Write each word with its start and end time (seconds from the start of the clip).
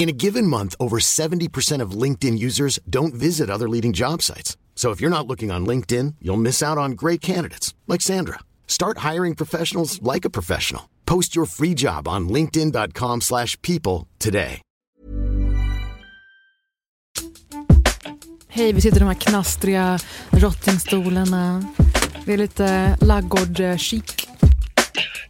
In 0.00 0.08
a 0.08 0.12
given 0.12 0.46
month, 0.46 0.74
over 0.78 0.98
70% 0.98 1.82
of 1.82 2.02
LinkedIn 2.02 2.38
users 2.38 2.78
don't 2.88 3.12
visit 3.12 3.50
other 3.50 3.68
leading 3.68 3.92
job 3.92 4.22
sites. 4.22 4.56
So 4.74 4.92
if 4.92 5.00
you're 5.00 5.10
not 5.10 5.26
looking 5.26 5.50
on 5.50 5.66
LinkedIn, 5.66 6.14
you'll 6.22 6.40
miss 6.40 6.62
out 6.62 6.78
on 6.78 6.92
great 6.92 7.20
candidates 7.20 7.74
like 7.86 8.00
Sandra. 8.00 8.38
Start 8.66 8.98
hiring 9.12 9.34
professionals 9.34 10.00
like 10.00 10.24
a 10.24 10.30
professional. 10.30 10.82
Post 11.04 11.36
your 11.36 11.46
free 11.46 11.74
job 11.74 12.08
on 12.08 12.28
linkedin.com/people 12.28 14.06
today. 14.18 14.62
Hej, 18.48 18.72
vi 18.72 18.80
sitter 18.80 18.96
i 18.96 19.00
de 19.00 19.06
här 19.06 19.14
knastriga 19.14 19.98
rottingstolarna. 20.30 21.64
Det 22.24 22.32
är 22.32 22.38
lite 22.38 22.96
laggård-chic. 23.00 24.26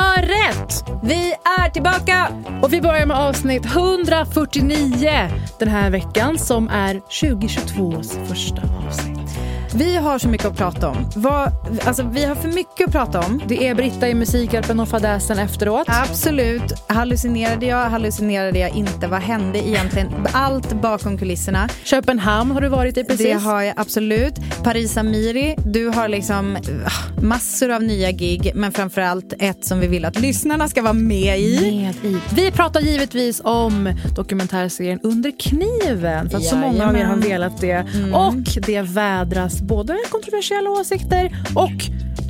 har 0.00 0.22
rätt! 0.22 0.84
Vi 1.02 1.34
är 1.60 1.70
tillbaka! 1.70 2.28
Och 2.62 2.72
vi 2.72 2.80
börjar 2.80 3.06
med 3.06 3.16
avsnitt 3.16 3.66
149 3.66 5.30
den 5.58 5.68
här 5.68 5.90
veckan 5.90 6.38
som 6.38 6.68
är 6.68 6.94
2022s 6.94 8.26
första 8.26 8.62
avsnitt. 8.86 9.49
Vi 9.74 9.96
har 9.96 10.18
så 10.18 10.28
mycket 10.28 10.46
att 10.46 10.56
prata 10.56 10.88
om. 10.88 10.96
Vad, 11.16 11.52
alltså, 11.84 12.02
vi 12.02 12.24
har 12.24 12.34
för 12.34 12.48
mycket 12.48 12.86
att 12.86 12.92
prata 12.92 13.20
om. 13.20 13.42
Det 13.48 13.68
är 13.68 13.74
Britta 13.74 14.08
i 14.08 14.14
Musikhjälpen 14.14 14.80
och 14.80 14.88
fadäsen 14.88 15.38
efteråt. 15.38 15.86
Absolut. 15.88 16.62
Hallucinerade 16.86 17.66
jag? 17.66 17.90
Hallucinerade 17.90 18.58
jag 18.58 18.76
inte? 18.76 19.06
Vad 19.06 19.20
hände 19.20 19.68
egentligen? 19.68 20.26
Allt 20.32 20.72
bakom 20.72 21.18
kulisserna. 21.18 21.68
Köpenhamn 21.84 22.50
har 22.50 22.60
du 22.60 22.68
varit 22.68 22.96
i 22.96 23.04
precis. 23.04 23.26
Det 23.26 23.32
har 23.32 23.62
jag 23.62 23.74
absolut. 23.76 24.34
Paris 24.62 24.96
Amiri, 24.96 25.56
du 25.64 25.88
har 25.88 26.08
liksom 26.08 26.56
ah, 26.86 27.22
massor 27.22 27.70
av 27.70 27.82
nya 27.82 28.10
gig, 28.10 28.52
men 28.54 28.72
framförallt 28.72 29.32
ett 29.38 29.64
som 29.64 29.80
vi 29.80 29.86
vill 29.86 30.04
att 30.04 30.20
lyssnarna 30.20 30.68
ska 30.68 30.82
vara 30.82 30.92
med 30.92 31.40
i. 31.40 31.60
Med 31.60 31.94
i. 32.12 32.18
Vi 32.34 32.50
pratar 32.50 32.80
givetvis 32.80 33.40
om 33.44 33.94
dokumentärserien 34.16 35.00
Under 35.02 35.32
kniven, 35.38 36.30
för 36.30 36.38
att 36.38 36.44
så 36.44 36.56
många 36.56 36.88
av 36.88 36.96
er 36.96 37.04
har 37.04 37.16
velat 37.16 37.60
det. 37.60 37.86
Och 38.12 38.62
det 38.66 38.82
vädras 38.82 39.59
både 39.62 39.98
kontroversiella 40.10 40.70
åsikter 40.70 41.36
och, 41.54 41.70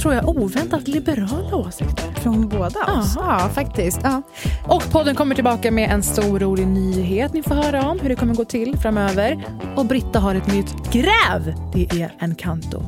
tror 0.02 0.14
jag, 0.14 0.28
oväntat 0.28 0.88
liberala 0.88 1.56
åsikter. 1.56 2.12
Från 2.20 2.48
båda 2.48 2.98
oss? 2.98 3.14
Ja, 3.16 3.50
faktiskt. 3.54 4.00
Ja. 4.02 4.22
Och 4.68 4.90
podden 4.92 5.14
kommer 5.14 5.34
tillbaka 5.34 5.70
med 5.70 5.90
en 5.90 6.02
stor 6.02 6.40
rolig 6.40 6.66
nyhet 6.66 7.32
ni 7.32 7.42
får 7.42 7.54
höra 7.54 7.90
om 7.90 7.98
hur 8.00 8.08
det 8.08 8.16
kommer 8.16 8.34
gå 8.34 8.44
till 8.44 8.78
framöver. 8.78 9.44
Och 9.76 9.86
Britta 9.86 10.18
har 10.20 10.34
ett 10.34 10.52
nytt 10.52 10.92
gräv. 10.92 11.54
Det 11.74 12.02
är 12.02 12.14
en 12.18 12.34
kanto. 12.34 12.82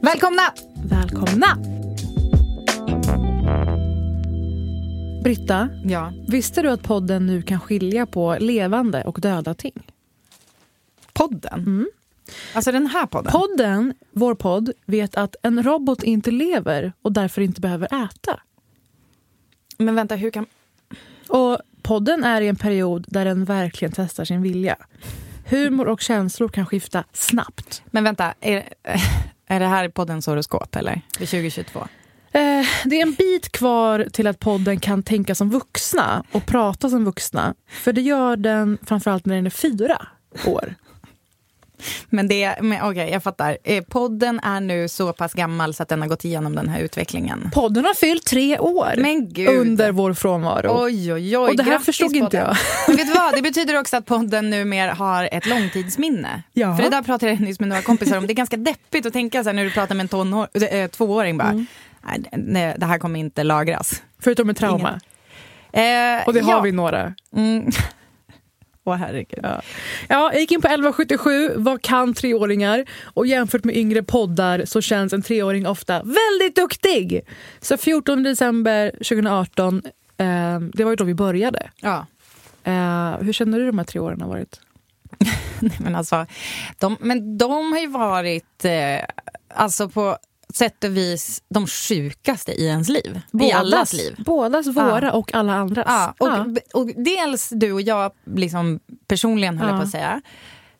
Välkomna! 0.00 0.42
Välkomna! 0.84 1.46
Britta, 5.22 5.68
Ja. 5.84 6.12
visste 6.28 6.62
du 6.62 6.70
att 6.70 6.82
podden 6.82 7.26
nu 7.26 7.42
kan 7.42 7.60
skilja 7.60 8.06
på 8.06 8.36
levande 8.40 9.02
och 9.04 9.18
döda 9.20 9.54
ting? 9.54 9.82
Podden? 11.12 11.86
Alltså 12.52 12.72
den 12.72 12.86
här 12.86 13.06
podden? 13.06 13.32
Podden, 13.32 13.94
vår 14.12 14.34
podd, 14.34 14.70
vet 14.86 15.14
att 15.14 15.36
en 15.42 15.62
robot 15.62 16.02
inte 16.02 16.30
lever 16.30 16.92
och 17.02 17.12
därför 17.12 17.42
inte 17.42 17.60
behöver 17.60 18.04
äta. 18.04 18.40
Men 19.78 19.94
vänta, 19.94 20.16
hur 20.16 20.30
kan... 20.30 20.46
Och 21.28 21.58
podden 21.82 22.24
är 22.24 22.40
i 22.40 22.48
en 22.48 22.56
period 22.56 23.04
där 23.08 23.24
den 23.24 23.44
verkligen 23.44 23.92
testar 23.96 24.24
sin 24.24 24.42
vilja. 24.42 24.76
Humor 25.46 25.88
och 25.88 26.00
känslor 26.00 26.48
kan 26.48 26.66
skifta 26.66 27.04
snabbt. 27.12 27.82
Men 27.86 28.04
vänta, 28.04 28.34
är, 28.40 28.68
är 29.46 29.60
det 29.60 29.66
här 29.66 29.88
poddens 29.88 30.26
horoskop 30.26 30.76
eller? 30.76 31.00
För 31.18 31.26
2022? 31.26 31.80
Eh, 32.32 32.66
det 32.84 33.00
är 33.00 33.02
en 33.02 33.14
bit 33.14 33.52
kvar 33.52 34.06
till 34.12 34.26
att 34.26 34.38
podden 34.38 34.80
kan 34.80 35.02
tänka 35.02 35.34
som 35.34 35.50
vuxna 35.50 36.24
och 36.32 36.46
prata 36.46 36.90
som 36.90 37.04
vuxna. 37.04 37.54
För 37.68 37.92
det 37.92 38.00
gör 38.00 38.36
den 38.36 38.78
framförallt 38.82 39.26
när 39.26 39.34
den 39.34 39.46
är 39.46 39.50
fyra 39.50 40.06
år. 40.46 40.74
Men 42.10 42.28
det, 42.28 42.54
men 42.62 42.82
okej, 42.82 43.10
jag 43.10 43.22
fattar. 43.22 43.58
Eh, 43.64 43.84
Podden 43.84 44.40
är 44.40 44.60
nu 44.60 44.88
så 44.88 45.12
pass 45.12 45.32
gammal 45.32 45.74
så 45.74 45.82
att 45.82 45.88
den 45.88 46.00
har 46.00 46.08
gått 46.08 46.24
igenom 46.24 46.54
den 46.56 46.68
här 46.68 46.80
utvecklingen. 46.80 47.50
Podden 47.54 47.84
har 47.84 47.94
fyllt 47.94 48.26
tre 48.26 48.58
år 48.58 48.94
Men 48.98 49.28
gud. 49.32 49.48
under 49.48 49.92
vår 49.92 50.14
frånvaro. 50.14 50.84
Oj, 50.84 51.12
oj, 51.12 51.38
oj. 51.38 51.50
Och 51.50 51.56
det 51.56 51.62
här 51.62 51.70
Grattis, 51.70 51.86
förstod 51.86 52.16
inte 52.16 52.36
podden. 52.38 52.40
jag. 52.46 52.56
Men 52.88 52.96
vet 52.96 53.06
du 53.06 53.14
vad? 53.14 53.34
Det 53.34 53.42
betyder 53.42 53.80
också 53.80 53.96
att 53.96 54.06
podden 54.06 54.50
numera 54.50 54.92
har 54.92 55.28
ett 55.32 55.46
långtidsminne. 55.46 56.42
Ja. 56.52 56.76
För 56.76 56.82
det 56.82 56.90
där 56.90 57.02
pratade 57.02 57.32
jag 57.32 57.40
nyss 57.40 57.60
med 57.60 57.68
några 57.68 57.82
kompisar 57.82 58.18
om. 58.18 58.26
Det 58.26 58.32
är 58.32 58.34
ganska 58.34 58.56
deppigt 58.56 59.06
att 59.06 59.12
tänka 59.12 59.42
så 59.42 59.48
här 59.48 59.54
när 59.54 59.64
du 59.64 59.70
pratar 59.70 59.94
med 59.94 60.04
en 60.04 60.08
tonår, 60.08 60.48
äh, 60.74 60.86
tvååring 60.90 61.38
bara. 61.38 61.48
Mm. 61.48 61.66
Nej, 62.06 62.22
nej, 62.32 62.74
det 62.78 62.86
här 62.86 62.98
kommer 62.98 63.20
inte 63.20 63.42
lagras. 63.44 64.02
Förutom 64.20 64.50
ett 64.50 64.56
trauma. 64.56 65.00
Eh, 65.72 66.26
Och 66.26 66.32
det 66.34 66.40
har 66.40 66.52
ja. 66.52 66.60
vi 66.60 66.72
några. 66.72 67.14
Mm. 67.36 67.70
Åh 68.84 68.94
herregud. 68.94 69.40
Ja. 69.42 69.62
ja, 70.08 70.30
jag 70.32 70.40
gick 70.40 70.52
in 70.52 70.62
på 70.62 70.68
1177, 70.68 71.52
vad 71.56 71.82
kan 71.82 72.14
treåringar? 72.14 72.84
Och 73.04 73.26
jämfört 73.26 73.64
med 73.64 73.76
yngre 73.76 74.02
poddar 74.02 74.64
så 74.64 74.80
känns 74.80 75.12
en 75.12 75.22
treåring 75.22 75.66
ofta 75.66 76.02
väldigt 76.02 76.56
duktig. 76.56 77.20
Så 77.60 77.76
14 77.76 78.22
december 78.22 78.90
2018, 78.90 79.82
eh, 80.16 80.60
det 80.60 80.84
var 80.84 80.90
ju 80.90 80.96
då 80.96 81.04
vi 81.04 81.14
började. 81.14 81.70
Ja. 81.80 82.06
Eh, 82.64 83.18
hur 83.20 83.32
känner 83.32 83.58
du 83.58 83.66
de 83.66 83.78
här 83.78 83.84
tre 83.84 84.00
åren 84.00 84.20
har 84.20 84.28
varit? 84.28 84.60
Nej, 85.60 85.76
men 85.80 85.94
alltså, 85.94 86.26
de, 86.78 86.96
men 87.00 87.38
de 87.38 87.72
har 87.72 87.80
ju 87.80 87.86
varit, 87.86 88.64
eh, 88.64 89.04
alltså 89.54 89.88
på 89.88 90.18
sätt 90.56 90.84
och 90.84 90.96
vis, 90.96 91.42
de 91.48 91.66
sjukaste 91.66 92.52
i 92.52 92.66
ens 92.66 92.88
liv. 92.88 93.20
I 93.40 93.52
allas 93.52 93.92
liv. 93.92 94.14
Bådas, 94.26 94.66
våra 94.66 95.12
och 95.12 95.34
alla 95.34 95.52
andras. 95.54 95.84
Ja, 95.88 96.14
och, 96.18 96.28
Ja. 96.28 96.46
och 96.74 96.86
dels 96.96 97.48
du 97.48 97.72
och 97.72 97.82
jag 97.82 98.12
liksom 98.36 98.80
personligen, 99.08 99.58
höll 99.58 99.68
jag 99.68 99.74
Ja. 99.76 99.78
på 99.80 99.84
att 99.84 99.90
säga. 99.90 100.22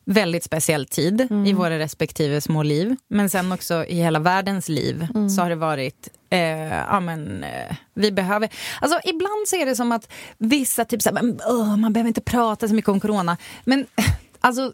Väldigt 0.07 0.45
speciell 0.45 0.87
tid 0.87 1.29
i 1.47 1.53
våra 1.53 1.79
respektive 1.79 2.41
små 2.41 2.63
liv. 2.63 2.97
Men 3.09 3.31
sen 3.31 3.53
också 3.53 3.85
i 3.85 3.95
hela 3.95 4.19
världens 4.19 4.69
liv 4.69 5.07
så 5.37 5.43
har 5.43 5.49
det 5.49 5.57
varit 5.57 6.09
eh, 6.31 6.75
ja, 6.75 7.01
men, 7.01 7.45
eh, 7.45 7.77
vi 7.95 8.13
behöver... 8.13 8.49
Alltså, 8.81 9.01
ibland 9.05 9.49
så 9.49 9.57
är 9.57 9.67
det 9.67 9.77
som 9.77 9.93
att 9.93 10.13
vissa 10.39 10.85
typ 10.85 11.03
så 11.03 11.09
här, 11.09 11.23
men, 11.23 11.41
åh, 11.49 11.77
man 11.77 11.93
behöver 11.93 12.09
inte 12.09 12.21
prata 12.21 12.69
så 12.69 12.75
mycket 12.75 12.89
om 12.89 13.01
corona. 13.01 13.37
Men 13.65 13.87
alltså, 14.41 14.73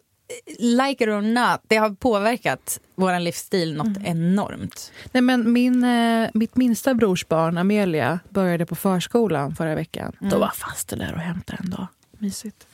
like 0.59 1.05
it 1.05 1.09
or 1.11 1.21
not, 1.21 1.61
det 1.69 1.77
har 1.77 1.91
påverkat 1.91 2.81
vår 2.95 3.19
livsstil 3.19 3.77
något 3.77 3.97
enormt. 4.05 4.93
Nej, 5.13 5.21
men 5.23 5.53
min, 5.53 5.85
eh, 5.85 6.29
mitt 6.35 6.57
minsta 6.57 6.95
brorsbarn, 6.95 7.59
Amelia, 7.59 8.19
började 8.29 8.67
på 8.67 8.75
förskolan 8.75 9.55
förra 9.57 9.75
veckan. 9.75 10.13
Då 10.21 10.39
var 10.39 10.49
faster 10.55 10.97
där 10.97 11.13
och 11.15 11.21
hämtade 11.21 11.59
en 11.65 11.71
dag. 11.71 11.87
Mysigt. 12.19 12.67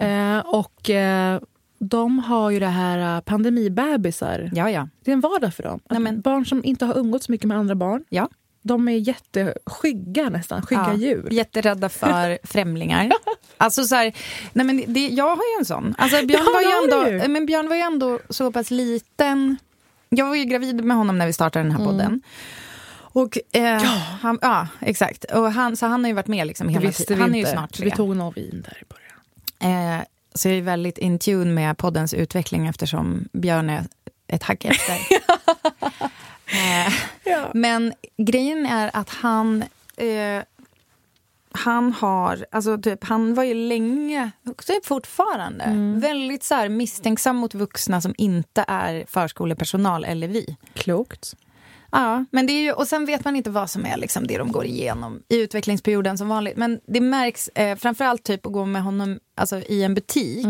Eh, 0.00 0.38
och 0.38 0.90
eh, 0.90 1.40
de 1.78 2.18
har 2.18 2.50
ju 2.50 2.58
det 2.60 2.66
här 2.66 3.16
uh, 3.16 3.20
pandemibebisar. 3.20 4.50
Ja, 4.54 4.70
ja. 4.70 4.88
Det 5.04 5.10
är 5.10 5.12
en 5.12 5.20
vardag 5.20 5.54
för 5.54 5.62
dem. 5.62 5.80
Nej, 5.90 6.00
men- 6.00 6.20
Barn 6.20 6.46
som 6.46 6.64
inte 6.64 6.84
har 6.84 6.98
umgåtts 6.98 7.28
mycket 7.28 7.46
med 7.48 7.58
andra 7.58 7.74
barn. 7.74 8.04
ja. 8.08 8.28
De 8.62 8.88
är 8.88 8.92
jätteskygga 8.96 10.28
nästan, 10.28 10.62
skygga 10.62 10.84
Ja, 10.88 10.94
djur. 10.94 11.28
Jätterädda 11.30 11.88
för 11.88 12.38
främlingar. 12.46 13.12
Alltså 13.56 13.84
så 13.84 13.94
här, 13.94 14.12
nej 14.52 14.66
men 14.66 14.84
det, 14.86 15.08
jag 15.08 15.36
har 15.36 15.42
ju 15.54 15.58
en 15.58 15.64
sån. 15.64 15.94
Alltså 15.98 16.26
Björn, 16.26 16.42
Ja, 16.46 16.52
var 16.52 16.60
ju 16.60 17.12
ändå, 17.12 17.28
men 17.28 17.46
Björn 17.46 17.68
var 17.68 17.76
ju 17.76 17.82
ändå 17.82 18.18
så 18.30 18.52
pass 18.52 18.70
liten. 18.70 19.56
Jag 20.08 20.26
var 20.26 20.34
ju 20.36 20.44
gravid 20.44 20.84
med 20.84 20.96
honom 20.96 21.18
när 21.18 21.26
vi 21.26 21.32
startade 21.32 21.62
den 21.64 21.72
här 21.72 21.78
Mm. 21.80 21.90
podden. 21.92 22.22
Och, 23.12 23.38
eh, 23.52 23.82
Han, 24.20 24.38
ja, 24.42 24.68
exakt. 24.80 25.24
Och 25.24 25.52
han, 25.52 25.76
så 25.76 25.86
han 25.86 26.00
har 26.04 26.08
ju 26.08 26.14
varit 26.14 26.26
med 26.26 26.46
liksom 26.46 26.68
hela 26.68 26.92
tiden. 26.92 27.20
Han 27.20 27.34
är 27.34 27.38
ju 27.38 27.46
snart 27.46 27.72
tre. 27.72 27.84
Vi 27.84 27.90
tog 27.90 28.10
en 28.12 28.30
vin 28.32 28.64
där 28.66 28.82
i 28.82 28.84
början. 28.88 29.96
Eh, 29.98 30.04
så 30.34 30.48
jag 30.48 30.58
är 30.58 30.62
väldigt 30.62 30.98
in 30.98 31.18
tune 31.18 31.52
med 31.52 31.78
poddens 31.78 32.14
utveckling 32.14 32.66
eftersom 32.66 33.28
Björn 33.32 33.70
är 33.70 33.84
ett 34.26 34.42
hack 34.42 34.64
efter. 34.64 34.96
eh, 36.52 36.92
Men 37.54 37.92
grejen 38.16 38.66
är 38.66 38.90
att 38.92 39.08
han... 39.10 39.64
Eh, 39.96 40.42
han 41.52 41.92
har, 41.92 42.46
alltså 42.50 42.78
typ, 42.78 43.04
han 43.04 43.34
var 43.34 43.44
ju 43.44 43.54
länge, 43.54 44.30
typ 44.66 44.86
fortfarande, 44.86 45.64
Mm. 45.64 46.00
väldigt 46.00 46.42
så 46.44 46.54
här 46.54 46.68
misstänksam 46.68 47.36
mot 47.36 47.54
vuxna 47.54 48.00
som 48.00 48.14
inte 48.18 48.64
är 48.68 49.04
förskolepersonal 49.08 50.04
eller 50.04 50.28
vi. 50.28 50.56
Klokt. 50.74 51.34
Ja, 51.92 52.24
men 52.30 52.46
det 52.46 52.52
är 52.52 52.62
ju, 52.62 52.72
och 52.72 52.88
sen 52.88 53.06
vet 53.06 53.24
man 53.24 53.36
inte 53.36 53.50
vad 53.50 53.70
som 53.70 53.86
är 53.86 53.96
liksom 53.96 54.26
det 54.26 54.38
de 54.38 54.52
går 54.52 54.64
igenom 54.64 55.22
i 55.28 55.40
utvecklingsperioden 55.40 56.18
som 56.18 56.28
vanligt. 56.28 56.56
Men 56.56 56.80
det 56.86 57.00
märks 57.00 57.48
eh, 57.48 57.76
framförallt 57.76 58.24
typ 58.24 58.46
att 58.46 58.52
gå 58.52 58.64
med 58.66 58.82
honom 58.82 59.18
alltså, 59.34 59.56
i 59.58 59.82
en 59.84 59.94
butik. 59.94 60.46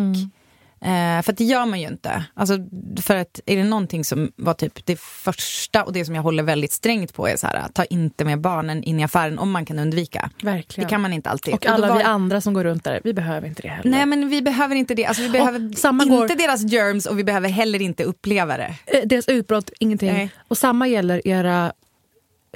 Eh, 0.85 1.23
för 1.23 1.33
det 1.33 1.45
gör 1.45 1.67
man 1.67 1.81
ju 1.81 1.87
inte. 1.89 2.25
Alltså, 2.35 2.57
för 3.03 3.17
att 3.17 3.41
är 3.47 3.57
det 3.57 3.65
någonting 3.65 4.05
som 4.05 4.33
var 4.37 4.55
typ 4.55 4.87
det 4.87 5.01
första 5.01 5.85
och 5.85 5.93
det 5.93 6.05
som 6.05 6.15
jag 6.15 6.23
håller 6.23 6.43
väldigt 6.43 6.73
strängt 6.73 7.15
på 7.15 7.29
är 7.29 7.37
så 7.37 7.47
här, 7.47 7.69
ta 7.75 7.85
inte 7.85 8.25
med 8.25 8.41
barnen 8.41 8.83
in 8.83 9.01
i 9.01 9.05
affären 9.05 9.39
om 9.39 9.51
man 9.51 9.65
kan 9.67 9.79
undvika. 9.79 10.31
Verkligen. 10.43 10.87
Det 10.87 10.91
kan 10.91 11.01
man 11.01 11.13
inte 11.13 11.31
alltid. 11.31 11.55
Och 11.55 11.67
alla 11.67 11.89
var- 11.89 11.97
vi 11.97 12.03
andra 12.03 12.41
som 12.41 12.55
går 12.55 12.65
runt 12.65 12.85
där, 12.85 13.01
vi 13.05 13.15
behöver 13.15 13.49
inte 13.49 13.63
det 13.63 13.69
heller. 13.69 13.91
Nej 13.91 14.07
men 14.07 14.29
vi 14.29 14.43
behöver 14.43 14.75
inte 14.77 14.95
det. 14.95 15.07
Alltså, 15.07 15.23
vi 15.23 15.31
behöver 15.31 15.61
inte 15.61 16.07
går- 16.07 16.29
deras 16.37 16.63
germs 16.73 17.07
och 17.07 17.19
vi 17.19 17.25
behöver 17.25 17.49
heller 17.49 17.83
inte 17.83 18.05
uppleva 18.05 18.57
det. 18.57 18.75
Eh, 18.87 19.01
Deras 19.07 19.29
utbrott, 19.29 19.71
ingenting. 19.81 20.13
Nej. 20.13 20.31
Och 20.49 20.59
samma 20.59 20.89
gäller 20.89 21.29
era 21.29 21.73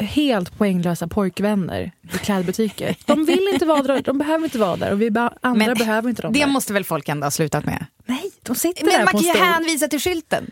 helt 0.01 0.59
poänglösa 0.59 1.09
pojkvänner 1.09 1.93
i 2.15 2.19
klädbutiker. 2.19 2.97
De 3.07 3.25
vill 3.25 3.49
inte 3.53 3.67
vara 3.67 3.83
där, 3.83 4.03
de 4.03 4.19
behöver 4.19 4.45
inte 4.45 4.59
vara 4.59 4.77
där 4.77 4.93
och 4.93 5.01
vi 5.03 5.07
andra 5.09 5.39
Men 5.67 5.75
behöver 5.79 6.09
inte 6.09 6.23
dem 6.23 6.33
Det 6.33 6.41
där. 6.41 6.47
måste 6.47 6.73
väl 6.73 6.85
folk 6.85 7.09
ändå 7.09 7.27
ha 7.27 7.31
slutat 7.31 7.65
med? 7.65 7.87
Nej, 8.07 8.31
de 8.43 8.55
sitter 8.57 8.85
Men 8.85 8.93
där 8.93 9.05
man 9.05 9.13
på 9.13 9.19
kan 9.19 9.21
en 9.21 9.25
ju 9.27 9.31
stol. 9.35 9.47
hänvisa 9.47 9.89
till 9.89 10.01
skylten. 10.01 10.51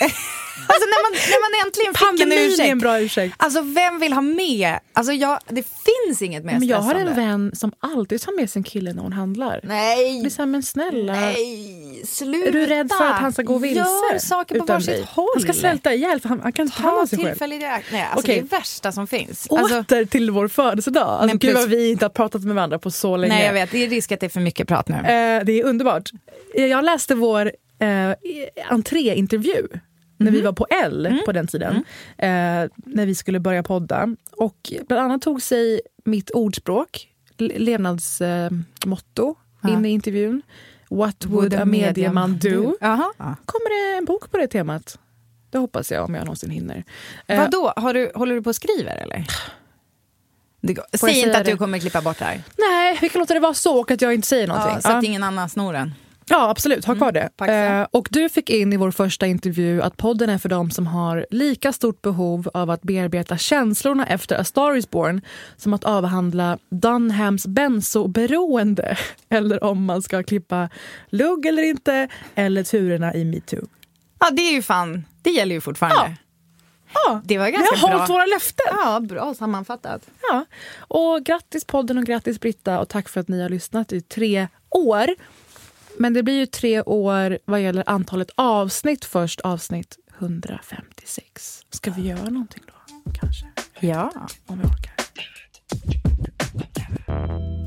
alltså 0.68 0.86
när 0.92 1.02
man, 1.04 1.12
när 1.12 1.40
man 1.44 1.66
äntligen 1.66 1.94
fick 1.94 2.02
en 2.02 2.06
Pandemin 2.08 2.38
ursäkt. 2.38 2.66
är 2.68 2.72
en 2.72 2.78
bra 2.78 3.00
ursäkt. 3.00 3.34
Alltså 3.38 3.60
vem 3.62 3.98
vill 3.98 4.12
ha 4.12 4.20
med? 4.22 4.78
Alltså 4.92 5.12
jag, 5.12 5.38
det 5.48 5.62
finns 6.06 6.22
inget 6.22 6.44
mer 6.44 6.52
Men 6.58 6.68
jag 6.68 6.78
har 6.78 6.94
en 6.94 7.14
vän 7.14 7.50
som 7.54 7.72
alltid 7.80 8.20
tar 8.20 8.32
med 8.40 8.50
sin 8.50 8.62
kille 8.62 8.92
när 8.92 9.02
hon 9.02 9.12
handlar. 9.12 9.60
Nej, 9.64 10.20
blir 10.20 10.30
så 10.30 10.42
här, 10.42 10.46
men 10.46 10.62
snälla. 10.62 11.12
nej, 11.12 12.02
sluta. 12.06 12.48
Är 12.48 12.52
du 12.52 12.66
rädd 12.66 12.90
för 12.98 13.04
att 13.04 13.20
han 13.20 13.32
ska 13.32 13.42
gå 13.42 13.58
vilse? 13.58 13.78
Gör 13.80 14.18
saker 14.18 14.58
på 14.58 14.64
varsitt 14.64 14.86
dig? 14.88 15.04
håll. 15.08 15.28
Han 15.34 15.42
ska 15.42 15.52
svälta 15.52 15.94
ihjäl 15.94 16.20
för 16.20 16.28
han, 16.28 16.40
han 16.40 16.52
kan 16.52 16.66
inte 16.66 16.82
ta 16.82 17.06
sig 17.06 17.18
själv. 17.18 17.36
Nej, 17.50 17.72
alltså 17.72 18.18
Okej. 18.18 18.34
det 18.34 18.38
är 18.40 18.42
det 18.42 18.56
värsta 18.56 18.92
som 18.92 19.06
finns. 19.06 19.46
Alltså, 19.50 19.78
Åter 19.78 20.04
till 20.04 20.30
vår 20.30 20.48
födelsedag. 20.48 21.02
Alltså, 21.08 21.26
Men 21.26 21.38
Gud 21.38 21.40
plus- 21.50 21.54
vad 21.60 21.68
vi 21.68 21.90
inte 21.90 22.04
har 22.04 22.10
pratat 22.10 22.42
med 22.42 22.54
varandra 22.54 22.78
på 22.78 22.90
så 22.90 23.16
länge. 23.16 23.34
nej 23.34 23.46
jag 23.46 23.52
vet, 23.52 23.70
det 23.70 23.84
är 23.84 23.88
risk 23.88 24.12
att 24.12 24.20
det 24.20 24.26
är 24.26 24.30
för 24.30 24.40
mycket 24.40 24.68
prat 24.68 24.88
nu. 24.88 24.94
Eh, 24.94 25.44
det 25.44 25.52
är 25.60 25.64
underbart. 25.64 26.10
Eh, 26.54 26.66
Jag 26.66 26.84
läste 26.84 27.14
vår 27.14 27.52
eh, 27.80 28.14
entréintervju 28.70 29.66
när 30.18 30.26
Mhm. 30.30 30.34
vi 30.34 30.40
var 30.40 30.52
på 30.52 30.66
L 30.84 31.06
Mm. 31.06 31.18
på 31.26 31.32
den 31.32 31.46
tiden. 31.46 31.74
Eh, 32.18 32.28
när 32.76 33.06
vi 33.06 33.14
skulle 33.14 33.40
börja 33.40 33.62
podda. 33.62 34.08
Och 34.32 34.72
bland 34.88 35.02
annat 35.04 35.22
tog 35.22 35.42
sig 35.42 35.80
mitt 36.04 36.30
ordspråk, 36.30 37.08
le- 37.36 37.58
levnadsmotto, 37.58 39.34
Ja. 39.60 39.68
in 39.70 39.84
i 39.84 39.88
intervjun. 39.88 40.42
What 40.90 41.24
would 41.26 41.54
a 41.54 41.64
mediaman 41.64 42.38
do? 42.38 42.76
Jaha. 42.80 43.12
Kommer 43.44 43.92
det 43.92 43.98
en 43.98 44.04
bok 44.04 44.30
på 44.30 44.36
det 44.38 44.48
temat? 44.48 44.98
Det 45.50 45.58
hoppas 45.58 45.90
jag 45.92 46.04
om 46.04 46.14
jag 46.14 46.24
någonsin 46.24 46.50
hinner. 46.50 46.84
Eh, 47.26 47.40
Vadå, 47.40 47.72
har 47.76 47.94
du, 47.94 48.12
håller 48.14 48.34
du 48.34 48.42
på 48.42 48.50
och 48.50 48.56
skriver 48.56 48.96
eller? 48.96 49.26
Det 50.60 50.76
säg 50.98 51.18
inte 51.20 51.38
att 51.38 51.44
det? 51.44 51.50
du 51.50 51.56
kommer 51.56 51.78
klippa 51.78 52.00
bort 52.02 52.18
det 52.18 52.24
här. 52.24 52.42
Nej, 52.58 52.98
vi 53.00 53.08
kan 53.08 53.18
låta 53.18 53.34
det 53.34 53.40
vara 53.40 53.54
så 53.54 53.80
och 53.80 53.90
att 53.90 54.02
jag 54.02 54.14
inte 54.14 54.28
säger 54.28 54.46
någonting. 54.46 54.72
Ja, 54.74 54.80
så 54.80 54.92
att 54.92 55.04
ingen 55.04 55.22
annan 55.22 55.48
snor 55.48 55.72
den. 55.72 55.94
Ja, 56.30 56.50
absolut. 56.50 56.84
Ha 56.84 56.94
kvar 56.94 57.12
det. 57.12 57.30
Eh, 57.52 57.86
och 57.90 58.08
du 58.10 58.28
fick 58.28 58.50
in 58.50 58.72
i 58.72 58.76
vår 58.76 58.90
första 58.90 59.26
intervju 59.26 59.82
att 59.82 59.96
podden 59.96 60.30
är 60.30 60.38
för 60.38 60.48
dem 60.48 60.70
som 60.70 60.86
har 60.86 61.26
lika 61.30 61.72
stort 61.72 62.02
behov 62.02 62.50
av 62.54 62.70
att 62.70 62.82
bearbeta 62.82 63.38
känslorna 63.38 64.06
efter 64.06 64.40
A 64.40 64.44
Star 64.44 64.76
is 64.76 64.90
Born 64.90 65.20
som 65.56 65.74
att 65.74 65.84
avhandla 65.84 66.58
Dunhams 66.70 67.46
benzoberoende 67.46 68.96
eller 69.28 69.64
om 69.64 69.84
man 69.84 70.02
ska 70.02 70.22
klippa 70.22 70.68
lugg 71.08 71.46
eller 71.46 71.62
inte 71.62 72.08
eller 72.34 72.64
turerna 72.64 73.14
i 73.14 73.24
metoo. 73.24 73.66
Ja, 74.20 74.30
det 74.30 74.42
är 74.42 74.52
ju 74.52 74.62
fan, 74.62 75.04
det 75.22 75.30
gäller 75.30 75.54
ju 75.54 75.60
fortfarande. 75.60 76.16
Ja, 76.94 77.20
Det 77.24 77.38
var 77.38 77.46
vi 77.46 77.52
ganska 77.52 77.76
har 77.76 77.88
bra. 77.88 77.96
hållit 77.96 78.10
våra 78.10 78.26
löften. 78.26 78.66
Ja, 78.70 79.00
bra 79.00 79.34
sammanfattat. 79.34 80.02
Ja. 80.30 80.44
Och 80.78 81.24
grattis 81.24 81.64
podden 81.64 81.98
och 81.98 82.04
grattis 82.04 82.40
Britta 82.40 82.80
och 82.80 82.88
tack 82.88 83.08
för 83.08 83.20
att 83.20 83.28
ni 83.28 83.42
har 83.42 83.48
lyssnat 83.48 83.92
i 83.92 84.00
tre 84.00 84.48
år. 84.70 85.06
Men 85.98 86.12
det 86.12 86.22
blir 86.22 86.34
ju 86.38 86.46
tre 86.46 86.82
år 86.82 87.38
vad 87.44 87.60
gäller 87.62 87.84
antalet 87.86 88.30
avsnitt 88.34 89.04
först, 89.04 89.40
avsnitt 89.40 89.98
156. 90.18 91.62
Ska 91.70 91.90
vi 91.90 92.02
göra 92.08 92.30
någonting 92.30 92.62
då? 92.66 93.12
Kanske, 93.20 93.46
Ja. 93.80 94.12
om 94.46 94.58
vi 94.58 94.64
orkar. 94.64 94.94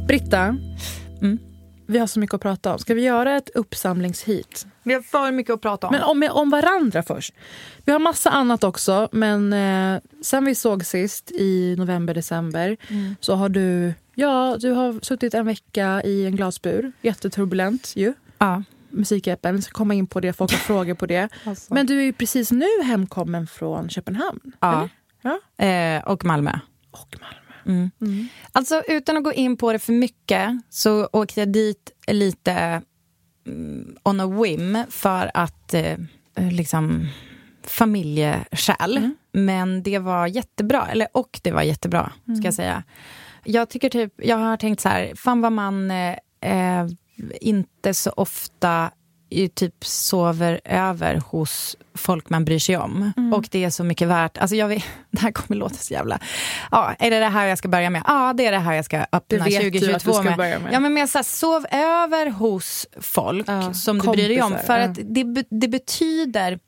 Britta, 0.07 0.57
Mm. 1.22 1.38
vi 1.88 1.98
har 2.00 2.07
så 2.07 2.19
mycket 2.19 2.33
att 2.33 2.42
prata 2.42 2.74
om. 2.74 2.80
Ska 2.80 2.94
vi 2.94 3.01
göra 3.01 3.36
ett 3.38 3.50
uppsamlingshit? 3.50 4.66
Vi 4.83 4.94
har 4.94 5.01
för 5.01 5.31
mycket 5.31 5.54
att 5.54 5.62
prata 5.62 5.88
om. 5.88 5.94
Men 5.94 6.04
om, 6.04 6.28
om 6.31 6.50
varandra 6.50 7.04
först. 7.04 7.33
Vi 7.86 7.92
har 7.92 8.00
massa 8.00 8.30
annat 8.30 8.63
också, 8.63 9.10
men 9.12 9.54
eh, 9.54 10.01
sen 10.24 10.45
vi 10.45 10.56
såg 10.56 10.86
sist 10.86 11.31
i 11.31 11.75
november, 11.78 12.13
december 12.13 12.78
Mm. 12.89 13.16
så 13.19 13.36
har 13.36 13.50
du, 13.50 13.94
ja, 14.15 14.57
du 14.59 14.71
har 14.71 14.99
suttit 15.05 15.33
en 15.33 15.45
vecka 15.45 16.01
i 16.05 16.25
en 16.25 16.35
glasbur. 16.35 16.91
Jätteturbulent 17.01 17.93
ju. 17.95 18.13
ja. 18.37 18.63
Musikappen, 18.93 19.55
vi 19.55 19.61
ska 19.61 19.71
komma 19.71 19.93
in 19.93 20.07
på 20.07 20.19
det, 20.19 20.33
folk 20.33 20.51
har 20.51 20.57
frågor 20.57 20.93
på 20.93 21.05
det. 21.05 21.29
Alltså. 21.45 21.73
Men 21.73 21.85
du 21.85 21.99
är 21.99 22.03
ju 22.03 22.13
precis 22.13 22.51
nu 22.51 22.67
hemkommen 22.83 23.47
från 23.47 23.89
Köpenhamn. 23.89 24.39
Ja. 24.59 24.89
ja. 25.21 25.65
Eh, 25.65 26.03
och 26.03 26.25
Malmö. 26.25 26.59
Och 26.91 27.15
Malmö. 27.21 27.89
Mm. 27.99 28.27
Alltså 28.51 28.83
utan 28.87 29.17
att 29.17 29.23
gå 29.23 29.33
in 29.33 29.57
på 29.57 29.73
det 29.73 29.79
för 29.79 29.93
mycket 29.93 30.49
så 30.69 31.09
åkte 31.13 31.39
jag 31.39 31.49
dit 31.49 31.91
lite 32.07 32.81
mm, 33.47 33.97
on 34.03 34.19
a 34.19 34.27
whim 34.27 34.77
för 34.89 35.31
att 35.33 35.73
eh, 35.73 35.97
liksom 36.35 37.07
familjeskäl. 37.63 39.09
Men 39.31 39.83
det 39.83 39.99
var 39.99 40.27
jättebra, 40.27 40.87
eller 40.91 41.07
och 41.13 41.39
det 41.43 41.51
var 41.51 41.61
jättebra 41.61 42.11
ska 42.37 42.47
jag 42.47 42.53
säga. 42.53 42.83
Jag 43.43 43.69
tycker 43.69 43.89
typ, 43.89 44.13
jag 44.17 44.38
har 44.38 44.57
tänkt 44.57 44.79
så 44.81 44.89
här, 44.89 45.15
fan 45.15 45.41
vad 45.41 45.51
man 45.51 45.91
eh, 45.91 46.15
eh, 46.41 46.88
inte 47.41 47.93
så 47.93 48.11
ofta 48.11 48.91
typ 49.55 49.85
sover 49.85 50.61
över 50.65 51.21
hos 51.27 51.77
folk 51.95 52.29
man 52.29 52.45
bryr 52.45 52.59
sig 52.59 52.77
om. 52.77 53.11
Och 53.35 53.47
det 53.51 53.63
är 53.63 53.69
så 53.69 53.83
mycket 53.83 54.07
värt. 54.07 54.38
Alltså 54.38 54.55
jag 54.55 54.67
vet, 54.67 54.83
det 55.11 55.19
här 55.19 55.31
kommer 55.31 55.59
låta 55.59 55.75
så 55.75 55.93
jävla... 55.93 56.19
Ja, 56.71 56.95
är 56.99 57.11
det 57.11 57.19
det 57.19 57.25
här 57.27 57.45
jag 57.47 57.57
ska 57.57 57.67
börja 57.67 57.89
med? 57.89 58.03
Ja, 58.07 58.33
det 58.33 58.45
är 58.45 58.51
det 58.51 58.59
här 58.59 58.73
jag 58.73 58.85
ska 58.85 58.97
öppna 59.11 59.19
Det 59.27 59.38
vet 59.38 59.73
du 59.73 59.79
2022 59.79 59.95
att 59.95 60.03
du 60.05 60.13
ska 60.13 60.37
med. 60.37 60.61
med. 60.61 60.73
Ja, 60.73 60.79
men 60.79 60.94
med 60.94 61.09
så 61.09 61.17
här, 61.17 61.23
sov 61.23 61.65
över 61.71 62.29
hos 62.29 62.87
folk 63.01 63.47
Ja, 63.47 63.73
som 63.73 63.99
du 63.99 64.07
bryr 64.07 64.29
dig 64.29 64.41
om. 64.41 64.49
kompisar, 64.49 64.65
För 64.67 64.79
ja. 64.79 64.85
att 64.85 64.99
det, 65.03 65.45
det 65.49 65.67
betyder... 65.67 66.59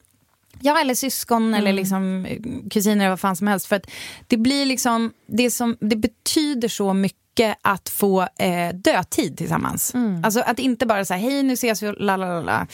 Ja, 0.66 0.80
eller 0.82 0.96
syskon 0.96 1.54
eller 1.54 1.74
liksom 1.74 2.26
eh, 2.26 2.40
kusiner 2.70 3.06
eller 3.06 3.10
vad 3.10 3.20
fan 3.20 3.36
som 3.36 3.48
helst. 3.48 3.66
För 3.66 3.76
att 3.76 3.92
det 4.28 4.38
blir 4.38 4.66
liksom, 4.66 5.14
det, 5.28 5.52
som, 5.52 5.78
det 5.80 5.96
betyder 5.96 6.68
så 6.68 6.94
mycket 6.94 7.23
att 7.62 7.90
få 7.90 8.22
eh, 8.22 8.74
dödtid 8.74 9.38
tillsammans. 9.38 9.94
Alltså 10.24 10.40
att 10.40 10.60
inte 10.60 10.86
bara 10.86 11.06
säga 11.06 11.18
hej 11.18 11.44
nu 11.44 11.54
ses 11.54 11.84
vi 11.84 11.88
och 11.88 11.96
la 12.00 12.18
la 12.18 12.42
la 12.42 12.68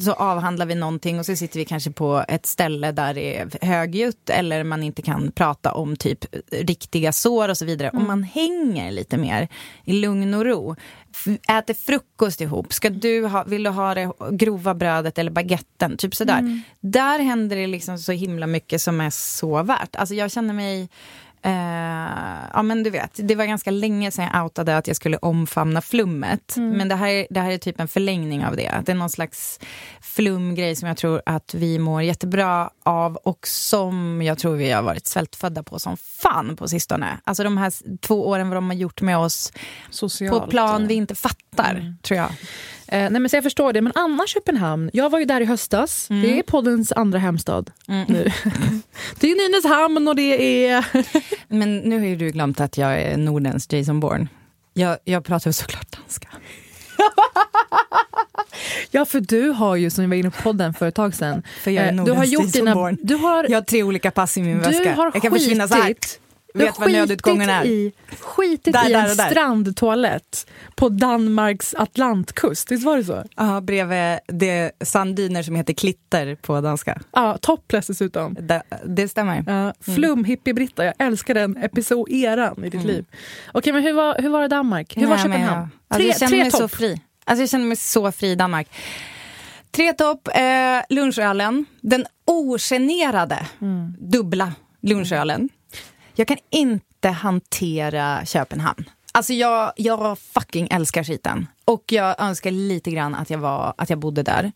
Så 0.00 0.12
avhandlar 0.12 0.66
vi 0.66 0.74
någonting 0.74 1.18
och 1.18 1.26
så 1.26 1.36
sitter 1.36 1.58
vi 1.58 1.64
kanske 1.64 1.90
på 1.90 2.24
ett 2.28 2.46
ställe 2.46 2.92
där 2.92 3.14
det 3.14 3.38
är 3.38 3.66
högljutt 3.66 4.30
eller 4.30 4.64
man 4.64 4.82
inte 4.82 5.02
kan 5.02 5.32
prata 5.32 5.72
om 5.72 5.96
typ 5.96 6.24
riktiga 6.50 7.12
sår 7.12 7.48
och 7.48 7.58
så 7.58 7.64
vidare. 7.64 7.90
Om 7.90 8.06
man 8.06 8.22
hänger 8.22 8.90
lite 8.90 9.16
mer 9.16 9.48
i 9.84 9.92
lugn 9.92 10.34
och 10.34 10.44
ro. 10.44 10.76
Äter 11.48 11.74
frukost 11.74 12.40
ihop. 12.40 12.72
Ska 12.72 12.90
du 12.90 13.26
ha, 13.26 13.44
vill 13.44 13.62
du 13.62 13.70
ha 13.70 13.94
det 13.94 14.10
grova 14.30 14.74
brödet 14.74 15.18
eller 15.18 15.30
baguetten? 15.30 15.96
Typ 15.96 16.14
sådär. 16.14 16.62
Där 16.80 17.18
händer 17.18 17.56
det 17.56 17.66
liksom 17.66 17.98
så 17.98 18.12
himla 18.12 18.46
mycket 18.46 18.80
som 18.80 19.00
är 19.00 19.10
så 19.10 19.62
värt. 19.62 19.96
Alltså 19.96 20.14
jag 20.14 20.30
känner 20.30 20.54
mig 20.54 20.88
Eh, 21.44 21.50
ja 22.52 22.62
men 22.62 22.82
du 22.82 22.90
vet, 22.90 23.10
det 23.14 23.34
var 23.34 23.44
ganska 23.44 23.70
länge 23.70 24.10
sedan 24.10 24.28
jag 24.32 24.44
outade 24.44 24.76
att 24.76 24.86
jag 24.86 24.96
skulle 24.96 25.16
omfamna 25.16 25.80
flummet. 25.80 26.54
Men 26.56 26.88
det 26.88 26.94
här, 26.94 27.08
är- 27.08 27.26
det 27.30 27.40
här 27.40 27.50
är 27.50 27.58
typ 27.58 27.80
en 27.80 27.88
förlängning 27.88 28.44
av 28.46 28.56
det. 28.56 28.82
Det 28.86 28.92
är 28.92 28.96
någon 28.96 29.10
slags 29.10 29.60
flumgrej 30.00 30.76
som 30.76 30.88
jag 30.88 30.96
tror 30.96 31.22
att 31.26 31.54
vi 31.54 31.78
mår 31.78 32.02
jättebra 32.02 32.70
av 32.82 33.16
och 33.16 33.46
som 33.46 34.22
jag 34.22 34.38
tror 34.38 34.56
vi 34.56 34.70
har 34.70 34.82
varit 34.82 35.06
svältfödda 35.06 35.62
på 35.62 35.78
som 35.78 35.96
fan 35.96 36.56
på 36.56 36.68
sistone. 36.68 37.18
Alltså 37.24 37.44
de 37.44 37.56
här 37.58 37.72
två 38.00 38.28
åren 38.28 38.48
vad 38.48 38.56
de 38.56 38.66
har 38.70 38.76
gjort 38.76 39.00
med 39.02 39.18
oss 39.18 39.52
Socialt. 39.90 40.44
på 40.44 40.50
plan 40.50 40.86
vi 40.86 40.94
inte 40.94 41.14
fattar, 41.14 41.94
tror 42.02 42.18
jag. 42.18 42.28
Eh, 42.88 43.10
nej 43.10 43.20
men 43.20 43.28
så 43.28 43.36
jag 43.36 43.42
förstår 43.44 43.72
det, 43.72 43.80
men 43.80 43.92
annars 43.94 44.30
Köpenhamn. 44.30 44.90
Jag 44.92 45.10
var 45.10 45.18
ju 45.18 45.24
där 45.24 45.40
i 45.40 45.44
höstas. 45.44 46.06
Det 46.08 46.38
är 46.38 46.42
poddens 46.42 46.92
andra 46.92 47.18
hemstad 47.18 47.70
nu. 47.86 48.04
det 49.20 49.30
är 49.30 49.48
Nynäshamn 49.48 50.08
och 50.08 50.16
det 50.16 50.66
är... 50.66 50.84
Men 51.48 51.78
nu 51.78 51.98
har 51.98 52.06
ju 52.06 52.16
du 52.16 52.30
glömt 52.30 52.60
att 52.60 52.78
jag 52.78 53.00
är 53.00 53.16
Nordens 53.16 53.72
Jason 53.72 54.00
Bourne. 54.00 54.28
Jag, 54.74 54.98
jag 55.04 55.24
pratar 55.24 55.52
såklart 55.52 55.96
danska. 55.96 56.28
Ja, 58.90 59.04
för 59.04 59.20
du 59.20 59.48
har 59.48 59.76
ju, 59.76 59.90
som 59.90 60.04
vi 60.04 60.08
var 60.08 60.16
inne 60.16 60.30
på 60.30 60.42
podden 60.42 60.74
för 60.74 60.88
ett 60.88 60.94
tag 60.94 61.14
sedan, 61.14 61.42
För 61.62 61.70
jag 61.70 61.84
är 61.84 61.88
eh, 61.88 61.92
du 61.92 61.96
Nordens 61.96 62.18
har 62.18 62.24
gjort 62.24 62.52
dina... 62.52 62.92
Du 62.92 63.14
har, 63.14 63.46
Jag 63.48 63.56
har 63.56 63.62
tre 63.64 63.82
olika 63.82 64.10
pass 64.10 64.36
i 64.36 64.42
min 64.42 64.58
du 64.58 64.60
väska. 64.60 64.94
har 64.94 65.10
jag 65.14 65.22
kan 65.22 65.32
försvinna 65.32 65.68
så 65.68 65.74
här. 65.74 65.94
Vet 66.54 66.78
vad 66.78 66.92
nödutgången 66.92 67.50
är. 67.50 67.64
I, 67.64 67.92
skitit 68.20 68.72
Där, 68.72 68.90
i 68.90 68.92
där 68.92 69.08
en 69.10 69.16
där. 69.16 69.30
strandtoalett 69.30 70.46
på 70.74 70.88
Danmarks 70.88 71.74
Atlantkust. 71.74 72.70
Visst 72.72 72.84
var 72.84 72.96
det 72.96 73.04
så? 73.04 73.24
Ja, 73.36 73.60
bredvid 73.60 74.18
det 74.28 74.72
sanddyner 74.84 75.42
som 75.42 75.54
heter 75.56 75.72
Klitter 75.74 76.34
på 76.34 76.60
danska. 76.60 77.00
Ja, 77.12 77.38
topless 77.40 77.86
dessutom. 77.86 78.36
Det, 78.40 78.62
det 78.86 79.08
stämmer. 79.08 79.44
Ja, 79.46 79.92
flum 79.94 80.24
hippie-Britta, 80.24 80.84
jag 80.84 80.94
älskar 80.98 81.34
den 81.34 81.56
episod 81.56 82.08
eran 82.10 82.64
i 82.64 82.68
ditt 82.70 82.84
liv. 82.84 83.04
Okej, 83.52 83.72
men 83.72 83.82
hur 83.82 83.92
var, 83.92 84.16
hur 84.22 84.28
var 84.28 84.42
det 84.42 84.48
Danmark? 84.48 84.96
Hur 84.96 85.06
var 85.06 85.16
Nej, 85.16 85.28
men 85.28 85.32
Köpenhamn? 85.38 85.70
jag, 85.88 85.96
alltså, 85.96 86.08
jag 86.08 86.18
känner 86.30 86.42
mig 86.42 86.50
så 86.50 86.58
topp. 86.58 86.70
fri. 86.74 87.00
Alltså, 87.24 87.42
jag 87.42 87.50
känner 87.50 87.66
mig 87.66 87.76
så 87.76 88.12
fri 88.12 88.30
i 88.30 88.34
Danmark. 88.34 88.68
Tre 89.70 89.92
topp, 89.92 90.28
eh, 90.34 90.42
lunchölen. 90.96 91.66
Den 91.80 92.06
ogenerade 92.26 93.46
Mm. 93.60 93.94
dubbla 93.98 94.52
lunchölen. 94.82 95.48
Jag 96.14 96.28
kan 96.28 96.38
inte 96.50 97.08
hantera 97.08 98.24
Köpenhamn. 98.24 98.84
Alltså 99.12 99.32
jag, 99.32 99.72
jag 99.76 100.18
fucking 100.18 100.68
älskar 100.70 101.04
skiten. 101.04 101.46
Och 101.64 101.84
jag 101.92 102.20
önskar 102.20 102.50
lite 102.50 102.90
grann 102.90 103.14
att 103.14 103.30
jag, 103.30 103.38
var, 103.38 103.74
att 103.78 103.90
jag 103.90 103.98
bodde 103.98 104.22
där. 104.22 104.52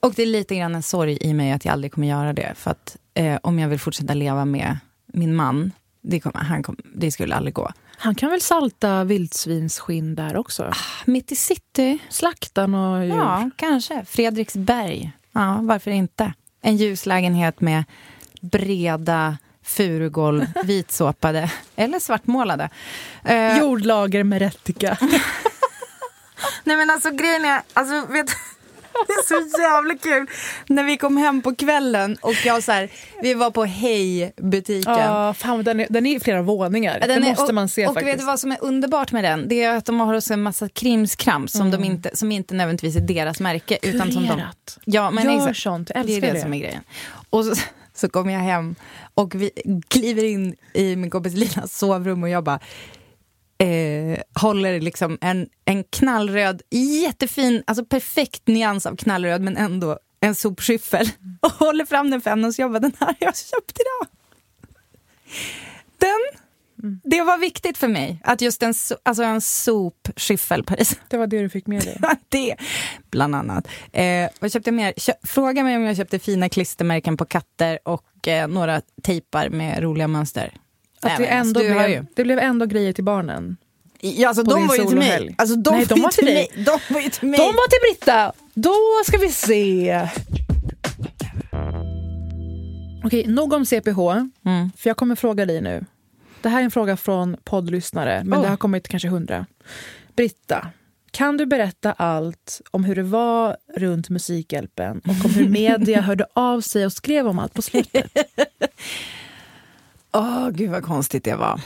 Och 0.00 0.12
det 0.14 0.22
är 0.22 0.26
lite 0.26 0.56
grann 0.56 0.74
en 0.74 0.82
sorg 0.82 1.18
i 1.20 1.34
mig 1.34 1.52
att 1.52 1.64
jag 1.64 1.72
aldrig 1.72 1.92
kommer 1.92 2.08
göra 2.08 2.32
det. 2.32 2.52
För 2.54 2.70
att 2.70 2.96
eh, 3.14 3.38
om 3.42 3.58
jag 3.58 3.68
vill 3.68 3.80
fortsätta 3.80 4.14
leva 4.14 4.44
med 4.44 4.78
min 5.06 5.34
man, 5.34 5.72
det, 6.00 6.20
kommer, 6.20 6.38
han 6.38 6.62
kom, 6.62 6.76
det 6.94 7.10
skulle 7.10 7.34
aldrig 7.34 7.54
gå. 7.54 7.72
Han 7.96 8.14
kan 8.14 8.30
väl 8.30 8.40
salta 8.40 9.04
vildsvinsskinn 9.04 10.14
där 10.14 10.36
också? 10.36 10.72
Mitt 11.04 11.32
i 11.32 11.36
city, 11.36 11.98
Slaktan 12.08 12.74
och 12.74 13.04
djur. 13.04 13.14
Ja, 13.14 13.50
kanske. 13.56 14.04
Fredriksberg. 14.04 15.12
Ja, 15.32 15.58
varför 15.62 15.90
inte? 15.90 16.32
En 16.62 16.76
ljuslägenhet 16.76 17.60
med 17.60 17.84
breda 18.40 19.38
furugolv, 19.70 20.46
vitsåpade 20.64 21.50
eller 21.76 21.98
svartmålade. 21.98 22.68
Eh, 23.24 23.58
Jordlager 23.58 24.24
med 24.24 24.38
rättika. 24.38 24.98
Nej 26.64 26.76
men 26.76 26.90
alltså 26.90 27.10
grejen 27.10 27.44
är, 27.44 27.62
alltså 27.72 28.12
vet 28.12 28.26
det 29.06 29.12
är 29.12 29.24
så 29.50 29.60
jävla 29.62 29.94
kul. 29.94 30.26
När 30.66 30.84
vi 30.84 30.96
kom 30.96 31.16
hem 31.16 31.42
på 31.42 31.54
kvällen 31.54 32.16
och 32.20 32.34
jag 32.44 32.62
så 32.62 32.72
här, 32.72 32.88
vi 33.22 33.34
var 33.34 33.50
på 33.50 33.64
Hej-butiken. 33.64 34.92
Ja, 34.98 35.34
fan, 35.34 35.64
den, 35.64 35.80
är, 35.80 35.86
den 35.90 36.06
är 36.06 36.20
flera 36.20 36.42
våningar. 36.42 36.98
Ja, 37.00 37.06
det 37.06 37.14
är- 37.14 37.20
måste 37.20 37.42
och, 37.44 37.54
man 37.54 37.68
se 37.68 37.86
och 37.86 37.94
faktiskt. 37.94 38.12
vet 38.14 38.18
du 38.20 38.24
vad 38.26 38.40
som 38.40 38.52
är 38.52 38.58
underbart 38.60 39.12
med 39.12 39.24
den? 39.24 39.48
Det 39.48 39.62
är 39.62 39.76
att 39.76 39.84
de 39.84 40.00
har 40.00 40.14
också 40.14 40.32
en 40.32 40.42
massa 40.42 40.68
krimskrams 40.68 41.52
som, 41.52 41.70
de 41.70 41.84
inte, 41.84 42.16
som 42.16 42.32
inte 42.32 42.54
nödvändigtvis 42.54 42.96
är 42.96 43.00
deras 43.00 43.40
märke. 43.40 43.78
Utan 43.82 44.12
som 44.12 44.22
de, 44.22 44.28
Kurerat. 44.28 44.78
ja, 44.84 45.10
men 45.10 45.24
Gör 45.24 45.36
exakt. 45.36 45.58
sånt, 45.58 45.90
jag 45.94 46.06
det 46.06 46.12
är 46.12 46.14
älskar 46.16 46.28
det, 46.28 46.34
det. 46.34 46.40
som 46.42 46.54
är 46.54 46.58
grejen. 46.58 46.82
Och 47.30 47.44
så, 47.44 47.54
så 48.00 48.08
kommer 48.08 48.32
jag 48.32 48.40
hem 48.40 48.74
och 49.14 49.34
vi 49.34 49.50
kliver 49.88 50.24
in 50.24 50.56
i 50.74 50.96
min 50.96 51.10
kompis 51.10 51.34
Linas 51.34 51.78
sovrum 51.78 52.22
och 52.22 52.28
jag 52.28 52.44
bara 52.44 52.60
eh, 53.58 54.18
håller 54.34 54.80
liksom 54.80 55.18
en, 55.20 55.48
en 55.64 55.84
knallröd, 55.84 56.62
jättefin, 57.02 57.62
alltså 57.66 57.84
perfekt 57.84 58.46
nyans 58.46 58.86
av 58.86 58.96
knallröd 58.96 59.42
men 59.42 59.56
ändå 59.56 59.98
en 60.20 60.34
sopskyffel 60.34 61.08
och 61.40 61.50
håller 61.50 61.84
fram 61.84 62.10
den 62.10 62.20
för 62.20 62.30
henne 62.30 62.46
och 62.46 62.54
så 62.54 62.62
jag 62.62 62.72
bara, 62.72 62.80
den 62.80 62.92
här 63.00 63.06
har 63.06 63.16
jag 63.18 63.36
köpt 63.36 63.78
idag. 63.80 64.08
Den, 65.98 66.39
det 67.04 67.22
var 67.22 67.38
viktigt 67.38 67.78
för 67.78 67.88
mig 67.88 68.20
att 68.24 68.40
just 68.40 68.62
en, 68.62 68.72
so- 68.72 68.96
alltså 69.02 69.22
en 69.22 69.40
sopskyffel, 69.40 70.64
Paris. 70.64 71.00
Det 71.08 71.16
var 71.16 71.26
det 71.26 71.42
du 71.42 71.48
fick 71.48 71.66
med 71.66 71.84
dig. 71.84 72.00
det, 72.28 72.56
bland 73.10 73.34
annat. 73.34 73.68
Eh, 73.92 74.28
vad 74.40 74.52
köpte 74.52 74.68
jag 74.70 74.74
mer? 74.74 74.92
Kö 74.96 75.12
fråga 75.22 75.62
mig 75.64 75.76
om 75.76 75.82
jag 75.82 75.96
köpte 75.96 76.18
fina 76.18 76.48
klistermärken 76.48 77.16
på 77.16 77.24
katter 77.24 77.78
och 77.84 78.28
eh, 78.28 78.48
några 78.48 78.80
tejpar 79.02 79.48
med 79.48 79.82
roliga 79.82 80.08
mönster. 80.08 80.52
Att 81.00 81.18
det, 81.18 81.26
ändå 81.26 81.62
hör 81.62 81.88
blev, 81.88 82.06
det 82.14 82.24
blev 82.24 82.38
ändå 82.38 82.66
grejer 82.66 82.92
till 82.92 83.04
barnen. 83.04 83.56
Ja, 84.00 84.28
alltså, 84.28 84.42
de 84.42 84.66
var 84.66 84.76
ju 84.76 84.84
till 84.84 84.96
mig. 84.96 85.34
Alltså, 85.38 85.56
de 85.56 85.76
Nej, 85.76 85.86
de 85.86 86.00
var 86.00 86.10
till 86.10 86.24
dig. 86.24 86.34
mig. 86.34 86.64
De 86.64 86.94
var 86.94 87.00
ju 87.00 87.08
till 87.08 87.28
mig. 87.28 87.38
De 87.38 87.44
var 87.46 87.68
till 87.68 87.78
Britta! 87.94 88.32
Då 88.54 88.74
ska 89.06 89.18
vi 89.18 89.28
se. 89.28 90.08
Okej, 93.04 93.26
nog 93.26 93.52
om 93.52 93.66
CPH. 93.66 93.98
Mm. 94.44 94.70
För 94.76 94.90
jag 94.90 94.96
kommer 94.96 95.14
fråga 95.14 95.46
dig 95.46 95.60
nu. 95.60 95.84
Det 96.42 96.48
här 96.48 96.60
är 96.60 96.64
en 96.64 96.70
fråga 96.70 96.96
från 96.96 97.36
poddlyssnare, 97.44 98.24
men 98.24 98.38
Oh. 98.38 98.42
det 98.42 98.48
har 98.48 98.56
kommit 98.56 98.88
kanske 98.88 99.08
hundra. 99.08 99.46
Britta, 100.16 100.66
kan 101.10 101.36
du 101.36 101.46
berätta 101.46 101.92
allt 101.92 102.60
om 102.70 102.84
hur 102.84 102.94
det 102.94 103.02
var 103.02 103.56
runt 103.76 104.10
Musikhjälpen 104.10 105.00
och 105.04 105.24
om 105.24 105.30
hur 105.30 105.48
media 105.48 106.00
hörde 106.06 106.26
av 106.32 106.60
sig 106.60 106.86
och 106.86 106.92
skrev 106.92 107.28
om 107.28 107.38
allt 107.38 107.54
på 107.54 107.62
slutet? 107.62 108.12
Åh, 110.12 110.50
gud 110.50 110.70
vad 110.70 110.82
konstigt 110.84 111.24
det 111.24 111.34
var. 111.34 111.60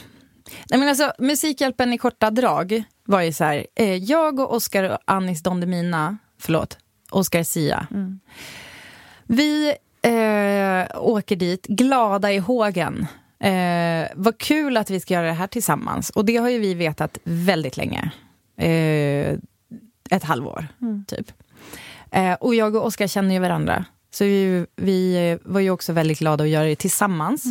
Nej, 0.71 0.81
men 0.81 0.89
alltså, 0.89 1.13
Musikhjälpen 1.19 1.93
i 1.93 1.99
korta 1.99 2.31
drag 2.31 2.83
var 3.05 3.21
ju 3.21 3.33
så 3.33 3.45
här. 3.45 3.67
Eh, 3.75 3.95
jag 3.97 4.41
och 4.41 4.55
Oscar 4.55 4.85
och 4.85 4.99
Anis 5.05 5.43
Don 5.43 5.61
Demina, 5.61 6.19
förlåt, 6.39 6.79
Oscar 7.11 7.43
Sia. 7.43 7.87
Vi 9.25 9.69
eh, 10.03 11.03
åker 11.03 11.37
dit, 11.37 11.67
glada 11.67 12.33
i 12.33 12.39
hågen. 12.39 13.07
Eh, 13.45 14.09
vad 14.15 14.39
kul 14.39 14.77
att 14.77 14.91
vi 14.91 15.01
ska 15.01 15.15
göra 15.15 15.27
det 15.27 15.33
här 15.33 15.47
tillsammans. 15.47 16.11
Och 16.11 16.25
det 16.25 16.37
har 16.37 16.49
ju 16.49 16.59
vi 16.59 16.75
vetat 16.75 17.19
väldigt 17.25 17.77
länge. 17.77 18.11
Eh, 18.57 19.39
ett 20.11 20.25
halvår, 20.25 20.67
typ. 21.07 21.33
Eh, 22.11 22.33
och 22.33 22.55
jag 22.55 22.75
och 22.77 22.87
Oskar 22.87 23.07
känner 23.07 23.35
ju 23.35 23.41
varandra. 23.41 23.85
Så 24.11 24.25
vi, 24.25 24.67
vi 24.77 25.39
var 25.43 25.61
ju 25.61 25.71
också 25.71 25.93
väldigt 25.93 26.19
glada 26.19 26.45
att 26.45 26.51
göra 26.51 26.65
det 26.65 26.77
tillsammans. 26.77 27.45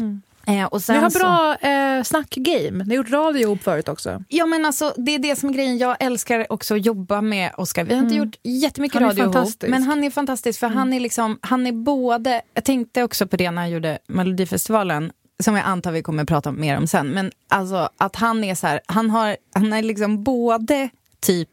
Eh, 0.47 0.65
och 0.65 0.81
sen 0.81 0.95
Ni 0.95 1.01
har 1.01 1.09
så- 1.09 1.19
bra 1.19 1.55
eh, 1.69 2.03
snackgame. 2.03 2.83
Ni 2.83 2.89
har 2.89 3.03
gjort 3.03 3.09
radio 3.11 3.41
ihop 3.41 3.63
förut 3.63 3.89
också. 3.89 4.23
Ja 4.27 4.45
men 4.45 4.65
alltså 4.65 4.93
det 4.97 5.15
är 5.15 5.19
det 5.19 5.35
som 5.35 5.49
är 5.49 5.53
grejen. 5.53 5.77
Jag 5.77 5.97
älskar 5.99 6.45
också 6.49 6.75
att 6.75 6.85
jobba 6.85 7.21
med 7.21 7.51
Oscar. 7.57 7.83
Vi 7.83 7.93
har 7.95 8.03
inte 8.03 8.15
gjort 8.15 8.35
jättemycket 8.43 8.95
Mm. 8.95 9.07
Han 9.09 9.17
radio 9.17 9.39
ihop. 9.41 9.63
Mm. 9.63 9.71
Men 9.71 9.83
han 9.83 10.03
är 10.03 10.09
fantastisk 10.09 10.59
för 10.59 10.67
han 10.67 10.93
är 10.93 10.99
liksom, 10.99 11.39
han 11.41 11.67
är 11.67 11.71
både, 11.71 12.41
jag 12.53 12.63
tänkte 12.63 13.03
också 13.03 13.27
på 13.27 13.35
det 13.37 13.51
när 13.51 13.61
jag 13.61 13.71
gjorde 13.71 13.99
Melodifestivalen, 14.07 15.11
som 15.43 15.55
jag 15.55 15.65
antar 15.65 15.91
vi 15.91 16.03
kommer 16.03 16.25
prata 16.25 16.51
mer 16.51 16.77
om 16.77 16.87
sen. 16.87 17.07
Men 17.07 17.31
alltså 17.47 17.89
att 17.97 18.15
han 18.15 18.43
är 18.43 18.55
så 18.55 18.67
här, 18.67 18.79
han, 18.85 19.09
har, 19.09 19.37
han 19.53 19.73
är 19.73 19.81
liksom 19.81 20.23
både 20.23 20.89
typ 21.19 21.49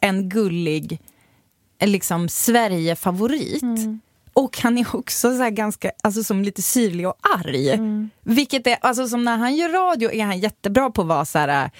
en 0.00 0.28
gullig, 0.28 1.00
liksom 1.80 2.28
Sverige-favorit. 2.28 3.62
Mm. 3.62 4.00
Och 4.32 4.58
han 4.58 4.78
är 4.78 4.96
också 4.96 5.30
så 5.30 5.42
här 5.42 5.50
ganska, 5.50 5.90
alltså 6.02 6.24
som 6.24 6.42
lite 6.42 6.62
syrlig 6.62 7.08
och 7.08 7.16
arg. 7.38 7.70
Mm. 7.70 8.10
Vilket 8.22 8.66
är, 8.66 8.76
alltså 8.80 9.08
som 9.08 9.24
när 9.24 9.36
han 9.36 9.56
gör 9.56 9.68
radio 9.68 10.12
är 10.12 10.24
han 10.24 10.38
jättebra 10.38 10.90
på 10.90 11.02
att 11.02 11.08
vara 11.08 11.24
så 11.24 11.38
här, 11.38 11.70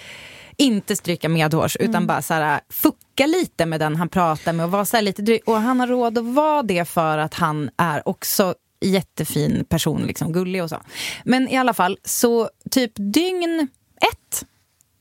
inte 0.57 0.97
stryka 0.97 1.29
medhårs 1.29 1.77
Mm. 1.77 1.91
utan 1.91 2.07
bara 2.07 2.23
så 2.23 2.35
här, 2.35 2.61
fucka 2.69 3.27
lite 3.27 3.67
med 3.67 3.81
den 3.81 3.97
han 3.97 4.09
pratar 4.09 4.53
med 4.53 4.65
och 4.65 4.71
vara 4.71 4.85
så 4.85 4.97
här 4.97 5.03
lite 5.03 5.23
dryg. 5.23 5.41
Och 5.47 5.57
han 5.61 5.81
har 5.81 5.87
råd 5.87 6.19
att 6.19 6.25
vara 6.25 6.63
det 6.63 6.85
för 6.85 7.19
att 7.19 7.35
han 7.35 7.71
är 7.77 8.09
också 8.09 8.55
jättefin 8.81 9.65
person, 9.69 10.03
liksom 10.03 10.33
gullig 10.33 10.63
och 10.63 10.69
så. 10.71 10.81
Men 11.25 11.49
i 11.49 11.57
alla 11.57 11.75
fall, 11.75 11.99
så 12.05 12.51
typ 12.71 12.93
dygn 12.97 13.69
ett 14.13 14.45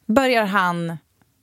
börjar 0.06 0.46
han 0.46 0.98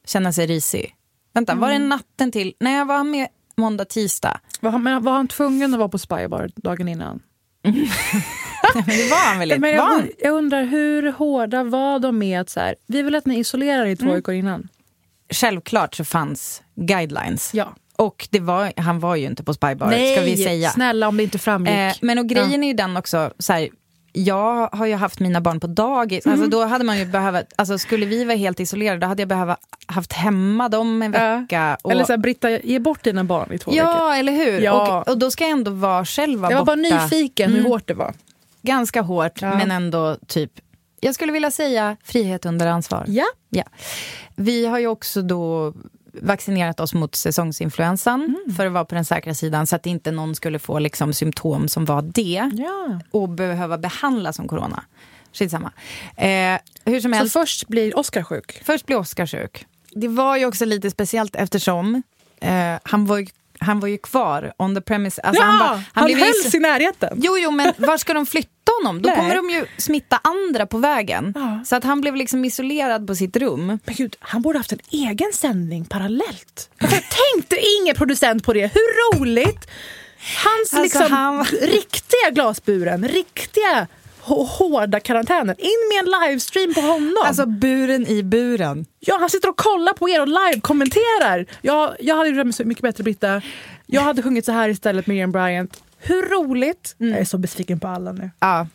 känna 0.07 0.33
sig 0.33 0.47
risig. 0.47 0.95
Vänta, 1.35 1.55
var 1.55 1.69
det 1.69 1.75
Mm. 1.75 1.89
natten 1.89 2.33
till? 2.33 2.55
Nej, 2.61 2.75
jag 2.77 2.87
var 2.87 3.05
med 3.05 3.29
måndag, 3.57 3.85
tisdag. 3.85 4.41
Var 4.61 4.71
han, 4.71 5.05
var 5.05 5.13
han 5.13 5.29
tvungen 5.29 5.73
att 5.75 5.79
vara 5.79 5.89
på 5.89 5.99
Spybar 5.99 6.51
dagen 6.57 6.89
innan? 6.89 7.23
Men 8.75 8.85
det 8.87 9.11
var 9.11 9.29
han 9.29 9.39
väl 9.39 9.53
inte? 9.53 9.69
Jag, 9.69 10.09
jag 10.19 10.33
undrar, 10.35 10.65
hur 10.65 11.13
hårda 11.13 11.65
var 11.65 11.99
de 11.99 12.19
med 12.19 12.41
att 12.41 12.51
så 12.51 12.61
här, 12.61 12.75
vi 12.87 13.03
vill 13.03 13.15
att 13.15 13.27
ni 13.27 13.39
isolerar 13.39 13.87
er 13.87 13.97
två 13.97 14.05
Mm. 14.05 14.15
veckor 14.17 14.35
innan? 14.35 14.69
Självklart 15.33 15.95
så 15.95 16.05
fanns 16.05 16.63
guidelines. 16.75 17.55
Ja. 17.55 17.75
Och 17.97 18.29
det 18.31 18.41
var, 18.41 18.73
han 18.77 19.01
var 19.01 19.17
ju 19.17 19.27
inte 19.27 19.45
på 19.45 19.55
Spybar, 19.55 20.13
ska 20.13 20.21
vi 20.25 20.37
säga. 20.37 20.71
snälla 20.71 21.09
om 21.09 21.17
det 21.17 21.23
inte 21.23 21.39
framgick. 21.39 21.75
Eh, 21.75 21.93
men 22.01 22.19
och 22.19 22.27
grejen 22.29 22.65
är 22.65 22.69
ju 22.69 22.75
den 22.75 22.97
också, 22.97 23.31
så 23.39 23.53
här, 23.53 23.69
jag 24.13 24.69
har 24.73 24.87
ju 24.87 24.95
haft 24.95 25.21
mina 25.21 25.41
barn 25.41 25.61
på 25.61 25.67
dagis. 25.67 26.27
Mm. 26.27 26.33
Alltså, 26.39 26.51
då 26.59 26.65
hade 26.65 26.85
man 26.85 26.99
ju 26.99 27.05
behövt, 27.07 27.47
alltså, 27.57 27.79
skulle 27.79 28.07
vi 28.07 28.25
vara 28.25 28.37
helt 28.37 28.61
isolerade 28.61 29.01
då 29.01 29.07
hade 29.07 29.23
jag 29.23 29.29
behövt 29.29 29.59
haft 29.87 30.13
hemma 30.13 30.69
dem 30.69 31.03
en 31.03 31.13
Ja. 31.13 31.37
vecka. 31.37 31.77
Och, 31.83 31.93
Eller 31.93 32.05
så 32.05 32.13
här, 32.13 32.19
Britta, 32.19 32.51
ge 32.51 32.79
bort 32.79 33.05
dina 33.05 33.25
barn 33.25 33.53
i 33.53 33.59
två 33.59 33.71
veckor. 33.71 33.87
ja, 33.87 34.15
eller 34.17 34.33
hur? 34.33 34.61
Ja. 34.61 35.01
Och, 35.01 35.09
och 35.09 35.19
då 35.19 35.31
ska 35.31 35.45
jag 35.45 35.51
ändå 35.51 35.71
vara 35.71 36.05
själv 36.05 36.41
vara 36.41 36.53
Jag 36.53 36.59
var 36.59 36.65
bara 36.65 36.77
nyfiken 36.77 37.53
hur 37.53 37.63
hårt 37.65 37.87
det 37.89 37.95
var. 37.95 38.15
Ganska 38.63 39.01
hårt, 39.03 39.43
Ja. 39.43 39.55
men 39.59 39.71
ändå 39.71 40.17
typ, 40.27 40.51
jag 41.01 41.15
skulle 41.15 41.33
vilja 41.33 41.51
säga 41.51 41.97
frihet 42.05 42.47
under 42.47 42.67
ansvar. 42.67 43.05
Ja. 43.09 43.25
Ja. 43.51 43.65
Vi 44.37 44.67
har 44.67 44.79
ju 44.79 44.87
också 44.87 45.23
då 45.23 45.75
vaccinerat 46.23 46.81
oss 46.81 46.95
mot 46.95 47.15
säsongsinfluensan 47.15 48.21
Mm. 48.25 48.57
för 48.57 48.67
att 48.67 48.73
vara 48.73 48.85
på 48.85 48.95
den 48.95 49.05
säkra 49.05 49.35
sidan 49.35 49.67
så 49.67 49.77
att 49.77 49.87
inte 49.87 50.11
någon 50.11 50.35
skulle 50.35 50.59
få 50.59 50.79
liksom 50.79 51.13
symptom 51.13 51.69
som 51.69 51.85
var 51.85 52.03
det 52.03 52.51
ja. 52.55 53.01
och 53.11 53.29
behöva 53.29 53.79
behandlas 53.79 54.37
som 54.37 54.49
corona. 54.49 54.85
Skitsamma. 55.33 55.73
Eh, 56.17 56.59
hur 56.85 57.01
som 57.01 57.13
Så 57.13 57.17
helst, 57.19 57.33
först 57.33 57.69
blir 57.69 57.99
Oscar 57.99 58.23
sjuk. 58.23 58.63
först 58.65 58.87
blev 58.87 58.99
Oskar 58.99 59.27
sjuk. 59.27 59.67
Det 59.91 60.09
var 60.09 60.37
ju 60.37 60.47
också 60.47 60.65
lite 60.65 60.91
speciellt 60.91 61.37
eftersom 61.37 62.03
eh, 62.41 62.75
han, 62.83 63.07
var 63.07 63.19
ju, 63.19 63.27
han 63.59 63.81
var 63.81 63.89
ju 63.89 63.99
kvar 63.99 64.53
on 64.59 64.75
the 64.75 64.81
premise. 64.81 65.21
Alltså 65.23 65.43
ja, 65.43 65.47
han, 65.49 65.59
han, 65.61 65.69
bara- 65.69 65.85
han 65.93 66.09
ju- 66.11 66.17
hölls 66.19 66.55
i 66.55 66.59
närheten. 66.59 67.19
Jo, 67.23 67.39
jo, 67.39 67.51
men 67.51 67.73
var 67.79 67.97
ska 67.99 68.15
de 68.15 68.27
flytta 68.27 68.51
honom. 68.83 69.03
Då 69.03 69.09
Nej. 69.09 69.19
kommer 69.19 69.35
de 69.35 69.51
ju 69.51 69.67
smitta 69.79 70.21
andra 70.23 70.67
på 70.67 70.79
vägen. 70.79 71.33
Ja. 71.37 71.61
Så 71.67 71.77
att 71.77 71.85
han 71.85 72.01
blev 72.01 72.17
liksom 72.17 72.45
isolerad 72.45 73.07
på 73.07 73.15
sitt 73.15 73.37
rum. 73.37 73.67
Men 73.67 73.95
gud, 73.95 74.17
han 74.21 74.43
borde 74.43 74.59
haft 74.59 74.73
en 74.73 74.79
egen 74.91 75.33
sändning 75.33 75.85
parallellt. 75.85 76.71
Varför 76.81 77.03
tänkte 77.35 77.57
ingen 77.81 77.95
producent 77.97 78.45
på 78.45 78.53
det? 78.53 78.67
Hur 78.75 79.19
roligt? 79.21 79.69
Hans 80.45 80.75
Alltså, 80.75 81.01
liksom 81.01 81.17
han- 81.17 81.45
riktiga 81.45 82.31
glasburen, 82.33 83.09
riktiga 83.09 83.87
hå- 84.25 84.47
hårda 84.47 85.01
karantänen. 85.01 85.57
In 85.59 85.71
med 85.93 85.99
en 86.15 86.21
livestream 86.29 86.75
på 86.75 86.81
honom. 86.81 87.15
Alltså 87.25 87.47
buren 87.47 88.07
i 88.07 88.23
buren. 88.23 88.87
ja, 89.01 89.17
han 89.21 89.31
sitter 89.31 89.49
och 89.49 89.57
kollar 89.57 89.93
på 89.93 90.09
er 90.09 90.21
och 90.21 90.29
live-kommenterar. 90.29 91.47
Jag, 91.63 91.95
jag 92.01 92.17
hade 92.17 92.29
gjort 92.29 92.47
det 92.47 92.53
så 92.53 92.65
mycket 92.65 92.83
bättre, 92.83 93.05
Britta. 93.05 93.43
Jag 93.87 94.03
hade 94.03 94.23
sjungit 94.23 94.45
så 94.45 94.53
här 94.53 94.69
istället, 94.69 95.07
Miriam 95.07 95.33
Bryant. 95.33 95.83
Hur 96.07 96.23
roligt? 96.23 96.95
Jag 96.99 97.11
är 97.19 97.25
så 97.25 97.39
besviken 97.39 97.81
på 97.81 97.89
alla 97.89 98.13
nu. 98.13 98.31
Ja. 98.39 98.67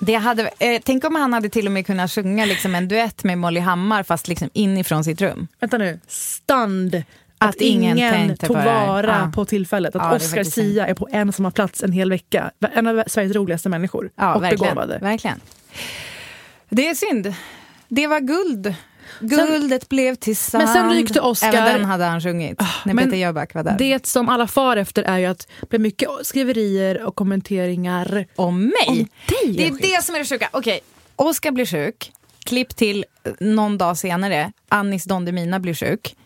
Det 0.00 0.14
hade, 0.14 0.42
eh, 0.58 0.80
tänk 0.84 1.04
om 1.04 1.14
han 1.14 1.32
hade 1.32 1.48
till 1.48 1.66
och 1.66 1.72
med 1.72 1.86
kunnat 1.86 2.10
sjunga 2.12 2.44
liksom 2.44 2.74
en 2.74 2.88
duett 2.88 3.24
med 3.24 3.38
Molly 3.38 3.60
Hammar 3.60 4.02
fast 4.02 4.28
liksom 4.28 4.50
inifrån 4.52 5.04
sitt 5.04 5.20
rum. 5.20 5.46
Vänta 5.60 5.78
nu. 5.78 6.00
Stunned. 6.06 7.02
Att, 7.38 7.48
Att 7.48 7.60
ingen 7.60 7.98
ingen, 7.98 8.36
tog 8.36 8.56
vara 8.56 9.06
Ja. 9.24 9.32
på 9.34 9.44
tillfället. 9.44 9.96
Att 9.96 10.02
Ja, 10.02 10.16
Oscar 10.16 10.44
Sia 10.44 10.86
är 10.86 10.94
på 10.94 11.08
en 11.12 11.32
samma 11.32 11.50
plats 11.50 11.82
en 11.82 11.92
hel 11.92 12.10
vecka. 12.10 12.50
En 12.74 12.86
av 12.86 13.04
Sveriges 13.06 13.36
roligaste 13.36 13.68
människor. 13.68 14.10
Ja, 14.16 14.34
och 14.34 14.42
verkligen, 14.42 14.74
begåvade. 14.74 14.98
verkligen. 14.98 15.40
Det 16.68 16.88
är 16.88 16.94
synd. 16.94 17.34
Det 17.88 18.06
var 18.06 18.20
guld. 18.20 18.74
Guldet 19.20 19.88
blev 19.88 20.14
till 20.14 20.36
sand. 20.36 20.64
Men 20.64 20.74
sen 20.74 20.90
rykte 20.94 21.20
Oscar- 21.20 21.48
Även 21.52 21.72
den 21.80 21.84
hade 21.84 22.04
han 22.04 22.20
sjungit 22.20 22.60
när 22.84 22.94
men 22.94 23.04
Peter 23.04 23.16
Jöback 23.16 23.54
var 23.54 23.62
där. 23.62 23.76
Det 23.78 24.06
som 24.06 24.28
alla 24.28 24.46
far 24.46 24.76
efter 24.76 25.02
är 25.02 25.18
ju 25.18 25.26
att 25.26 25.48
det 25.60 25.68
blir 25.68 25.78
mycket 25.80 26.08
skriverier 26.22 27.02
och 27.02 27.14
kommenteringar. 27.14 28.26
Om 28.36 28.62
mig? 28.62 28.72
Om 28.88 28.96
dig, 28.96 29.06
det 29.56 29.62
är 29.62 29.66
Eugen. 29.66 29.78
det 29.80 30.04
som 30.04 30.14
är 30.14 30.18
det 30.18 30.24
sjuka. 30.24 30.48
Okej, 30.52 30.80
Oscar 31.16 31.50
blir 31.50 31.66
sjuk. 31.66 32.12
Klipp 32.44 32.76
till 32.76 33.04
eh, 33.24 33.32
någon 33.40 33.78
dag 33.78 33.98
senare. 33.98 34.52
Anis 34.68 35.04
Don 35.04 35.24
Demina 35.24 35.60
blir 35.60 35.74
sjuk. 35.74 36.16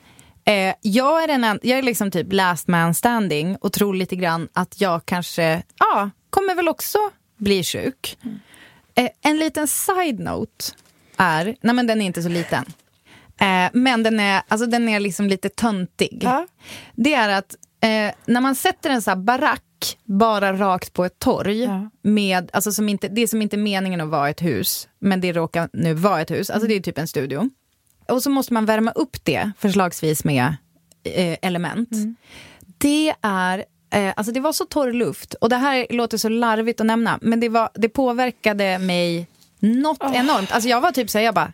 Eh, 0.44 0.74
jag 0.80 1.22
är, 1.24 1.28
en, 1.28 1.44
jag 1.62 1.78
är 1.78 1.82
liksom 1.82 2.10
typ 2.10 2.32
last 2.32 2.68
man 2.68 2.94
standing 2.94 3.56
och 3.56 3.72
tror 3.72 3.94
lite 3.94 4.16
grann 4.16 4.48
att 4.52 4.80
jag 4.80 5.06
kanske 5.06 5.62
ja, 5.78 6.10
kommer 6.30 6.54
väl 6.54 6.68
också 6.68 6.98
bli 7.36 7.64
sjuk. 7.64 8.18
Eh, 8.94 9.08
en 9.22 9.38
liten 9.38 9.66
side-note 9.68 10.64
är, 11.20 11.56
nej 11.60 11.74
men 11.74 11.86
den 11.86 12.00
är 12.02 12.06
inte 12.06 12.22
så 12.22 12.28
liten. 12.28 12.64
Eh, 13.40 13.70
men 13.72 14.02
den 14.02 14.20
är, 14.20 14.42
alltså 14.48 14.66
den 14.66 14.88
är 14.88 15.00
liksom 15.00 15.26
lite 15.26 15.48
töntig. 15.48 16.20
Ja. 16.22 16.46
Det 16.94 17.14
är 17.14 17.28
att 17.28 17.54
eh, 17.80 18.14
när 18.26 18.40
man 18.40 18.54
sätter 18.54 18.90
en 18.90 19.02
så 19.02 19.16
barack 19.16 19.62
bara 20.04 20.52
rakt 20.52 20.92
på 20.92 21.04
ett 21.04 21.18
torg, 21.18 21.62
Ja. 21.62 21.90
med, 22.02 22.50
alltså 22.52 22.72
som 22.72 22.88
inte, 22.88 23.08
det 23.08 23.20
är 23.20 23.26
som 23.26 23.42
inte 23.42 23.56
meningen 23.56 24.00
att 24.00 24.08
vara 24.08 24.30
ett 24.30 24.42
hus, 24.42 24.88
men 24.98 25.20
det 25.20 25.32
råkar 25.32 25.68
nu 25.72 25.94
vara 25.94 26.20
ett 26.20 26.30
hus, 26.30 26.50
alltså 26.50 26.68
det 26.68 26.74
är 26.74 26.80
typ 26.80 26.98
en 26.98 27.08
studio. 27.08 27.50
Och 28.08 28.22
så 28.22 28.30
måste 28.30 28.52
man 28.52 28.66
värma 28.66 28.90
upp 28.90 29.24
det, 29.24 29.50
förslagsvis 29.58 30.24
med 30.24 30.54
eh, 31.04 31.38
element. 31.42 31.88
Det 32.78 33.14
är 33.22 33.64
Eh, 33.92 34.12
alltså 34.16 34.32
det 34.32 34.40
var 34.40 34.52
så 34.52 34.64
torr 34.64 34.92
luft. 34.92 35.34
Och 35.34 35.48
det 35.48 35.56
här 35.56 35.86
låter 35.90 36.18
så 36.18 36.28
larvigt 36.28 36.80
att 36.80 36.86
nämna, 36.86 37.18
men 37.22 37.40
det, 37.40 37.48
var, 37.48 37.70
det 37.74 37.88
påverkade 37.88 38.78
mig 38.78 39.26
något 39.60 40.02
enormt. 40.02 40.52
Alltså 40.52 40.68
jag 40.68 40.80
var 40.80 40.92
typ 40.92 41.10
så 41.10 41.18
här, 41.18 41.24
jag 41.24 41.34
bara, 41.34 41.52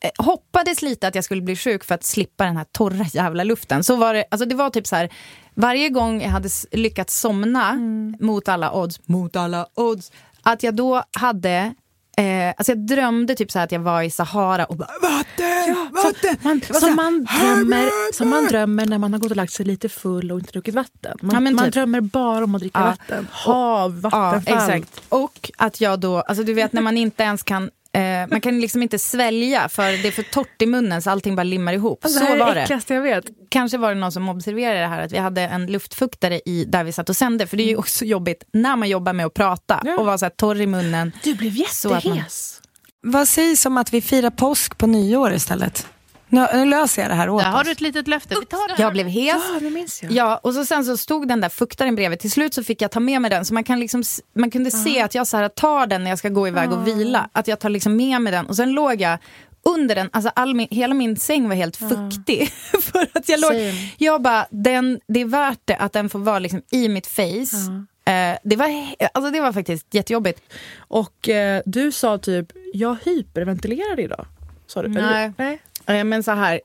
eh, 0.00 0.24
hoppades 0.24 0.82
lite 0.82 1.08
att 1.08 1.14
jag 1.14 1.24
skulle 1.24 1.42
bli 1.42 1.56
sjuk 1.56 1.84
för 1.84 1.94
att 1.94 2.04
slippa 2.04 2.44
den 2.44 2.56
här 2.56 2.66
torra 2.72 3.04
jävla 3.12 3.44
luften. 3.44 3.84
Så 3.84 3.96
var 3.96 4.14
det, 4.14 4.24
alltså 4.30 4.46
det 4.46 4.54
var 4.54 4.70
typ 4.70 4.86
så 4.86 4.96
här, 4.96 5.12
varje 5.54 5.88
gång 5.88 6.22
jag 6.22 6.30
hade 6.30 6.48
lyckats 6.72 7.20
somna 7.20 7.74
mot 8.20 8.48
alla 8.48 8.72
odds, 8.72 9.00
mot 9.08 9.36
alla 9.36 9.66
odds, 9.74 10.12
att 10.42 10.62
jag 10.62 10.74
då 10.76 11.02
hade 11.12 11.74
Eh, 12.16 12.48
alltså 12.56 12.72
jag 12.72 12.78
drömde 12.86 13.34
typ 13.34 13.50
så 13.50 13.58
att 13.58 13.72
jag 13.72 13.80
var 13.80 14.02
i 14.02 14.10
Sahara 14.10 14.64
och 14.64 14.76
bara 14.76 14.88
vatten, 15.02 15.90
vatten. 15.92 16.36
Man, 16.42 16.60
som, 16.80 16.88
här, 16.88 16.96
man 16.96 17.24
drömmer, 17.24 18.12
som 18.12 18.28
man 18.30 18.44
drömmer 18.46 18.86
när 18.86 18.98
man 18.98 19.12
har 19.12 19.20
gått 19.20 19.30
och 19.30 19.36
lagt 19.36 19.52
sig 19.52 19.66
lite 19.66 19.88
full 19.88 20.32
och 20.32 20.38
inte 20.38 20.52
druckit 20.52 20.74
vatten. 20.74 21.18
Man, 21.22 21.34
Ja, 21.44 21.50
man 21.52 21.64
typ. 21.64 21.74
drömmer 21.74 22.00
bara 22.00 22.44
om 22.44 22.54
att 22.54 22.60
dricka 22.60 22.78
Ja. 22.80 22.84
vatten. 22.86 23.28
Hav, 23.30 24.00
Ja, 24.02 24.08
vattenfall. 24.10 24.70
exakt. 24.70 25.02
Och 25.08 25.50
att 25.58 25.80
jag 25.80 26.00
då, 26.00 26.20
alltså 26.20 26.44
du 26.44 26.54
vet 26.54 26.72
när 26.72 26.82
man 26.82 26.96
inte 26.96 27.22
ens 27.22 27.42
kan 27.42 27.70
Eh, 27.94 28.26
man 28.30 28.40
kan 28.40 28.60
liksom 28.60 28.82
inte 28.82 28.98
svälja 28.98 29.68
för 29.68 30.02
det 30.02 30.08
är 30.08 30.12
för 30.12 30.22
torrt 30.22 30.62
i 30.62 30.66
munnen 30.66 31.02
så 31.02 31.10
allting 31.10 31.36
bara 31.36 31.42
limmar 31.42 31.72
ihop. 31.72 32.04
Alltså, 32.04 32.18
så 32.18 32.24
det 32.24 32.30
här 32.30 32.36
är 32.36 32.44
var 32.44 32.54
det 32.54 32.94
jag 32.94 33.02
vet. 33.02 33.24
Kanske 33.48 33.78
var 33.78 33.88
det 33.94 34.00
någon 34.00 34.12
som 34.12 34.28
observerade 34.28 34.80
det 34.80 34.86
här 34.86 35.02
att 35.02 35.12
vi 35.12 35.18
hade 35.18 35.42
en 35.42 35.66
luftfuktare 35.66 36.40
i 36.44 36.64
där 36.64 36.84
vi 36.84 36.92
satt 36.92 37.08
och 37.08 37.16
sände. 37.16 37.46
För 37.46 37.56
det 37.56 37.62
är 37.62 37.68
ju 37.68 37.76
också 37.76 38.04
jobbigt 38.04 38.44
när 38.52 38.76
man 38.76 38.88
jobbar 38.88 39.12
med 39.12 39.26
att 39.26 39.34
prata 39.34 39.80
Ja. 39.84 39.96
och 39.98 40.06
vara 40.06 40.18
så 40.18 40.24
här 40.24 40.30
torr 40.30 40.60
i 40.60 40.66
munnen. 40.66 41.12
Du 41.24 41.34
blev 41.34 41.52
att 41.52 41.84
man- 41.84 41.94
jättehes. 41.94 42.58
Vad 43.00 43.28
sägs 43.28 43.66
om 43.66 43.76
att 43.76 43.92
vi 43.94 44.00
firar 44.00 44.30
påsk 44.30 44.78
på 44.78 44.86
nyår 44.86 45.32
istället? 45.34 45.86
Nu, 46.32 46.46
nu 46.54 46.64
löser 46.64 47.02
jag 47.02 47.10
det 47.10 47.14
här 47.14 47.28
åt 47.28 47.42
Där 47.42 47.50
har 47.50 47.60
oss. 47.60 47.66
du 47.66 47.72
ett 47.72 47.80
litet 47.80 48.08
löfte. 48.08 48.36
Vi 48.40 48.46
tar 48.46 48.76
det. 48.76 48.82
Jag 48.82 48.92
blev 48.92 49.06
hes. 49.06 49.42
Ja, 49.54 49.60
det 49.60 49.70
minns 49.70 50.02
jag. 50.02 50.12
Ja, 50.12 50.40
och 50.42 50.54
så 50.54 50.64
sen 50.64 50.84
så 50.84 50.96
stod 50.96 51.28
den 51.28 51.40
där 51.40 51.48
fuktaren 51.48 51.94
bredvid. 51.94 52.18
Till 52.20 52.30
slut 52.30 52.54
så 52.54 52.64
fick 52.64 52.82
jag 52.82 52.90
ta 52.90 53.00
med 53.00 53.22
mig 53.22 53.30
den. 53.30 53.44
Så 53.44 53.54
man, 53.54 53.64
kan 53.64 53.80
liksom, 53.80 54.02
man 54.34 54.50
kunde 54.50 54.70
se 54.70 55.02
att 55.02 55.14
jag 55.14 55.26
så 55.26 55.36
här 55.36 55.48
tar 55.48 55.86
den 55.86 56.04
när 56.04 56.10
jag 56.10 56.18
ska 56.18 56.28
gå 56.28 56.48
iväg 56.48 56.72
och 56.72 56.86
vila. 56.86 57.28
Att 57.32 57.48
jag 57.48 57.60
tar 57.60 57.68
liksom 57.68 57.96
med 57.96 58.20
mig 58.20 58.32
den. 58.32 58.46
Och 58.46 58.56
sen 58.56 58.72
låg 58.72 59.00
jag 59.00 59.18
under 59.62 59.94
den. 59.94 60.10
Alltså 60.12 60.30
all 60.34 60.54
min, 60.54 60.68
hela 60.70 60.94
min 60.94 61.16
säng 61.16 61.48
var 61.48 61.56
helt 61.56 61.76
fuktig. 61.76 62.50
för 62.82 63.08
att 63.12 63.28
jag 63.28 63.40
låg... 63.40 63.50
Same. 63.50 63.90
Jag 63.98 64.22
bara, 64.22 64.46
den, 64.50 65.00
det 65.08 65.20
är 65.20 65.24
värt 65.24 65.60
det 65.64 65.76
att 65.76 65.92
den 65.92 66.08
får 66.08 66.18
vara 66.18 66.38
liksom 66.38 66.62
i 66.70 66.88
mitt 66.88 67.06
face. 67.06 67.56
Eh, 68.04 68.38
det, 68.42 68.56
var, 68.56 68.94
alltså 69.14 69.30
det 69.30 69.40
var 69.40 69.52
faktiskt 69.52 69.94
jättejobbigt. 69.94 70.42
Och 70.78 71.28
eh, 71.28 71.62
du 71.64 71.92
sa 71.92 72.18
typ, 72.18 72.46
jag 72.72 72.96
hyperventilerade 73.04 74.02
idag. 74.02 74.26
Sa 74.66 74.82
du? 74.82 74.88
Nej. 74.88 75.02
Eller? 75.02 75.32
Nej. 75.38 75.60
Eh, 75.86 76.04
Men 76.04 76.22
så 76.22 76.30
här, 76.30 76.60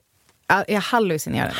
ja, 0.48 0.64
jag 0.68 0.80
hallucinerade. 0.80 1.54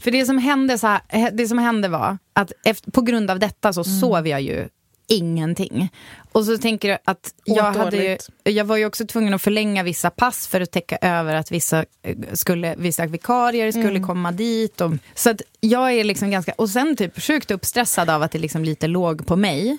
För 0.00 0.10
det 0.10 0.26
som 0.26 0.38
hände, 0.38 0.78
så 0.78 0.86
här, 0.86 1.00
eh, 1.08 1.28
det 1.32 1.48
som 1.48 1.58
hände 1.58 1.88
var 1.88 2.18
att 2.32 2.52
efter, 2.64 2.90
på 2.90 3.00
grund 3.02 3.30
av 3.30 3.38
detta 3.38 3.72
så 3.72 3.80
Mm. 3.86 4.00
sov 4.00 4.28
jag 4.28 4.40
ju 4.42 4.68
ingenting. 5.06 5.88
Och 6.32 6.44
så 6.44 6.58
tänker 6.58 6.88
jag 6.88 6.98
att 7.04 7.34
jag, 7.44 7.72
hade 7.72 7.96
ju, 7.96 8.18
jag 8.44 8.64
var 8.64 8.76
ju 8.76 8.86
också 8.86 9.06
tvungen 9.06 9.34
att 9.34 9.42
förlänga 9.42 9.82
vissa 9.82 10.10
pass 10.10 10.46
för 10.48 10.60
att 10.60 10.70
täcka 10.72 10.98
över 11.00 11.34
att 11.34 11.50
vissa, 11.52 11.84
eh, 12.02 12.16
skulle, 12.32 12.74
vissa 12.78 13.06
vikarier 13.06 13.70
skulle 13.72 13.88
Mm. 13.88 14.06
komma 14.06 14.32
dit. 14.32 14.80
Och, 14.80 14.92
så 15.14 15.30
att 15.30 15.42
jag 15.60 15.92
är 15.92 16.04
liksom 16.04 16.30
ganska, 16.30 16.52
och 16.58 16.70
sen 16.70 16.96
typ 16.96 17.22
sjukt 17.22 17.50
uppstressad 17.50 18.10
av 18.10 18.22
att 18.22 18.32
det 18.32 18.38
liksom 18.38 18.64
lite 18.64 18.86
låg 18.86 19.26
på 19.26 19.36
mig. 19.36 19.78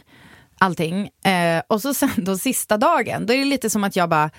Allting. 0.57 1.09
Eh, 1.25 1.61
och 1.67 1.81
så 1.81 1.93
sen 1.93 2.09
då 2.17 2.37
sista 2.37 2.77
dagen, 2.77 3.25
då 3.25 3.33
är 3.33 3.37
det 3.37 3.45
lite 3.45 3.69
som 3.69 3.83
att 3.83 3.95
jag 3.95 4.09
bara 4.09 4.29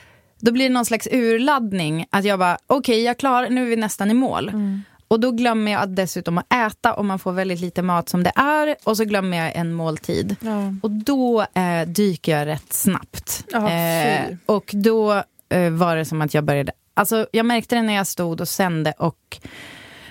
då 0.46 0.52
blir 0.52 0.68
det 0.68 0.74
någon 0.74 0.84
slags 0.84 1.08
urladdning. 1.12 2.06
Att 2.10 2.24
jag 2.24 2.38
bara, 2.38 2.58
okej, 2.66 3.02
jag 3.02 3.18
klarar, 3.18 3.48
nu 3.50 3.62
är 3.62 3.66
vi 3.66 3.76
nästan 3.76 4.10
i 4.10 4.14
mål. 4.14 4.48
Mm. 4.48 4.82
Och 5.08 5.20
då 5.20 5.30
glömmer 5.30 5.72
jag 5.72 5.82
att 5.82 5.96
dessutom 5.96 6.38
att 6.38 6.52
äta 6.52 6.94
och 6.94 7.04
man 7.04 7.18
får 7.18 7.32
väldigt 7.32 7.60
lite 7.60 7.82
mat 7.82 8.08
som 8.08 8.22
det 8.22 8.32
är. 8.36 8.76
Och 8.84 8.96
så 8.96 9.04
glömmer 9.04 9.36
jag 9.44 9.56
en 9.56 9.72
måltid. 9.72 10.36
Ja. 10.40 10.74
Och 10.82 10.90
då 10.90 11.42
eh, 11.54 11.86
dyker 11.88 12.38
jag 12.38 12.46
rätt 12.46 12.72
snabbt. 12.72 13.44
Ja, 13.52 13.70
eh, 13.70 14.36
och 14.46 14.70
då 14.74 15.22
eh, 15.48 15.70
var 15.70 15.96
det 15.96 16.04
som 16.04 16.22
att 16.22 16.34
jag 16.34 16.44
började, 16.44 16.72
alltså 16.94 17.26
jag 17.32 17.46
märkte 17.46 17.74
det 17.76 17.82
när 17.82 17.94
jag 17.94 18.06
stod 18.06 18.40
och 18.40 18.48
sände 18.48 18.92
och 18.98 19.38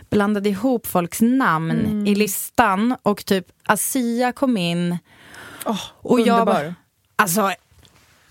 blandade 0.10 0.50
ihop 0.50 0.88
folks 0.88 1.22
namn 1.22 1.72
Mm. 1.72 2.08
i 2.08 2.16
listan. 2.16 2.96
Och 3.04 3.26
typ 3.26 3.46
Asia 3.66 4.32
kom 4.32 4.58
in. 4.58 4.98
Oh, 5.66 5.82
Och 6.02 6.20
jag 6.20 6.40
underbar. 6.40 6.46
bara, 6.64 6.76
alltså, 7.16 7.52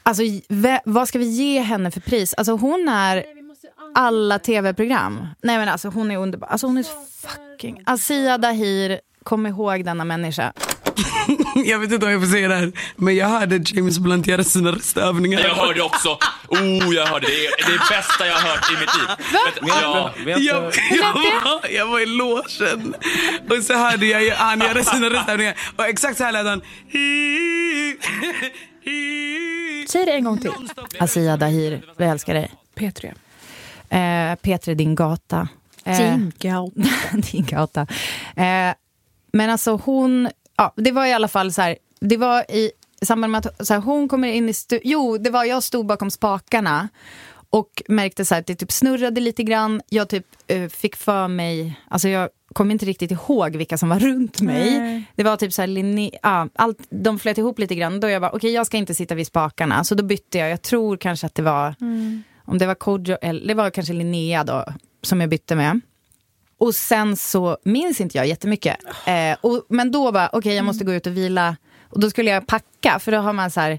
alltså 0.04 0.22
vad 0.84 1.08
ska 1.08 1.18
vi 1.18 1.24
ge 1.28 1.60
henne 1.60 1.90
för 1.90 2.00
pris? 2.00 2.34
Alltså 2.34 2.52
hon 2.52 2.88
är 2.88 3.24
alla 3.94 4.38
tv-program. 4.38 5.26
Nej 5.42 5.58
men 5.58 5.68
alltså 5.68 5.88
hon 5.88 6.10
är 6.10 6.16
underbar. 6.16 6.48
Alltså 6.48 6.66
hon 6.66 6.78
är 6.78 6.84
fucking... 7.28 7.82
Asia 7.86 8.38
Dahir, 8.38 9.00
kom 9.22 9.46
ihåg 9.46 9.84
denna 9.84 10.04
människa. 10.04 10.52
Jag 11.64 11.78
vet 11.78 11.92
inte 11.92 12.06
om 12.06 12.12
jag 12.12 12.20
får 12.22 12.28
säga 12.28 12.48
det 12.48 12.54
här, 12.54 12.72
men 12.96 13.16
jag 13.16 13.26
hörde 13.28 13.60
James 13.64 13.98
Blunt 13.98 14.26
göra 14.26 14.44
sina 14.44 14.72
röstövningar. 14.72 15.40
Jag 15.40 15.54
hörde 15.54 15.82
också. 15.82 16.18
Oh, 16.48 16.94
jag 16.94 17.06
hörde. 17.06 17.26
Det 17.26 17.46
är 17.46 17.72
det 17.72 17.78
bästa 17.90 18.26
jag 18.26 18.34
har 18.34 18.48
hört 18.48 18.70
i 18.70 18.72
mitt 18.80 18.96
liv. 18.96 19.06
Vet- 19.32 19.68
Ja. 19.82 20.12
Jag, 20.26 20.36
jag, 20.90 21.12
var, 21.44 21.70
jag 21.70 21.86
var 21.86 22.00
i 22.00 22.06
logen 22.06 22.94
och 23.50 23.62
så 23.64 23.74
hörde 23.74 24.06
jag 24.06 24.24
ju 24.24 24.30
han 24.30 24.60
göra 24.60 24.84
sina 24.84 25.10
röstövningar 25.10 25.54
och 25.76 25.86
exakt 25.86 26.18
så 26.18 26.24
här 26.24 26.32
lät 26.32 26.46
han. 26.46 26.60
Säg 29.88 30.04
det 30.06 30.12
en 30.12 30.24
gång 30.24 30.38
till. 30.38 30.50
Asia 30.98 31.36
Dahir, 31.36 31.84
vi 31.96 32.04
älskar 32.04 32.34
dig. 32.34 32.50
P3. 32.74 33.14
Eh, 33.88 34.34
Petri, 34.36 34.74
din 34.74 34.94
gata. 34.94 35.48
Eh, 35.84 35.98
Din 35.98 36.32
gata. 36.38 36.80
din 37.32 37.44
gata. 37.46 37.80
Eh, 38.36 38.74
men 39.32 39.50
alltså 39.50 39.80
hon, 39.84 40.28
ja, 40.56 40.72
det 40.76 40.90
var 40.92 41.06
i 41.06 41.12
alla 41.12 41.28
fall 41.28 41.52
så 41.52 41.62
här, 41.62 41.76
det 42.00 42.16
var 42.16 42.50
i 42.50 42.70
samband 43.02 43.30
med 43.30 43.46
att 43.46 43.66
så 43.66 43.74
här, 43.74 43.80
hon 43.80 44.08
kommer 44.08 44.28
in 44.28 44.48
i 44.48 44.52
stu- 44.52 44.80
jo, 44.84 45.18
det 45.18 45.30
var 45.30 45.44
jag 45.44 45.62
stod 45.62 45.86
bakom 45.86 46.10
spakarna 46.10 46.88
och 47.50 47.82
märkte 47.88 48.24
så 48.24 48.34
här, 48.34 48.40
att 48.40 48.46
det 48.46 48.54
typ 48.54 48.72
snurrade 48.72 49.20
lite 49.20 49.42
grann. 49.42 49.82
Jag 49.88 50.08
typ 50.08 50.26
eh, 50.46 50.68
fick 50.68 50.96
för 50.96 51.28
mig, 51.28 51.80
alltså 51.88 52.08
jag 52.08 52.28
kommer 52.54 52.72
inte 52.72 52.86
riktigt 52.86 53.10
ihåg 53.10 53.56
vilka 53.56 53.78
som 53.78 53.88
var 53.88 53.98
runt 53.98 54.40
mig. 54.40 54.80
Nej. 54.80 55.04
Det 55.16 55.22
var 55.22 55.36
typ 55.36 55.52
så 55.52 55.62
här, 55.62 55.66
linje, 55.66 56.10
ja, 56.22 56.48
allt, 56.54 56.78
de 56.90 57.18
flöt 57.18 57.38
ihop 57.38 57.58
lite 57.58 57.74
grann. 57.74 58.00
Då 58.00 58.08
jag 58.08 58.22
bara, 58.22 58.30
okej 58.30 58.50
jag 58.50 58.66
ska 58.66 58.76
inte 58.76 58.94
sitta 58.94 59.14
vid 59.14 59.26
spakarna. 59.26 59.84
Så 59.84 59.94
då 59.94 60.04
bytte 60.04 60.38
jag, 60.38 60.50
jag 60.50 60.62
tror 60.62 60.96
kanske 60.96 61.26
att 61.26 61.34
det 61.34 61.42
var, 61.42 61.74
om 62.44 62.58
det 62.58 62.66
var 62.66 62.74
Kodjo, 62.74 63.16
eller 63.22 63.48
det 63.48 63.54
var 63.54 63.70
kanske 63.70 63.92
Linnea 63.92 64.44
då, 64.44 64.64
som 65.02 65.20
jag 65.20 65.30
bytte 65.30 65.56
med. 65.56 65.80
Och 66.58 66.74
sen 66.74 67.16
så 67.16 67.58
minns 67.64 68.00
inte 68.00 68.18
jag 68.18 68.26
jättemycket. 68.26 68.76
Eh, 69.06 69.36
och, 69.40 69.66
men 69.68 69.90
då 69.90 70.10
var 70.10 70.28
okej 70.32 70.54
jag 70.54 70.64
måste 70.64 70.84
gå 70.84 70.92
ut 70.92 71.06
och 71.06 71.16
vila. 71.16 71.56
Och 71.90 72.00
då 72.00 72.10
skulle 72.10 72.30
jag 72.30 72.46
packa, 72.46 72.98
för 72.98 73.12
då 73.12 73.18
har 73.18 73.32
man 73.32 73.50
så 73.50 73.60
här 73.60 73.78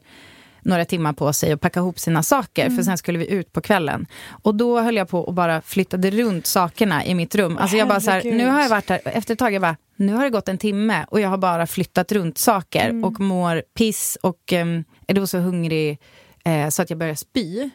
några 0.65 0.85
timmar 0.85 1.13
på 1.13 1.33
sig 1.33 1.51
att 1.51 1.61
packa 1.61 1.79
ihop 1.79 1.99
sina 1.99 2.23
saker, 2.23 2.69
för 2.69 2.83
sen 2.83 2.97
skulle 2.97 3.19
vi 3.19 3.31
ut 3.31 3.53
på 3.53 3.61
kvällen. 3.61 4.05
Och 4.29 4.55
då 4.55 4.79
höll 4.79 4.95
jag 4.95 5.09
på 5.09 5.19
och 5.19 5.33
bara 5.33 5.61
flyttade 5.61 6.11
runt 6.11 6.45
sakerna 6.47 7.05
i 7.05 7.15
mitt 7.15 7.35
rum. 7.35 7.57
Alltså 7.57 7.77
jag 7.77 7.87
bara 7.87 7.99
så 7.99 8.11
här, 8.11 8.23
nu 8.23 8.47
har 8.47 8.61
jag 8.61 8.69
varit 8.69 8.89
här, 8.89 9.01
efter 9.05 9.33
ett 9.33 9.39
tag 9.39 9.53
jag 9.53 9.61
bara, 9.61 9.77
nu 9.95 10.13
har 10.13 10.23
det 10.23 10.29
gått 10.29 10.49
en 10.49 10.57
timme 10.57 11.05
och 11.09 11.19
jag 11.19 11.29
har 11.29 11.37
bara 11.37 11.67
flyttat 11.67 12.11
runt 12.11 12.37
saker 12.37 13.05
och 13.05 13.19
mår 13.19 13.63
piss 13.77 14.17
och 14.21 14.53
um, 14.53 14.83
är 15.07 15.13
då 15.13 15.27
så 15.27 15.37
hungrig 15.37 15.99
eh, 16.45 16.69
så 16.69 16.81
att 16.81 16.89
jag 16.89 16.99
börjar 16.99 17.15
spy. 17.15 17.69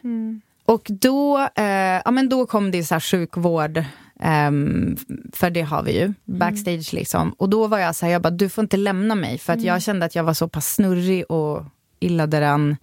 Och 0.65 0.81
då, 0.89 1.39
eh, 1.55 2.01
ja, 2.05 2.11
men 2.11 2.29
då 2.29 2.45
kom 2.45 2.71
det 2.71 2.83
så 2.83 2.95
här 2.95 2.99
sjukvård, 2.99 3.83
ehm, 4.19 4.97
för 5.33 5.49
det 5.49 5.61
har 5.61 5.83
vi 5.83 5.99
ju, 5.99 6.13
backstage 6.25 6.93
liksom. 6.93 7.31
Och 7.37 7.49
då 7.49 7.67
var 7.67 7.79
jag 7.79 7.95
så 7.95 8.05
här, 8.05 8.13
jag 8.13 8.21
bara, 8.21 8.29
du 8.29 8.49
får 8.49 8.61
inte 8.61 8.77
lämna 8.77 9.15
mig. 9.15 9.37
För 9.37 9.53
att 9.53 9.61
jag 9.61 9.81
kände 9.81 10.05
att 10.05 10.15
jag 10.15 10.23
var 10.23 10.33
så 10.33 10.47
pass 10.47 10.73
snurrig 10.73 11.31
och 11.31 11.63
illa 12.01 12.27
däran. 12.27 12.77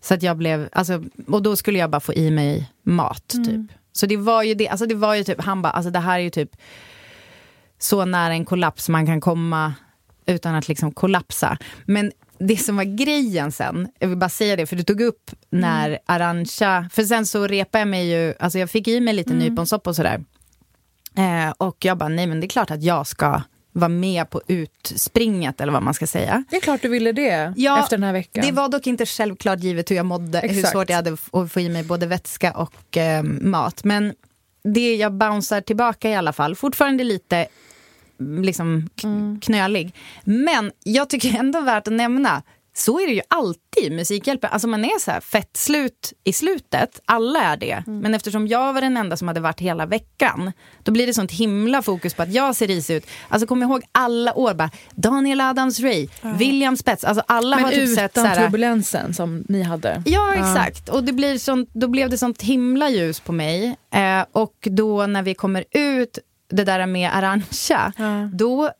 Så 0.00 0.14
att 0.14 0.22
jag 0.22 0.36
blev, 0.36 0.68
alltså, 0.72 1.04
och 1.26 1.42
då 1.42 1.56
skulle 1.56 1.78
jag 1.78 1.90
bara 1.90 2.00
få 2.00 2.14
i 2.14 2.30
mig 2.30 2.70
mat 2.82 3.28
typ. 3.28 3.72
Så 3.92 4.06
det 4.06 4.16
var 4.16 4.42
ju 4.42 4.54
det, 4.54 4.68
alltså 4.68 4.86
det 4.86 4.94
var 4.94 5.14
ju 5.14 5.24
typ, 5.24 5.40
han 5.40 5.62
bara, 5.62 5.70
alltså 5.70 5.90
det 5.90 5.98
här 5.98 6.18
är 6.18 6.22
ju 6.22 6.30
typ 6.30 6.50
så 7.78 8.04
nära 8.04 8.32
en 8.32 8.44
kollaps 8.44 8.88
man 8.88 9.06
kan 9.06 9.20
komma 9.20 9.74
utan 10.26 10.54
att 10.54 10.68
liksom 10.68 10.92
kollapsa. 10.92 11.58
Men 11.84 12.12
det 12.38 12.56
som 12.56 12.76
var 12.76 12.84
grejen 12.84 13.52
sen, 13.52 13.88
jag 13.98 14.08
vill 14.08 14.18
bara 14.18 14.28
säga 14.28 14.56
det, 14.56 14.66
för 14.66 14.76
du 14.76 14.82
tog 14.82 15.00
upp 15.00 15.30
när 15.50 15.98
Arantxa, 16.06 16.88
för 16.92 17.02
sen 17.02 17.26
så 17.26 17.46
repade 17.46 17.80
jag 17.80 17.88
mig 17.88 18.10
ju, 18.10 18.34
alltså 18.38 18.58
jag 18.58 18.70
fick 18.70 18.88
i 18.88 19.00
mig 19.00 19.14
lite 19.14 19.34
nyponsoppa 19.34 19.90
och 19.90 19.96
sådär. 19.96 20.24
Eh, 21.16 21.50
och 21.58 21.84
jag 21.84 21.98
bara, 21.98 22.08
nej 22.08 22.26
men 22.26 22.40
det 22.40 22.46
är 22.46 22.48
klart 22.48 22.70
att 22.70 22.82
jag 22.82 23.06
ska 23.06 23.42
vara 23.80 23.88
med 23.88 24.30
på 24.30 24.40
utspringet 24.46 25.60
eller 25.60 25.72
vad 25.72 25.82
man 25.82 25.94
ska 25.94 26.06
säga. 26.06 26.44
Det 26.50 26.56
är 26.56 26.60
klart 26.60 26.82
du 26.82 26.88
ville 26.88 27.12
det 27.12 27.52
Ja, 27.56 27.80
efter 27.82 27.96
den 27.96 28.04
här 28.04 28.12
veckan. 28.12 28.44
Det 28.46 28.52
var 28.52 28.68
dock 28.68 28.86
inte 28.86 29.06
självklart 29.06 29.60
givet 29.60 29.90
hur 29.90 29.96
jag 29.96 30.06
mådde, 30.06 30.38
hur 30.40 30.50
Exakt. 30.50 30.72
svårt 30.72 30.88
jag 30.90 30.96
hade 30.96 31.16
att 31.32 31.52
få 31.52 31.60
i 31.60 31.68
mig 31.68 31.84
både 31.84 32.06
vätska 32.06 32.52
och 32.52 32.96
eh, 32.96 33.22
mat. 33.22 33.84
Men 33.84 34.14
det 34.64 34.94
jag 34.96 35.12
bouncear 35.12 35.60
tillbaka 35.60 36.10
i 36.10 36.14
alla 36.14 36.32
fall, 36.32 36.56
fortfarande 36.56 37.04
lite 37.04 37.46
liksom 38.42 38.88
Mm. 39.04 39.40
knölig. 39.40 39.94
Men 40.24 40.72
jag 40.84 41.10
tycker 41.10 41.38
ändå 41.38 41.60
värt 41.60 41.86
att 41.86 41.92
nämna, 41.92 42.42
så 42.78 43.00
är 43.00 43.06
det 43.06 43.12
ju 43.12 43.22
alltid 43.28 43.92
Musikhjälpen. 43.92 44.50
Alltså 44.52 44.68
man 44.68 44.84
är 44.84 44.98
så 44.98 45.10
här 45.10 45.20
fett 45.20 45.56
slut 45.56 46.12
i 46.24 46.32
slutet, 46.32 47.00
alla 47.04 47.42
är 47.42 47.56
det. 47.56 47.82
Mm. 47.86 47.98
Men 47.98 48.14
eftersom 48.14 48.46
jag 48.48 48.72
var 48.72 48.80
den 48.80 48.96
enda 48.96 49.16
som 49.16 49.28
hade 49.28 49.40
varit 49.40 49.60
hela 49.60 49.86
veckan, 49.86 50.52
då 50.82 50.92
blir 50.92 51.06
det 51.06 51.14
sånt 51.14 51.32
himla 51.32 51.82
fokus 51.82 52.14
på 52.14 52.22
att 52.22 52.32
jag 52.32 52.56
ser 52.56 52.66
risig 52.66 52.96
ut. 52.96 53.06
Alltså 53.28 53.46
kom 53.46 53.62
ihåg 53.62 53.82
alla 53.92 54.34
år, 54.34 54.54
bara 54.54 54.70
Daniel 54.94 55.40
Adams-Ray, 55.40 56.08
William 56.38 56.76
Spets, 56.76 57.04
alltså 57.04 57.24
alla 57.26 57.56
Men 57.56 57.64
har 57.64 57.72
typ 57.72 57.94
sett 57.94 58.14
så 58.14 58.20
utan 58.20 58.26
här, 58.26 58.44
turbulensen 58.44 59.14
som 59.14 59.44
ni 59.48 59.62
hade. 59.62 60.02
Ja, 60.06 60.34
exakt. 60.34 60.88
Och 60.88 61.04
det 61.04 61.12
blir 61.12 61.38
sånt, 61.38 61.70
då 61.72 61.88
blev 61.88 62.10
det 62.10 62.18
sånt 62.18 62.42
himla 62.42 62.90
ljus 62.90 63.20
på 63.20 63.32
mig. 63.32 63.76
Eh, 63.94 64.24
och 64.32 64.54
då 64.70 65.06
när 65.06 65.22
vi 65.22 65.34
kommer 65.34 65.64
ut, 65.70 66.18
det 66.50 66.64
där 66.64 66.86
med 66.86 67.10
Arantxa, 67.14 67.92
då 68.32 68.70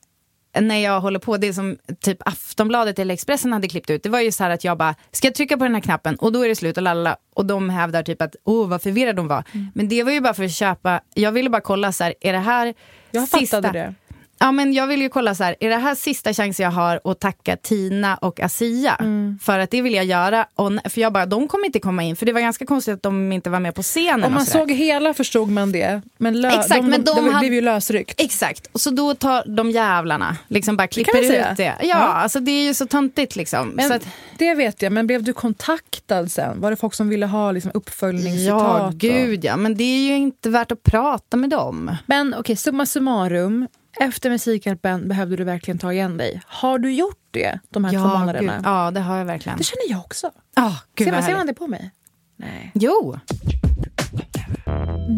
när 0.60 0.78
jag 0.78 1.00
håller 1.00 1.18
på, 1.18 1.36
det 1.36 1.54
som 1.54 1.76
typ 2.00 2.18
Aftonbladet 2.28 2.98
eller 2.98 3.14
Expressen 3.14 3.52
hade 3.52 3.68
klippt 3.68 3.90
ut, 3.90 4.02
det 4.02 4.08
var 4.08 4.20
ju 4.20 4.32
så 4.32 4.44
här 4.44 4.50
att 4.50 4.64
jag 4.64 4.78
bara, 4.78 4.94
ska 5.12 5.26
jag 5.26 5.34
trycka 5.34 5.56
på 5.56 5.64
den 5.64 5.74
här 5.74 5.80
knappen 5.80 6.16
och 6.16 6.32
då 6.32 6.44
är 6.44 6.48
det 6.48 6.56
slut 6.56 6.76
och 6.76 6.82
lalla 6.82 7.16
och 7.34 7.46
de 7.46 7.70
hävdar 7.70 8.02
typ 8.02 8.22
att, 8.22 8.36
åh 8.44 8.68
vad 8.68 8.82
förvirrad 8.82 9.16
de 9.16 9.28
var. 9.28 9.44
Men 9.74 9.88
det 9.88 10.02
var 10.02 10.12
ju 10.12 10.20
bara 10.20 10.34
för 10.34 10.44
att 10.44 10.52
köpa, 10.52 11.00
jag 11.14 11.32
ville 11.32 11.50
bara 11.50 11.62
kolla 11.62 11.92
så 11.92 12.04
här, 12.04 12.14
är 12.20 12.32
det 12.32 12.38
här 12.38 12.74
Jag 13.10 13.28
fattade 13.28 13.70
det. 13.72 13.94
Ja, 14.40 14.52
men 14.52 14.72
jag 14.72 14.86
vill 14.86 15.02
ju 15.02 15.08
kolla 15.08 15.34
så 15.34 15.44
här, 15.44 15.56
är 15.60 15.68
det 15.68 15.76
här 15.76 15.94
sista 15.94 16.34
chansen 16.34 16.64
jag 16.64 16.70
har 16.70 17.00
att 17.04 17.20
tacka 17.20 17.56
Tina 17.56 18.16
och 18.16 18.40
Asia? 18.40 18.94
Mm. 18.94 19.38
För 19.42 19.58
att 19.58 19.70
det 19.70 19.82
vill 19.82 19.94
jag 19.94 20.04
göra. 20.04 20.46
Och, 20.54 20.72
för 20.84 21.00
jag 21.00 21.12
bara, 21.12 21.26
de 21.26 21.48
kommer 21.48 21.66
inte 21.66 21.80
komma 21.80 22.02
in, 22.02 22.16
för 22.16 22.26
det 22.26 22.32
var 22.32 22.40
ganska 22.40 22.66
konstigt 22.66 22.94
att 22.94 23.02
de 23.02 23.32
inte 23.32 23.50
var 23.50 23.60
med 23.60 23.74
på 23.74 23.82
scenen. 23.82 24.24
Om 24.24 24.32
man 24.32 24.40
och 24.42 24.48
sådär. 24.48 24.60
såg 24.60 24.70
hela 24.72 25.14
förstod 25.14 25.48
man 25.50 25.72
det. 25.72 26.02
Men, 26.18 26.36
lö- 26.36 26.48
Exakt, 26.48 26.74
de, 26.80 26.86
men 26.90 27.04
de 27.04 27.16
de, 27.16 27.28
hade- 27.28 27.38
blev 27.38 27.54
ju 27.54 27.60
lösryckt. 27.60 28.20
Exakt, 28.20 28.66
och 28.72 28.80
så 28.80 28.90
då 28.90 29.14
tar 29.14 29.44
de 29.56 29.70
jävlarna, 29.70 30.36
liksom 30.48 30.76
bara 30.76 30.86
klipper 30.88 31.14
man 31.14 31.50
ut 31.50 31.56
det. 31.56 31.62
Ja, 31.80 31.86
Ja. 31.86 31.94
alltså 31.96 32.40
det 32.40 32.50
är 32.50 32.64
ju 32.64 32.74
så 32.74 32.86
töntigt 32.86 33.36
liksom. 33.36 33.68
Men 33.68 33.88
så 33.88 33.94
att, 33.94 34.06
Det 34.38 34.54
vet 34.54 34.82
jag, 34.82 34.92
men 34.92 35.06
blev 35.06 35.22
du 35.22 35.32
kontaktad 35.32 36.30
sen? 36.30 36.60
Var 36.60 36.70
det 36.70 36.76
folk 36.76 36.94
som 36.94 37.08
ville 37.08 37.26
ha 37.26 37.52
liksom, 37.52 37.70
uppföljningscitat? 37.74 38.46
ja, 38.62 38.86
och- 38.86 38.94
gud 38.94 39.44
ja, 39.44 39.56
men 39.56 39.76
det 39.76 39.84
är 39.84 40.08
ju 40.08 40.16
inte 40.16 40.50
värt 40.50 40.72
att 40.72 40.82
prata 40.82 41.36
med 41.36 41.50
dem. 41.50 41.96
Men 42.06 42.34
okej, 42.38 42.56
summa 42.56 42.86
summarum. 42.86 43.66
Efter 44.00 44.30
Musikhjälpen 44.30 45.08
behövde 45.08 45.36
du 45.36 45.44
verkligen 45.44 45.78
ta 45.78 45.92
igen 45.92 46.16
dig. 46.16 46.42
Har 46.46 46.78
du 46.78 46.92
gjort 46.92 47.26
det 47.30 47.58
de 47.70 47.84
här 47.84 47.92
två 47.92 47.98
Ja, 47.98 48.18
månaderna? 48.18 48.56
gud, 48.56 48.64
ja, 48.66 48.90
det 48.90 49.00
har 49.00 49.16
jag 49.18 49.24
verkligen. 49.24 49.58
Det 49.58 49.64
känner 49.64 49.90
jag 49.90 50.00
också. 50.00 50.30
Ah, 50.56 50.72
gud, 50.94 51.06
ser 51.06 51.12
man, 51.12 51.22
ser 51.22 51.36
man 51.36 51.46
det 51.46 51.54
på 51.54 51.66
mig? 51.66 51.90
Nej. 52.36 52.70
Jo. 52.74 53.18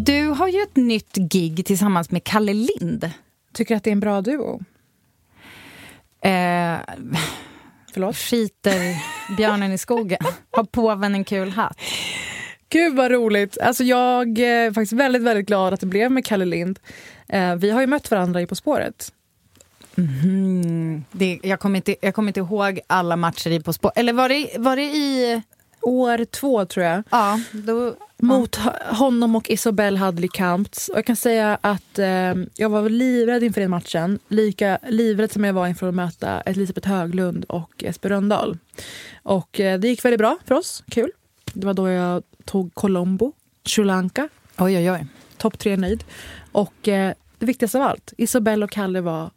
Du 0.04 0.28
har 0.28 0.48
ju 0.48 0.62
ett 0.62 0.76
nytt 0.76 1.16
gig 1.16 1.66
tillsammans 1.66 2.10
med 2.10 2.24
Kalle 2.24 2.52
Lind. 2.54 3.10
Tycker 3.54 3.76
att 3.76 3.84
det 3.84 3.90
är 3.90 3.92
en 3.92 4.00
bra 4.00 4.20
duo? 4.20 4.60
Eh, 6.22 6.78
Förlåt? 7.92 8.16
skiter 8.16 8.96
björnen 9.36 9.72
i 9.72 9.78
skogen. 9.78 10.18
Har 10.50 10.64
påven 10.64 11.14
en 11.14 11.24
kul 11.24 11.50
hatt? 11.50 11.78
Gud 12.70 12.96
vad 12.96 13.10
roligt. 13.10 13.58
Alltså 13.58 13.84
jag 13.84 14.38
är 14.38 14.72
faktiskt 14.72 14.92
väldigt, 14.92 15.22
väldigt 15.22 15.46
glad 15.46 15.74
att 15.74 15.80
det 15.80 15.86
blev 15.86 16.10
med 16.10 16.24
Kalle 16.24 16.44
Lind. 16.44 16.78
Eh, 17.28 17.54
vi 17.54 17.70
har 17.70 17.80
ju 17.80 17.86
mött 17.86 18.10
varandra 18.10 18.40
i 18.40 18.46
På 18.46 18.54
spåret. 18.54 19.12
Mm, 19.96 21.04
det, 21.12 21.40
jag, 21.42 21.60
kommer 21.60 21.76
inte, 21.76 21.96
jag 22.00 22.14
kommer 22.14 22.28
inte 22.28 22.40
ihåg 22.40 22.80
alla 22.86 23.16
matcher 23.16 23.50
i 23.50 23.60
På 23.60 23.72
spår. 23.72 23.92
Eller 23.94 24.12
var 24.12 24.28
det, 24.28 24.50
var 24.58 24.76
det 24.76 24.82
i... 24.82 25.42
År 25.82 26.24
två 26.24 26.64
tror 26.64 26.86
jag. 26.86 27.02
Ja, 27.10 27.40
då, 27.52 27.94
Mot 28.16 28.56
honom 28.90 29.36
och 29.36 29.50
Isobel 29.50 29.96
Hadley 29.96 30.28
Kamps. 30.28 30.88
Och 30.88 30.98
jag 30.98 31.04
kan 31.04 31.16
säga 31.16 31.58
att 31.60 31.98
eh, 31.98 32.34
jag 32.54 32.68
var 32.68 32.88
livrädd 32.88 33.44
inför 33.44 33.60
den 33.60 33.70
matchen. 33.70 34.18
Lika 34.28 34.78
livrädd 34.88 35.32
som 35.32 35.44
jag 35.44 35.52
var 35.52 35.66
inför 35.66 35.88
att 35.88 35.94
möta 35.94 36.40
Elisabeth 36.40 36.88
Höglund 36.88 37.44
och 37.44 37.70
Jesper 37.78 38.08
Rönndahl. 38.08 38.58
Och 39.22 39.60
eh, 39.60 39.78
det 39.78 39.88
gick 39.88 40.04
väldigt 40.04 40.18
bra 40.18 40.38
för 40.44 40.54
oss. 40.54 40.84
Kul. 40.90 41.10
Det 41.52 41.66
var 41.66 41.74
då 41.74 41.88
jag 41.88 42.22
tog 42.44 42.74
Colombo, 42.74 43.32
Sri 43.66 43.84
Lanka. 43.84 44.28
Oj, 44.58 44.76
oj, 44.76 44.90
oj. 44.90 45.06
Topp 45.36 45.58
tre 45.58 45.76
nöjd. 45.76 46.04
Och 46.52 46.88
eh, 46.88 47.14
det 47.38 47.46
viktigaste 47.46 47.78
av 47.78 47.84
allt, 47.84 48.12
Isobel 48.16 48.62
och 48.62 48.70
Kalle 48.70 49.00
var 49.00 49.30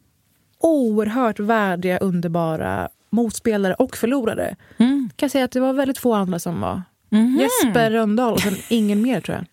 oerhört 0.59 1.39
värdiga, 1.39 1.97
underbara 1.97 2.89
motspelare 3.09 3.73
och 3.73 3.97
förlorare. 3.97 4.55
Mm. 4.77 5.09
Kan 5.15 5.25
jag 5.25 5.31
säga 5.31 5.45
att 5.45 5.51
det 5.51 5.59
var 5.59 5.73
väldigt 5.73 5.97
få 5.97 6.13
andra 6.13 6.39
som 6.39 6.61
var. 6.61 6.81
Mhm. 7.09 7.39
Jesper 7.39 7.91
Rönndahl 7.91 8.33
och 8.33 8.39
sen 8.39 8.55
ingen 8.69 9.01
mer 9.01 9.21
tror 9.21 9.37
jag. 9.37 9.45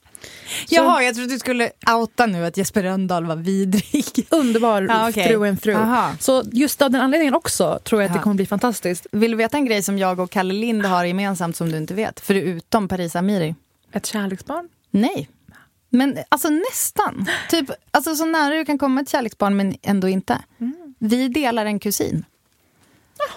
Jaha, 0.69 1.03
jag 1.03 1.15
trodde 1.15 1.35
du 1.35 1.39
skulle 1.39 1.71
outa 1.97 2.27
nu 2.27 2.47
att 2.47 2.57
Jesper 2.57 2.83
Rönndahl 2.83 3.25
var 3.27 3.37
vidrig. 3.37 4.27
Underbar 4.31 4.83
Ja, 4.83 5.09
okej. 5.09 5.27
through 5.29 5.49
and 5.49 5.63
through. 5.63 5.81
Aha. 5.81 6.13
Så 6.21 6.43
just 6.53 6.83
av 6.83 6.91
den 6.91 7.01
anledningen 7.01 7.35
också 7.35 7.79
tror 7.85 8.03
jag 8.03 8.09
att 8.11 8.17
det 8.17 8.23
kommer 8.23 8.37
bli 8.37 8.47
fantastiskt. 8.47 9.07
Vill 9.13 9.31
du 9.31 9.37
veta 9.37 9.57
en 9.57 9.65
grej 9.65 9.83
som 9.83 9.99
jag 9.99 10.21
och 10.21 10.31
Kalle 10.31 10.55
Lind 10.55 10.85
har 10.87 11.05
gemensamt 11.05 11.57
som 11.57 11.73
du 11.73 11.79
inte 11.79 11.95
vet? 11.95 12.21
Förutom 12.21 12.89
Paris 12.89 13.17
Amiri. 13.17 13.55
Ett 13.93 14.07
kärleksbarn. 14.07 14.69
Nej. 14.91 15.29
Men 15.91 16.19
alltså 16.29 16.49
nästan. 16.49 17.27
Typ, 17.51 17.71
alltså 17.91 18.15
så 18.15 18.25
nära 18.25 18.55
du 18.55 18.65
kan 18.65 18.79
komma 18.79 19.01
ett 19.01 19.09
kärleksbarn 19.09 19.57
men 19.57 19.75
ändå 19.83 20.09
inte. 20.09 20.39
Vi 20.99 21.29
delar 21.29 21.67
en 21.67 21.79
kusin. 21.79 22.25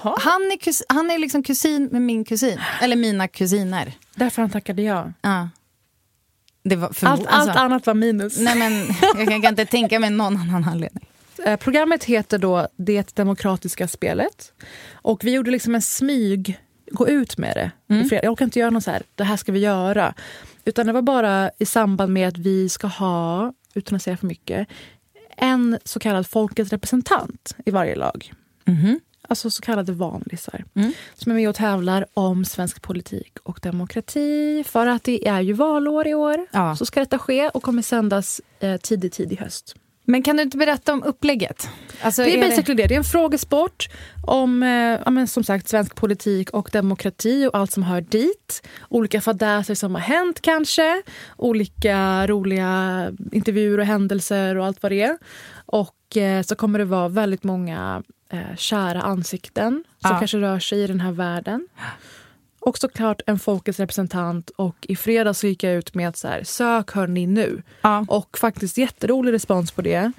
Jaha. 0.04 0.16
Han 0.20 0.42
är, 0.42 0.58
kus, 0.58 0.84
han 0.90 1.12
är 1.12 1.18
liksom 1.20 1.44
kusin 1.44 1.90
med 1.92 2.02
min 2.02 2.26
kusin. 2.26 2.60
Eller 2.82 2.96
mina 2.96 3.28
kusiner. 3.28 3.94
Därför 4.16 4.42
han 4.42 4.52
tackade 4.52 4.82
ja. 4.82 5.12
Ja. 5.22 5.50
Allt, 7.08 7.28
alltså, 7.28 7.50
allt 7.52 7.60
annat 7.60 7.86
var 7.88 7.94
minus. 7.94 8.38
Nej 8.40 8.56
men 8.58 8.74
jag 9.18 9.28
kan, 9.28 9.42
kan 9.42 9.50
inte 9.50 9.66
tänka 9.66 10.00
mig 10.00 10.10
någon 10.10 10.38
annan 10.38 10.64
anledning. 10.64 11.06
Eh, 11.46 11.58
Programmet 11.60 12.04
heter 12.04 12.38
då 12.38 12.68
Det 12.76 13.16
demokratiska 13.16 13.88
spelet. 13.88 14.54
Och 14.94 15.24
vi 15.24 15.32
gjorde 15.34 15.52
liksom 15.52 15.76
en 15.76 15.82
smyg, 15.82 16.60
gå 16.92 17.08
ut 17.08 17.38
med 17.38 17.56
det. 17.56 17.72
fredag. 18.10 18.24
Jag 18.24 18.32
orkar 18.32 18.46
inte 18.46 18.60
göra 18.60 18.70
något 18.70 18.84
så 18.84 18.92
här, 18.92 19.04
det 19.16 19.24
här 19.24 19.38
ska 19.38 19.52
vi 19.52 19.60
göra. 19.60 20.14
Utan 20.66 20.88
det 20.88 20.94
var 20.94 21.02
bara 21.02 21.52
i 21.60 21.66
samband 21.66 22.14
med 22.14 22.28
att 22.28 22.38
vi 22.38 22.70
ska 22.70 22.88
ha, 22.88 23.54
utan 23.74 23.96
att 23.96 24.02
säga 24.04 24.18
för 24.18 24.28
mycket, 24.28 24.68
en 25.38 25.80
så 25.84 26.00
kallad 26.00 26.28
folkets 26.28 26.72
representant 26.72 27.56
i 27.66 27.72
varje 27.72 27.96
lag. 27.96 28.34
Alltså 29.28 29.50
så 29.50 29.62
kallade 29.62 29.92
vanlisar. 29.92 30.66
Som 31.14 31.32
är 31.32 31.36
med 31.36 31.50
och 31.50 31.56
tävlar 31.56 32.06
om 32.14 32.46
svensk 32.46 32.82
politik 32.82 33.38
och 33.44 33.60
demokrati. 33.62 34.64
För 34.68 34.88
att 34.88 35.04
det 35.04 35.28
är 35.28 35.42
ju 35.42 35.54
valår 35.54 36.08
i 36.08 36.14
år. 36.14 36.48
Ja. 36.52 36.76
Så 36.76 36.86
ska 36.86 37.00
detta 37.00 37.20
ske 37.20 37.50
och 37.50 37.64
kommer 37.64 37.82
sändas 37.82 38.42
eh, 38.60 38.78
tidigt, 38.78 39.14
tidig 39.14 39.38
höst. 39.38 39.76
Men 40.06 40.24
kan 40.24 40.38
du 40.38 40.44
inte 40.44 40.58
berätta 40.58 40.94
om 40.94 41.04
upplägget? 41.04 41.70
Alltså, 42.02 42.22
Det 42.24 42.34
är 42.34 42.44
är 42.44 42.50
basically 42.50 42.82
det. 42.82 42.88
Det 42.88 42.94
är 42.94 42.98
en 42.98 43.04
frågesport 43.04 43.90
om 44.28 44.64
eh, 44.64 44.70
ja, 45.06 45.10
men 45.10 45.28
som 45.28 45.44
sagt 45.44 45.70
svensk 45.70 45.96
politik 45.96 46.50
och 46.50 46.70
demokrati 46.74 47.48
och 47.48 47.58
allt 47.58 47.72
som 47.72 47.84
hör 47.84 48.02
dit. 48.02 48.68
Olika 48.90 49.22
fadäser 49.22 49.76
som 49.76 49.96
har 49.96 50.02
hänt 50.02 50.42
kanske. 50.42 51.02
Olika 51.38 52.28
roliga 52.28 53.12
intervjuer 53.32 53.78
och 53.78 53.86
händelser 53.86 54.58
och 54.58 54.66
allt 54.66 54.84
vad 54.84 54.92
det 54.92 55.02
är. 55.02 55.18
Och 55.66 56.18
eh, 56.18 56.42
så 56.42 56.56
kommer 56.56 56.80
det 56.80 56.86
vara 56.86 57.08
väldigt 57.08 57.44
många 57.44 58.04
eh, 58.34 58.56
kära 58.58 59.02
ansikten 59.02 59.84
som 60.02 60.12
Ja. 60.12 60.20
kanske 60.20 60.38
rör 60.38 60.60
sig 60.60 60.80
i 60.84 60.88
den 60.88 61.00
här 61.00 61.12
världen. 61.12 61.68
Och 62.60 62.78
såklart 62.78 63.22
en 63.28 63.40
folkets 63.40 63.80
representant. 63.80 64.50
Och 64.50 64.76
i 64.82 64.96
fredags 64.96 65.44
gick 65.44 65.64
jag 65.64 65.74
ut 65.74 65.94
med 65.94 66.10
att 66.10 66.18
så 66.18 66.28
här, 66.28 66.44
sök 66.44 66.92
hörni 66.92 67.28
nu. 67.28 67.62
Ja. 67.82 68.06
Och 68.08 68.38
faktiskt 68.38 68.78
jätterolig 68.78 69.32
respons 69.34 69.72
på 69.72 69.82
det. 69.82 70.12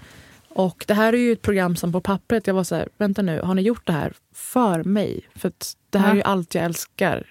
Och 0.49 0.85
det 0.89 0.95
här 0.95 1.13
är 1.13 1.17
ju 1.17 1.33
ett 1.33 1.43
program 1.43 1.77
som 1.77 1.93
på 1.93 2.01
pappret, 2.01 2.47
jag 2.47 2.55
var 2.55 2.65
så 2.65 2.75
här, 2.75 2.89
vänta 2.99 3.23
nu, 3.23 3.41
har 3.41 3.55
ni 3.55 3.63
gjort 3.63 3.87
det 3.87 3.93
här 3.93 4.13
för 4.35 4.85
mig? 4.85 5.21
För 5.35 5.53
det 5.91 5.99
här 5.99 6.07
Ja. 6.07 6.11
är 6.13 6.17
ju 6.17 6.23
allt 6.23 6.55
jag 6.55 6.65
älskar 6.65 7.27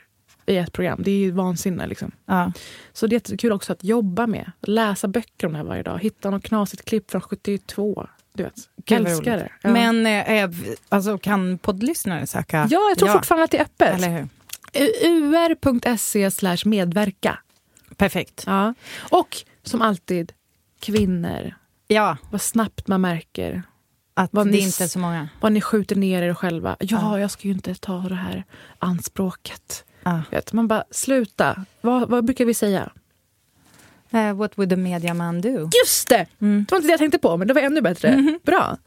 i 0.45 0.57
ett 0.57 0.73
program. 0.73 1.01
Det 1.03 1.11
är 1.11 1.17
ju 1.17 1.31
vansinne 1.31 1.87
liksom. 1.87 2.11
Ja. 2.25 2.51
Så 2.93 3.07
det 3.07 3.13
är 3.13 3.15
jättekul 3.15 3.51
också 3.51 3.73
att 3.73 3.83
jobba 3.83 4.27
med. 4.27 4.51
Läsa 4.61 5.07
böcker 5.07 5.47
om 5.47 5.53
det 5.53 5.57
här 5.59 5.65
varje 5.65 5.83
dag. 5.83 5.99
Hitta 5.99 6.29
något 6.29 6.43
knasigt 6.43 6.85
klipp 6.85 7.11
från 7.11 7.21
72. 7.21 8.07
Du 8.33 8.43
vet, 8.43 8.53
älskar 8.91 9.37
det. 9.37 9.49
Ja. 9.61 9.69
Men 9.71 10.05
eh, 10.05 10.49
alltså, 10.89 11.17
kan 11.17 11.57
poddlyssnare 11.57 12.27
söka? 12.27 12.67
ja, 12.69 12.79
jag 12.89 12.97
tror 12.97 13.09
fortfarande 13.09 13.43
att 13.43 13.51
det 13.51 13.57
är 13.57 13.63
öppet. 13.63 14.29
Ur.se 15.03 16.31
slash 16.31 16.57
medverka. 16.65 17.39
Perfekt. 17.97 18.43
Ja. 18.47 18.73
Och 18.99 19.37
som 19.63 19.81
alltid, 19.81 20.31
kvinnor. 20.79 21.53
Ja, 21.87 22.17
Vad 22.31 22.41
snabbt 22.41 22.87
man 22.87 23.01
märker 23.01 23.63
att 24.13 24.29
Vad 24.33 24.47
det 24.47 24.51
ni 24.51 24.57
inte 24.59 24.83
är 24.83 24.87
så 24.87 24.99
många. 24.99 25.29
vad 25.41 25.51
ni 25.51 25.61
skjuter 25.61 25.95
ner 25.95 26.21
er 26.21 26.33
själva. 26.33 26.75
Ja, 26.79 26.85
Ja. 27.01 27.19
jag 27.19 27.31
ska 27.31 27.47
ju 27.47 27.53
inte 27.53 27.75
ta 27.75 27.97
det 27.99 28.15
här 28.15 28.43
anspråket. 28.79 29.85
Ja. 30.03 30.21
Vet, 30.31 30.53
man 30.53 30.67
bara, 30.67 30.83
sluta. 30.91 31.65
Vad, 31.81 32.09
vad 32.09 32.25
brukar 32.25 32.45
vi 32.45 32.53
säga? 32.53 32.91
Eh, 34.13 34.33
what 34.33 34.57
would 34.57 34.73
a 34.73 34.75
media 34.75 35.13
man 35.13 35.41
do? 35.41 35.69
Just 35.83 36.09
det! 36.09 36.25
Mm. 36.41 36.65
Det 36.67 36.71
var 36.71 36.77
inte 36.77 36.87
det 36.87 36.91
jag 36.91 36.99
tänkte 36.99 37.17
på, 37.19 37.37
men 37.37 37.47
det 37.47 37.53
var 37.53 37.61
ännu 37.61 37.81
bättre. 37.81 38.11
Mhm. 38.17 38.39
Bra. 38.45 38.77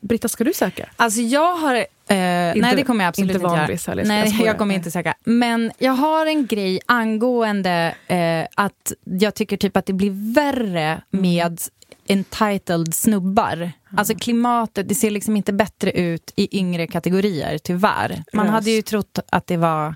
Britta, 0.00 0.28
ska 0.28 0.44
du 0.44 0.52
söka? 0.52 0.88
Alltså 0.96 1.20
jag 1.20 1.56
har... 1.56 1.74
Eh, 1.74 1.84
nej, 2.08 2.72
det 2.76 2.82
kommer 2.82 3.04
jag 3.04 3.08
absolut 3.08 3.30
inte 3.30 3.44
inte, 3.46 3.56
göra. 3.56 3.66
heller, 3.86 4.02
jag 4.02 4.08
Nej, 4.08 4.28
skojar. 4.30 4.46
jag 4.46 4.58
kommer 4.58 4.74
inte 4.74 4.90
söka. 4.90 5.14
Men 5.24 5.72
jag 5.78 5.92
har 5.92 6.26
en 6.26 6.46
grej 6.46 6.80
angående 6.86 7.94
eh, 8.06 8.46
att 8.54 8.92
jag 9.04 9.34
tycker 9.34 9.56
typ 9.56 9.76
att 9.76 9.86
det 9.86 9.92
blir 9.92 10.34
värre 10.34 11.00
Mm. 11.12 11.22
med 11.22 11.60
entitled 12.06 12.94
snubbar. 12.94 13.72
Alltså 13.96 14.14
klimatet, 14.14 14.88
det 14.88 14.94
ser 14.94 15.10
liksom 15.10 15.36
inte 15.36 15.52
bättre 15.52 15.90
ut 15.90 16.32
i 16.36 16.58
yngre 16.58 16.86
kategorier, 16.86 17.58
tyvärr. 17.58 18.22
Man 18.32 18.44
Rös. 18.46 18.52
hade 18.52 18.70
ju 18.70 18.82
trott 18.82 19.18
att 19.32 19.46
det 19.46 19.56
var 19.56 19.94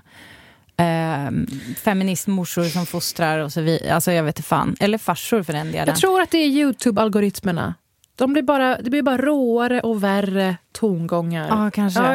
eh, 0.79 1.31
feministmorsor 1.75 2.63
som 2.63 2.85
fostrar 2.85 3.39
och 3.39 3.53
så 3.53 3.61
vidare. 3.61 3.93
Alltså 3.95 4.11
jag 4.11 4.23
vet 4.23 4.39
inte 4.39 4.47
fan. 4.47 4.75
Eller 4.79 4.97
farsor 4.97 5.43
för 5.43 5.53
den 5.53 5.71
delen. 5.71 5.87
Jag 5.87 5.97
tror 5.97 6.21
att 6.21 6.31
det 6.31 6.37
är 6.37 6.47
Youtube-algoritmerna. 6.47 7.73
De 8.19 8.33
blir 8.33 8.43
bara, 8.43 8.77
det 8.81 8.89
blir 8.89 9.01
bara 9.01 9.17
råare 9.17 9.81
och 9.81 10.03
värre 10.03 10.57
tongångar. 10.71 11.47
Ja, 11.47 11.71
kanske. 11.71 11.99
Ja, 11.99 12.13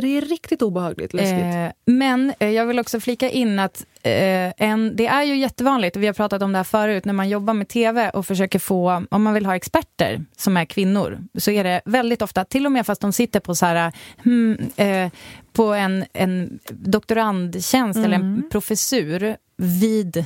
det 0.00 0.08
är 0.16 0.20
riktigt 0.20 0.62
obehagligt 0.62 1.14
läskigt. 1.14 1.54
Eh, 1.54 1.94
men 1.94 2.32
eh, 2.38 2.50
jag 2.50 2.66
vill 2.66 2.78
också 2.78 3.00
flika 3.00 3.30
in 3.30 3.58
att 3.58 3.86
eh, 4.02 4.52
en, 4.56 4.96
det 4.96 5.06
är 5.06 5.22
ju 5.22 5.36
jättevanligt, 5.36 5.96
och 5.96 6.02
vi 6.02 6.06
har 6.06 6.14
pratat 6.14 6.42
om 6.42 6.52
det 6.52 6.58
här 6.58 6.64
förut, 6.64 7.04
när 7.04 7.12
man 7.12 7.28
jobbar 7.28 7.54
med 7.54 7.68
tv 7.68 8.10
och 8.10 8.26
försöker 8.26 8.58
få, 8.58 9.04
om 9.10 9.22
man 9.22 9.34
vill 9.34 9.46
ha 9.46 9.56
experter 9.56 10.24
som 10.36 10.56
är 10.56 10.64
kvinnor, 10.64 11.18
så 11.38 11.50
är 11.50 11.64
det 11.64 11.80
väldigt 11.84 12.22
ofta, 12.22 12.44
till 12.44 12.66
och 12.66 12.72
med 12.72 12.86
fast 12.86 13.00
de 13.00 13.12
sitter 13.12 13.40
på 13.40 13.54
så 13.54 13.66
här, 13.66 13.92
hmm, 14.24 14.58
eh, 14.76 15.10
på 15.52 15.74
en, 15.74 16.04
en 16.12 16.58
doktorandtjänst 16.70 17.98
eller 17.98 18.16
en 18.16 18.48
professur 18.50 19.36
vid, 19.56 20.24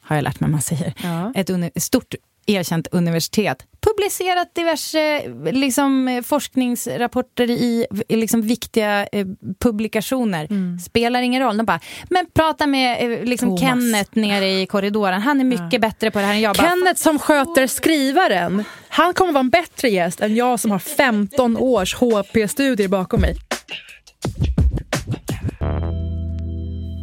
har 0.00 0.16
jag 0.16 0.22
lärt 0.22 0.40
mig 0.40 0.50
man 0.50 0.62
säger, 0.62 0.94
Ja. 1.02 1.32
ett 1.34 1.82
stort 1.82 2.14
erkänt 2.46 2.88
universitet 2.90 3.66
publicerat 3.96 4.54
diverse 4.54 5.22
liksom, 5.52 6.08
eh, 6.08 6.22
forskningsrapporter 6.22 7.50
i, 7.50 7.86
liksom, 8.08 8.42
viktiga 8.42 9.06
eh, 9.06 9.26
publikationer. 9.58 10.48
Spelar 10.78 11.22
ingen 11.22 11.42
roll. 11.42 11.56
De 11.56 11.66
bara, 11.66 11.80
men 12.10 12.26
prata 12.34 12.66
med 12.66 13.12
eh, 13.12 13.24
liksom. 13.24 13.58
Kenneth 13.58 14.10
nere 14.12 14.48
i 14.48 14.66
korridoren. 14.66 15.20
Han 15.22 15.40
är 15.40 15.44
mycket 15.44 15.80
bättre 15.80 16.10
på 16.10 16.18
det 16.18 16.24
här 16.24 16.34
än 16.34 16.40
jag. 16.40 16.56
Bara, 16.56 16.68
Kenneth 16.68 17.02
som 17.02 17.18
sköter 17.18 17.66
skrivaren, 17.66 18.64
han 18.88 19.14
kommer 19.14 19.32
vara 19.32 19.40
en 19.40 19.50
bättre 19.50 19.88
gäst 19.88 20.20
än 20.20 20.34
jag 20.34 20.60
som 20.60 20.70
har 20.70 20.78
15 20.78 21.56
års 21.56 21.94
HP-studier 21.94 22.88
bakom 22.88 23.20
mig. 23.20 23.36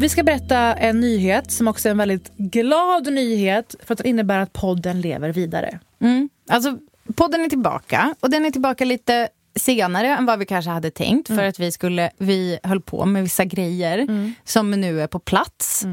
Vi 0.01 0.09
ska 0.09 0.23
berätta 0.23 0.57
en 0.57 0.99
nyhet 0.99 1.51
som 1.51 1.67
också 1.67 1.89
är 1.89 1.91
en 1.91 1.97
väldigt 1.97 2.37
glad 2.37 3.13
nyhet 3.13 3.75
för 3.83 3.93
att 3.93 3.97
den 3.97 4.07
innebär 4.07 4.39
att 4.39 4.53
podden 4.53 5.01
lever 5.01 5.29
vidare. 5.29 5.79
Mm. 6.01 6.29
Alltså, 6.51 6.77
podden 7.15 7.41
är 7.41 7.49
tillbaka 7.49 8.15
och 8.19 8.29
den 8.29 8.45
är 8.45 8.51
tillbaka 8.51 8.85
lite 8.85 9.29
senare 9.55 10.07
än 10.07 10.25
vad 10.25 10.39
vi 10.39 10.45
kanske 10.45 10.71
hade 10.71 10.91
tänkt 10.91 11.27
för 11.27 11.43
att 11.43 11.59
vi, 11.59 11.71
skulle, 11.71 12.11
vi 12.17 12.59
höll 12.63 12.81
på 12.81 13.05
med 13.05 13.23
vissa 13.23 13.45
grejer 13.45 14.07
som 14.43 14.71
nu 14.71 15.01
är 15.01 15.07
på 15.07 15.19
plats. 15.19 15.85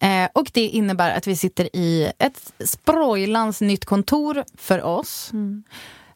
Eh, 0.00 0.28
och 0.32 0.50
det 0.52 0.60
innebär 0.68 1.10
att 1.10 1.26
vi 1.26 1.36
sitter 1.36 1.76
i 1.76 2.12
ett 2.18 2.52
sprojlans 2.64 3.60
nytt 3.60 3.84
kontor 3.84 4.44
för 4.56 4.82
oss. 4.82 5.30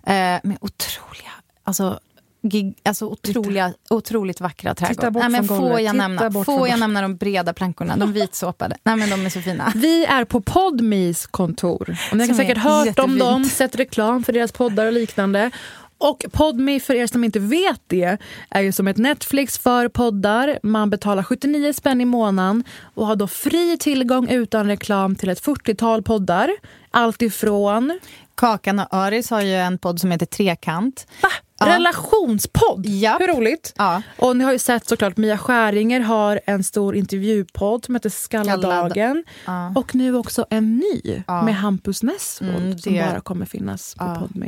Eh, 0.07 0.39
med 0.43 0.59
otroliga, 0.61 1.33
alltså, 1.65 2.01
gig, 2.43 2.75
alltså 2.83 3.07
otroliga, 3.07 3.75
otroligt 3.91 4.41
vackra 4.41 4.75
trädgårdar. 4.75 5.11
bort 5.11 5.23
Nej, 5.23 5.31
men 5.31 5.49
får 5.49 5.81
jag, 5.81 5.97
nämna, 5.97 6.45
får 6.45 6.69
jag 6.69 6.79
nämna 6.79 7.03
de 7.03 7.17
breda 7.17 7.53
plankorna, 7.53 7.97
de 7.97 8.13
vitsåpade? 8.13 8.77
Nej 8.85 8.97
men 8.97 9.11
de 9.11 9.27
är 9.27 9.31
så 9.31 9.41
fina. 9.41 9.73
Vi 9.75 10.05
är 10.05 10.25
på 10.25 10.41
Podmis 10.41 11.27
kontor. 11.27 11.97
Ni 12.13 12.29
har 12.29 12.35
säkert 12.35 12.59
hört 12.59 12.81
om 12.81 12.87
jättefint. 12.87 13.19
dem, 13.19 13.45
sett 13.45 13.77
reklam 13.77 14.25
för 14.25 14.33
deras 14.33 14.53
poddar 14.53 14.87
och 14.87 14.93
liknande. 14.93 15.51
Och 15.99 16.25
Podme, 16.33 16.81
för 16.81 16.95
er 16.95 17.07
som 17.07 17.25
inte 17.25 17.39
vet 17.39 17.81
det, 17.87 18.19
är 18.51 18.61
ju 18.61 18.73
som 18.73 18.89
ett 18.89 18.97
Netflix 18.97 19.59
för 19.59 19.89
poddar. 19.89 20.59
Man 20.63 20.91
betalar 20.91 21.23
79 21.23 21.73
spänn 21.73 22.01
i 22.01 22.05
månaden 22.05 22.65
och 22.95 23.07
har 23.07 23.17
då 23.17 23.27
fri 23.29 23.77
tillgång 23.81 24.29
utan 24.29 24.67
reklam 24.67 25.17
till 25.17 25.29
ett 25.29 25.43
40-tal 25.43 26.03
poddar. 26.03 26.51
Allt 26.91 27.23
ifrån 27.23 27.99
Kakan 28.35 28.79
och 28.79 28.95
Öris 28.95 29.31
har 29.31 29.41
ju 29.41 29.55
en 29.55 29.79
podd 29.79 30.01
som 30.01 30.11
heter 30.11 30.27
Trekant. 30.27 31.07
va? 31.23 31.29
Relationspodd. 31.65 32.87
Japp. 32.87 33.21
Hur 33.21 33.27
roligt? 33.29 33.73
Ja. 33.77 34.03
Och 34.19 34.37
ni 34.37 34.45
har 34.45 34.53
ju 34.53 34.59
sett 34.59 34.89
såklart 34.89 35.17
Mia 35.17 35.39
Skäringer 35.39 36.01
har 36.01 36.41
en 36.47 36.65
stor 36.65 36.97
intervjupodd 36.97 37.85
som 37.85 37.95
heter 37.95 38.11
Skalladagen. 38.11 39.25
Ja. 39.47 39.73
Och 39.77 39.95
nu 39.95 40.17
också 40.17 40.47
en 40.51 40.77
ny 40.77 41.23
Ja. 41.27 41.43
med 41.43 41.55
Hampus 41.57 42.03
Nessvold 42.03 42.57
Mm, 42.57 42.79
som 42.79 42.95
bara 42.97 43.21
kommer 43.21 43.47
finnas 43.47 43.95
på 43.95 44.05
Ja. 44.05 44.15
Podme. 44.15 44.47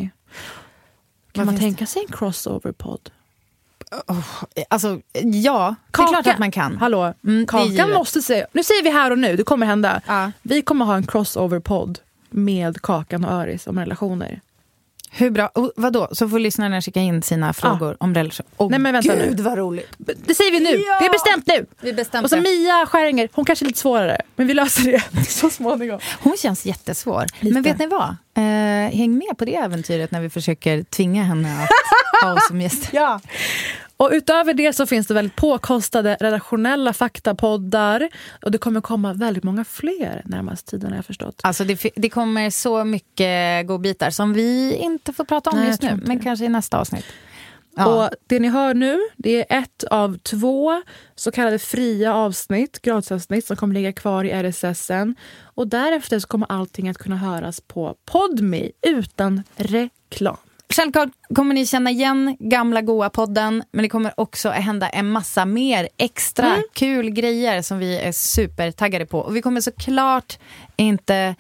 Kan 1.33 1.47
Vad 1.47 1.55
man 1.55 1.59
tänka 1.61 1.87
sig 1.87 2.03
en 2.09 2.13
crossover-podd? 2.17 3.11
Alltså, 4.69 5.01
ja, 5.23 5.75
det 5.91 6.03
är 6.03 6.07
klart 6.13 6.27
att 6.27 6.39
man 6.39 6.51
kan. 6.51 6.77
Hallå, 6.77 7.15
Mm, 7.25 7.47
Kakan 7.47 7.91
måste 7.93 8.23
säga... 8.23 8.47
Nu 8.53 8.63
säger 8.65 8.83
vi 8.83 8.91
här 8.91 9.11
och 9.11 9.19
nu, 9.19 9.37
det 9.37 9.43
kommer 9.45 9.67
hända. 9.67 10.01
Vi 10.43 10.63
kommer 10.63 10.85
ha 10.85 10.97
en 10.97 11.07
crossover-podd 11.07 11.99
med 12.31 12.83
Kakan 12.83 13.25
och 13.25 13.33
Öris 13.33 13.67
om 13.67 13.79
relationer. 13.79 14.41
Hur 15.15 15.31
bra? 15.31 15.47
Och 15.47 15.73
vadå? 15.77 16.09
Så 16.13 16.29
får 16.29 16.39
lyssnarna 16.39 16.83
skicka 16.83 17.01
in 17.01 17.23
sina 17.23 17.53
frågor 17.53 17.97
om 18.01 18.15
relation. 18.15 18.47
Åh, 18.57 18.71
Nej, 18.71 18.79
men 18.79 18.93
vänta 18.93 19.15
Gud 19.17 19.37
nu. 19.37 19.43
vad 19.43 19.59
roligt. 19.59 19.89
Det 19.99 20.35
säger 20.35 20.51
vi 20.53 20.61
nu! 20.61 20.71
Ja! 20.71 20.99
Det 21.01 21.07
är 21.07 21.13
bestämt 21.13 21.47
nu! 21.47 21.67
Vi 21.81 21.93
bestämde. 21.93 22.25
Och 22.27 22.31
så 22.31 22.37
Mia 22.37 22.87
Skäringer, 22.87 23.29
hon 23.33 23.45
kanske 23.45 23.65
är 23.65 23.67
lite 23.67 23.79
svårare, 23.79 24.23
men 24.37 24.47
vi 24.47 24.55
löser 24.55 24.93
det 25.13 25.25
så 25.29 25.51
småningom. 25.51 26.01
Hon 26.21 26.37
känns 26.37 26.67
jättesvår. 26.67 27.27
Lite. 27.41 27.55
Men 27.55 27.63
vet 27.63 27.79
ni 27.79 27.87
vad? 27.87 28.17
Eh, 28.37 28.97
häng 28.99 29.19
med 29.19 29.39
på 29.39 29.45
det 29.45 29.57
äventyret 29.57 30.11
när 30.11 30.21
vi 30.21 30.31
försöker 30.31 30.83
tvinga 30.83 31.23
henne 31.23 31.63
att 31.63 31.69
ha 32.23 32.33
oss 32.35 32.47
som 32.49 32.61
gäst. 32.61 32.89
Ja. 32.93 33.21
Och 34.03 34.11
utöver 34.13 34.55
det 34.55 34.73
så 34.73 34.87
finns 34.87 35.07
det 35.07 35.15
väldigt 35.15 35.37
påkostade 35.37 36.17
redaktionella 36.21 36.93
faktapoddar. 36.93 38.09
Och 38.43 38.51
det 38.51 38.59
kommer 38.59 38.81
komma 38.81 39.13
väldigt 39.13 39.45
många 39.45 39.65
fler 39.65 40.23
närmast 40.25 40.67
tiden 40.67 40.91
har 40.91 40.97
jag 40.97 41.05
förstått. 41.05 41.41
Alltså 41.43 41.65
det, 41.65 41.93
det 41.97 42.11
kommer 42.11 42.51
så 42.51 42.85
mycket 42.85 43.67
godbitar 43.67 44.11
som 44.11 44.33
vi 44.33 44.75
inte 44.75 45.13
får 45.13 45.25
prata 45.25 45.51
om 45.51 45.59
Nej, 45.59 45.69
just 45.69 45.83
nu. 45.83 46.01
Men 46.03 46.19
det. 46.19 46.25
kanske 46.25 46.45
i 46.45 46.49
nästa 46.49 46.79
avsnitt. 46.79 47.05
Och 47.77 48.11
det 48.27 48.41
ni 48.41 48.49
hör 48.49 48.75
nu, 48.75 48.99
det 49.17 49.53
är 49.53 49.59
ett 49.59 49.85
av 49.85 50.19
två 50.19 50.83
så 51.15 51.31
kallade 51.31 51.59
fria 51.59 52.15
avsnitt, 52.15 52.83
gratisavsnitt, 52.83 53.47
som 53.47 53.57
kommer 53.57 53.75
ligga 53.75 53.93
kvar 53.93 54.25
i 54.25 54.31
RSSen. 54.31 55.15
Och 55.43 55.69
därefter 55.69 56.21
kommer 56.21 56.47
allting 56.53 56.89
att 56.89 56.99
kunna 56.99 57.17
höras 57.17 57.61
på 57.61 57.97
Podme 58.05 58.71
utan 58.83 59.43
reklam. 59.57 60.37
Självklart 60.77 61.09
kommer 61.35 61.55
ni 61.55 61.67
känna 61.67 61.91
igen 61.91 62.37
gamla 62.41 62.83
goa 62.83 63.11
podden 63.11 63.63
men 63.73 63.83
det 63.83 63.89
kommer 63.89 64.13
också 64.21 64.49
att 64.49 64.65
hända 64.65 64.89
en 64.89 65.11
massa 65.11 65.45
mer 65.45 65.89
extra 65.99 66.47
Mm. 66.47 66.63
kul 66.73 67.11
grejer 67.11 67.63
som 67.63 67.79
vi 67.79 67.99
är 67.99 68.13
supertaggade 68.13 69.07
på. 69.07 69.19
Och 69.19 69.37
vi 69.37 69.43
kommer 69.43 69.61
såklart 69.61 70.39
inte 70.77 71.35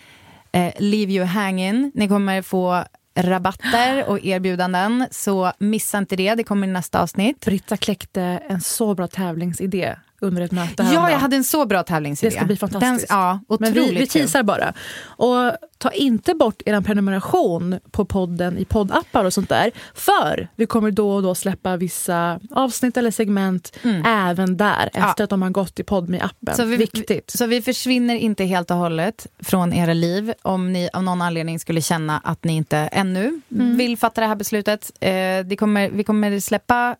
eh, 0.52 0.72
leave 0.78 1.12
you 1.12 1.24
hanging. 1.24 1.92
Ni 1.94 2.08
kommer 2.08 2.42
få 2.42 2.84
rabatter 3.14 4.04
och 4.08 4.24
erbjudanden. 4.24 5.06
Så 5.10 5.52
missa 5.58 5.98
inte 5.98 6.16
det, 6.16 6.34
det 6.34 6.44
kommer 6.44 6.66
i 6.66 6.70
nästa 6.70 7.02
avsnitt. 7.02 7.44
Britta 7.44 7.76
kläckte 7.76 8.22
en 8.48 8.60
så 8.60 8.94
bra 8.94 9.08
tävlingsidé 9.08 9.96
under 10.22 10.42
ett 10.42 10.52
möte 10.52 10.88
Ja, 10.94 11.10
jag 11.10 11.18
hade 11.18 11.36
en 11.36 11.44
så 11.44 11.66
bra 11.66 11.82
tävlingsidé. 11.82 12.30
Det 12.30 12.36
ska 12.36 12.44
bli 12.44 12.56
fantastiskt. 12.56 13.08
Den, 13.08 13.18
ja, 13.18 13.40
Men 13.60 13.72
vi, 13.72 13.94
vi 13.94 14.06
teasar 14.06 14.42
bara. 14.42 14.72
Och 15.04 15.52
ta 15.78 15.90
inte 15.90 16.34
bort 16.34 16.62
er 16.66 16.80
prenumeration 16.80 17.78
på 17.90 18.04
podden 18.04 18.58
i 18.58 18.64
poddappar 18.64 19.24
och 19.24 19.32
sånt 19.32 19.48
där. 19.48 19.70
För 19.94 20.48
vi 20.56 20.66
kommer 20.66 20.90
då 20.90 21.10
och 21.10 21.22
då 21.22 21.34
släppa 21.34 21.76
vissa 21.76 22.40
avsnitt 22.50 22.96
eller 22.96 23.10
segment 23.10 23.78
även 24.06 24.56
där 24.56 24.90
efter 24.94 25.24
att 25.24 25.30
de 25.30 25.42
har 25.42 25.50
gått 25.50 25.80
i 25.80 25.82
podme-appen. 25.82 26.46
Mm. 26.46 26.56
Så 26.56 26.64
vi, 26.64 26.76
Viktigt. 26.76 27.30
Så 27.30 27.46
vi 27.46 27.62
försvinner 27.62 28.14
inte 28.14 28.44
helt 28.44 28.70
och 28.70 28.76
hållet 28.76 29.26
från 29.38 29.72
era 29.72 29.92
liv 29.92 30.32
om 30.42 30.72
ni 30.72 30.88
av 30.92 31.02
någon 31.02 31.22
anledning 31.22 31.58
skulle 31.58 31.80
känna 31.82 32.18
att 32.24 32.44
ni 32.44 32.52
inte 32.52 32.76
ännu 32.78 33.40
Mm. 33.52 33.76
vill 33.76 33.96
fatta 33.96 34.20
det 34.20 34.26
här 34.26 34.34
beslutet. 34.36 34.92
Eh, 35.00 35.10
det 35.44 35.56
kommer, 35.58 35.90
vi 35.90 36.04
kommer 36.04 36.40
släppa 36.40 36.96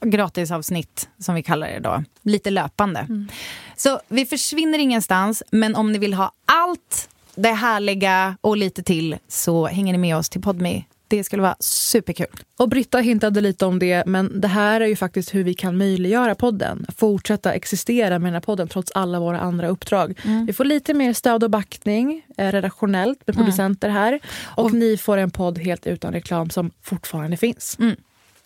gratisavsnitt, 0.00 1.08
som 1.18 1.34
vi 1.34 1.42
kallar 1.42 1.68
det 1.68 1.78
då, 1.78 2.04
lite 2.22 2.50
löpande. 2.50 3.00
Mm. 3.00 3.28
Så 3.76 4.00
vi 4.08 4.26
försvinner 4.26 4.78
ingenstans, 4.78 5.42
men 5.50 5.76
om 5.76 5.92
ni 5.92 5.98
vill 5.98 6.14
ha 6.14 6.32
allt 6.44 7.08
det 7.34 7.52
härliga 7.52 8.36
och 8.40 8.56
lite 8.56 8.82
till 8.82 9.16
så 9.28 9.66
hänger 9.66 9.92
ni 9.92 9.98
med 9.98 10.16
oss 10.16 10.28
till 10.28 10.42
Podme. 10.42 10.84
Det 11.08 11.24
skulle 11.24 11.42
vara 11.42 11.56
superkul. 11.60 12.40
Och 12.56 12.68
Britta 12.68 12.98
hintade 12.98 13.40
lite 13.40 13.66
om 13.66 13.78
det, 13.78 14.06
men 14.06 14.40
det 14.40 14.48
här 14.48 14.80
är 14.80 14.86
ju 14.86 14.96
faktiskt 14.96 15.34
hur 15.34 15.44
vi 15.44 15.54
kan 15.54 15.76
möjliggöra 15.76 16.34
podden. 16.34 16.86
Fortsätta 16.96 17.52
existera 17.52 18.18
med 18.18 18.26
den 18.26 18.34
här 18.34 18.40
podden 18.40 18.68
trots 18.68 18.92
alla 18.92 19.20
våra 19.20 19.40
andra 19.40 19.68
uppdrag. 19.68 20.20
Vi 20.46 20.52
får 20.52 20.64
lite 20.64 20.94
mer 20.94 21.12
stöd 21.12 21.44
och 21.44 21.50
backning 21.50 22.22
eh, 22.36 22.52
redaktionellt 22.52 23.26
med 23.26 23.36
producenter 23.36 23.88
här. 23.88 24.20
Och, 24.56 24.72
ni 24.72 24.96
får 24.96 25.16
en 25.16 25.30
podd 25.30 25.58
helt 25.58 25.86
utan 25.86 26.12
reklam 26.12 26.50
som 26.50 26.70
fortfarande 26.82 27.36
finns. 27.36 27.76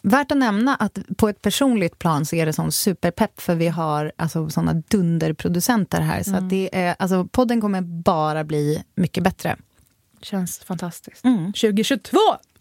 Värt 0.06 0.32
att 0.32 0.38
nämna 0.38 0.74
att 0.76 0.98
på 1.16 1.28
ett 1.28 1.42
personligt 1.42 1.98
plan 1.98 2.26
så 2.26 2.36
är 2.36 2.46
det 2.46 2.52
sån 2.52 2.72
superpepp 2.72 3.40
för 3.40 3.54
vi 3.54 3.68
har 3.68 4.12
alltså, 4.16 4.50
såna 4.50 4.74
dunderproducenter 4.74 6.00
här. 6.00 6.22
Så 6.22 6.36
att 6.36 6.50
det 6.50 6.70
är, 6.72 6.96
alltså, 6.98 7.24
podden 7.24 7.60
kommer 7.60 7.80
bara 7.80 8.44
bli 8.44 8.84
mycket 8.94 9.24
bättre. 9.24 9.56
Känns 10.22 10.58
fantastiskt. 10.58 11.24
Mm. 11.24 11.52
2022! 11.52 12.18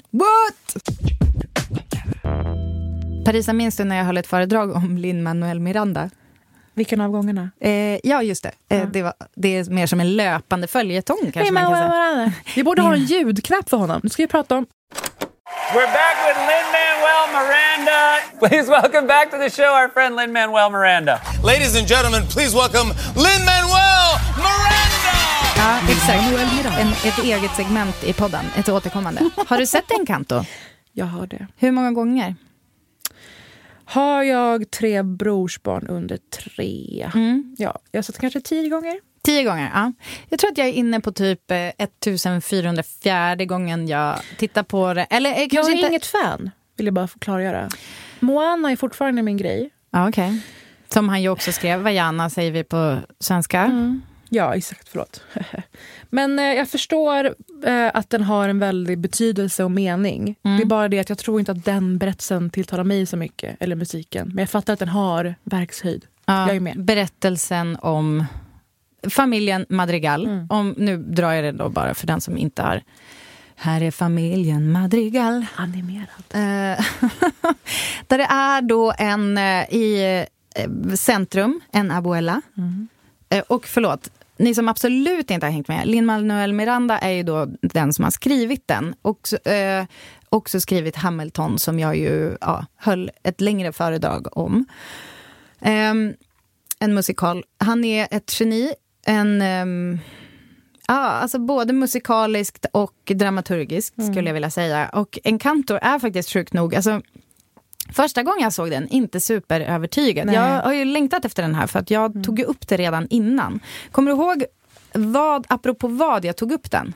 What? 0.10 0.88
Parisa, 3.26 3.54
minns 3.54 3.78
du 3.78 3.84
när 3.84 3.96
jag 3.96 4.06
höll 4.06 4.18
ett 4.18 4.28
föredrag 4.28 4.76
om 4.76 4.98
Lin-Manuel 4.98 5.60
Miranda? 5.60 6.10
Vilken 6.74 7.02
av 7.02 7.12
gångerna? 7.12 7.50
Eh, 7.60 8.00
ja, 8.04 8.24
just 8.24 8.44
det. 8.44 8.52
Eh, 8.76 8.90
det, 8.90 9.02
var, 9.02 9.14
det 9.36 9.56
är 9.56 9.70
mer 9.70 9.88
som 9.88 10.00
en 10.00 10.16
löpande 10.16 10.68
följetong. 10.68 11.32
Kanske 11.34 11.54
man 11.54 11.64
kan 11.64 11.76
säga. 11.76 12.32
Vi 12.56 12.64
borde 12.64 12.82
ha 12.82 12.94
en 12.94 13.04
ljudknapp 13.04 13.70
för 13.70 13.78
honom. 13.78 14.00
Nu 14.04 14.10
ska 14.10 14.24
vi 14.24 14.28
prata 14.28 14.58
om... 14.58 14.66
We're 15.54 15.86
back 15.86 16.18
with 16.26 16.38
Lin 16.50 16.66
Manuel 16.78 17.26
Miranda. 17.38 18.20
Please 18.40 18.68
welcome 18.70 19.08
back 19.08 19.32
to 19.32 19.38
the 19.38 19.50
show 19.50 19.72
our 19.76 19.90
friend 19.90 20.16
Lin 20.16 20.32
Manuel 20.32 20.70
Miranda. 20.70 21.22
Ladies 21.44 21.76
and 21.76 21.88
gentlemen, 21.88 22.24
please 22.28 22.56
welcome 22.56 22.88
Lin 23.16 23.42
Manuel 23.46 24.10
Miranda! 24.38 25.16
Ja, 25.56 25.80
exakt. 25.90 26.80
En, 26.80 26.88
ett 27.10 27.24
eget 27.24 27.52
segment 27.56 28.04
i 28.04 28.14
podden, 28.14 28.46
ett 28.58 28.70
återkommande. 28.70 29.30
Har 29.48 29.58
du 29.58 29.66
sett 29.66 29.92
Encanto? 29.92 30.44
Jag 30.94 31.06
har 31.06 31.28
det. 31.28 31.48
Hur 31.58 31.72
många 31.72 31.92
gånger? 31.92 32.36
Har 33.86 34.24
jag 34.24 34.72
tre 34.72 35.04
brorsbarn 35.04 35.88
under 35.88 36.18
tre? 36.18 37.12
Mm. 37.16 37.56
Ja, 37.58 37.80
jag 37.92 37.98
har 37.98 38.04
sett 38.04 38.20
kanske 38.20 38.42
tio 38.42 38.70
gånger. 38.70 39.00
Tio 39.24 39.44
gånger, 39.44 39.72
ja. 39.74 39.94
Jag 40.30 40.40
tror 40.40 40.52
att 40.52 40.58
jag 40.58 40.68
är 40.68 40.72
inne 40.72 41.00
på 41.00 41.12
typ 41.12 41.52
eh, 41.52 41.58
1404 41.58 43.36
gången 43.46 43.88
jag 43.88 44.20
tittar 44.38 44.64
på 44.64 44.94
det. 44.94 45.04
Eller 45.10 45.32
eh, 45.32 45.40
Jag 45.40 45.50
kanske 45.52 45.72
är 45.72 45.76
inte... 45.76 45.88
inget 45.88 46.06
fan, 46.06 46.52
vill 46.78 46.86
jag 46.86 46.94
bara 46.94 47.08
klargöra. 47.20 47.70
Moana 48.20 48.72
är 48.72 48.76
fortfarande 48.76 49.22
min 49.22 49.38
grej. 49.38 49.70
Ja, 49.92 50.10
okej. 50.10 50.42
Som 50.90 51.10
han 51.10 51.22
ju 51.22 51.30
också 51.30 51.52
skrev, 51.52 51.80
Vajana 51.82 52.30
säger 52.30 52.52
vi 52.52 52.64
på 52.64 52.98
svenska. 53.20 53.72
Ja, 54.30 54.56
exakt. 54.56 54.90
Förlåt. 54.90 55.22
Men 56.10 56.40
eh, 56.40 56.46
jag 56.46 56.70
förstår 56.70 57.26
eh, 57.66 57.92
att 57.94 58.10
den 58.10 58.24
har 58.24 58.50
en 58.50 58.60
väldig 58.60 59.00
betydelse 59.00 59.64
och 59.64 59.72
mening. 59.72 60.36
Det 60.42 60.50
är 60.50 60.66
bara 60.66 60.88
det 60.88 61.00
att 61.00 61.10
jag 61.10 61.18
tror 61.18 61.40
inte 61.40 61.52
att 61.52 61.66
den 61.66 61.98
berättelsen 61.98 62.50
tilltalar 62.50 62.84
mig 62.84 63.06
så 63.06 63.18
mycket, 63.18 63.56
eller 63.60 63.76
musiken. 63.76 64.28
Men 64.28 64.38
jag 64.38 64.50
fattar 64.50 64.74
att 64.74 64.80
den 64.80 64.90
har 64.90 65.36
verkshöjd. 65.44 66.06
Ja, 66.26 66.48
Jag 66.48 66.56
är 66.56 66.60
med. 66.60 66.84
Berättelsen 66.86 67.78
om 67.82 68.26
familjen 69.10 69.66
Madrigal. 69.70 70.26
Mm. 70.26 70.48
Om, 70.50 70.76
nu 70.78 70.98
drar 70.98 71.32
jag 71.32 71.44
det 71.44 71.52
då 71.52 71.70
bara 71.70 71.94
för 71.94 72.08
den 72.08 72.22
som 72.22 72.38
inte 72.38 72.62
har... 72.62 72.82
Här 73.56 73.82
är 73.82 73.92
familjen 73.92 74.72
Madrigal. 74.72 75.46
Animerad. 75.56 76.24
Eh, 76.30 76.40
där 78.08 78.18
det 78.18 78.24
är 78.24 78.62
då 78.62 78.94
en 78.98 79.38
eh, 79.38 79.74
i 79.74 80.26
eh, 80.56 80.96
centrum, 80.96 81.62
en 81.72 81.92
abuela. 81.92 82.42
Eh, 83.30 83.44
och 83.48 83.66
förlåt, 83.68 84.10
ni 84.38 84.56
som 84.56 84.70
absolut 84.70 85.32
inte 85.32 85.46
har 85.46 85.52
hängt 85.52 85.68
med. 85.68 85.88
Lin-Manuel 85.88 86.54
Miranda 86.54 87.00
är 87.00 87.12
ju 87.12 87.24
då 87.24 87.48
den 87.62 87.94
som 87.94 88.04
har 88.04 88.12
skrivit 88.12 88.68
den. 88.68 88.96
Och 89.02 89.48
eh, 89.48 89.86
också 90.30 90.60
skrivit 90.60 90.96
Hamilton 90.96 91.60
som 91.60 91.80
jag 91.80 91.98
ju 91.98 92.38
ja, 92.42 92.66
höll 92.76 93.12
ett 93.24 93.42
längre 93.42 93.74
föredrag 93.74 94.38
om. 94.38 94.66
Ehm, 95.62 96.14
en 96.80 96.94
musikal. 96.94 97.44
Han 97.58 97.84
är 97.86 98.08
ett 98.12 98.40
geni. 98.40 98.74
En... 99.06 99.42
ehm, 99.42 100.00
Ja, 100.88 100.96
alltså 101.00 101.40
både 101.40 101.74
musikaliskt 101.74 102.66
och 102.72 103.12
dramaturgiskt 103.16 104.06
skulle 104.12 104.30
jag 104.30 104.34
vilja 104.34 104.50
säga. 104.50 104.90
Och 104.90 105.20
Encanto 105.24 105.80
är 105.82 106.00
faktiskt 106.00 106.30
sjukt 106.34 106.54
nog, 106.54 106.76
alltså 106.76 107.02
Första 107.94 108.24
gången 108.24 108.42
jag 108.44 108.54
såg 108.54 108.70
den, 108.70 108.88
inte 108.88 109.20
superövertygad. 109.20 110.26
Nej. 110.26 110.36
Jag 110.36 110.62
har 110.62 110.74
ju 110.74 110.86
längtat 110.86 111.26
efter 111.26 111.44
den 111.44 111.56
här 111.56 111.68
för 111.68 111.80
att 111.80 111.92
jag 111.92 112.24
tog 112.24 112.40
ju 112.40 112.46
upp 112.46 112.68
det 112.68 112.78
redan 112.78 113.08
innan. 113.10 113.60
Kommer 113.92 114.12
du 114.12 114.18
ihåg, 114.18 114.46
vad, 114.94 115.46
apropå 115.50 115.88
vad 115.88 116.26
jag 116.26 116.38
tog 116.38 116.52
upp 116.52 116.72
den? 116.72 116.94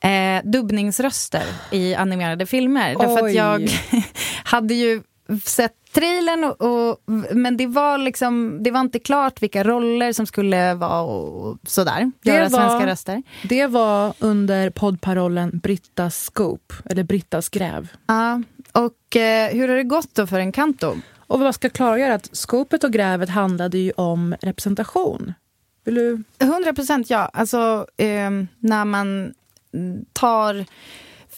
Eh, 0.00 0.42
dubbningsröster 0.44 1.42
i 1.70 1.94
animerade 1.94 2.46
filmer. 2.46 2.96
Därför 2.98 3.26
att 3.26 3.34
jag 3.34 3.70
hade 4.44 4.74
ju 4.74 5.02
sett 5.44 5.72
trailern, 5.94 6.44
och, 6.44 6.60
och, 6.60 7.00
men 7.36 7.56
det 7.56 7.66
var, 7.66 7.98
liksom, 7.98 8.62
det 8.62 8.70
var 8.70 8.80
inte 8.80 8.98
klart 8.98 9.42
vilka 9.42 9.64
roller 9.64 10.12
som 10.12 10.26
skulle 10.26 10.74
vara 10.74 11.00
och 11.02 11.58
sådär. 11.66 12.12
Det 12.22 12.30
Göra 12.30 12.48
var- 12.48 12.68
svenska 12.68 12.86
röster. 12.86 13.22
Det 13.42 13.66
var 13.66 14.14
under 14.18 14.70
poddparollen 14.70 15.58
Brittas 15.62 16.16
scoop, 16.24 16.72
eller 16.84 17.02
Brittas 17.04 17.48
gräv. 17.48 17.88
Ja, 18.06 18.42
och 18.72 19.16
eh, 19.16 19.50
hur 19.52 19.68
har 19.68 19.76
det 19.76 19.82
gått 19.84 20.14
då 20.14 20.26
för 20.26 20.38
en 20.38 20.52
kanto? 20.52 20.96
Och 21.26 21.40
vad 21.40 21.54
ska 21.54 21.68
klargöra 21.70 22.14
att 22.14 22.36
skopet 22.36 22.84
och 22.84 22.92
grävet 22.92 23.28
handlade 23.28 23.78
ju 23.78 23.92
om 23.96 24.34
representation. 24.40 25.34
Vill 25.84 25.94
du? 25.94 26.22
100 26.38 26.72
procent 26.72 27.10
ja. 27.10 27.18
Alltså, 27.32 27.86
eh, 27.96 28.30
när 28.58 28.84
man 28.84 29.34
tar 30.12 30.64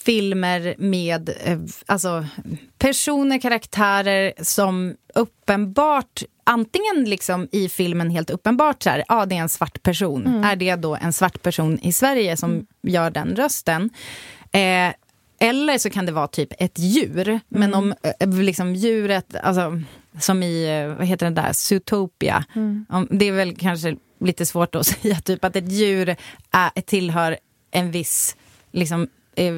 filmer 0.04 0.74
med 0.78 1.28
eh, 1.44 1.58
alltså, 1.86 2.26
personer, 2.78 3.38
karaktärer 3.38 4.32
som 4.42 4.94
uppenbart 5.14 6.22
Antingen 6.46 7.04
liksom 7.04 7.48
i 7.52 7.68
filmen 7.68 8.10
helt 8.10 8.30
uppenbart 8.30 8.82
så 8.82 8.90
här, 8.90 9.04
ja 9.08 9.26
det 9.26 9.34
är 9.36 9.40
en 9.40 9.48
svart 9.48 9.82
person. 9.82 10.44
Är 10.44 10.56
det 10.56 10.76
då 10.76 10.96
en 10.96 11.12
svart 11.12 11.42
person 11.42 11.78
i 11.78 11.92
Sverige 11.92 12.36
som 12.36 12.66
gör 12.82 13.10
den 13.10 13.36
rösten? 13.36 13.90
Eh, 14.52 14.94
eller 15.38 15.78
så 15.78 15.90
kan 15.90 16.06
det 16.06 16.12
vara 16.12 16.26
typ 16.26 16.52
ett 16.58 16.78
djur. 16.78 17.40
Men 17.48 17.74
om 17.74 17.94
eh, 18.20 18.28
liksom 18.28 18.74
djuret, 18.74 19.36
alltså, 19.42 19.82
som 20.20 20.42
i, 20.42 20.80
eh, 20.80 20.96
vad 20.98 21.06
heter 21.06 21.30
det 21.30 21.42
där, 21.42 21.52
Zootopia. 21.52 22.44
Om, 22.88 23.08
det 23.10 23.28
är 23.28 23.32
väl 23.32 23.56
kanske 23.56 23.96
lite 24.20 24.46
svårt 24.46 24.74
att 24.74 24.86
säga 24.86 25.16
typ 25.16 25.44
att 25.44 25.56
ett 25.56 25.72
djur 25.72 26.16
är, 26.50 26.80
tillhör 26.80 27.38
en 27.70 27.90
viss 27.90 28.36
liksom, 28.72 29.08
eh, 29.36 29.52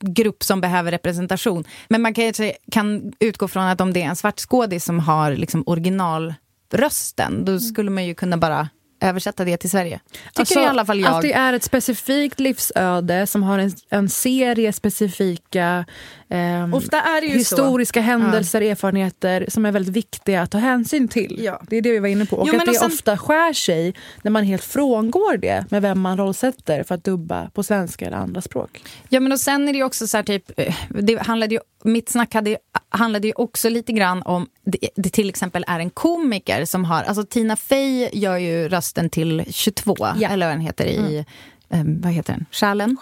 grupp 0.00 0.42
som 0.42 0.60
behöver 0.60 0.90
representation. 0.90 1.64
Men 1.88 2.02
man 2.02 2.14
kanske 2.14 2.56
kan 2.72 3.12
utgå 3.20 3.48
från 3.48 3.62
att 3.62 3.80
om 3.80 3.92
det 3.92 4.02
är 4.02 4.06
en 4.06 4.16
svart 4.16 4.40
skådis 4.40 4.84
som 4.84 4.98
har 4.98 5.32
liksom 5.32 5.62
originalrösten, 5.66 7.44
då 7.44 7.58
skulle 7.60 7.90
man 7.90 8.06
ju 8.06 8.14
kunna 8.14 8.36
bara 8.36 8.68
översätta 9.00 9.44
det 9.44 9.56
till 9.56 9.70
Sverige. 9.70 10.00
Tycker 10.12 10.40
Alltså, 10.40 10.60
i 10.60 10.64
alla 10.64 10.86
fall 10.86 11.00
jag. 11.00 11.14
Att 11.14 11.22
det 11.22 11.32
är 11.32 11.52
ett 11.52 11.64
specifikt 11.64 12.40
livsöde 12.40 13.26
som 13.26 13.42
har 13.42 13.58
en, 13.58 13.72
en 13.90 14.08
serie 14.08 14.72
specifika 14.72 15.84
ehm, 16.30 16.74
Ofta 16.74 17.00
är 17.00 17.20
det 17.20 17.26
ju 17.26 17.32
så. 17.32 17.38
historiska 17.38 18.00
händelser, 18.00 18.60
erfarenheter 18.60 19.46
som 19.48 19.66
är 19.66 19.72
väldigt 19.72 19.96
viktiga 19.96 20.42
att 20.42 20.50
ta 20.50 20.58
hänsyn 20.58 21.08
till. 21.08 21.36
Ja. 21.44 21.62
Det 21.68 21.76
är 21.76 21.82
det 21.82 21.92
vi 21.92 21.98
var 21.98 22.08
inne 22.08 22.26
på. 22.26 22.36
Och 22.36 22.48
Jo, 22.52 22.58
att 22.58 22.64
det 22.64 22.70
och 22.70 22.76
sen- 22.76 22.86
ofta 22.86 23.18
skär 23.18 23.52
sig 23.52 23.94
när 24.22 24.30
man 24.30 24.44
helt 24.44 24.64
frångår 24.64 25.36
det 25.36 25.64
med 25.70 25.82
vem 25.82 26.00
man 26.00 26.16
rollsätter 26.18 26.82
för 26.82 26.94
att 26.94 27.04
dubba 27.04 27.50
på 27.50 27.62
svenska 27.62 28.06
eller 28.06 28.16
andra 28.16 28.40
språk. 28.40 28.82
Ja, 29.08 29.20
men 29.20 29.32
och 29.32 29.40
sen 29.40 29.68
är 29.68 29.72
det 29.72 29.78
ju 29.78 29.84
också 29.84 30.06
så 30.06 30.16
här 30.16 30.24
typ, 30.24 30.60
eh, 30.60 30.74
det 30.88 31.22
handlade 31.22 31.54
ju, 31.54 31.60
mitt 31.84 32.08
snack 32.08 32.34
hade, 32.34 32.56
handlade 32.88 33.26
ju 33.26 33.32
också 33.36 33.68
lite 33.68 33.92
grann 33.92 34.22
om, 34.22 34.46
det, 34.64 34.78
det 34.96 35.08
till 35.10 35.28
exempel 35.28 35.64
är 35.68 35.80
en 35.80 35.90
komiker 35.90 36.64
som 36.64 36.84
har, 36.84 37.02
alltså 37.02 37.24
Tina 37.24 37.56
Fey 37.56 38.08
gör 38.12 38.36
ju 38.36 38.68
rösten 38.68 39.10
till 39.10 39.44
22, 39.50 39.96
Ja. 40.18 40.28
eller 40.28 40.46
vad 40.46 40.54
den 40.54 40.60
heter 40.60 40.86
i 40.86 41.24
eh, 41.70 41.82
vad 41.84 42.12
heter 42.12 42.32
den? 42.32 42.46
Själen. 42.50 42.96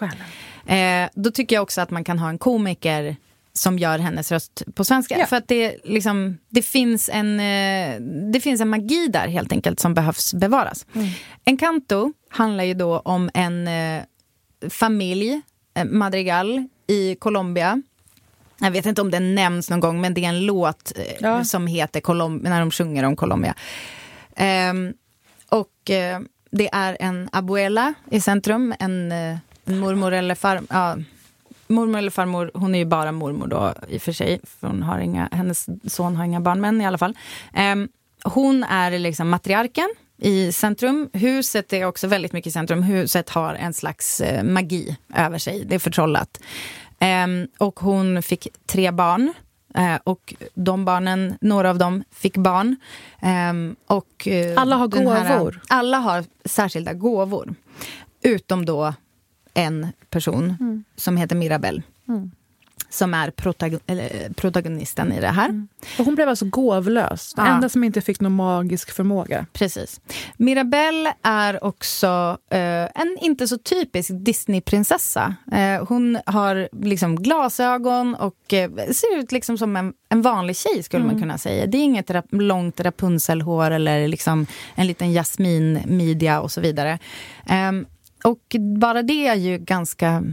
Eh, 0.65 1.09
då 1.13 1.31
tycker 1.31 1.55
jag 1.55 1.63
också 1.63 1.81
att 1.81 1.91
man 1.91 2.03
kan 2.03 2.19
ha 2.19 2.29
en 2.29 2.37
komiker 2.37 3.15
som 3.53 3.79
gör 3.79 3.99
hennes 3.99 4.31
röst 4.31 4.63
på 4.75 4.83
svenska. 4.85 5.19
Ja. 5.19 5.25
För 5.25 5.35
att 5.35 5.47
det, 5.47 5.75
liksom, 5.83 6.37
det, 6.49 6.61
finns 6.61 7.09
en, 7.13 7.39
eh, 7.39 7.99
det 8.33 8.39
finns 8.39 8.61
en 8.61 8.69
magi 8.69 9.07
där 9.07 9.27
helt 9.27 9.51
enkelt 9.51 9.79
som 9.79 9.93
behövs 9.93 10.33
bevaras. 10.33 10.85
Encanto 11.45 12.13
handlar 12.29 12.63
ju 12.63 12.73
då 12.73 12.99
om 12.99 13.29
en 13.33 13.67
eh, 13.67 14.03
familj, 14.69 15.41
eh, 15.73 15.85
Madrigal, 15.85 16.67
i 16.87 17.15
Colombia. 17.15 17.81
Jag 18.59 18.71
vet 18.71 18.85
inte 18.85 19.01
om 19.01 19.11
den 19.11 19.35
nämns 19.35 19.69
någon 19.69 19.79
gång, 19.79 20.01
men 20.01 20.13
det 20.13 20.25
är 20.25 20.29
en 20.29 20.45
låt 20.45 20.91
Ja. 21.19 21.43
som 21.43 21.67
heter 21.67 22.01
Colom- 22.01 22.43
när 22.43 22.59
de 22.59 22.71
sjunger 22.71 23.03
om 23.03 23.15
Colombia. 23.15 23.55
Ehm, 24.35 24.93
och 25.49 25.89
eh, 25.89 26.19
det 26.57 26.69
är 26.73 26.97
en 26.99 27.29
abuela 27.31 27.93
i 28.11 28.21
centrum, 28.21 28.73
en, 28.79 29.11
eh, 29.11 29.37
en 29.65 29.79
mormor 29.79 30.13
eller 30.13 30.35
farmor. 30.35 30.67
ja, 30.69 30.97
mormor 31.67 31.97
eller 31.97 32.11
farmor. 32.11 32.51
Hon 32.53 32.75
är 32.75 32.79
ju 32.79 32.85
bara 32.85 33.11
mormor 33.11 33.47
då 33.47 33.73
i 33.89 33.97
och 33.97 34.01
för 34.01 34.11
sig, 34.11 34.39
för 34.43 34.67
hon 34.67 34.83
har 34.83 34.99
inga, 34.99 35.29
hennes 35.31 35.65
son 35.93 36.15
har 36.15 36.25
inga 36.25 36.39
barn, 36.39 36.61
men 36.61 36.81
i 36.81 36.85
alla 36.85 36.97
fall. 36.97 37.17
Ehm, 37.53 37.89
hon 38.23 38.63
är 38.63 38.99
liksom 38.99 39.29
matriarken 39.29 39.89
i 40.17 40.51
centrum. 40.51 41.09
Huset 41.13 41.73
är 41.73 41.85
också 41.85 42.07
väldigt 42.07 42.33
mycket 42.33 42.49
i 42.49 42.51
centrum. 42.51 42.83
Huset 42.83 43.29
har 43.29 43.53
en 43.53 43.73
slags 43.73 44.21
eh, 44.21 44.43
magi 44.43 44.97
över 45.15 45.37
sig, 45.37 45.65
det 45.65 45.75
är 45.75 45.79
förtrollat. 45.79 46.39
Ehm, 46.99 47.47
och 47.57 47.79
hon 47.79 48.23
fick 48.23 48.47
tre 48.65 48.91
barn. 48.91 49.33
Eh, 49.77 49.99
och 50.03 50.33
de 50.53 50.85
barnen, 50.85 51.37
några 51.41 51.69
av 51.69 51.77
dem 51.77 52.03
fick 52.11 52.37
barn. 52.37 52.75
Ehm, 53.21 53.75
och, 53.87 54.27
eh, 54.27 54.61
Alla 54.61 54.75
har 54.75 54.87
den 54.87 55.07
här- 55.07 55.37
gåvor. 55.37 55.61
alla 55.67 55.97
har 55.97 56.23
särskilda 56.45 56.93
gåvor. 56.93 57.55
Utom 58.21 58.65
då 58.65 58.93
en 59.53 59.87
person 60.09 60.55
Mm. 60.59 60.83
som 60.95 61.17
heter 61.17 61.35
Mirabelle. 61.35 61.81
Som 62.89 63.13
är 63.13 63.33
eller, 63.87 64.33
protagonisten 64.33 65.13
i 65.13 65.21
det 65.21 65.27
här. 65.27 65.67
Och 65.99 66.05
hon 66.05 66.15
blev 66.15 66.29
alltså 66.29 66.45
gåvlös. 66.45 67.33
Den 67.33 67.45
Ja. 67.45 67.53
enda 67.55 67.69
som 67.69 67.83
inte 67.83 68.01
fick 68.01 68.19
någon 68.19 68.35
magisk 68.35 68.91
förmåga. 68.91 69.45
Precis. 69.53 70.01
Mirabelle 70.37 71.13
är 71.23 71.63
också 71.63 72.37
eh, 72.51 72.59
en 72.83 73.17
inte 73.21 73.47
så 73.47 73.57
typisk 73.57 74.09
Disneyprinsessa. 74.13 75.35
Eh, 75.51 75.85
hon 75.87 76.17
har 76.25 76.69
liksom 76.85 77.15
glasögon 77.15 78.15
och 78.15 78.53
eh, 78.53 78.69
ser 78.91 79.17
ut 79.19 79.31
liksom 79.31 79.57
som 79.57 79.75
en, 79.75 79.93
en 80.09 80.21
vanlig 80.21 80.55
tjej 80.55 80.83
skulle 80.83 81.05
man 81.05 81.19
kunna 81.21 81.37
säga. 81.37 81.65
Det 81.67 81.77
är 81.77 81.83
inget 81.83 82.09
rap- 82.09 82.27
långt 82.41 82.79
Rapunzelhår 82.79 83.71
eller 83.71 84.07
liksom 84.07 84.45
en 84.75 84.87
liten 84.87 85.11
jasminmidja 85.13 86.41
och 86.41 86.51
så 86.51 86.61
vidare. 86.61 86.99
Ehm, 87.45 87.85
och 88.23 88.55
bara 88.79 89.01
det 89.03 89.27
är 89.27 89.35
ju 89.35 89.57
ganska 89.57 90.23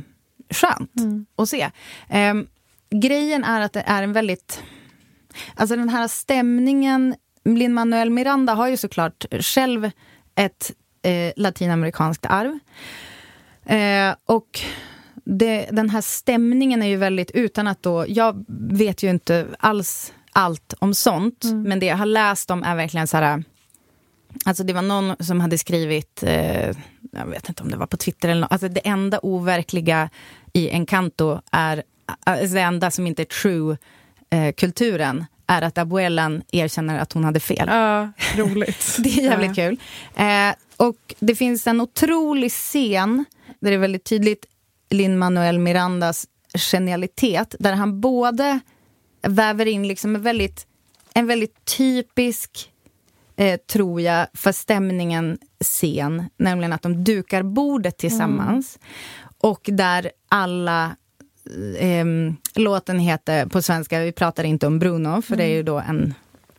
skönt 0.51 0.91
att 1.37 1.49
se. 1.49 1.71
Ehm, 2.09 2.47
grejen 2.91 3.45
är 3.45 3.61
att 3.61 3.73
det 3.73 3.85
är 3.87 4.03
en 4.03 4.13
väldigt 4.13 4.63
Alltså 5.55 5.77
den 5.77 5.89
här 5.89 6.09
stämningen. 6.09 7.15
Lin-Manuel 7.45 8.11
Miranda 8.11 8.55
har 8.55 8.69
ju 8.69 8.77
såklart 8.77 9.25
själv 9.41 9.91
ett 10.35 10.73
eh, 11.03 11.33
latinamerikanskt 11.37 12.27
arv. 12.27 12.59
Eh, 13.67 14.15
och 14.27 14.61
det, 15.25 15.69
den 15.71 15.91
här 15.91 16.01
stämningen 16.01 16.83
är 16.83 16.87
ju 16.87 16.97
väldigt, 16.97 17.31
utan 17.31 17.67
att 17.67 17.83
då, 17.83 18.05
jag 18.09 18.45
vet 18.49 19.03
ju 19.03 19.11
inte 19.11 19.47
alls 19.59 20.13
allt 20.33 20.75
om 20.79 20.95
sånt, 20.95 21.45
men 21.45 21.81
det 21.81 21.87
jag 21.87 21.97
har 21.97 22.07
läst 22.07 22.51
om 22.51 22.63
är 22.63 22.77
verkligen 22.77 23.07
så 23.07 23.17
här, 23.17 23.45
Alltså 24.45 24.65
det 24.65 24.73
var 24.73 24.83
någon 24.83 25.17
som 25.21 25.41
hade 25.41 25.59
skrivit, 25.59 26.23
eh, 26.23 26.77
jag 27.15 27.27
vet 27.27 27.49
inte 27.49 27.63
om 27.63 27.71
det 27.71 27.77
var 27.77 27.87
på 27.87 27.97
Twitter 27.97 28.29
eller 28.29 28.41
något, 28.41 28.53
alltså 28.53 28.69
det 28.69 28.89
enda 28.89 29.21
overkliga 29.23 30.11
i 30.53 30.71
Encanto 30.71 31.41
är, 31.53 31.83
alltså 32.25 32.55
det 32.55 32.61
enda 32.61 32.91
som 32.91 33.07
inte 33.07 33.23
är 33.23 33.25
true 33.25 33.77
eh, 34.31 34.55
är 35.47 35.63
att 35.63 35.79
abuelan 35.79 36.43
erkänner 36.53 36.99
att 36.99 37.13
hon 37.13 37.25
hade 37.25 37.41
fel. 37.41 37.69
Ja, 37.69 38.13
roligt. 38.37 38.97
Det 39.03 39.09
är 39.09 39.23
jävligt 39.23 39.55
kul. 39.55 39.81
Eh, 40.17 40.55
och 40.77 41.15
det 41.19 41.35
finns 41.35 41.67
en 41.67 41.81
otrolig 41.81 42.53
scen 42.53 43.25
där 43.61 43.71
det 43.71 43.77
är 43.77 43.79
väldigt 43.79 44.05
tydligt 44.05 44.47
Lin-Manuel 44.91 45.59
Mirandas 45.59 46.27
genialitet, 46.55 47.55
där 47.59 47.73
han 47.73 48.01
både 48.01 48.61
väver 49.23 49.67
in 49.67 49.89
liksom 49.89 50.15
en 50.15 50.23
väldigt, 50.23 50.67
en 51.15 51.27
väldigt 51.27 51.65
typisk 51.65 52.71
eh, 53.37 53.57
tror 53.57 54.01
jag, 54.01 54.27
för 54.35 54.53
stämningen 54.53 55.39
scen, 55.65 56.25
nämligen 56.37 56.73
att 56.73 56.83
de 56.83 57.05
dukar 57.05 57.43
bordet 57.43 57.99
tillsammans. 57.99 58.79
Och 59.39 59.61
där 59.73 60.11
alla 60.29 60.97
ehm, 61.79 62.37
låten 62.55 62.99
heter 62.99 63.47
på 63.47 63.63
svenska, 63.63 64.01
vi 64.01 64.13
pratar 64.13 64.45
inte 64.45 64.67
om 64.67 64.79
Bruno, 64.79 65.23
för 65.23 65.37
det 65.37 65.45
är 65.45 65.55
ju 65.55 65.63
då 65.63 65.79
en 65.79 66.15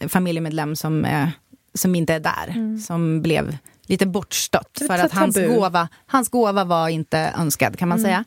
familjemedlem 0.10 0.76
som, 0.76 1.06
eh, 1.06 1.30
som 1.74 1.96
inte 1.96 2.14
är 2.14 2.20
där, 2.20 2.78
som 2.80 3.22
blev 3.22 3.58
lite 3.88 4.06
bortstött 4.06 4.82
för 4.88 5.00
att 5.00 5.12
hans 5.12 5.36
tabu. 5.36 5.48
gåva, 5.48 5.88
hans 6.06 6.30
gåva 6.30 6.64
var 6.64 6.90
inte 6.90 7.34
önskad 7.38 7.80
kan 7.80 7.90
man 7.90 8.00
säga. 8.00 8.24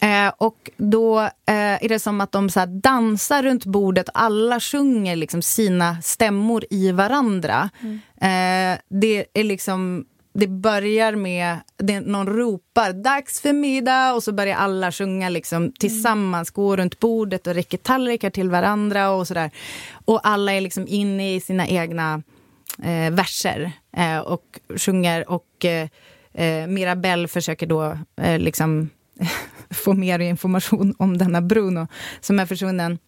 Eh, 0.00 0.32
och 0.38 0.70
då 0.76 1.20
eh, 1.20 1.30
är 1.84 1.88
det 1.88 1.98
som 1.98 2.20
att 2.20 2.32
de 2.32 2.50
så 2.50 2.66
dansar 2.66 3.42
runt 3.42 3.64
bordet 3.64 4.08
och 4.08 4.20
alla 4.20 4.60
sjunger 4.60 5.16
liksom 5.16 5.42
sina 5.42 6.02
stämmor 6.02 6.64
i 6.70 6.92
varandra. 6.92 7.70
Eh, 8.20 8.78
det 8.88 9.26
är 9.34 9.44
liksom 9.44 10.06
det 10.38 10.46
börjar 10.46 11.14
med, 11.14 11.56
det, 11.76 12.00
någon 12.00 12.26
ropar 12.26 12.92
dags 12.92 13.40
för 13.40 13.52
middag 13.52 14.12
och 14.14 14.22
så 14.22 14.32
börjar 14.32 14.56
alla 14.56 14.92
sjunga 14.92 15.28
liksom 15.28 15.72
tillsammans, 15.72 16.50
gå 16.50 16.76
runt 16.76 17.00
bordet 17.00 17.46
och 17.46 17.54
räcker 17.54 17.78
tallrikar 17.78 18.30
till 18.30 18.50
varandra 18.50 19.10
och 19.10 19.26
sådär. 19.26 19.50
Och 20.04 20.20
alla 20.28 20.52
är 20.52 20.60
liksom 20.60 20.88
inne 20.88 21.34
i 21.34 21.40
sina 21.40 21.66
egna 21.66 22.22
eh, 22.82 23.10
verser 23.10 23.72
eh, 23.96 24.18
och 24.18 24.60
sjunger 24.76 25.30
och 25.30 25.64
eh, 25.64 25.88
eh, 26.34 26.66
Mirabelle 26.66 27.28
försöker 27.28 27.66
då 27.66 27.98
eh, 28.20 28.38
liksom 28.38 28.90
få 29.70 29.92
mer 29.92 30.18
information 30.18 30.94
om 30.98 31.18
denna 31.18 31.42
Bruno 31.42 31.88
som 32.20 32.38
är 32.38 32.46
försvunnen. 32.46 32.98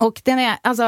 Och 0.00 0.22
den 0.24 0.38
är, 0.38 0.56
alltså, 0.62 0.84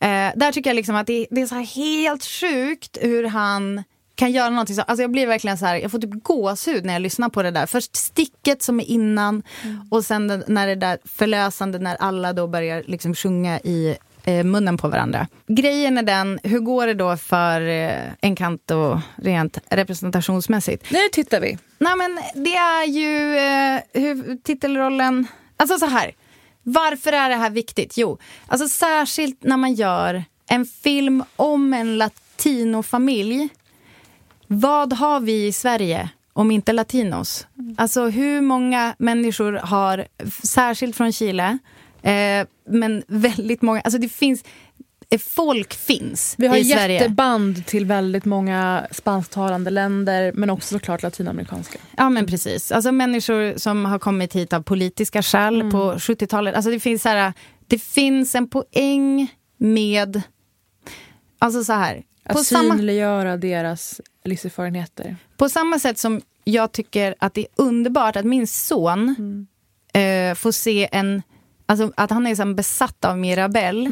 eh, 0.00 0.30
där 0.36 0.52
tycker 0.52 0.70
jag 0.70 0.74
liksom 0.74 0.96
att 0.96 1.06
det, 1.06 1.26
det 1.30 1.40
är 1.40 1.46
så 1.46 1.80
helt 1.80 2.24
sjukt 2.24 2.98
hur 3.00 3.24
han 3.24 3.82
kan 4.14 4.32
göra 4.32 4.50
någonting 4.50 4.76
så. 4.76 4.82
Alltså 4.82 5.02
jag 5.02 5.10
blir 5.10 5.26
verkligen 5.26 5.58
så 5.58 5.66
här, 5.66 5.76
jag 5.76 5.90
får 5.90 5.98
typ 5.98 6.22
gåshud 6.22 6.84
när 6.84 6.92
jag 6.92 7.02
lyssnar 7.02 7.28
på 7.28 7.42
det 7.42 7.50
där. 7.50 7.66
Först 7.66 7.96
sticket 7.96 8.62
som 8.62 8.80
är 8.80 8.84
innan 8.84 9.42
och 9.90 10.04
sen 10.04 10.44
när 10.46 10.66
det 10.66 10.74
där 10.74 10.98
förlösande 11.04 11.78
när 11.78 11.96
alla 11.96 12.32
då 12.32 12.46
börjar 12.46 12.82
liksom 12.86 13.14
sjunga 13.14 13.60
i 13.60 13.96
munnen 14.26 14.76
på 14.76 14.88
varandra. 14.88 15.26
Grejen 15.46 15.98
är 15.98 16.02
den, 16.02 16.40
hur 16.42 16.60
går 16.60 16.86
det 16.86 16.94
då 16.94 17.16
för 17.16 17.60
eh, 17.60 18.12
Encanto 18.22 19.00
rent 19.16 19.58
representationsmässigt? 19.70 20.90
Nu 20.90 21.08
tittar 21.12 21.40
vi. 21.40 21.58
Nej 21.78 21.96
men 21.96 22.20
det 22.34 22.56
är 22.56 22.84
ju 22.84 23.36
eh, 23.36 24.02
hur, 24.02 24.36
titelrollen... 24.36 25.26
Alltså 25.56 25.78
så 25.78 25.86
här. 25.86 26.12
Varför 26.62 27.12
är 27.12 27.28
det 27.28 27.36
här 27.36 27.50
viktigt? 27.50 27.96
Jo, 27.96 28.18
alltså 28.46 28.68
särskilt 28.68 29.42
när 29.42 29.56
man 29.56 29.74
gör 29.74 30.24
en 30.46 30.66
film 30.66 31.24
om 31.36 31.74
en 31.74 31.98
latinofamilj. 31.98 33.48
Vad 34.46 34.92
har 34.92 35.20
vi 35.20 35.46
i 35.46 35.52
Sverige 35.52 36.08
om 36.32 36.50
inte 36.50 36.72
latinos? 36.72 37.46
Alltså 37.76 38.08
hur 38.08 38.40
många 38.40 38.94
människor 38.98 39.52
har, 39.52 40.06
särskilt 40.42 40.96
från 40.96 41.12
Chile, 41.12 41.58
eh, 42.04 42.46
men 42.68 43.02
väldigt 43.06 43.62
många, 43.62 43.80
alltså 43.80 43.98
det 43.98 44.08
finns, 44.08 44.44
eh, 45.10 45.18
folk 45.18 45.74
finns 45.74 46.34
Vi 46.38 46.46
har 46.46 46.56
i 46.56 46.64
Sverige. 46.64 46.94
jätteband 46.94 47.66
till 47.66 47.84
väldigt 47.86 48.24
många 48.24 48.86
spansktalande 48.90 49.70
länder, 49.70 50.32
men 50.34 50.50
också 50.50 50.74
såklart 50.74 51.02
latinamerikanska. 51.02 51.78
Ja 51.96 52.08
men 52.10 52.26
precis. 52.26 52.72
Alltså 52.72 52.92
människor 52.92 53.58
som 53.58 53.84
har 53.84 53.98
kommit 53.98 54.32
hit 54.36 54.52
av 54.52 54.62
politiska 54.62 55.22
skäl 55.22 55.54
Mm. 55.60 55.70
på 55.72 55.94
70-talet. 55.98 56.54
Alltså 56.54 56.70
det 56.70 56.80
finns 56.80 57.02
så 57.02 57.08
här, 57.08 57.32
det 57.66 57.78
finns 57.78 58.34
en 58.34 58.48
poäng 58.48 59.28
med, 59.58 60.22
alltså 61.38 61.64
så 61.64 61.72
här. 61.72 62.02
På 62.28 62.38
Att 62.38 62.46
samma, 62.46 62.74
synliggöra 62.76 63.36
deras 63.36 64.00
livserfarenheter. 64.24 65.16
på 65.36 65.48
samma 65.48 65.78
sätt 65.78 65.98
som 65.98 66.20
jag 66.44 66.72
tycker 66.72 67.14
att 67.18 67.34
det 67.34 67.40
är 67.40 67.46
underbart 67.56 68.16
att 68.16 68.24
min 68.24 68.46
son 68.46 69.08
eh, 69.94 70.34
får 70.34 70.52
se 70.52 70.88
en, 70.92 71.22
alltså 71.66 71.92
att 71.96 72.10
han 72.10 72.26
är 72.26 72.34
som 72.34 72.54
besatt 72.54 73.04
av 73.04 73.18
Mirabelle. 73.18 73.90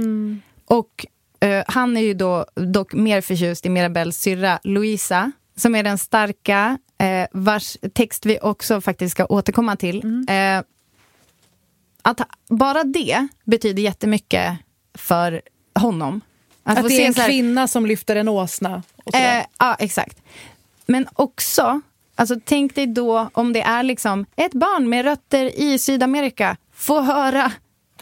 Och 0.64 1.06
eh, 1.40 1.64
han 1.68 1.96
är 1.96 2.00
ju 2.00 2.14
då 2.14 2.46
dock 2.54 2.92
mer 2.92 3.20
förtjust 3.20 3.66
i 3.66 3.68
Mirabelles 3.68 4.20
syrra 4.20 4.58
Louisa, 4.64 5.32
som 5.56 5.74
är 5.74 5.82
den 5.82 5.98
starka, 5.98 6.78
eh, 6.98 7.26
vars 7.32 7.76
text 7.94 8.26
vi 8.26 8.38
också 8.42 8.80
faktiskt 8.80 9.12
ska 9.12 9.26
återkomma 9.26 9.76
till. 9.76 10.26
Eh, 10.28 10.62
att 12.02 12.18
ha- 12.18 12.26
bara 12.48 12.84
det 12.84 13.28
betyder 13.44 13.82
jättemycket 13.82 14.58
för 14.94 15.42
honom. 15.74 16.20
Att, 16.64 16.80
få 16.80 16.88
det 16.88 17.02
är 17.02 17.06
en 17.06 17.14
här- 17.14 17.28
kvinna 17.28 17.68
som 17.68 17.86
lyfter 17.86 18.16
en 18.16 18.28
åsna. 18.28 18.82
Eh, 19.14 19.44
ja, 19.58 19.74
exakt. 19.78 20.22
Men 20.86 21.06
också 21.14 21.80
Alltså 22.14 22.36
tänk 22.44 22.74
dig 22.74 22.86
då 22.86 23.28
om 23.32 23.52
det 23.52 23.60
är 23.62 23.82
liksom 23.82 24.26
ett 24.36 24.52
barn 24.52 24.88
med 24.88 25.04
rötter 25.04 25.58
i 25.60 25.78
Sydamerika 25.78 26.56
få 26.82 27.00
höra 27.00 27.52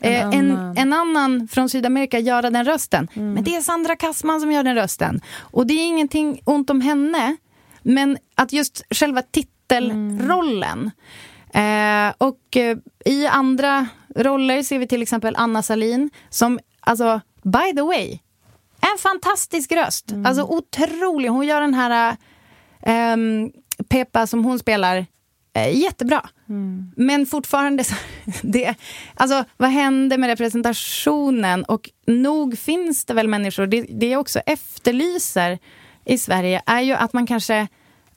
En 0.00 0.12
eh, 0.12 0.38
en, 0.38 0.52
annan. 0.52 0.76
en 0.76 0.92
annan 0.92 1.48
från 1.48 1.68
Sydamerika 1.68 2.18
göra 2.18 2.50
den 2.50 2.64
rösten. 2.64 3.08
Men 3.14 3.44
det 3.44 3.56
är 3.56 3.60
Sandra 3.60 3.96
Kassman 3.96 4.40
som 4.40 4.52
gör 4.52 4.62
den 4.62 4.74
rösten. 4.74 5.20
Och 5.40 5.66
det 5.66 5.74
är 5.74 5.86
ingenting 5.86 6.42
ont 6.44 6.70
om 6.70 6.80
henne. 6.80 7.36
Men 7.82 8.18
att 8.34 8.52
just 8.52 8.82
själva 8.90 9.22
titelrollen. 9.22 10.90
Eh, 11.54 12.12
och 12.18 12.56
eh, 12.56 12.76
i 13.04 13.26
andra 13.26 13.86
roller 14.16 14.62
ser 14.62 14.78
vi 14.78 14.86
till 14.86 15.02
exempel 15.02 15.34
Anna 15.36 15.62
Salin 15.62 16.10
som, 16.30 16.58
alltså, 16.80 17.20
by 17.42 17.72
the 17.76 17.82
way, 17.82 18.18
en 18.80 18.98
fantastisk 18.98 19.72
röst. 19.72 20.12
Alltså 20.24 20.42
otrolig. 20.42 21.28
Hon 21.28 21.46
gör 21.46 21.60
den 21.60 21.74
här 21.74 22.16
um, 23.14 23.52
Peppa 23.88 24.26
som 24.26 24.44
hon 24.44 24.58
spelar 24.58 25.06
eh, 25.52 25.78
jättebra. 25.78 26.28
Men 26.96 27.26
fortfarande, 27.26 27.84
så, 27.84 27.94
det, 28.42 28.74
alltså, 29.14 29.44
vad 29.56 29.70
händer 29.70 30.18
med 30.18 30.28
representationen? 30.28 31.64
Och 31.64 31.90
nog 32.06 32.58
finns 32.58 33.04
det 33.04 33.14
väl 33.14 33.28
människor, 33.28 33.66
det, 33.66 33.82
det 33.82 34.08
jag 34.08 34.20
också 34.20 34.38
efterlyser 34.38 35.58
i 36.04 36.18
Sverige 36.18 36.62
är 36.66 36.80
ju 36.80 36.92
att 36.92 37.12
man 37.12 37.26
kanske 37.26 37.68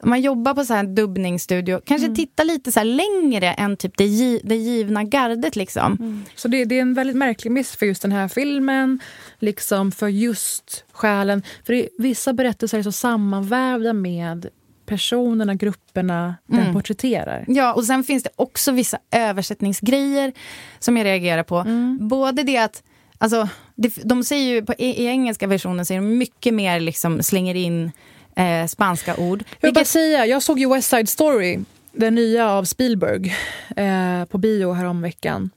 om 0.04 0.10
man 0.10 0.22
jobbar 0.22 0.54
på 0.54 0.66
så 0.66 0.74
här 0.74 0.84
dubbningsstudio, 0.84 1.82
kanske 1.86 2.16
titta 2.16 2.44
lite 2.44 2.72
så 2.72 2.84
längre 2.84 3.54
än 3.54 3.78
typ 3.78 3.98
det, 3.98 4.06
gi, 4.06 4.42
det 4.44 4.56
givna 4.56 5.04
gardet. 5.04 5.56
Liksom. 5.56 6.24
Så 6.36 6.48
det, 6.48 6.66
det 6.66 6.78
är 6.78 6.82
en 6.82 6.94
väldigt 6.94 7.16
märklig 7.16 7.52
miss 7.52 7.76
för 7.76 7.86
just 7.86 8.02
den 8.02 8.12
här 8.12 8.28
filmen, 8.28 9.00
liksom 9.40 9.92
för 9.92 10.08
just 10.08 10.86
själen. 10.92 11.44
För 11.66 11.74
det, 11.74 11.90
vissa 11.98 12.34
berättelser 12.34 12.80
är 12.80 12.84
så 12.84 12.92
sammanvävda 12.92 13.94
med 13.94 14.50
personerna, 14.86 15.56
grupperna 15.56 16.36
den 16.48 16.60
Mm. 16.60 16.74
porträtterar. 16.74 17.46
Ja, 17.48 17.74
och 17.74 17.84
sen 17.86 18.04
finns 18.04 18.24
det 18.24 18.30
också 18.36 18.72
vissa 18.72 18.98
översättningsgrejer 19.12 20.32
som 20.80 20.98
jag 20.98 21.06
reagerar 21.06 21.44
på. 21.44 21.66
Både 22.00 22.44
det 22.44 22.58
att, 22.58 22.84
alltså, 23.18 23.50
det, 23.76 23.94
de 24.04 24.24
säger 24.24 24.54
ju, 24.54 24.66
på, 24.66 24.74
i, 24.74 24.86
i 24.86 25.06
engelska 25.06 25.48
versionen 25.48 25.86
säger 25.86 26.02
de 26.02 26.18
mycket 26.18 26.54
mer, 26.54 26.80
liksom 26.80 27.24
slänger 27.24 27.56
in 27.56 27.92
eh, 28.36 28.66
spanska 28.68 29.16
ord. 29.18 29.44
Jag 29.60 29.68
vill 29.68 29.74
bara 29.74 29.86
säga, 29.86 30.26
jag 30.26 30.44
såg 30.44 30.60
ju 30.60 30.70
West 30.74 30.90
Side 30.90 31.10
Story, 31.10 31.60
den 31.92 32.16
nya 32.16 32.50
av 32.52 32.64
Spielberg, 32.66 33.36
eh, 33.76 34.26
på 34.26 34.38
bio 34.38 34.72
häromveckan. 34.72 35.50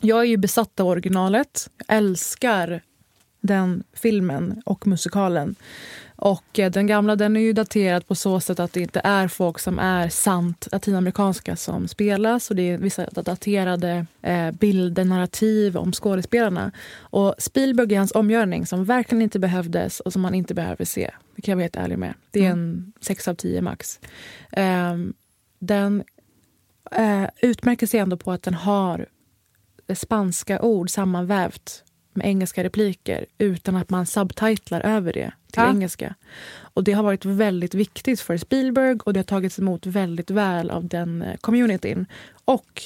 Jag 0.00 0.20
är 0.20 0.24
ju 0.24 0.36
besatt 0.36 0.80
av 0.80 0.86
originalet. 0.88 1.70
Jag 1.86 1.96
älskar 1.96 2.82
den 3.40 3.84
filmen 3.94 4.62
och 4.66 4.86
musikalen. 4.86 5.54
Och 6.20 6.58
eh, 6.58 6.70
den 6.70 6.86
gamla 6.86 7.16
den 7.16 7.36
är 7.36 7.40
ju 7.40 7.52
daterad 7.52 8.06
på 8.06 8.14
så 8.14 8.40
sätt 8.40 8.60
att 8.60 8.72
det 8.72 8.80
inte 8.80 9.00
är 9.04 9.28
folk 9.28 9.58
som 9.58 9.78
är 9.78 10.08
sant 10.08 10.68
latinamerikanska 10.72 11.56
som 11.56 11.88
spelas. 11.88 12.50
Och 12.50 12.56
det 12.56 12.62
är 12.62 12.78
vissa 12.78 13.06
daterade 13.06 14.06
eh, 14.22 14.50
bilder, 14.50 15.04
narrativ 15.04 15.76
om 15.76 15.92
skådespelarna. 15.92 16.72
Och 16.98 17.34
Spielberg 17.38 17.94
är 17.94 17.98
hans 17.98 18.12
omgörning 18.12 18.66
som 18.66 18.84
verkligen 18.84 19.22
inte 19.22 19.38
behövdes 19.38 20.00
och 20.00 20.12
som 20.12 20.22
man 20.22 20.34
inte 20.34 20.54
behöver 20.54 20.84
se. 20.84 21.10
Det 21.36 21.42
kan 21.42 21.52
jag 21.52 21.56
vara 21.56 21.64
helt 21.64 21.76
ärlig 21.76 21.98
med. 21.98 22.14
Det 22.30 22.46
är 22.46 22.50
en 22.50 22.92
6 23.00 23.28
av 23.28 23.34
10 23.34 23.62
max. 23.62 24.00
Ehm, 24.52 25.14
den 25.58 26.04
eh, 26.90 27.24
utmärker 27.42 27.86
sig 27.86 28.00
ändå 28.00 28.16
på 28.16 28.32
att 28.32 28.42
den 28.42 28.54
har 28.54 29.06
spanska 29.94 30.62
ord 30.62 30.90
sammanvävt 30.90 31.84
med 32.18 32.26
engelska 32.26 32.64
repliker 32.64 33.26
utan 33.38 33.76
att 33.76 33.90
man 33.90 34.06
subtitlar 34.06 34.80
över 34.80 35.12
det 35.12 35.32
till 35.52 35.62
Ja. 35.62 35.68
engelska. 35.70 36.14
Och 36.60 36.84
Det 36.84 36.92
har 36.92 37.02
varit 37.02 37.24
väldigt 37.24 37.74
viktigt 37.74 38.20
för 38.20 38.36
Spielberg 38.36 38.98
och 39.04 39.12
det 39.12 39.18
har 39.20 39.24
tagits 39.24 39.58
emot 39.58 39.86
väldigt 39.86 40.30
väl 40.30 40.70
av 40.70 40.88
den 40.88 41.22
eh, 41.22 41.36
communityn. 41.36 42.06
Och 42.44 42.82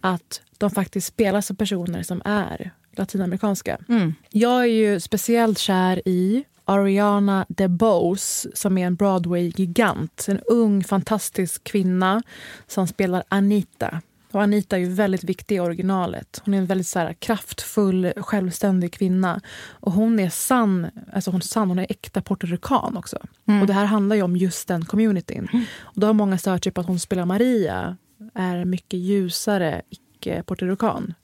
att 0.00 0.42
de 0.58 0.70
faktiskt 0.70 1.06
spelas 1.06 1.50
av 1.50 1.54
personer 1.54 2.02
som 2.02 2.22
är 2.24 2.70
latinamerikanska. 2.96 3.78
Mm. 3.88 4.14
Jag 4.30 4.60
är 4.62 4.64
ju 4.66 5.00
speciellt 5.00 5.58
kär 5.58 6.02
i 6.08 6.44
Ariana 6.64 7.46
DeBose 7.48 8.48
som 8.54 8.78
är 8.78 8.86
en 8.86 8.94
Broadway-gigant. 8.96 10.26
En 10.28 10.40
ung, 10.40 10.84
fantastisk 10.84 11.64
kvinna 11.64 12.22
som 12.66 12.86
spelar 12.86 13.22
Anita. 13.28 14.00
Och 14.34 14.42
Anita 14.42 14.76
är 14.76 14.80
ju 14.80 14.88
väldigt 14.88 15.24
viktig 15.24 15.56
i 15.56 15.60
originalet. 15.60 16.42
Hon 16.44 16.54
är 16.54 16.58
en 16.58 16.66
väldigt 16.66 16.86
så 16.86 16.98
här, 16.98 17.12
kraftfull, 17.12 18.12
självständig 18.16 18.92
kvinna. 18.92 19.40
Och 19.68 19.92
hon 19.92 20.20
är 20.20 20.28
sann, 20.30 20.90
alltså 21.12 21.30
hon 21.30 21.40
är 21.40 21.44
sann, 21.44 21.68
hon 21.68 21.78
är 21.78 21.86
äkta 21.88 22.20
puertorican 22.20 22.96
också. 22.96 23.16
Och 23.60 23.66
det 23.66 23.72
här 23.72 23.84
handlar 23.84 24.16
ju 24.16 24.22
om 24.22 24.36
just 24.36 24.68
den 24.68 24.84
communityn. 24.84 25.48
Och 25.80 26.00
då 26.00 26.06
har 26.06 26.14
många 26.14 26.38
stört 26.38 26.64
sig 26.64 26.72
på 26.72 26.80
att 26.80 26.86
hon 26.86 26.98
spelar 26.98 27.24
Maria, 27.24 27.96
är 28.34 28.64
mycket 28.64 29.00
ljusare, 29.00 29.82
icke-puertorican. 30.26 31.14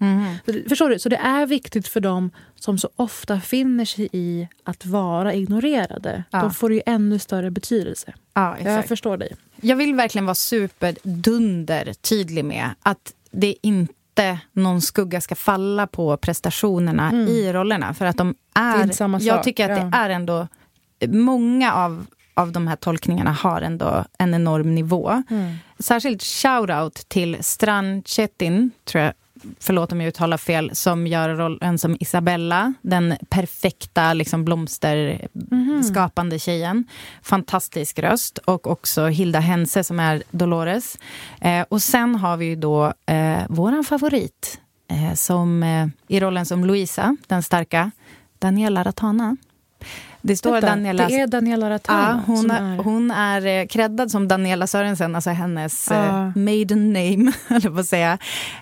Så 0.46 0.53
det- 0.53 0.68
Förstår 0.68 0.88
du? 0.90 0.98
Så 0.98 1.09
det 1.09 1.16
är 1.16 1.46
viktigt 1.46 1.88
för 1.88 2.01
dem 2.01 2.30
som 2.55 2.78
så 2.78 2.90
ofta 2.96 3.40
finner 3.40 3.84
sig 3.84 4.09
i 4.12 4.48
att 4.64 4.86
vara 4.86 5.34
ignorerade. 5.34 6.24
Ja. 6.30 6.40
De 6.40 6.55
får 6.55 6.72
ju 6.72 6.82
ännu 6.86 7.18
större 7.18 7.51
betydelse. 7.51 8.12
Ja, 8.34 8.57
Jag 8.64 8.86
förstår 8.86 9.16
dig. 9.16 9.36
Jag 9.61 9.76
vill 9.76 9.94
verkligen 9.94 10.26
vara 10.26 10.34
superdunder 10.34 11.92
tydlig 12.01 12.44
med 12.44 12.70
att 12.82 13.12
det 13.30 13.55
inte 13.62 14.38
någon 14.53 14.80
skugga 14.80 15.20
ska 15.20 15.34
falla 15.34 15.86
på 15.86 16.16
prestationerna 16.16 17.12
i 17.12 17.53
rollerna. 17.53 17.94
För 17.94 18.07
att 18.07 18.16
de 18.16 18.34
är... 18.55 18.74
Mm. 18.74 19.14
Är 19.14 19.20
jag 19.22 19.42
tycker 19.42 19.70
att 19.70 19.78
ja. 19.78 19.84
det 19.84 19.96
är 19.96 20.11
ändå... 20.11 20.48
Många 21.09 21.72
av, 21.72 22.07
av 22.35 22.53
de 22.53 22.66
här 22.66 22.76
tolkningarna 22.76 23.33
har 23.33 23.62
ändå 23.62 24.05
en 24.18 24.35
enorm 24.35 24.74
nivå. 24.74 25.22
Mm. 25.31 25.55
Särskilt 25.78 26.22
shout-out 26.22 27.09
till 27.09 27.37
Stran 27.41 28.03
Chetin, 28.03 28.70
tror 28.85 29.05
jag 29.05 29.12
förlåt 29.59 29.93
om 29.93 30.01
jag 30.01 30.09
uttalar 30.09 30.37
fel, 30.37 30.70
som 30.76 31.07
gör 31.07 31.28
rollen 31.28 31.78
som 31.78 31.97
Isabella, 32.01 32.74
den 32.83 33.14
perfekta 33.28 34.14
liksom, 34.14 34.45
blomsterskapande 34.45 36.39
tjejen. 36.39 36.85
Fantastisk 37.22 37.99
röst. 37.99 38.39
Och 38.39 38.66
också 38.66 39.07
Hilda 39.07 39.41
Hense 39.41 39.85
som 39.85 40.01
är 40.01 40.22
Dolores. 40.31 40.99
Eh, 41.41 41.64
och 41.68 41.83
sen 41.83 42.14
har 42.14 42.37
vi 42.37 42.47
ju 42.47 42.57
då 42.57 42.93
eh, 43.07 43.39
våran 43.49 43.85
favorit 43.85 44.61
eh, 44.89 45.14
som, 45.14 45.62
eh, 45.62 45.87
i 46.09 46.20
rollen 46.20 46.47
som 46.47 46.64
Louisa, 46.64 47.16
den 47.26 47.43
starka, 47.43 47.91
Daniela 48.39 48.85
Ratana. 48.85 49.37
Det 50.22 50.36
står 50.36 50.52
Vänta, 50.52 50.66
Daniela... 50.68 51.06
det 51.08 51.20
är 51.20 51.26
Daniela 51.26 51.70
Ratana 51.70 52.22
Ja, 52.26 52.32
hon, 52.34 52.50
är, 52.50 52.76
hon 52.76 53.10
är 53.10 53.46
eh, 53.46 53.66
creddad 53.66 54.10
som 54.10 54.28
Daniela 54.28 54.66
Sörensen, 54.66 55.14
alltså 55.14 55.30
hennes 55.30 55.88
Ja. 55.90 56.04
eh, 56.06 56.36
maiden 56.36 56.92
name, 56.92 57.32
eller 57.48 57.70
på 57.70 57.78
att 57.80 57.86
säga. 57.86 58.18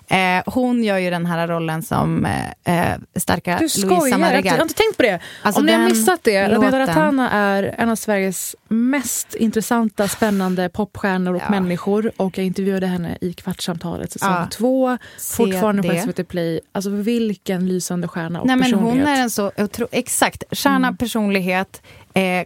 Eh, 0.07 0.17
hon 0.45 0.83
gör 0.83 0.97
ju 0.97 1.09
den 1.09 1.25
här 1.25 1.47
rollen 1.47 1.83
som 1.83 2.25
eh, 2.65 2.91
eh, 2.91 2.97
starka 3.15 3.51
Du 3.53 3.59
Louisa 3.59 3.79
skojar, 3.81 4.05
jag 4.07 4.11
har 4.13 4.19
Madrigal. 4.19 4.45
jag 4.45 4.53
har 4.53 4.61
inte 4.61 4.73
tänkt 4.73 4.97
på 4.97 5.03
det. 5.03 5.19
Alltså, 5.41 5.59
Om 5.61 5.65
ni 5.65 5.73
har 5.73 5.89
missat 5.89 6.19
det, 6.23 6.47
Daniela 6.47 6.79
Ratana 6.79 7.31
är 7.31 7.75
en 7.77 7.89
av 7.89 7.95
Sveriges 7.95 8.55
mest 8.67 9.35
intressanta, 9.35 10.07
spännande 10.07 10.69
popstjärnor 10.69 11.33
och 11.35 11.41
Ja. 11.41 11.49
människor. 11.49 12.11
Och 12.17 12.37
jag 12.37 12.45
intervjuade 12.45 12.87
henne 12.87 13.17
i 13.21 13.33
Kvartssamtalet 13.33 14.11
säsong 14.11 14.29
Ja. 14.31 14.47
två. 14.51 14.97
Se 15.17 15.35
Fortfarande 15.35 15.83
på. 15.83 15.95
SVT 15.95 16.23
Play. 16.27 16.59
Alltså 16.71 16.89
vilken 16.89 17.67
lysande 17.67 18.07
stjärna 18.07 18.41
och 18.41 18.47
Nej, 18.47 18.55
men 18.55 18.73
hon 18.73 18.83
personlighet. 18.83 19.17
är 19.17 19.21
en 19.23 19.29
så 19.29 19.51
otro, 19.57 19.87
exakt, 19.91 20.43
stjärna, 20.51 20.87
Mm. 20.87 20.97
personlighet, 20.97 21.48
eh, 21.53 22.23
eh, 22.39 22.45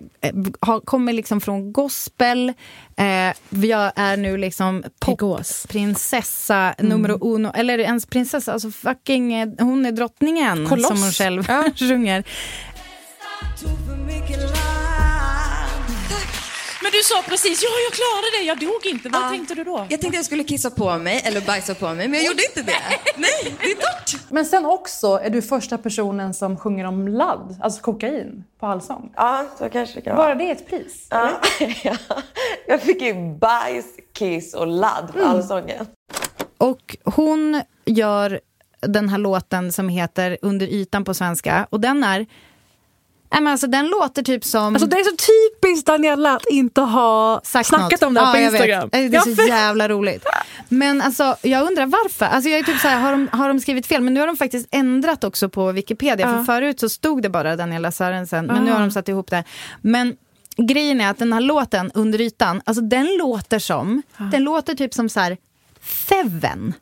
har, 0.60 0.80
kommer 0.80 1.14
liksom 1.14 1.41
från 1.41 1.74
gospel. 1.74 2.54
Eh, 2.97 3.06
jag 3.68 3.91
är 3.95 4.18
nu 4.18 4.38
liksom 4.38 4.84
popprinsessa 4.99 6.74
Mm. 6.78 6.89
nummer 6.89 7.18
uno, 7.22 7.51
eller 7.56 7.80
ens 7.80 8.06
prinsessa, 8.06 8.54
alltså 8.54 8.72
fucking, 8.72 9.34
eh, 9.34 9.47
hon 9.60 9.86
är 9.86 9.91
drottningen 9.91 10.68
Koloss. 10.70 10.88
som 10.88 11.01
hon 11.01 11.12
själv 11.12 11.43
sjunger. 11.76 12.24
Du 16.98 17.04
sa 17.04 17.22
precis, 17.30 17.64
ja 17.64 17.70
jag 17.88 17.94
klarade 17.94 18.28
det, 18.39 18.44
jag 18.44 18.60
dog 18.60 18.86
inte. 18.86 19.10
Vad 19.10 19.32
tänkte 19.32 19.56
du 19.56 19.64
då? 19.64 19.88
Jag 19.89 20.02
tänkte 20.02 20.18
jag 20.18 20.26
skulle 20.26 20.44
kissa 20.44 20.70
på 20.70 20.98
mig 20.98 21.22
eller 21.26 21.41
bajsa 21.41 21.76
på 21.76 21.86
mig, 21.94 22.08
men 22.08 22.14
jag 22.20 22.26
gjorde 22.28 22.44
inte 22.50 22.62
det. 22.72 22.80
Nej, 23.18 23.56
det 23.62 23.72
är 23.72 23.76
torrt. 23.76 24.22
Men 24.30 24.46
sen 24.46 24.66
också 24.66 25.08
är 25.24 25.30
du 25.30 25.41
första 25.41 25.78
personen 25.78 26.34
som 26.34 26.58
sjunger 26.58 26.86
om 26.86 27.08
ladd, 27.08 27.58
alltså 27.62 27.82
kokain, 27.82 28.44
på 28.60 28.66
allsång. 28.66 29.14
Ja, 29.16 29.46
så 29.60 29.70
kanske 29.70 29.96
det 29.96 30.02
kan 30.02 30.16
Bara 30.16 30.26
vara. 30.28 30.36
det 30.36 30.44
är 30.48 30.52
ett 30.52 30.70
pris? 30.70 31.08
Ja. 31.10 31.30
ja. 31.84 31.98
Jag 32.68 32.82
fick 32.82 33.02
ju 33.02 33.14
bajs, 33.38 33.86
kiss 34.14 34.54
och 34.54 34.68
ladd 34.68 35.10
på 35.14 35.20
Mm. 35.20 35.30
allsången. 35.32 35.86
Och 36.58 36.98
hon 37.04 37.62
gör 37.86 38.39
den 38.82 39.10
här 39.10 39.18
låten 39.18 39.72
som 39.72 39.89
heter 39.89 40.38
Under 40.41 40.68
ytan 40.68 41.04
på 41.04 41.14
svenska. 41.14 41.68
Och 41.70 41.80
den 41.80 42.04
är... 42.04 42.26
Men 43.34 43.48
alltså, 43.48 43.68
den 43.68 43.88
låter 43.88 44.24
typ 44.24 44.46
som... 44.46 44.74
Alltså 44.76 44.88
det 44.88 44.96
är 44.96 45.04
så 45.04 45.16
typiskt 45.16 45.88
Daniela 45.88 46.36
att 46.36 46.46
inte 46.50 46.82
ha 46.82 47.42
sagt 47.44 47.70
snackat 47.70 47.92
något. 47.92 48.04
om 48.08 48.14
det 48.14 48.20
här 48.22 48.28
Ja, 48.28 48.34
på 48.34 48.38
jag 48.40 48.52
vet. 48.52 48.62
Instagram. 48.62 48.90
Det 48.92 48.98
är 48.98 49.14
Ja, 49.14 49.22
så 49.36 49.44
jävla 49.48 49.90
roligt. 49.90 50.26
Men 50.70 51.02
alltså, 51.02 51.36
jag 51.42 51.68
undrar 51.68 51.86
varför. 51.86 52.26
Alltså, 52.26 52.50
jag 52.50 52.60
är 52.60 52.64
typ 52.64 52.80
så 52.80 52.88
här, 52.88 53.00
har, 53.00 53.12
de, 53.12 53.28
har 53.32 53.48
de 53.48 53.60
skrivit 53.60 53.88
fel? 53.88 54.02
Men 54.02 54.14
nu 54.14 54.20
har 54.20 54.28
de 54.28 54.38
faktiskt 54.38 54.68
ändrat 54.72 55.24
också 55.24 55.50
på 55.50 55.72
Wikipedia. 55.72 56.28
Ja. 56.28 56.38
För 56.38 56.44
förut 56.44 56.80
så 56.80 56.90
stod 56.90 57.22
det 57.22 57.30
bara 57.30 57.56
Daniela 57.56 57.92
Sörensen. 57.92 58.46
Men 58.46 58.64
nu 58.64 58.72
Ah. 58.72 58.74
har 58.74 58.82
de 58.82 58.92
satt 58.92 59.10
ihop 59.10 59.30
det. 59.32 59.44
Men 59.82 60.16
grejen 60.58 61.02
är 61.02 61.10
att 61.10 61.18
den 61.20 61.34
här 61.34 61.42
låten, 61.42 61.92
Under 61.94 62.22
ytan, 62.22 62.62
alltså 62.66 62.84
den 62.84 63.18
låter 63.20 63.60
som, 63.60 64.02
den 64.32 64.44
låter 64.44 64.76
typ 64.76 64.94
som 64.94 65.10
så 65.10 65.20
här, 65.20 65.38
Feven 65.82 66.74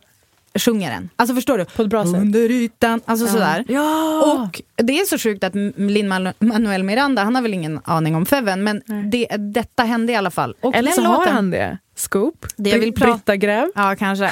sjunger 0.59 0.91
den. 0.91 1.09
Alltså 1.15 1.35
förstår 1.35 1.57
du? 1.57 1.65
På 1.65 1.81
ett 1.81 1.89
bra 1.89 2.05
sätt. 2.05 2.13
Under 2.15 2.51
ytan, 2.51 3.01
alltså 3.05 3.25
Ja. 3.25 3.31
sådär. 3.31 3.65
Ja. 3.67 4.21
Och 4.45 4.61
det 4.85 4.99
är 4.99 5.05
så 5.05 5.17
sjukt 5.17 5.43
att 5.43 5.53
Lin-Manuel 5.75 6.83
Miranda, 6.83 7.23
han 7.23 7.35
har 7.35 7.41
väl 7.41 7.53
ingen 7.53 7.79
aning 7.83 8.15
om 8.15 8.25
Feven, 8.25 8.63
men 8.63 8.81
det, 9.11 9.27
detta 9.53 9.83
hände 9.83 10.13
i 10.13 10.15
alla 10.15 10.31
fall. 10.31 10.55
Och 10.61 10.75
Eller 10.75 10.91
så 10.91 11.01
har 11.01 11.17
låten- 11.17 11.35
han 11.35 11.51
det. 11.51 11.77
Scoop. 12.01 12.45
Det 12.55 12.69
jag 12.69 12.79
vill 12.79 12.93
prata- 12.93 13.11
Britta 13.13 13.35
Gräv. 13.35 13.67
Ja, 13.75 13.95
kanske. 13.99 14.31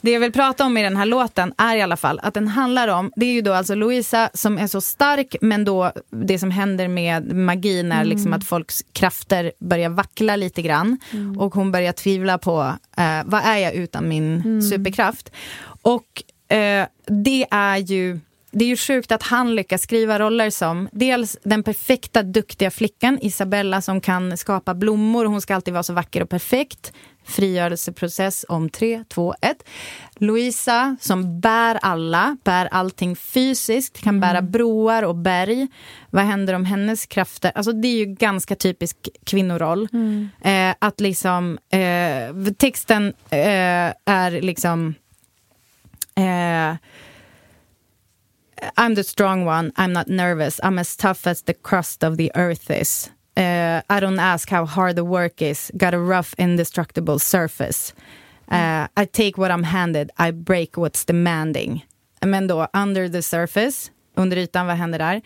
Det 0.00 0.10
jag 0.10 0.20
vill 0.20 0.32
prata 0.32 0.64
om 0.64 0.76
i 0.76 0.82
den 0.82 0.96
här 0.96 1.06
låten 1.06 1.54
är 1.58 1.76
i 1.76 1.82
alla 1.82 1.96
fall 1.96 2.20
att 2.22 2.34
den 2.34 2.48
handlar 2.48 2.88
om, 2.88 3.12
det 3.16 3.26
är 3.26 3.32
ju 3.32 3.40
då 3.42 3.52
alltså 3.52 3.74
Louisa 3.74 4.30
som 4.34 4.58
är 4.58 4.66
så 4.66 4.80
stark, 4.80 5.36
men 5.40 5.64
då 5.64 5.92
det 6.10 6.38
som 6.38 6.50
händer 6.50 6.88
med 6.88 7.32
magin 7.36 7.92
är 7.92 8.04
liksom 8.04 8.32
att 8.32 8.44
folks 8.44 8.82
krafter 8.92 9.52
börjar 9.60 9.88
vackla 9.88 10.36
lite 10.36 10.62
grann. 10.62 10.98
Och 11.38 11.54
hon 11.54 11.72
börjar 11.72 11.92
tvivla 11.92 12.38
på, 12.38 12.72
eh, 12.96 13.20
vad 13.24 13.42
är 13.44 13.56
jag 13.56 13.74
utan 13.74 14.08
min 14.08 14.62
superkraft? 14.62 15.32
Och 15.82 16.22
eh, 16.56 16.86
det 17.06 17.46
är 17.50 17.76
ju 17.76 18.20
det 18.50 18.64
är 18.64 18.68
ju 18.68 18.76
sjukt 18.76 19.12
att 19.12 19.22
han 19.22 19.54
lyckas 19.54 19.82
skriva 19.82 20.18
roller 20.18 20.50
som 20.50 20.88
dels 20.92 21.36
den 21.42 21.62
perfekta, 21.62 22.22
duktiga 22.22 22.70
flickan 22.70 23.18
Isabella 23.22 23.80
som 23.80 24.00
kan 24.00 24.36
skapa 24.36 24.74
blommor. 24.74 25.24
Hon 25.24 25.40
ska 25.40 25.54
alltid 25.54 25.74
vara 25.74 25.82
så 25.82 25.92
vacker 25.92 26.22
och 26.22 26.28
perfekt. 26.28 26.92
Frigörelseprocess 27.24 28.44
om 28.48 28.70
tre, 28.70 29.04
två, 29.08 29.34
ett. 29.40 29.64
Louisa 30.14 30.96
som 31.00 31.40
bär 31.40 31.78
alla, 31.82 32.36
bär 32.44 32.66
allting 32.66 33.16
fysiskt, 33.16 34.02
kan 34.02 34.20
bära 34.20 34.42
broar 34.42 35.02
och 35.02 35.16
berg. 35.16 35.68
Vad 36.10 36.24
händer 36.24 36.54
om 36.54 36.64
hennes 36.64 37.06
krafter? 37.06 37.52
Alltså 37.54 37.72
det 37.72 37.88
är 37.88 37.96
ju 37.96 38.06
ganska 38.06 38.54
typisk 38.54 38.96
kvinnoroll. 39.24 39.88
Eh, 40.42 40.74
att 40.78 41.00
liksom, 41.00 41.58
eh, 41.70 42.52
texten 42.56 43.06
eh, 43.30 43.92
är 44.04 44.42
liksom 44.42 44.94
eh, 46.14 46.76
I'm 48.76 48.94
the 48.94 49.04
strong 49.04 49.44
one, 49.44 49.72
I'm 49.76 49.92
not 49.92 50.08
nervous, 50.08 50.60
I'm 50.62 50.78
as 50.78 50.96
tough 50.96 51.26
as 51.26 51.42
the 51.42 51.54
crust 51.54 52.04
of 52.04 52.16
the 52.16 52.30
earth 52.34 52.70
is. 52.70 53.10
Uh, 53.36 53.82
I 53.88 54.00
don't 54.00 54.18
ask 54.18 54.50
how 54.50 54.66
hard 54.66 54.96
the 54.96 55.04
work 55.04 55.42
is, 55.42 55.70
got 55.76 55.94
a 55.94 55.98
rough, 55.98 56.34
indestructible 56.38 57.18
surface. 57.18 57.94
Uh, 58.50 58.88
I 58.96 59.04
take 59.04 59.38
what 59.38 59.50
I'm 59.50 59.64
handed, 59.64 60.10
I 60.18 60.32
break 60.32 60.76
what's 60.76 61.04
demanding. 61.04 61.84
Men 62.26 62.46
då, 62.46 62.68
under 62.74 63.08
the 63.08 63.22
surface, 63.22 63.90
under 64.16 64.36
ytan, 64.36 64.66
vad 64.66 64.76
händer 64.76 64.98
där? 64.98 65.22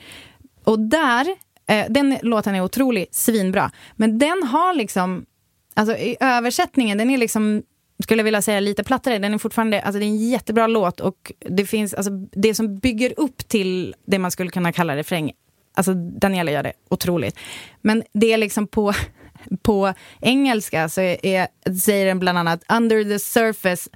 Och 0.65 0.79
där, 0.79 1.27
eh, 1.67 1.87
den 1.89 2.19
låten 2.23 2.55
är 2.55 2.61
otrolig, 2.61 3.07
svinbra. 3.11 3.71
Men 3.97 4.19
den 4.19 4.43
har 4.43 4.75
liksom, 4.75 5.27
alltså 5.75 5.97
i 5.97 6.17
översättningen, 6.21 6.99
den 6.99 7.11
är 7.11 7.19
liksom 7.19 7.63
skulle 8.03 8.21
jag 8.21 8.25
vilja 8.25 8.43
säga 8.43 8.61
lite 8.61 8.85
plattare. 8.85 9.19
Den 9.19 9.35
är 9.35 9.39
fortfarande, 9.39 9.83
alltså 9.83 9.99
det 9.99 10.05
är 10.05 10.09
en 10.09 10.31
jättebra 10.31 10.67
låt 10.67 11.01
och 11.01 11.33
det 11.39 11.67
finns, 11.67 11.95
alltså 11.95 12.11
det 12.33 12.55
som 12.55 12.79
bygger 12.79 13.15
upp 13.17 13.49
till 13.49 13.95
det 14.07 14.19
man 14.19 14.31
skulle 14.31 14.51
kunna 14.51 14.73
kalla 14.73 14.97
refräng, 14.97 15.33
alltså 15.75 15.95
Daniela 15.95 16.51
gör 16.51 16.63
det 16.63 16.73
otroligt. 16.89 17.39
Men 17.81 18.03
det 18.13 18.33
är 18.33 18.39
liksom 18.39 18.67
på, 18.67 18.93
på 19.63 19.95
engelska 20.21 20.89
så 20.89 21.01
är, 21.01 21.27
är, 21.27 21.49
säger 21.81 22.07
den 22.07 22.19
bland 22.19 22.39
annat 22.39 22.65
under 22.69 23.05
the 23.05 23.19
surface 23.19 23.91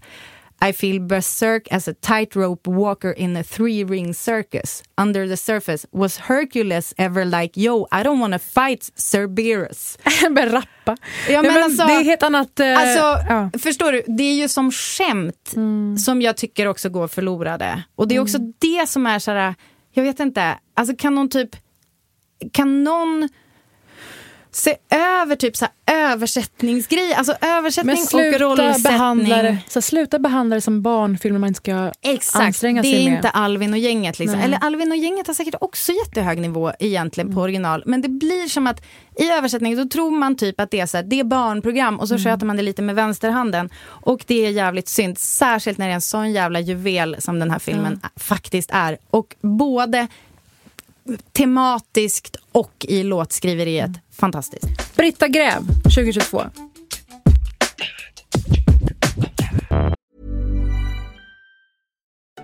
i 0.62 0.72
feel 0.72 1.00
berserk 1.00 1.68
as 1.72 1.88
a 1.88 1.94
tightrope 2.00 2.70
walker 2.70 3.12
in 3.12 3.36
a 3.36 3.42
three 3.42 3.84
ring 3.84 4.14
circus. 4.14 4.82
Under 5.00 5.28
the 5.28 5.36
surface, 5.36 5.86
was 5.92 6.16
Hercules 6.18 6.94
ever 6.96 7.24
like, 7.24 7.60
yo, 7.60 7.86
I 7.92 8.02
don't 8.02 8.20
wanna 8.20 8.38
fight 8.38 8.90
Cerberus? 8.96 9.98
Men 10.30 10.48
rappa. 10.52 10.96
Ja, 11.28 11.42
men 11.42 11.54
men 11.54 11.62
alltså, 11.64 11.86
det 11.86 11.92
är 11.92 12.04
helt 12.04 12.22
annat... 12.22 12.60
eh, 12.60 12.78
Alltså, 12.80 13.32
ja. 13.34 13.50
förstår 13.58 13.92
du? 13.92 14.02
Det 14.06 14.22
är 14.24 14.34
ju 14.34 14.48
som 14.48 14.72
skämt 14.72 15.54
som 16.04 16.22
jag 16.22 16.36
tycker 16.36 16.66
också 16.66 16.88
går 16.88 17.08
förlorade. 17.08 17.82
Och 17.96 18.08
det 18.08 18.16
är 18.16 18.20
också 18.20 18.38
det 18.58 18.88
som 18.88 19.06
är 19.06 19.18
så 19.18 19.30
här, 19.30 19.54
jag 19.92 20.02
vet 20.02 20.20
inte, 20.20 20.58
alltså 20.74 20.96
kan 20.96 21.14
någon 21.14 21.28
typ, 21.28 21.50
kan 22.52 22.84
någon 22.84 23.28
se 24.56 24.76
över 24.90 25.36
typ 25.36 25.56
så 25.56 25.64
här 25.64 26.10
översättningsgrej, 26.10 27.14
alltså 27.14 27.34
översättning 27.40 27.96
Men 28.12 28.34
och 28.34 28.40
rollsättning. 28.40 28.82
behandla, 28.82 29.42
det, 29.42 29.58
så 29.68 29.82
sluta 29.82 30.18
behandla 30.18 30.54
det 30.56 30.60
som 30.60 30.82
barnfilmer 30.82 31.38
man 31.38 31.48
inte 31.48 31.58
ska 31.58 31.92
Exakt, 32.02 32.44
anstränga 32.44 32.82
det 32.82 32.88
sig 32.88 33.00
är 33.06 33.10
med. 33.10 33.16
inte 33.18 33.30
Alvin 33.30 33.72
och 33.72 33.78
gänget. 33.78 34.18
Liksom. 34.18 34.40
Eller 34.40 34.58
Alvin 34.60 34.90
och 34.90 34.96
gänget 34.96 35.26
har 35.26 35.34
säkert 35.34 35.54
också 35.60 35.92
jättehög 35.92 36.38
nivå 36.40 36.72
egentligen 36.78 37.26
Mm. 37.26 37.34
på 37.34 37.40
original. 37.42 37.82
Men 37.86 38.02
det 38.02 38.08
blir 38.08 38.48
som 38.48 38.66
att 38.66 38.84
i 39.18 39.30
översättning 39.30 39.76
då 39.76 39.84
tror 39.84 40.10
man 40.10 40.36
typ 40.36 40.60
att 40.60 40.70
det 40.70 40.80
är 40.80 40.86
så 40.86 40.96
här, 40.96 41.04
det 41.04 41.20
är 41.20 41.24
barnprogram 41.24 42.00
och 42.00 42.08
så 42.08 42.14
Mm. 42.14 42.24
sköter 42.24 42.46
man 42.46 42.56
det 42.56 42.62
lite 42.62 42.82
med 42.82 42.94
vänsterhanden. 42.94 43.70
Och 43.86 44.24
det 44.26 44.46
är 44.46 44.50
jävligt 44.50 44.88
synd, 44.88 45.18
särskilt 45.18 45.78
när 45.78 45.86
det 45.86 45.92
är 45.92 45.94
en 45.94 46.00
sån 46.00 46.32
jävla 46.32 46.60
juvel 46.60 47.16
som 47.18 47.38
den 47.38 47.50
här 47.50 47.58
filmen 47.58 48.00
faktiskt 48.16 48.70
är. 48.72 48.98
Och 49.10 49.34
både 49.40 50.06
tematiskt 51.32 52.36
och 52.52 52.86
i 52.88 53.02
låtskriveriet, 53.02 53.90
fantastiskt. 54.10 54.96
Britta 54.96 55.28
Gräv, 55.28 55.62
2022. 55.82 56.42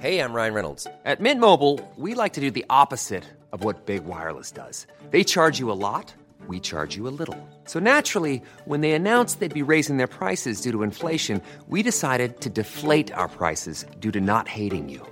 Hej, 0.02 0.14
jag 0.14 0.36
Ryan 0.36 0.54
Reynolds. 0.54 0.84
På 0.84 1.22
Mint 1.22 1.40
Mobile, 1.40 1.78
we 1.96 2.22
like 2.24 2.34
to 2.34 2.40
do 2.40 2.50
the 2.50 2.64
opposite 2.68 3.22
of 3.52 3.64
what 3.64 3.86
Big 3.86 4.02
Wireless 4.04 4.52
does. 4.52 4.86
They 5.10 5.24
charge 5.24 5.60
you 5.60 5.70
a 5.70 5.74
lot, 5.74 6.14
we 6.48 6.58
charge 6.60 6.96
you 6.96 7.06
a 7.06 7.14
little. 7.18 7.36
So 7.66 7.78
naturally, 7.78 8.42
when 8.66 8.80
they 8.80 8.92
announced 8.94 9.38
they'd 9.38 9.54
be 9.54 9.72
raising 9.72 9.98
their 9.98 10.08
prices 10.08 10.60
due 10.60 10.72
to 10.72 10.82
inflation, 10.82 11.40
we 11.68 11.82
decided 11.82 12.40
to 12.40 12.50
deflate 12.50 13.12
our 13.14 13.28
prices 13.28 13.86
due 14.00 14.10
to 14.10 14.20
not 14.20 14.48
hating 14.48 14.88
you. 14.88 15.11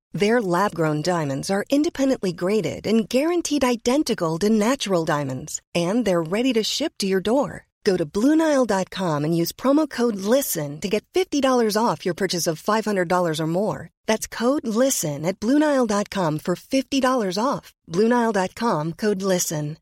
Their 0.13 0.41
lab 0.41 0.75
grown 0.75 1.01
diamonds 1.01 1.49
are 1.49 1.63
independently 1.69 2.33
graded 2.33 2.85
and 2.85 3.07
guaranteed 3.07 3.63
identical 3.63 4.37
to 4.39 4.49
natural 4.49 5.05
diamonds, 5.05 5.61
and 5.73 6.05
they're 6.05 6.21
ready 6.21 6.51
to 6.53 6.63
ship 6.63 6.93
to 6.97 7.07
your 7.07 7.21
door. 7.21 7.67
Go 7.83 7.97
to 7.97 8.05
BlueNile.com 8.05 9.23
and 9.23 9.35
use 9.35 9.51
promo 9.51 9.89
code 9.89 10.15
LISTEN 10.15 10.79
to 10.81 10.87
get 10.89 11.03
$50 11.13 11.77
off 11.77 12.05
your 12.05 12.13
purchase 12.13 12.45
of 12.45 12.61
$500 12.61 13.39
or 13.39 13.47
more. 13.47 13.89
That's 14.05 14.27
code 14.27 14.67
LISTEN 14.67 15.25
at 15.25 15.39
BlueNile.com 15.39 16.39
for 16.39 16.55
$50 16.55 17.37
off. 17.43 17.73
BlueNile.com 17.87 18.93
code 18.93 19.21
LISTEN. 19.23 19.77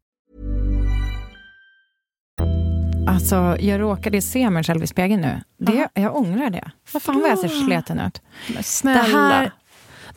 Alltså, 3.08 3.58
jag 3.60 3.82
råkade 3.82 4.22
se 4.22 4.50
mig 4.50 4.64
själv 4.64 4.84
i 4.84 4.88
spegeln 4.88 5.22
nu. 5.22 5.42
Det, 5.58 5.90
jag 5.94 6.16
ångrar 6.16 6.50
det. 6.50 6.72
Vad 6.94 7.02
fan 7.02 7.22
vad 7.22 7.30
jag 7.30 7.40
ser 7.40 7.48
sleten 7.48 8.00
ut. 8.00 8.22
Snälla. 8.66 9.02
Det 9.02 9.08
här, 9.08 9.52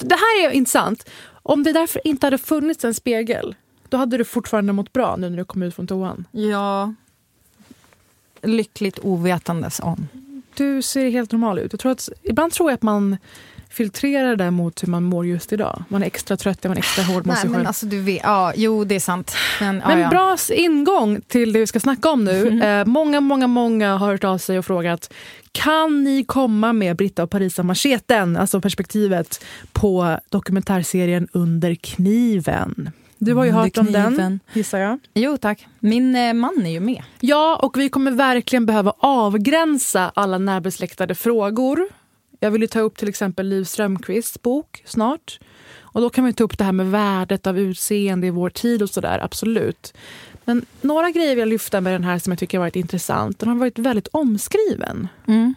det 0.04 0.14
här 0.14 0.46
är 0.46 0.50
intressant. 0.50 1.08
Om 1.42 1.62
det 1.62 1.72
därför 1.72 2.06
inte 2.06 2.26
hade 2.26 2.38
funnits 2.38 2.84
en 2.84 2.94
spegel, 2.94 3.54
då 3.88 3.96
hade 3.96 4.16
du 4.16 4.24
fortfarande 4.24 4.72
mått 4.72 4.92
bra 4.92 5.16
nu 5.16 5.30
när 5.30 5.36
du 5.36 5.44
kom 5.44 5.62
ut 5.62 5.74
från 5.74 5.86
toan. 5.86 6.24
Ja. 6.30 6.94
Lyckligt 8.42 8.98
ovetandes 9.02 9.80
om. 9.80 10.08
Du 10.54 10.82
ser 10.82 11.10
helt 11.10 11.32
normal 11.32 11.58
ut. 11.58 11.72
Jag 11.72 11.80
tror 11.80 11.92
att, 11.92 12.08
ibland 12.22 12.52
tror 12.52 12.70
jag 12.70 12.74
att 12.74 12.82
man 12.82 13.16
filtrerar 13.72 14.36
det 14.36 14.50
mot 14.50 14.82
hur 14.82 14.88
man 14.88 15.02
mår 15.02 15.26
just 15.26 15.52
idag. 15.52 15.84
Man 15.88 16.02
är 16.02 16.06
extra 16.06 16.36
trött, 16.36 16.64
man 16.64 16.72
är 16.72 16.78
extra 16.78 17.04
hård 17.04 17.16
mot 17.16 17.26
Nej, 17.26 17.36
sig 17.36 17.50
men 17.50 17.58
själv. 17.58 17.66
alltså 17.66 17.86
du 17.86 18.00
vet, 18.00 18.20
ja, 18.22 18.52
jo 18.56 18.84
det 18.84 18.94
är 18.94 19.00
sant. 19.00 19.34
Men, 19.60 19.76
ja, 19.76 19.88
Men 19.88 19.98
ja. 19.98 20.08
bra 20.08 20.36
ingång 20.52 21.20
till 21.20 21.52
det 21.52 21.60
vi 21.60 21.66
ska 21.66 21.80
snacka 21.80 22.10
om 22.10 22.24
nu. 22.24 22.62
Eh, 22.62 22.84
många, 22.84 23.20
många, 23.20 23.46
många 23.46 23.96
har 23.96 24.06
hört 24.06 24.24
av 24.24 24.38
sig 24.38 24.58
och 24.58 24.64
frågat 24.64 25.12
kan 25.52 26.04
ni 26.04 26.24
komma 26.24 26.72
med 26.72 26.96
Britta 26.96 27.22
och 27.22 27.30
Parisa 27.30 27.62
macheten, 27.62 28.36
alltså 28.36 28.60
perspektivet 28.60 29.44
på 29.72 30.18
dokumentärserien 30.28 31.28
Under 31.32 31.74
kniven? 31.74 32.90
Du 33.18 33.34
har 33.34 33.44
ju 33.44 33.50
hört 33.50 33.78
om 33.78 33.92
den, 33.92 34.40
gissar 34.52 34.78
jag. 34.78 34.98
Jo 35.14 35.36
tack. 35.36 35.66
Min 35.80 36.16
eh, 36.16 36.34
man 36.34 36.66
är 36.66 36.70
ju 36.70 36.80
med. 36.80 37.02
Ja, 37.20 37.58
och 37.62 37.78
vi 37.78 37.88
kommer 37.88 38.10
verkligen 38.10 38.66
behöva 38.66 38.92
avgränsa 38.98 40.12
alla 40.14 40.38
närbesläktade 40.38 41.14
frågor. 41.14 41.88
Jag 42.42 42.50
vill 42.50 42.62
ju 42.62 42.68
ta 42.68 42.80
upp 42.80 42.96
till 42.98 43.08
exempel 43.08 43.48
Liv 43.48 43.64
Strömquists 43.64 44.42
bok 44.42 44.82
snart. 44.84 45.38
Och 45.80 46.00
då 46.00 46.10
kan 46.10 46.24
vi 46.24 46.32
ta 46.32 46.44
upp 46.44 46.58
det 46.58 46.64
här 46.64 46.72
med 46.72 46.90
värdet 46.90 47.46
av 47.46 47.58
utseende 47.58 48.26
i 48.26 48.30
vår 48.30 48.50
tid 48.50 48.82
och 48.82 48.90
sådär, 48.90 49.18
absolut. 49.22 49.94
Men 50.44 50.66
några 50.80 51.10
grejer 51.10 51.30
vill 51.30 51.38
jag 51.38 51.48
lyfta 51.48 51.80
med 51.80 51.92
den 51.92 52.04
här 52.04 52.18
som 52.18 52.30
jag 52.30 52.38
tycker 52.38 52.58
har 52.58 52.62
varit 52.62 52.76
intressant. 52.76 53.38
Den 53.38 53.48
har 53.48 53.56
varit 53.56 53.78
väldigt 53.78 54.08
omskriven. 54.08 55.08
Mm. 55.26 55.54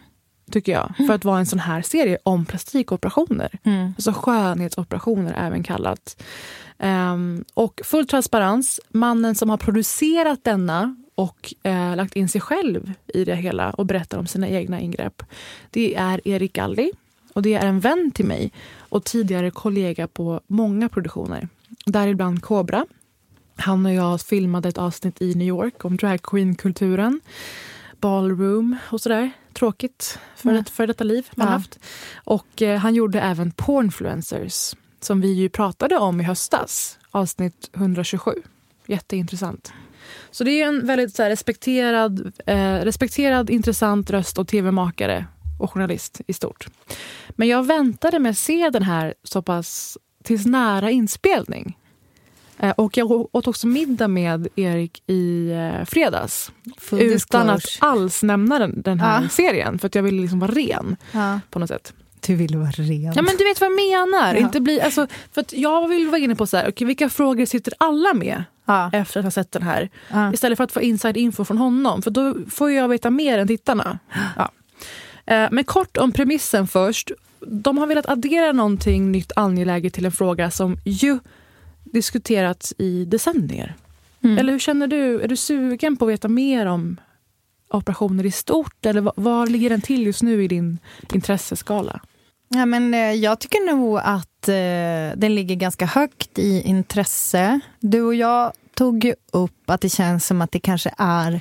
tycker 0.50 0.72
jag, 0.72 0.94
för 1.06 1.14
att 1.14 1.24
vara 1.24 1.38
en 1.38 1.46
sån 1.46 1.58
här 1.58 1.82
serie 1.82 2.18
om 2.22 2.44
plastikoperationer. 2.44 3.58
Mm. 3.62 3.86
Alltså 3.96 4.12
skönhetsoperationer 4.12 5.34
även 5.38 5.62
kallat. 5.62 6.22
Ehm, 6.78 7.44
och 7.54 7.80
full 7.84 8.06
transparens, 8.06 8.80
mannen 8.88 9.34
som 9.34 9.50
har 9.50 9.56
producerat 9.56 10.44
denna 10.44 10.96
och 11.16 11.54
eh, 11.62 11.96
lagt 11.96 12.16
in 12.16 12.28
sig 12.28 12.40
själv 12.40 12.92
i 13.06 13.24
det 13.24 13.34
hela 13.36 13.70
och 13.70 13.86
berättar 13.86 14.18
om 14.18 14.26
sina 14.26 14.48
egna 14.48 14.80
ingrepp. 14.80 15.22
Det 15.70 15.94
är 15.94 16.28
Erik 16.28 16.52
Galli 16.52 16.92
och 17.32 17.42
det 17.42 17.54
är 17.54 17.66
en 17.66 17.80
vän 17.80 18.10
till 18.14 18.24
mig 18.26 18.52
och 18.78 19.04
tidigare 19.04 19.50
kollega 19.50 20.06
på 20.08 20.40
många 20.46 20.88
produktioner. 20.88 21.48
Däribland 21.86 22.42
Cobra. 22.42 22.86
Han 23.56 23.86
och 23.86 23.92
jag 23.94 24.20
filmade 24.20 24.68
ett 24.68 24.78
avsnitt 24.78 25.22
i 25.22 25.34
New 25.34 25.48
York 25.48 25.84
om 25.84 25.96
dragqueen-kulturen. 25.96 27.20
Ballroom 28.00 28.76
och 28.90 29.00
sådär. 29.00 29.30
Tråkigt 29.52 30.18
för, 30.36 30.48
Mm. 30.48 30.60
ett, 30.60 30.70
för 30.70 30.86
detta 30.86 31.04
liv 31.04 31.26
man 31.36 31.46
Ja. 31.46 31.52
haft. 31.52 31.78
Och 32.14 32.62
eh, 32.62 32.78
han 32.78 32.94
gjorde 32.94 33.20
även 33.20 33.50
Pornfluencers 33.52 34.74
som 35.00 35.20
vi 35.20 35.32
ju 35.32 35.48
pratade 35.48 35.96
om 35.98 36.20
i 36.20 36.24
höstas. 36.24 36.98
Avsnitt 37.10 37.70
127. 37.74 38.32
Jätteintressant. 38.86 39.72
Så 40.36 40.44
det 40.44 40.62
är 40.62 40.66
en 40.66 40.86
väldigt 40.86 41.14
så 41.16 41.22
här, 41.22 41.30
respekterad, 41.30 42.32
eh, 42.46 42.74
respekterad, 42.74 43.50
intressant 43.50 44.10
röst 44.10 44.38
och 44.38 44.48
tv-makare 44.48 45.26
och 45.60 45.70
journalist 45.72 46.20
i 46.26 46.32
stort. 46.32 46.66
Men 47.30 47.48
jag 47.48 47.66
väntade 47.66 48.18
med 48.18 48.30
att 48.30 48.38
se 48.38 48.70
den 48.70 48.82
här 48.82 49.14
så 49.22 49.42
pass 49.42 49.98
tills 50.24 50.46
nära 50.46 50.90
inspelning. 50.90 51.78
Eh, 52.58 52.70
och 52.70 52.96
jag 52.96 53.10
åt 53.36 53.46
också 53.48 53.66
middag 53.66 54.08
med 54.08 54.48
Erik 54.56 55.02
i 55.06 55.50
eh, 55.50 55.84
fredags. 55.84 56.52
Full 56.78 57.00
utan 57.02 57.50
att 57.50 57.60
disclosure. 57.62 57.90
alls 57.90 58.22
nämna 58.22 58.58
den, 58.58 58.82
den 58.82 59.00
här 59.00 59.22
Ja. 59.22 59.28
serien. 59.28 59.78
För 59.78 59.86
att 59.86 59.94
jag 59.94 60.02
ville 60.02 60.20
liksom 60.22 60.38
vara 60.38 60.50
ren 60.52 60.96
Ja. 61.12 61.40
på 61.50 61.58
något 61.58 61.68
sätt. 61.68 61.92
Du 62.26 62.34
vill 62.34 62.56
vara 62.56 62.70
ren. 62.70 63.12
Ja, 63.16 63.22
men 63.22 63.36
du 63.38 63.44
vet 63.44 63.60
vad 63.60 63.70
jag 63.70 63.76
menar. 63.76 64.34
Ja. 64.34 64.40
Inte 64.40 64.60
bli, 64.60 64.80
alltså, 64.80 65.06
för 65.32 65.40
att 65.40 65.52
jag 65.52 65.88
vill 65.88 66.06
vara 66.06 66.18
inne 66.18 66.34
på 66.36 66.46
så 66.46 66.56
här, 66.56 66.68
okay, 66.68 66.86
vilka 66.86 67.08
frågor 67.10 67.44
sitter 67.46 67.74
alla 67.78 68.14
med 68.14 68.44
efter 68.92 69.20
att 69.20 69.24
ha 69.26 69.30
sett 69.30 69.52
den 69.52 69.62
här. 69.62 69.90
Istället 70.34 70.56
för 70.56 70.64
att 70.64 70.72
få 70.72 70.80
inside 70.80 71.16
info 71.16 71.44
från 71.44 71.58
honom. 71.58 72.02
För 72.02 72.10
då 72.10 72.34
får 72.50 72.70
jag 72.70 72.88
veta 72.88 73.10
mer 73.10 73.38
än 73.38 73.48
tittarna. 73.48 73.98
Ja. 74.36 74.50
Eh, 75.34 75.48
Men 75.50 75.64
kort 75.64 75.96
om 75.96 76.12
premissen 76.12 76.68
först. 76.68 77.10
De 77.40 77.78
har 77.78 77.86
velat 77.86 78.08
addera 78.08 78.52
någonting 78.52 79.12
nytt 79.12 79.32
angeläget 79.36 79.92
till 79.94 80.04
en 80.04 80.12
fråga 80.12 80.50
som 80.50 80.78
ju 80.84 81.18
diskuterats 81.84 82.74
i 82.78 83.04
decennier. 83.04 83.74
Mm. 84.22 84.38
Eller 84.38 84.52
hur 84.52 84.58
känner 84.58 84.86
du? 84.86 85.20
Är 85.20 85.28
du 85.28 85.36
sugen 85.36 85.96
på 85.96 86.04
att 86.04 86.12
veta 86.12 86.28
mer 86.28 86.66
om 86.66 86.96
operationer 87.68 88.26
i 88.26 88.30
stort? 88.30 88.86
Eller 88.86 89.00
var, 89.00 89.12
var 89.16 89.46
ligger 89.46 89.70
den 89.70 89.80
till 89.80 90.06
just 90.06 90.22
nu 90.22 90.44
i 90.44 90.48
din 90.48 90.78
intresseskala? 91.12 92.00
Ja, 92.48 92.66
men, 92.66 92.94
eh, 92.94 93.12
jag 93.12 93.38
tycker 93.38 93.66
nog 93.66 93.98
att 93.98 94.48
eh, 94.48 95.18
den 95.18 95.34
ligger 95.34 95.54
ganska 95.54 95.86
högt 95.86 96.38
i 96.38 96.62
intresse. 96.62 97.60
Du 97.80 98.02
och 98.02 98.14
jag 98.14 98.52
tog 98.74 99.04
ju 99.04 99.14
upp 99.32 99.70
att 99.70 99.80
det 99.80 99.88
känns 99.88 100.26
som 100.26 100.42
att 100.42 100.52
det 100.52 100.60
kanske 100.60 100.94
är 100.98 101.40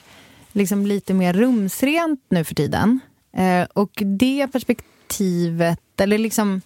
liksom 0.52 0.86
lite 0.86 1.14
mer 1.14 1.34
rumsrent 1.34 2.26
nu 2.30 2.44
för 2.44 2.56
tiden. 2.56 3.00
Eh, 3.38 3.68
och 3.74 3.92
det 4.20 4.48
perspektivet, 4.48 6.02
eller 6.02 6.18
liksom... 6.18 6.62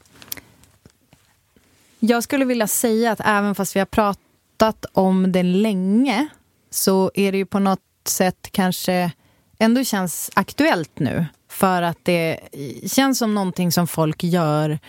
Jag 1.99 2.23
skulle 2.23 2.45
vilja 2.45 2.67
säga 2.67 3.11
att 3.11 3.21
även 3.25 3.55
fast 3.55 3.75
vi 3.75 3.79
har 3.79 3.85
pratat 3.85 4.85
om 4.93 5.31
det 5.31 5.43
länge 5.43 6.27
så 6.69 7.11
är 7.13 7.31
det 7.31 7.37
ju 7.37 7.45
på 7.45 7.59
något 7.59 7.79
sätt 8.07 8.49
kanske 8.51 9.11
ändå 9.59 9.83
känns 9.83 10.31
aktuellt 10.33 10.99
nu. 10.99 11.25
För 11.49 11.81
att 11.81 11.97
det 12.03 12.39
känns 12.87 13.17
som 13.17 13.35
någonting 13.35 13.71
som 13.71 13.87
folk 13.87 14.23
gör 14.23 14.79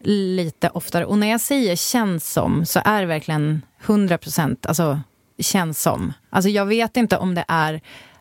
lite 0.00 0.68
oftare. 0.68 1.04
Och 1.04 1.18
när 1.18 1.30
jag 1.30 1.40
säger 1.40 1.76
känns 1.76 2.32
som 2.32 2.66
så 2.66 2.80
är 2.84 3.00
det 3.00 3.06
verkligen 3.06 3.62
100 3.86 4.18
procent 4.18 4.66
alltså, 4.66 5.00
känns 5.38 5.82
som. 5.82 6.12
Alltså 6.30 6.48
jag 6.48 6.66
vet 6.66 6.96
inte 6.96 7.16
om 7.16 7.34
det 7.34 7.44
är 7.48 7.80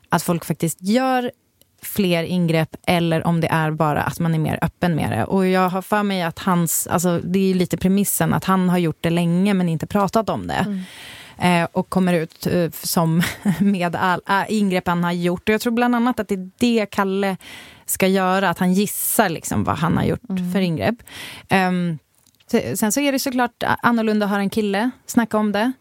att 0.09 0.23
folk 0.23 0.45
faktiskt 0.45 0.82
gör 0.82 1.32
fler 1.82 2.23
ingrepp 2.23 2.75
eller 2.88 3.28
om 3.28 3.41
det 3.41 3.47
är 3.47 3.71
bara 3.71 4.01
att 4.01 4.19
man 4.19 4.36
är 4.36 4.39
mer 4.39 4.59
öppen 4.61 4.95
med 4.95 5.11
det. 5.11 5.23
Och 5.23 5.47
jag 5.47 5.69
har 5.69 5.82
för 5.82 6.03
mig 6.03 6.21
att 6.21 6.39
hans, 6.39 6.88
alltså 6.88 7.19
det 7.23 7.51
är 7.51 7.53
lite 7.53 7.78
premissen 7.78 8.34
att 8.34 8.43
han 8.43 8.69
har 8.69 8.78
gjort 8.78 8.97
det 9.01 9.09
länge 9.09 9.53
men 9.53 9.69
inte 9.69 9.88
pratat 9.88 10.30
om 10.30 10.47
det. 10.47 10.53
Mm 10.53 10.82
och 11.72 11.90
kommer 11.90 12.14
ut 12.14 12.48
eh, 12.48 12.72
som 12.72 13.22
med 13.60 13.96
all, 13.96 14.22
äh, 14.30 14.44
ingrepp 14.48 14.88
han 14.88 15.04
har 15.04 15.12
gjort. 15.12 15.50
Och 15.50 15.54
jag 15.54 15.62
tror 15.62 15.74
bland 15.74 15.96
annat 15.96 16.20
att 16.20 16.28
det 16.28 16.36
är 16.36 16.50
det 16.58 16.86
Kalle 16.86 17.38
ska 17.86 18.08
göra, 18.08 18.50
att 18.50 18.60
han 18.60 18.74
gissar 18.74 19.30
liksom 19.30 19.64
vad 19.64 19.78
han 19.78 19.98
har 19.98 20.04
gjort 20.04 20.22
för 20.54 20.60
ingrepp. 20.60 20.96
Se- 22.52 22.78
sen 22.78 22.92
så 22.92 23.00
är 23.00 23.12
det 23.12 23.20
såklart 23.20 23.64
annorlunda 23.82 24.26
att 24.26 24.30
höra 24.30 24.42
en 24.42 24.50
kille 24.50 24.90
snacka 25.06 25.38
om 25.38 25.52
det. 25.52 25.72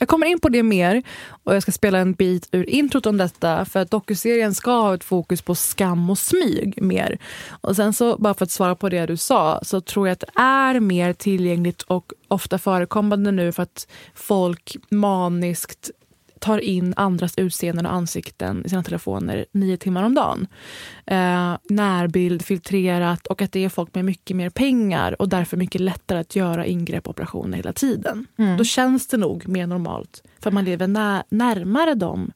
Jag 0.00 0.08
kommer 0.08 0.26
in 0.26 0.40
på 0.40 0.48
det 0.48 0.62
mer 0.62 1.02
och 1.44 1.54
jag 1.54 1.62
ska 1.62 1.72
spela 1.72 1.98
en 1.98 2.12
bit 2.12 2.48
ur 2.52 2.70
introt 2.70 3.06
om 3.06 3.16
detta 3.16 3.64
för 3.64 3.80
att 3.80 3.90
dokuserien 3.90 4.54
ska 4.54 4.70
ha 4.70 4.94
ett 4.94 5.04
fokus 5.04 5.42
på 5.42 5.54
skam 5.54 6.10
och 6.10 6.18
smyg 6.18 6.82
mer. 6.82 7.18
Och 7.60 7.76
sen 7.76 7.92
så, 7.92 8.16
bara 8.18 8.34
för 8.34 8.44
att 8.44 8.50
svara 8.50 8.74
på 8.74 8.88
det 8.88 9.06
du 9.06 9.16
sa, 9.16 9.60
så 9.62 9.80
tror 9.80 10.08
jag 10.08 10.12
att 10.12 10.20
det 10.20 10.40
är 10.40 10.80
mer 10.80 11.12
tillgängligt 11.12 11.82
och 11.82 12.12
ofta 12.28 12.58
förekommande 12.58 13.32
nu 13.32 13.52
för 13.52 13.62
att 13.62 13.86
folk 14.14 14.76
maniskt 14.90 15.90
tar 16.40 16.58
in 16.58 16.94
andras 16.96 17.34
utseenden 17.38 17.86
och 17.86 17.92
ansikten 17.92 18.62
i 18.66 18.68
sina 18.68 18.82
telefoner 18.82 19.46
nio 19.52 19.76
timmar 19.76 20.02
om 20.02 20.14
dagen. 20.14 20.46
Eh, 21.06 21.56
närbild, 21.70 22.42
filtrerat 22.44 23.26
och 23.26 23.42
att 23.42 23.52
det 23.52 23.64
är 23.64 23.68
folk 23.68 23.94
med 23.94 24.04
mycket 24.04 24.36
mer 24.36 24.50
pengar 24.50 25.22
och 25.22 25.28
därför 25.28 25.56
mycket 25.56 25.80
lättare 25.80 26.18
att 26.18 26.36
göra 26.36 26.66
ingrepp 26.66 27.06
och 27.06 27.10
operationer 27.10 27.56
hela 27.56 27.72
tiden. 27.72 28.26
Mm. 28.38 28.56
Då 28.56 28.64
känns 28.64 29.08
det 29.08 29.16
nog 29.16 29.48
mer 29.48 29.66
normalt 29.66 30.22
för 30.42 30.50
man 30.50 30.64
lever 30.64 30.86
nä- 30.88 31.24
närmare 31.30 31.94
dem 31.94 32.32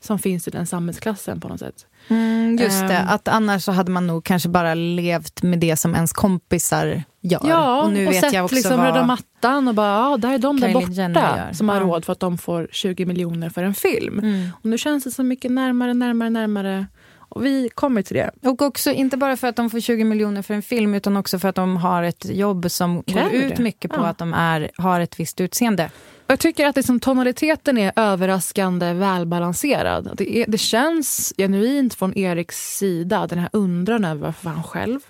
som 0.00 0.18
finns 0.18 0.48
i 0.48 0.50
den 0.50 0.66
samhällsklassen 0.66 1.40
på 1.40 1.48
något 1.48 1.60
sätt. 1.60 1.86
Mm, 2.08 2.56
just 2.60 2.88
det, 2.88 2.94
Ehm. 2.96 3.08
att 3.08 3.28
annars 3.28 3.64
så 3.64 3.72
hade 3.72 3.90
man 3.92 4.06
nog 4.06 4.24
kanske 4.24 4.48
bara 4.48 4.74
levt 4.74 5.42
med 5.42 5.58
det 5.58 5.76
som 5.76 5.94
ens 5.94 6.12
kompisar 6.12 7.02
gör. 7.22 7.40
Ja, 7.48 7.82
och 7.82 7.92
nu 7.92 8.06
vet 8.06 8.20
sett 8.20 8.32
jag 8.32 8.44
också 8.44 8.54
liksom 8.54 8.76
vad... 8.76 8.86
röda 8.86 9.06
mattan 9.06 9.68
och 9.68 9.74
bara, 9.74 9.88
ja, 10.10 10.16
där 10.16 10.32
är 10.34 10.38
de 10.38 10.60
där 10.60 10.68
Kylie 10.72 10.92
Jenner 10.94 11.14
borta 11.14 11.54
som 11.54 11.68
har 11.68 11.76
Ja. 11.76 11.82
råd 11.82 12.04
för 12.04 12.12
att 12.12 12.20
de 12.20 12.38
får 12.38 12.68
20 12.72 13.06
miljoner 13.06 13.50
för 13.50 13.62
en 13.64 13.74
film. 13.74 14.18
Mm. 14.18 14.48
Och 14.62 14.66
nu 14.66 14.78
känns 14.78 15.04
det 15.04 15.10
så 15.10 15.22
mycket 15.22 15.50
närmare, 15.50 15.94
närmare, 15.94 16.30
närmare. 16.30 16.86
Och 17.34 17.44
vi 17.46 17.68
kommer 17.74 18.02
till 18.02 18.16
det. 18.16 18.30
Och 18.48 18.62
också 18.62 18.90
inte 18.92 19.16
bara 19.16 19.36
för 19.36 19.48
att 19.48 19.56
de 19.56 19.70
får 19.70 19.80
20 19.80 20.04
miljoner 20.04 20.42
för 20.42 20.54
en 20.54 20.62
film 20.62 20.94
utan 20.94 21.16
också 21.16 21.38
för 21.38 21.48
att 21.48 21.54
de 21.54 21.76
har 21.76 22.02
ett 22.02 22.26
jobb 22.30 22.70
som 22.70 22.94
går 22.96 23.02
Kräver 23.02 23.30
ut 23.30 23.56
det. 23.56 23.62
mycket 23.62 23.90
på 23.90 24.00
Ja. 24.00 24.06
att 24.06 24.18
de 24.18 24.34
är, 24.34 24.70
har 24.76 25.00
ett 25.00 25.20
visst 25.20 25.40
utseende. 25.40 25.90
Jag 26.26 26.38
tycker 26.38 26.66
att 26.66 26.76
liksom, 26.76 27.00
tonaliteten 27.00 27.78
är 27.78 27.92
överraskande 27.96 28.92
välbalanserad. 28.92 30.10
Det, 30.16 30.36
är, 30.38 30.44
det 30.48 30.58
känns 30.58 31.34
genuint 31.38 31.94
från 31.94 32.18
Eriks 32.18 32.76
sida, 32.78 33.26
den 33.26 33.38
här 33.38 33.48
undran 33.52 34.04
över 34.04 34.20
varför 34.20 34.50
han 34.50 34.62
själv 34.62 35.00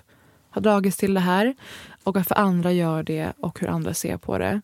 har 0.49 0.61
dragits 0.61 0.97
till 0.97 1.13
det 1.13 1.19
här 1.19 1.55
och 2.03 2.15
varför 2.15 2.35
andra 2.35 2.71
gör 2.71 3.03
det 3.03 3.33
och 3.39 3.59
hur 3.59 3.67
andra 3.67 3.93
ser 3.93 4.17
på 4.17 4.37
det. 4.37 4.61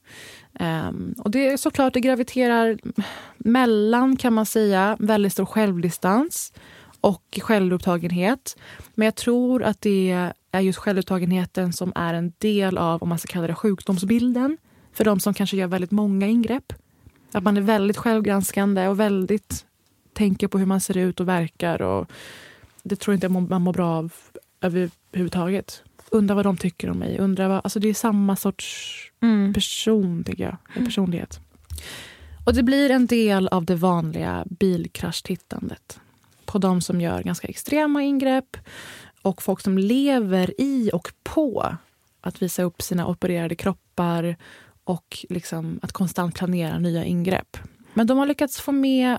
Um, 0.60 1.16
och 1.18 1.32
det 1.32 1.48
är 1.48 1.58
såklart, 1.58 1.94
det 1.94 2.00
graviterar 2.00 2.80
mellan, 3.38 4.18
kan 4.18 4.34
man 4.34 4.46
säga, 4.46 4.98
väldigt 5.00 5.34
stor 5.34 5.46
självdistans 5.46 6.54
och 7.02 7.40
självupptagenhet. 7.42 8.58
Men 8.96 9.06
jag 9.06 9.16
tror 9.16 9.64
att 9.64 9.82
det 9.82 10.32
är 10.52 10.60
just 10.60 10.80
självupptagenheten 10.80 11.74
som 11.74 11.92
är 11.96 12.14
en 12.14 12.34
del 12.38 12.78
av, 12.78 13.04
om 13.04 13.10
man 13.10 13.20
ska 13.20 13.34
kalla 13.34 13.48
det 13.48 13.56
sjukdomsbilden, 13.56 14.58
för 14.94 15.06
de 15.06 15.20
som 15.20 15.34
kanske 15.34 15.58
gör 15.58 15.68
väldigt 15.68 15.92
många 15.92 16.28
ingrepp. 16.28 16.74
Att 17.32 17.44
man 17.44 17.58
är 17.58 17.62
väldigt 17.62 17.98
självgranskande 17.98 18.88
och 18.88 19.00
väldigt 19.00 19.66
tänker 20.14 20.48
på 20.48 20.58
hur 20.58 20.66
man 20.66 20.82
ser 20.82 20.98
ut 20.98 21.20
och 21.20 21.28
verkar. 21.28 21.82
Och 21.82 22.12
det 22.84 22.96
tror 22.96 23.14
jag 23.14 23.18
inte 23.18 23.30
man 23.30 23.62
mår 23.62 23.74
bra 23.74 23.98
av 23.98 24.14
överhuvudtaget. 24.62 25.84
Undrar 26.12 26.36
vad 26.36 26.46
de 26.46 26.58
tycker 26.58 26.90
om 26.90 26.98
mig. 26.98 27.20
Undrar 27.20 27.48
vad, 27.48 27.58
alltså 27.64 27.80
det 27.80 27.90
är 27.90 27.94
samma 27.94 28.36
sorts 28.36 28.96
person, 29.54 30.24
tycker 30.24 30.44
jag. 30.44 30.58
En 30.74 30.86
personlighet. 30.86 31.40
Och 32.46 32.54
det 32.54 32.64
blir 32.64 32.92
en 32.92 33.06
del 33.06 33.48
av 33.48 33.66
det 33.66 33.76
vanliga 33.76 34.46
bilkraschtittandet. 34.50 36.00
På 36.46 36.58
de 36.58 36.82
som 36.82 37.02
gör 37.02 37.24
ganska 37.24 37.48
extrema 37.48 38.04
ingrepp 38.04 38.58
och 39.22 39.42
folk 39.42 39.62
som 39.62 39.78
lever 39.78 40.62
i 40.62 40.90
och 40.94 41.12
på 41.24 41.78
att 42.22 42.42
visa 42.42 42.64
upp 42.64 42.82
sina 42.82 43.08
opererade 43.08 43.56
kroppar 43.56 44.36
och 44.84 45.26
liksom 45.30 45.80
att 45.82 45.92
konstant 45.92 46.36
planera 46.36 46.80
nya 46.80 47.06
ingrepp. 47.06 47.58
Men 47.94 48.08
de 48.08 48.18
har 48.18 48.26
lyckats 48.26 48.62
få 48.62 48.72
med 48.72 49.18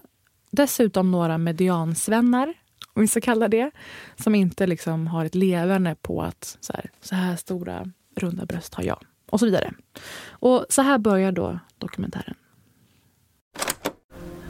dessutom 0.51 1.11
några 1.11 1.38
mediansvänner, 1.38 2.55
om 3.01 3.03
vi 3.03 3.09
ska 3.09 3.20
kalla 3.20 3.48
det, 3.48 3.70
som 4.16 4.34
inte 4.34 4.66
liksom 4.66 5.07
har 5.07 5.24
ett 5.24 5.34
leverne 5.34 5.94
på 6.03 6.22
att 6.22 6.59
så 6.61 6.72
här, 6.72 6.90
så 7.01 7.14
här 7.14 7.36
stora 7.36 7.86
runda 8.16 8.46
bröst 8.46 8.74
har 8.74 8.84
jag. 8.84 8.98
Och 9.30 9.40
så 9.40 9.46
vidare. 9.46 9.72
Och 10.28 10.66
så 10.68 10.82
här 10.82 10.98
börjar 10.98 11.32
då 11.32 11.59
dokumentären. 11.78 12.34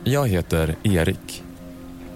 Jag 0.05 0.29
heter 0.29 0.77
Erik 0.83 1.43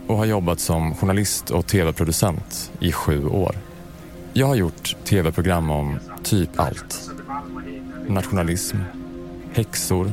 och 0.06 0.16
har 0.16 0.24
jobbat 0.24 0.60
som 0.60 0.94
journalist 0.94 1.50
och 1.50 1.66
tv-producent 1.66 2.72
i 2.80 2.92
sju 2.92 3.26
år. 3.26 3.56
Jag 4.32 4.46
har 4.46 4.54
gjort 4.54 4.96
tv-program 5.04 5.70
om 5.70 5.98
typ 6.22 6.60
allt. 6.60 7.10
Nationalism, 8.06 8.76
häxor, 9.52 10.12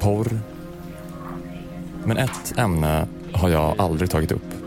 porr. 0.00 0.40
Men 2.04 2.16
ett 2.16 2.58
ämne 2.58 3.08
har 3.32 3.48
jag 3.48 3.80
aldrig 3.80 4.10
tagit 4.10 4.32
upp. 4.32 4.63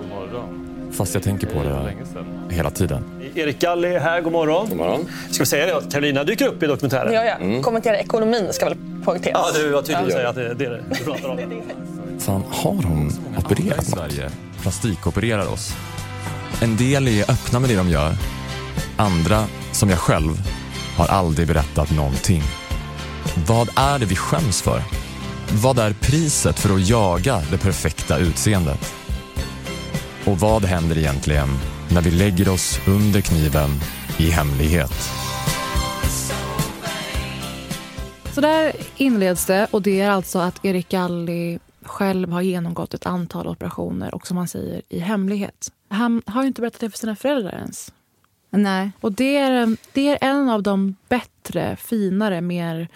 Fast 0.97 1.13
jag 1.13 1.23
tänker 1.23 1.47
på 1.47 1.63
det 1.63 2.55
hela 2.55 2.69
tiden. 2.69 3.03
Erik 3.35 3.59
Galli 3.59 3.87
är 3.87 3.99
här, 3.99 4.21
god 4.21 4.31
morgon. 4.33 4.69
God 4.69 4.77
morgon. 4.77 5.09
Ska 5.31 5.39
vi 5.43 5.45
säga 5.45 5.65
det 5.65 5.77
att 5.77 5.91
Carolina 5.91 6.23
dyker 6.23 6.47
upp 6.47 6.63
i 6.63 6.67
dokumentären? 6.67 7.07
Det 7.07 7.13
gör 7.13 7.23
jag. 7.23 7.63
Kommentera 7.63 7.97
ekonomin 7.97 8.47
ska 8.51 8.65
väl 8.65 8.77
poängteras. 9.05 9.51
Ja, 9.53 9.61
du 9.61 9.69
var 9.71 9.81
tydlig 9.81 10.05
att 10.05 10.11
säga 10.11 10.29
att 10.29 10.35
det 10.35 10.47
är 10.47 10.53
det 10.55 10.83
du 10.89 11.03
pratar 11.05 11.29
om. 11.29 11.61
Fan, 12.19 12.43
har 12.51 12.71
hon 12.83 13.11
opererat 13.37 13.83
i 13.83 13.91
Sverige 13.91 14.29
plastikopererar 14.61 15.47
oss? 15.47 15.75
En 16.61 16.77
del 16.77 17.07
är 17.07 17.31
öppna 17.31 17.59
med 17.59 17.69
det 17.69 17.75
de 17.75 17.89
gör. 17.89 18.13
Andra, 18.97 19.43
som 19.71 19.89
jag 19.89 19.99
själv, 19.99 20.31
har 20.97 21.07
aldrig 21.07 21.47
berättat 21.47 21.91
någonting. 21.91 22.41
Vad 23.47 23.69
är 23.75 23.99
det 23.99 24.05
vi 24.05 24.15
skäms 24.15 24.61
för? 24.61 24.81
Vad 25.63 25.79
är 25.79 25.93
priset 25.93 26.59
för 26.59 26.75
att 26.75 26.87
jaga 26.87 27.41
det 27.51 27.57
perfekta 27.57 28.17
utseendet? 28.17 28.93
Och 30.27 30.39
vad 30.39 30.65
händer 30.65 30.97
egentligen 30.97 31.47
när 31.93 32.01
vi 32.01 32.11
lägger 32.11 32.49
oss 32.49 32.79
under 32.87 33.21
kniven 33.21 33.69
i 34.19 34.29
hemlighet? 34.29 34.91
Så 38.33 38.41
där 38.41 38.71
inleds 38.97 39.45
det 39.45 39.67
och 39.71 39.81
det 39.81 40.01
är 40.01 40.09
alltså 40.09 40.39
att 40.39 40.65
Erik 40.65 40.89
Galli 40.89 41.59
själv 41.81 42.31
har 42.31 42.41
genomgått 42.41 42.93
ett 42.93 43.05
antal 43.05 43.47
operationer 43.47 44.15
och 44.15 44.27
som 44.27 44.37
han 44.37 44.47
säger 44.47 44.81
i 44.89 44.99
hemlighet. 44.99 45.71
Han 45.89 46.21
har 46.25 46.41
ju 46.41 46.47
inte 46.47 46.61
berättat 46.61 46.81
det 46.81 46.89
för 46.89 46.97
sina 46.97 47.15
föräldrar 47.15 47.53
ens. 47.53 47.93
Nej. 48.49 48.91
Och 49.01 49.11
det 49.11 49.37
är, 49.37 49.77
det 49.93 50.09
är 50.09 50.17
en 50.21 50.49
av 50.49 50.63
de 50.63 50.95
bättre, 51.09 51.75
finare, 51.75 52.41
mer 52.41 52.87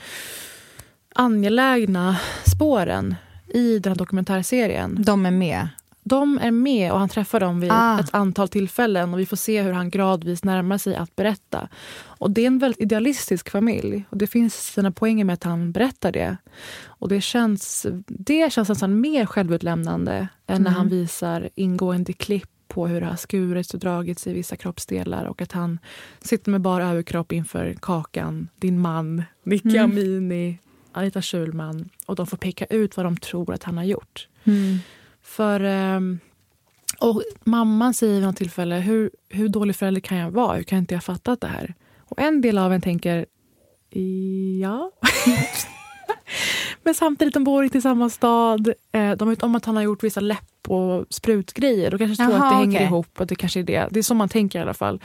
angelägna 1.16 2.18
spåren 2.46 3.16
i 3.48 3.80
den 3.80 3.92
här 3.92 3.98
dokumentärserien. 3.98 5.04
De 5.04 5.26
är 5.26 5.32
med? 5.32 5.68
De 6.12 6.40
är 6.42 6.52
med 6.52 6.92
och 6.92 7.00
han 7.00 7.10
träffar 7.10 7.40
dem 7.40 7.60
vid 7.60 7.72
Ah. 7.72 8.00
ett 8.00 8.14
antal 8.14 8.48
tillfällen 8.48 9.14
och 9.14 9.20
vi 9.20 9.26
får 9.26 9.38
se 9.38 9.62
hur 9.62 9.72
han 9.72 9.90
gradvis 9.90 10.44
närmar 10.44 10.78
sig 10.78 10.96
att 10.96 11.16
berätta. 11.16 11.68
Och 12.04 12.32
det 12.32 12.42
är 12.42 12.48
en 12.48 12.60
väldigt 12.60 12.82
idealistisk 12.82 13.50
familj 13.50 14.04
och 14.10 14.18
det 14.18 14.28
finns 14.28 14.56
sina 14.74 14.92
poänger 14.92 15.26
med 15.26 15.34
att 15.34 15.44
han 15.44 15.72
berättar 15.72 16.12
det. 16.12 16.38
Och 16.86 17.10
det 17.10 17.22
känns, 17.22 17.86
det 18.08 18.54
känns 18.54 18.70
nästan 18.70 19.02
mer 19.02 19.26
självutlämnande 19.26 20.14
än 20.48 20.62
när 20.64 20.70
Mm. 20.70 20.74
han 20.74 20.90
visar 20.90 21.50
ingående 21.56 22.14
klipp 22.14 22.50
på 22.68 22.88
hur 22.88 23.02
det 23.02 23.08
har 23.08 23.16
skurits 23.16 23.74
och 23.74 23.80
dragits 23.80 24.28
i 24.28 24.34
vissa 24.34 24.56
kroppsdelar 24.56 25.26
och 25.26 25.42
att 25.42 25.52
han 25.52 25.80
sitter 26.22 26.52
med 26.52 26.62
bara 26.62 26.90
överkropp 26.90 27.32
inför 27.32 27.74
Kakan, 27.82 28.48
din 28.56 28.80
man, 28.80 29.24
Nicky 29.44 29.78
Mm. 29.78 29.92
Amini, 29.92 30.58
Anita 30.92 31.22
Schulman 31.22 31.90
och 32.06 32.16
de 32.16 32.28
får 32.28 32.38
peka 32.38 32.66
ut 32.66 32.98
vad 32.98 33.06
de 33.06 33.18
tror 33.18 33.54
att 33.54 33.64
han 33.64 33.78
har 33.78 33.84
gjort. 33.84 34.28
Mm. 34.44 34.78
För... 35.24 35.60
ehm, 35.60 36.20
och 37.00 37.24
mamman 37.44 37.94
säger 37.94 38.14
vid 38.14 38.24
något 38.24 38.38
tillfälle, 38.38 38.76
hur, 38.76 39.12
hur 39.30 39.48
dålig 39.50 39.76
förälder 39.76 40.02
kan 40.02 40.18
jag 40.18 40.32
vara? 40.32 40.56
Hur 40.58 40.64
kan 40.64 40.78
inte 40.80 40.94
jag 40.94 41.04
fatta 41.04 41.36
det 41.36 41.48
här? 41.48 41.74
Och 42.00 42.20
en 42.20 42.42
del 42.42 42.58
av 42.58 42.74
en 42.74 42.82
tänker, 42.82 43.26
ja. 44.62 44.92
Men 46.84 46.94
samtidigt, 46.94 47.34
de 47.34 47.44
bor 47.44 47.64
inte 47.64 47.78
i 47.78 47.82
samma 47.82 48.10
stad. 48.10 48.74
Eh, 48.92 49.12
De 49.12 49.30
vet 49.30 49.44
om 49.44 49.56
att 49.56 49.66
han 49.66 49.76
har 49.76 49.84
gjort 49.84 50.04
vissa 50.04 50.20
läpp 50.20 50.68
och 50.68 51.06
sprutgrejer. 51.10 51.92
De 51.92 51.98
kanske 51.98 52.24
tror 52.26 52.36
att 52.36 52.52
det 52.52 52.56
hänger 52.56 52.82
ihop. 52.82 53.20
Och 53.20 53.28
det 53.28 53.36
kanske 53.36 53.60
är 53.60 53.64
det. 53.64 53.88
Det 53.92 54.00
är 54.00 54.04
så 54.04 54.14
man 54.14 54.30
tänker 54.30 54.60
i 54.60 54.62
alla 54.62 54.74
fall. 54.74 55.02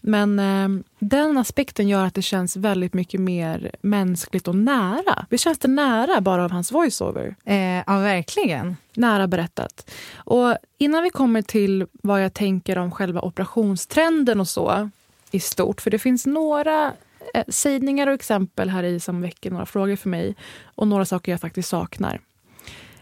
Men 0.00 0.38
eh, 0.38 0.84
den 0.98 1.38
aspekten 1.38 1.88
gör 1.88 2.04
att 2.04 2.14
det 2.14 2.22
känns 2.22 2.56
väldigt 2.56 2.94
mycket 2.94 3.20
mer 3.20 3.74
mänskligt 3.80 4.48
och 4.48 4.54
nära. 4.54 5.26
Det 5.30 5.38
känns 5.38 5.58
det 5.58 5.68
nära 5.68 6.20
bara 6.20 6.44
av 6.44 6.50
hans 6.50 6.72
voiceover. 6.72 7.36
Eh, 7.44 7.82
ja, 7.86 7.98
verkligen. 7.98 8.76
Nära 8.94 9.26
berättat. 9.26 9.90
Och 10.14 10.56
innan 10.78 11.02
vi 11.02 11.10
kommer 11.10 11.42
till 11.42 11.86
vad 11.92 12.24
jag 12.24 12.34
tänker 12.34 12.78
om 12.78 12.90
själva 12.90 13.20
operationstrenden 13.20 14.40
och 14.40 14.48
så 14.48 14.90
i 15.30 15.40
stort, 15.40 15.80
för 15.80 15.90
det 15.90 15.98
finns 15.98 16.26
några 16.26 16.92
eh, 17.34 17.44
sägningar 17.48 18.06
och 18.06 18.14
exempel 18.14 18.68
här 18.68 18.82
i 18.82 19.00
som 19.00 19.20
väcker 19.20 19.50
några 19.50 19.66
frågor 19.66 19.96
för 19.96 20.08
mig 20.08 20.36
och 20.64 20.88
några 20.88 21.04
saker 21.04 21.32
jag 21.32 21.40
faktiskt 21.40 21.68
saknar. 21.68 22.20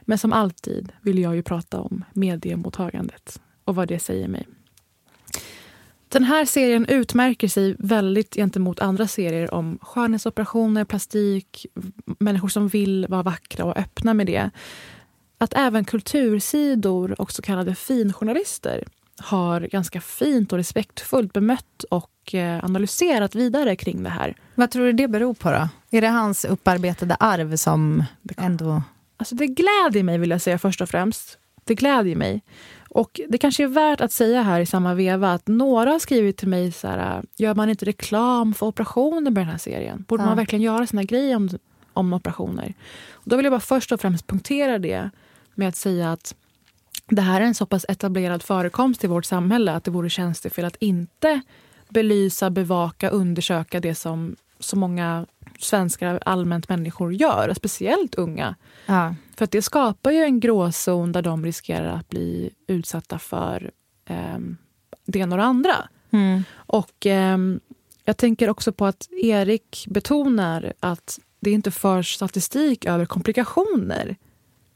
Men 0.01 0.18
som 0.18 0.32
alltid 0.32 0.92
vill 1.01 1.18
jag 1.18 1.36
ju 1.36 1.42
prata 1.42 1.80
om 1.80 2.05
mediemottagandet 2.12 3.40
och 3.64 3.74
vad 3.74 3.88
det 3.88 3.99
säger 3.99 4.28
mig. 4.28 4.47
Den 6.16 6.24
här 6.24 6.44
serien 6.44 6.86
utmärker 6.86 7.48
sig 7.48 7.76
väldigt 7.78 8.34
gentemot 8.34 8.80
andra 8.80 9.06
serier 9.06 9.54
om 9.54 9.78
skönhetsoperationer, 9.82 10.84
plastik, 10.84 11.66
människor 12.18 12.48
som 12.48 12.68
vill 12.68 13.06
vara 13.08 13.22
vackra 13.22 13.64
och 13.64 13.76
öppna 13.76 14.14
med 14.14 14.26
det. 14.26 14.50
Att 15.38 15.54
även 15.54 15.84
kultursidor 15.84 17.20
och 17.20 17.32
så 17.32 17.42
kallade 17.42 17.74
finjournalister 17.74 18.84
har 19.18 19.60
ganska 19.60 20.00
fint 20.00 20.52
och 20.52 20.58
respektfullt 20.58 21.32
bemött 21.32 21.84
och 21.90 22.34
eh, 22.34 22.64
analyserat 22.64 23.34
vidare 23.34 23.76
kring 23.76 24.02
det 24.02 24.10
här. 24.10 24.34
Vad 24.54 24.70
tror 24.70 24.86
du 24.86 24.92
det 24.92 25.08
beror 25.08 25.34
på 25.34 25.50
då? 25.50 25.68
Är 25.90 26.00
det 26.00 26.08
hans 26.08 26.44
upparbetade 26.44 27.14
arv 27.14 27.56
som 27.56 28.04
ändå... 28.36 28.82
Alltså 29.16 29.34
det 29.34 29.46
glädjer 29.46 30.02
mig 30.02 30.18
vill 30.18 30.30
jag 30.30 30.40
säga 30.42 30.58
först 30.58 30.80
och 30.80 30.88
främst. 30.88 31.38
Det 31.64 31.74
glädjer 31.74 32.16
mig. 32.16 32.42
Och 32.97 33.20
det 33.28 33.38
kanske 33.38 33.62
är 33.64 33.68
värt 33.68 34.01
att 34.01 34.12
säga 34.12 34.42
här 34.42 34.61
i 34.61 34.66
samma 34.66 34.94
veva 34.94 35.32
att 35.32 35.49
några 35.49 35.90
har 35.90 35.99
skrivit 35.99 36.36
till 36.36 36.49
mig 36.49 36.72
så 36.72 36.88
här, 36.88 37.22
gör 37.36 37.55
man 37.55 37.70
inte 37.70 37.84
reklam 37.84 38.55
för 38.55 38.66
operationer 38.66 39.30
med 39.30 39.34
den 39.34 39.47
här 39.49 39.59
serien? 39.59 40.05
Borde 40.09 40.22
Ja. 40.22 40.26
man 40.26 40.36
verkligen 40.36 40.62
göra 40.62 40.86
sina 40.86 41.03
grejer 41.03 41.36
om, 41.36 41.49
om 41.92 42.12
operationer? 42.12 42.74
Och 43.12 43.22
då 43.24 43.36
vill 43.36 43.44
jag 43.44 43.53
bara 43.53 43.61
först 43.61 43.92
och 43.92 44.01
främst 44.01 44.26
punktera 44.26 44.78
det 44.78 45.11
med 45.55 45.68
att 45.68 45.76
säga 45.76 46.12
att 46.12 46.34
det 47.09 47.22
här 47.22 47.40
är 47.40 47.44
en 47.44 47.55
så 47.55 47.66
pass 47.66 47.86
etablerad 47.88 48.42
förekomst 48.42 49.05
i 49.05 49.07
vårt 49.07 49.24
samhälle 49.24 49.72
att 49.72 49.84
det 49.84 49.90
vore 49.90 50.11
tjänstefel 50.11 50.64
att 50.64 50.76
inte 50.76 51.40
belysa, 51.88 52.51
bevaka, 52.51 53.09
undersöka 53.11 53.80
det 53.80 53.94
som 53.94 54.36
så 54.61 54.76
många 54.76 55.26
svenskar, 55.61 56.20
allmänt 56.26 56.68
människor 56.68 57.14
gör, 57.14 57.54
speciellt 57.54 58.14
unga. 58.14 58.54
Ja. 58.86 59.14
För 59.36 59.44
att 59.44 59.50
det 59.50 59.62
skapar 59.62 60.11
ju 60.11 60.22
en 60.22 60.40
gråzon 60.40 61.12
där 61.12 61.22
de 61.22 61.44
riskerar 61.44 61.92
att 61.92 62.09
bli 62.09 62.50
utsatta 62.66 63.18
för 63.18 63.70
ehm, 64.04 64.57
det 65.07 65.18
ena 65.18 65.34
och 65.34 65.38
det 65.38 65.44
andra. 65.44 65.88
Mm. 66.11 66.42
Och 66.54 67.07
ehm, 67.07 67.61
jag 68.04 68.16
tänker 68.16 68.50
också 68.50 68.72
på 68.72 68.86
att 68.86 69.09
Erik 69.22 69.86
betonar 69.88 70.72
att 70.80 71.18
det 71.40 71.50
inte 71.50 71.70
förs 71.70 72.14
statistik 72.14 72.84
över 72.84 73.07
komplikationer 73.07 74.16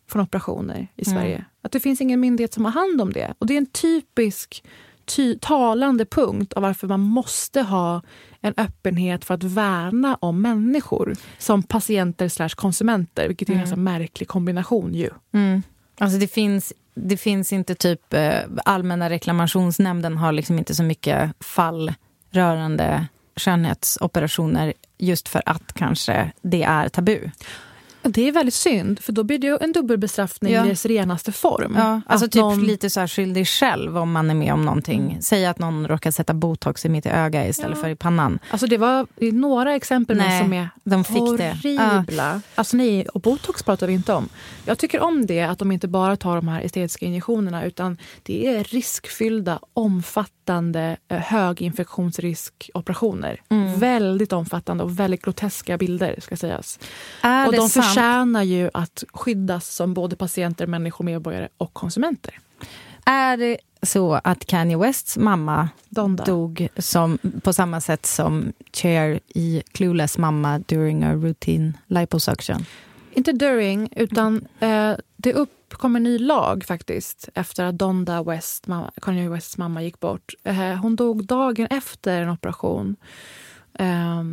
från 0.09 0.23
operationer 0.23 0.89
i 0.97 1.09
Mm. 1.09 1.21
Sverige. 1.21 1.45
Att 1.63 1.73
det 1.73 1.81
finns 1.81 2.01
ingen 2.01 2.21
myndighet 2.21 2.55
som 2.55 2.65
har 2.65 2.73
hand 2.73 3.01
om 3.01 3.13
det. 3.13 3.35
Och 3.39 3.47
det 3.47 3.55
är 3.55 3.59
en 3.59 3.67
typisk 3.67 4.65
ty 5.17 5.39
talande 5.39 6.05
punkt 6.05 6.53
av 6.53 6.63
varför 6.63 6.87
man 6.87 7.01
måste 7.01 7.61
ha 7.63 8.03
en 8.41 8.55
öppenhet 8.57 9.25
för 9.25 9.35
att 9.35 9.43
värna 9.45 10.17
om 10.21 10.43
människor 10.43 11.15
som 11.39 11.63
patienter 11.63 12.29
slash 12.29 12.49
konsumenter, 12.49 13.29
vilket 13.29 13.49
är 13.49 13.53
en 13.53 13.59
Mm. 13.59 13.65
ganska 13.69 13.81
märklig 13.81 14.29
kombination 14.29 14.95
ju. 14.95 15.11
Mm. 15.35 15.63
Alltså 15.99 16.19
det 16.19 16.29
finns, 16.29 16.73
det 16.95 17.17
finns 17.17 17.53
inte 17.53 17.75
typ... 17.75 18.15
Eh, 18.15 18.39
Allmänna 18.65 19.11
reklamationsnämnden 19.11 20.17
har 20.17 20.33
liksom 20.33 20.59
inte 20.59 20.75
så 20.75 20.83
mycket 20.83 21.45
fall 21.45 21.93
rörande 22.31 23.07
skönhetsoperationer 23.37 24.73
just 24.99 25.29
för 25.29 25.43
att 25.47 25.73
kanske 25.73 26.33
det 26.43 26.63
är 26.63 26.89
tabu. 26.89 27.31
Det 28.03 28.29
är 28.29 28.33
väldigt 28.33 28.55
synd, 28.55 29.01
för 29.01 29.13
då 29.13 29.23
blir 29.25 29.39
det 29.39 29.47
ju 29.47 29.59
en 29.61 29.73
dubbelbestraffning 29.73 30.53
Ja. 30.53 30.67
i 30.67 30.69
dess 30.69 30.87
renaste 30.87 31.33
form. 31.33 31.75
Ja, 31.79 32.01
alltså 32.07 32.29
typ 32.29 32.41
någon- 32.41 32.67
lite 32.67 32.91
så 32.91 33.01
här 33.01 33.07
skyldig 33.07 33.47
själv 33.49 33.99
om 33.99 34.13
man 34.13 34.31
är 34.31 34.35
med 34.35 34.53
om 34.53 34.65
någonting. 34.65 35.19
Säg 35.21 35.47
att 35.47 35.59
någon 35.59 35.89
råkar 35.89 36.11
sätta 36.11 36.35
botox 36.35 36.85
i 36.85 36.89
mitt 36.89 37.07
öga 37.07 37.49
istället 37.49 37.77
Ja. 37.79 37.83
för 37.83 37.89
i 37.91 37.97
pannan. 37.97 38.39
Alltså 38.51 38.67
det 38.67 38.77
var 38.79 39.07
det 39.17 39.27
är 39.27 39.33
några 39.33 39.75
exempel 39.75 40.17
Nej, 40.17 40.43
som 40.43 40.53
är 40.53 40.69
de 40.85 41.05
fick 41.05 41.17
det. 41.17 41.23
horribla. 41.63 42.41
Alltså 42.55 42.77
nej, 42.77 43.07
och 43.09 43.21
botox 43.21 43.63
pratar 43.63 43.87
vi 43.87 43.93
inte 43.93 44.13
om. 44.13 44.29
Jag 44.65 44.79
tycker 44.79 45.01
om 45.01 45.27
det, 45.27 45.41
att 45.43 45.59
de 45.59 45.73
inte 45.73 45.89
bara 45.89 46.17
tar 46.17 46.37
de 46.37 46.49
här 46.49 46.61
estetiska 46.63 47.07
injektionerna 47.07 47.65
utan 47.65 47.99
det 48.23 48.47
är 48.47 48.65
riskfyllda, 48.65 49.59
omfattande, 49.75 50.40
eh, 50.51 50.95
höginfektionsriskoperationer. 51.09 53.41
Mm. 53.49 53.79
Väldigt 53.79 54.33
omfattande 54.33 54.85
och 54.85 55.01
väldigt 55.01 55.23
groteska 55.23 55.79
bilder 55.79 56.15
ska 56.19 56.37
sägas. 56.37 56.79
Är 57.21 57.47
och 57.47 57.53
de 57.53 57.69
sant? 57.69 57.87
förtjänar 57.87 58.43
ju 58.43 58.71
att 58.75 59.05
skyddas 59.13 59.69
som 59.69 59.95
både 59.95 60.17
patienter, 60.17 60.67
människor, 60.67 61.05
medborgare 61.05 61.49
och 61.59 61.75
konsumenter. 61.75 62.39
Är 63.05 63.37
det 63.37 63.59
så 63.83 64.21
att 64.25 64.47
Kanye 64.47 64.77
Wests 64.77 65.17
mamma 65.17 65.69
Donda. 65.89 66.25
dog 66.25 66.69
som, 66.77 67.19
på 67.43 67.53
samma 67.53 67.81
sätt 67.81 68.07
som 68.07 68.53
Cher 68.73 69.21
i 69.29 69.63
Clueless 69.73 70.19
mamma 70.19 70.59
during 70.59 71.05
a 71.05 71.15
routine 71.15 71.79
liposuction? 71.87 72.65
Inte 73.13 73.33
during, 73.33 73.89
utan 73.97 74.47
eh, 74.61 74.93
det 75.17 75.35
uppkom 75.35 75.97
en 75.97 76.03
ny 76.03 76.19
lag 76.19 76.65
faktiskt 76.65 77.29
efter 77.35 77.65
att 77.65 77.79
Donda 77.79 78.23
West, 78.23 78.67
mamma, 78.67 78.91
Kanye 79.03 79.29
Wests 79.29 79.59
mamma 79.59 79.83
gick 79.83 80.01
bort. 80.01 80.35
Eh, 80.45 80.75
hon 80.75 80.97
dog 80.97 81.25
dagen 81.27 81.67
efter 81.71 82.23
en 82.23 82.31
operation 82.31 82.97
eh, 83.75 84.25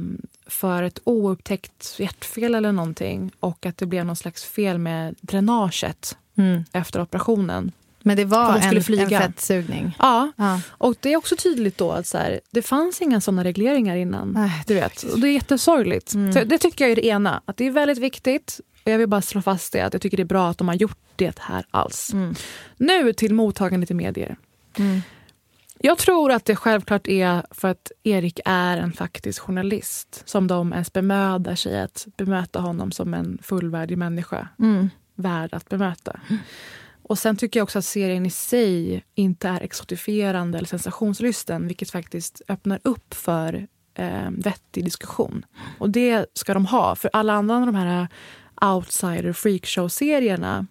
för 0.48 0.84
ett 0.84 1.00
oupptäckt 1.04 1.96
hjärtfel 2.00 2.56
eller 2.56 2.72
någonting 2.72 3.32
och 3.40 3.66
att 3.66 3.78
det 3.78 3.86
blev 3.86 4.06
någon 4.06 4.16
slags 4.16 4.44
fel 4.44 4.78
med 4.78 5.16
dränaget 5.22 6.18
Mm. 6.40 6.64
efter 6.72 7.02
operationen. 7.02 7.72
Men 8.08 8.18
det 8.18 8.26
var 8.26 8.60
skulle 8.60 8.78
en, 8.78 8.84
flyga. 8.84 9.22
en 9.22 9.32
fettsugning. 9.32 9.96
Ja. 10.00 10.32
Ja. 10.36 10.62
och 10.70 10.96
det 11.00 11.14
är 11.14 11.18
också 11.18 11.36
tydligt 11.36 11.78
då 11.78 11.92
att 11.92 12.08
så 12.08 12.18
här, 12.18 12.40
det 12.52 12.62
fanns 12.62 13.02
inga 13.02 13.22
såna 13.22 13.44
regleringar 13.44 13.96
innan. 13.96 14.32
Nej, 14.32 14.64
du 14.68 14.74
vet. 14.74 15.04
Och 15.04 15.20
det 15.20 15.28
är 15.28 15.32
jättesorgligt. 15.32 16.14
Mm. 16.14 16.34
Så 16.34 16.44
det 16.44 16.58
tycker 16.58 16.86
jag 16.86 16.92
är 16.92 16.96
det 16.96 17.06
ena. 17.06 17.42
Att 17.46 17.58
det 17.58 17.66
är 17.66 17.72
väldigt 17.72 17.98
viktigt. 17.98 18.60
Och 18.86 18.92
jag 18.92 18.98
vill 18.98 19.08
bara 19.08 19.22
slå 19.22 19.42
fast 19.42 19.74
det, 19.74 19.82
att 19.82 19.94
jag 19.94 20.02
tycker 20.02 20.18
det 20.18 20.24
är 20.24 20.26
bra 20.26 20.50
att 20.50 20.58
de 20.58 20.68
har 20.68 20.76
gjort 20.76 20.98
det 21.16 21.40
här 21.40 21.66
alls. 21.72 22.14
Mm. 22.14 22.36
Nu 22.78 23.14
till 23.14 23.34
mottagandet 23.34 23.92
i 23.92 23.94
medier. 23.94 24.38
Jag 25.80 25.98
tror 25.98 26.32
att 26.32 26.46
det 26.46 26.56
självklart 26.56 27.08
är 27.08 27.44
för 27.52 27.68
att 27.68 27.92
Erik 28.04 28.40
är 28.46 28.78
en 28.78 28.94
faktisk 28.94 29.42
journalist 29.42 30.24
som 30.26 30.48
de 30.48 30.74
ens 30.74 30.94
bemödar 30.94 31.56
sig 31.56 31.82
att 31.82 32.08
bemöta 32.18 32.60
honom 32.60 32.92
som 32.92 33.14
en 33.14 33.38
fullvärdig 33.42 33.98
människa. 33.98 34.48
Mm. 34.60 34.90
Värd 35.16 35.54
att 35.54 35.70
bemöta. 35.70 36.20
Och 37.08 37.20
Sen 37.20 37.36
tycker 37.36 37.60
jag 37.60 37.64
också 37.64 37.80
att 37.80 37.86
serien 37.86 38.26
i 38.26 38.30
sig 38.30 39.04
inte 39.16 39.48
är 39.48 39.62
exotifierande 39.62 40.58
eller 40.58 40.68
sensationslysten 40.68 41.68
vilket 41.68 41.92
faktiskt 41.92 42.42
öppnar 42.48 42.80
upp 42.84 43.14
för 43.14 43.68
eh, 43.94 44.30
vettig 44.32 44.84
diskussion. 44.84 45.46
Och 45.80 45.90
det 45.90 46.26
ska 46.34 46.54
de 46.54 46.66
ha, 46.66 46.96
för 46.96 47.10
alla 47.14 47.34
andra 47.34 47.56
av 47.56 47.66
de 47.66 47.76
här 47.76 48.08
outsider 48.62 49.34
freakshow-serierna 49.34 50.68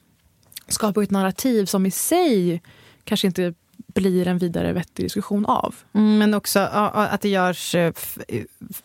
skapar 0.69 1.01
ju 1.01 1.05
ett 1.05 1.11
narrativ 1.11 1.65
som 1.65 1.87
i 1.87 1.91
sig 1.91 2.63
kanske 3.05 3.27
inte 3.27 3.55
blir 4.01 4.29
en 4.29 4.39
vidare 4.39 4.73
vettig 4.73 5.05
diskussion 5.07 5.47
av. 5.47 5.75
Mm, 5.95 6.19
men 6.19 6.35
också 6.35 6.61
att 6.61 7.21
det 7.21 7.29
görs 7.29 7.75
eh, 7.75 7.93
f- 7.97 8.19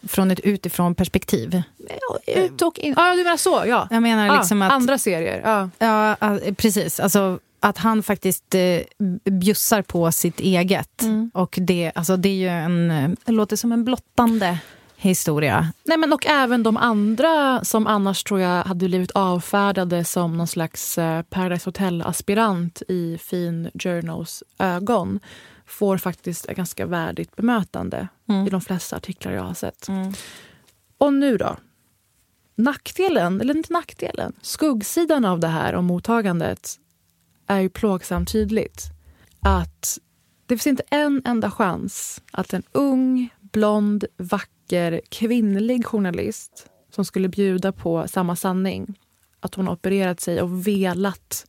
från 0.08 0.32
ett 0.32 0.40
utifrån 0.40 0.96
perspektiv. 0.96 1.62
Ut 2.28 2.62
och 2.62 2.80
in. 2.80 2.94
Ja, 2.98 3.12
du 3.16 3.24
menar 3.24 3.38
så. 3.38 3.64
Ja. 3.68 3.88
Jag 3.92 4.02
menar 4.04 4.26
Ja, 4.28 4.38
liksom 4.38 4.62
att... 4.62 4.72
Andra 4.72 4.98
serier. 4.98 5.42
Ja. 5.44 5.70
Ja, 6.20 6.38
precis. 6.58 7.00
Alltså, 7.00 7.40
att 7.60 7.78
han 7.78 8.04
faktiskt 8.04 8.56
eh, 8.56 8.80
bjussar 9.32 9.82
på 9.82 10.12
sitt 10.12 10.40
eget. 10.40 11.02
Mm. 11.02 11.32
Och 11.34 11.58
det, 11.62 11.92
alltså, 11.96 12.18
det 12.18 12.30
är 12.30 12.34
ju 12.36 12.48
en... 12.50 12.92
eh, 12.92 13.10
Det 13.26 13.32
låter 13.32 13.56
som 13.56 13.72
en 13.72 13.84
blottande 13.84 14.58
historia. 15.02 15.74
Nej, 15.84 15.98
men 15.98 16.14
och 16.14 16.26
även 16.26 16.64
de 16.64 16.78
andra 16.78 17.64
som 17.64 17.88
annars 17.88 18.24
tror 18.24 18.40
jag 18.40 18.64
hade 18.64 18.88
blivit 18.88 19.12
avfärdade 19.12 20.04
som 20.04 20.38
någon 20.38 20.48
slags 20.48 20.98
eh, 20.98 21.22
Paradise 21.22 21.70
Hotel-aspirant 21.70 22.82
i 22.88 23.18
Fin 23.18 23.70
Journos 23.74 24.44
ögon 24.60 25.20
får 25.66 25.98
faktiskt 25.98 26.46
ett 26.46 26.58
ganska 26.58 26.86
värdigt 26.86 27.36
bemötande 27.36 28.08
Mm. 28.30 28.48
i 28.48 28.50
de 28.50 28.62
flesta 28.62 28.96
artiklar 28.96 29.32
jag 29.32 29.44
har 29.44 29.54
sett. 29.54 29.88
Och 30.98 31.14
nu 31.14 31.38
då? 31.38 31.58
Nackdelen, 32.56 33.42
eller 33.42 33.58
inte 33.58 33.74
nackdelen, 33.74 34.34
skuggsidan 34.42 35.26
av 35.26 35.40
det 35.40 35.48
här 35.48 35.74
om 35.76 35.86
mottagandet 35.86 36.76
är 37.48 37.60
ju 37.60 37.70
plågsamt 37.70 38.32
tydligt. 38.32 38.84
Att 39.40 39.98
det 40.46 40.58
finns 40.58 40.68
inte 40.68 40.84
en 40.90 41.22
enda 41.26 41.52
chans 41.52 42.22
att 42.32 42.54
en 42.54 42.64
ung, 42.72 43.30
blond, 43.40 44.06
vacker, 44.18 44.52
kvinnlig 45.10 45.86
journalist 45.86 46.66
som 46.92 47.06
skulle 47.06 47.30
bjuda 47.30 47.72
på 47.72 48.08
samma 48.08 48.36
sanning, 48.36 49.00
att 49.40 49.56
hon 49.56 49.70
opererat 49.70 50.20
sig 50.20 50.42
och 50.42 50.68
velat 50.68 51.46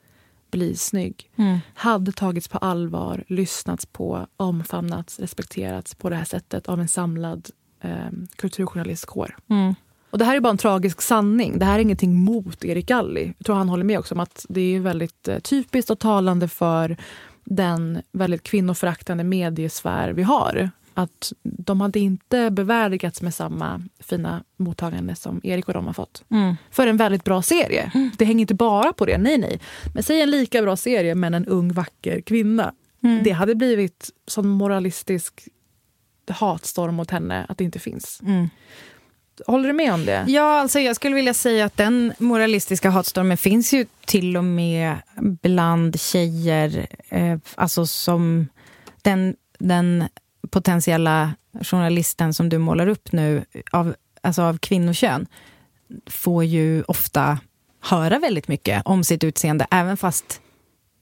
bli 0.51 0.77
snygg, 0.77 1.31
Mm. 1.37 1.59
hade 1.75 2.12
tagits 2.12 2.49
på 2.49 2.59
allvar, 2.59 3.25
lyssnats 3.29 3.87
på, 3.87 4.27
omfamnats, 4.37 5.20
respekterats 5.20 5.95
på 5.95 6.11
det 6.11 6.16
här 6.16 6.25
sättet 6.25 6.68
av 6.68 6.81
en 6.81 6.89
samlad 6.89 7.51
eh, 7.81 8.11
kulturjournalistkår. 8.37 9.37
Mm. 9.51 9.75
Och 10.11 10.18
det 10.18 10.25
här 10.25 10.37
är 10.37 10.41
bara 10.41 10.51
en 10.51 10.57
tragisk 10.57 11.03
sanning. 11.03 11.59
Det 11.59 11.64
här 11.64 11.75
är 11.79 11.83
ingenting 11.83 12.16
mot 12.16 12.64
Erik 12.64 12.87
Galli. 12.87 13.35
Jag 13.39 13.47
tror 13.47 13.57
han 13.57 13.68
håller 13.68 13.85
med 13.85 13.99
också 13.99 14.14
om 14.14 14.20
att 14.20 14.47
det 14.49 14.61
är 14.61 14.81
väldigt 14.81 15.29
eh, 15.29 15.39
typiskt 15.39 15.91
och 15.91 15.99
talande 15.99 16.49
för 16.49 16.97
den 17.45 18.03
väldigt 18.12 18.43
kvinnoföraktande 18.43 19.25
mediesfär 19.25 20.12
vi 20.12 20.23
har. 20.23 20.70
Att 20.95 21.32
de 21.43 21.80
hade 21.80 22.01
inte 22.01 22.51
bevärdigats 22.51 23.22
med 23.22 23.34
samma 23.34 23.82
fina 24.01 24.45
mottagande 24.57 25.14
som 25.14 25.40
Erik 25.45 25.68
och 25.68 25.74
de 25.74 25.86
har 25.86 25.93
fått. 25.93 26.24
Mm. 26.30 26.57
För 26.70 26.86
en 26.86 26.97
väldigt 26.97 27.24
bra 27.24 27.43
serie. 27.43 27.93
Det 28.18 28.24
hänger 28.24 28.40
inte 28.40 28.55
bara 28.55 28.93
på 28.93 29.07
det, 29.07 29.18
nej 29.18 29.38
nej. 29.38 29.61
Men 29.95 30.03
säg 30.03 30.20
en 30.20 30.30
lika 30.30 30.62
bra 30.62 30.76
serie 30.76 31.14
men 31.14 31.34
en 31.34 31.47
ung 31.47 31.72
vacker 31.72 32.20
kvinna. 32.20 32.72
Mm. 33.05 33.22
Det 33.24 33.30
hade 33.30 33.55
blivit 33.55 34.11
sån 34.26 34.49
moralistisk 34.49 35.49
hatstorm 36.30 36.95
mot 36.95 37.11
henne 37.11 37.47
att 37.49 37.59
det 37.59 37.64
inte 37.64 37.78
finns. 37.78 38.20
Mm. 38.22 38.49
Håller 39.47 39.68
du 39.68 39.72
med 39.72 39.95
om 39.95 40.05
det? 40.05 40.24
Ja, 40.28 40.61
alltså 40.61 40.80
jag 40.80 40.97
skulle 40.97 41.14
vilja 41.14 41.34
säga 41.34 41.64
att 41.64 41.76
den 41.76 42.12
moralistiska 42.18 42.90
hatstormen 42.90 43.36
finns 43.36 43.72
ju 43.72 43.86
till 44.05 44.36
och 44.36 44.45
med 44.45 44.97
bland 45.43 46.01
tjejer. 46.01 46.86
Eh, 47.09 47.38
alltså 47.55 47.86
som 47.86 48.49
den, 49.03 49.36
den 49.59 50.05
potentiella 50.51 51.34
journalisten 51.62 52.34
som 52.34 52.49
du 52.49 52.59
målar 52.59 52.86
upp 52.86 53.12
nu 53.12 53.45
av, 53.70 53.95
alltså 54.20 54.43
av 54.43 54.59
kvinnokön 54.59 55.26
får 56.07 56.45
ju 56.45 56.82
ofta 56.82 57.38
höra 57.80 58.18
väldigt 58.18 58.49
mycket 58.49 58.82
om 58.84 59.05
sitt 59.05 59.24
utseende 59.24 59.66
även 59.70 59.97
fast 59.97 60.40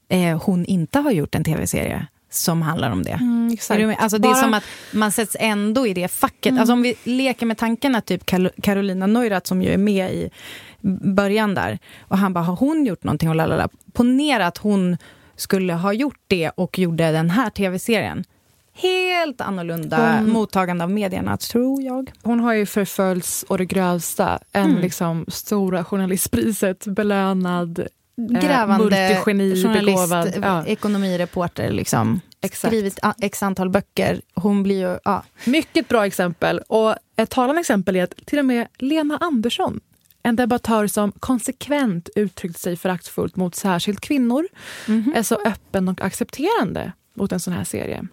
eh, 0.09 0.41
hon 0.43 0.65
inte 0.65 0.99
har 0.99 1.11
gjort 1.11 1.35
en 1.35 1.43
tv-serie 1.43 2.07
som 2.29 2.61
handlar 2.61 2.91
om 2.91 3.03
det. 3.03 3.11
Mm? 3.11 3.57
Alltså 3.99 4.17
det 4.17 4.27
är 4.27 4.31
Bara- 4.31 4.41
som 4.41 4.53
att 4.53 4.63
man 4.93 5.11
sätts 5.11 5.37
ändå 5.39 5.87
i 5.87 5.93
det 5.93 6.07
facket. 6.07 6.59
Alltså 6.59 6.73
om 6.73 6.81
vi 6.81 6.95
leker 7.03 7.45
med 7.45 7.57
tanken 7.57 7.95
att 7.95 8.05
typ 8.05 8.25
Carolina 8.63 9.07
Neurath 9.07 9.47
som 9.47 9.61
ju 9.61 9.73
är 9.73 9.77
med 9.77 10.13
i 10.13 10.29
början 11.15 11.55
där 11.55 11.79
och 12.01 12.17
han 12.17 12.33
bara, 12.33 12.43
har 12.43 12.55
hon 12.55 12.85
gjort 12.85 13.03
någonting? 13.03 13.29
Och 13.29 13.35
lalala. 13.35 13.69
Ponera 13.93 14.47
att 14.47 14.57
hon 14.57 14.97
skulle 15.35 15.73
ha 15.73 15.93
gjort 15.93 16.19
det 16.27 16.49
och 16.49 16.79
gjorde 16.79 17.11
den 17.11 17.29
här 17.29 17.49
tv-serien. 17.49 18.23
Helt 18.73 19.41
annorlunda 19.41 20.17
Hon- 20.17 20.29
mottagande 20.29 20.83
av 20.83 20.91
medierna, 20.91 21.37
tror 21.37 21.81
jag. 21.81 22.11
Hon 22.23 22.39
har 22.39 22.53
ju 22.53 22.65
förföljts 22.65 23.45
å 23.49 23.57
det 23.57 23.65
grövsta. 23.65 24.39
En 24.51 24.69
Mm. 24.69 24.81
liksom 24.81 25.25
stora 25.27 25.83
journalistpriset 25.83 26.85
belönad 26.87 27.79
eh, 27.79 27.85
Grävande 28.41 28.83
multigeni, 28.83 29.63
journalist. 29.63 30.37
Ja. 30.41 30.65
ekonomireporter, 30.65 31.71
liksom. 31.71 32.19
Exakt. 32.41 32.71
skrivit 32.71 32.99
x 33.21 33.43
antal 33.43 33.69
böcker. 33.69 34.21
Hon 34.35 34.63
blir 34.63 34.89
ju... 34.89 34.97
Ja. 35.03 35.23
Mycket 35.45 35.87
bra 35.87 36.05
exempel. 36.05 36.59
Och 36.67 36.95
ett 37.15 37.29
talande 37.29 37.59
exempel 37.59 37.95
är 37.95 38.03
att 38.03 38.15
till 38.25 38.39
och 38.39 38.45
med 38.45 38.67
Lena 38.77 39.17
Andersson, 39.17 39.79
en 40.23 40.35
debattör 40.35 40.87
som 40.87 41.11
konsekvent 41.11 42.09
uttryckt 42.15 42.59
sig 42.59 42.75
föraktfullt 42.77 43.35
mot 43.35 43.55
särskilt 43.55 44.01
kvinnor, 44.01 44.47
är 45.15 45.23
så 45.23 45.35
öppen 45.45 45.89
och 45.89 46.01
accepterande 46.01 46.91
mot 47.13 47.31
en 47.31 47.39
sån 47.39 47.53
här 47.53 47.63
serie. 47.63 48.07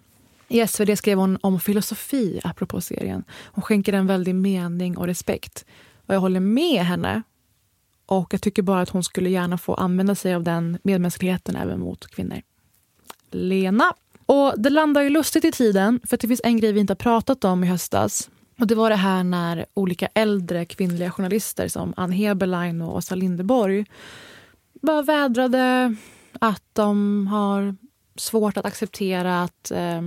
I 0.49 0.67
SvD 0.67 0.97
skrev 0.97 1.17
hon 1.17 1.37
om 1.41 1.59
filosofi 1.59 2.39
apropå 2.43 2.81
serien. 2.81 3.23
Hon 3.45 3.61
skänker 3.61 3.93
en 3.93 4.07
väldig 4.07 4.35
mening 4.35 4.97
och 4.97 5.05
respekt. 5.05 5.65
Och 6.05 6.15
jag 6.15 6.19
håller 6.19 6.39
med 6.39 6.83
henne. 6.83 7.23
Och 8.05 8.33
jag 8.33 8.41
tycker 8.41 8.61
bara 8.61 8.81
att 8.81 8.89
hon 8.89 9.03
skulle 9.03 9.29
gärna 9.29 9.57
få 9.57 9.73
använda 9.73 10.15
sig 10.15 10.35
av 10.35 10.43
den 10.43 10.77
medmänskligheten 10.83 11.55
även 11.55 11.79
mot 11.79 12.07
kvinnor. 12.07 12.41
Lena. 13.31 13.93
Och 14.25 14.53
det 14.57 14.69
landar 14.69 15.01
ju 15.01 15.09
lustigt 15.09 15.45
i 15.45 15.51
tiden, 15.51 15.99
för 16.07 16.15
att 16.15 16.21
det 16.21 16.27
finns 16.27 16.41
en 16.43 16.57
grej 16.57 16.71
vi 16.71 16.79
inte 16.79 16.91
har 16.91 16.95
pratat 16.95 17.43
om 17.43 17.63
i 17.63 17.67
höstas. 17.67 18.29
Och 18.59 18.67
Det 18.67 18.75
var 18.75 18.89
det 18.89 18.95
här 18.95 19.23
när 19.23 19.65
olika 19.73 20.07
äldre 20.13 20.65
kvinnliga 20.65 21.11
journalister 21.11 21.67
som 21.67 21.93
Ann 21.97 22.11
Heberlein 22.11 22.81
och 22.81 22.95
Åsa 22.95 23.15
Linderborg 23.15 23.85
bara 24.81 25.01
vädrade 25.01 25.95
att 26.39 26.63
de 26.73 27.27
har 27.27 27.75
svårt 28.15 28.57
att 28.57 28.65
acceptera 28.65 29.43
att 29.43 29.71
eh, 29.71 30.01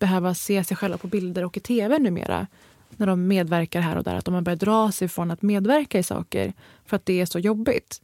behöva 0.00 0.34
se 0.34 0.64
sig 0.64 0.76
själva 0.76 0.98
på 0.98 1.06
bilder 1.06 1.44
och 1.44 1.56
i 1.56 1.60
tv 1.60 1.98
numera. 1.98 2.46
När 2.96 3.06
de 3.06 3.26
medverkar 3.28 3.80
här 3.80 3.96
och 3.96 4.04
där. 4.04 4.14
Att 4.14 4.24
de 4.24 4.34
har 4.34 4.40
börjat 4.40 4.60
dra 4.60 4.92
sig 4.92 5.08
från 5.08 5.30
att 5.30 5.42
medverka 5.42 5.98
i 5.98 6.02
saker 6.02 6.52
för 6.86 6.96
att 6.96 7.06
det 7.06 7.20
är 7.20 7.26
så 7.26 7.38
jobbigt. 7.38 8.02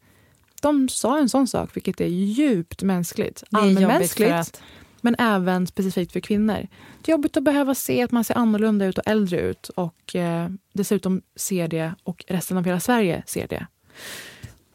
De 0.63 0.89
sa 0.89 1.19
en 1.19 1.29
sån 1.29 1.47
sak, 1.49 1.77
vilket 1.77 2.01
är 2.01 2.07
djupt 2.07 2.83
mänskligt. 2.83 3.45
Allmänmänskligt, 3.51 4.33
att- 4.33 4.63
men 5.01 5.17
även 5.19 5.67
specifikt 5.67 6.13
för 6.13 6.21
kvinnor. 6.21 6.67
Det 7.03 7.11
är 7.11 7.13
jobbigt 7.13 7.37
att 7.37 7.43
behöva 7.43 7.75
se 7.75 8.03
att 8.03 8.13
man 8.13 8.25
ser 8.25 8.35
annorlunda 8.39 8.87
ut 8.87 8.99
och 8.99 9.07
äldre 9.07 9.41
ut 9.41 9.69
och 9.69 10.17
eh, 10.17 10.49
dessutom 10.73 11.23
ser 11.37 11.69
det 11.69 11.95
och 12.03 12.25
resten 12.29 12.57
av 12.57 12.65
hela 12.65 12.81
Sverige 12.81 13.23
ser 13.27 13.47
det. 13.49 13.67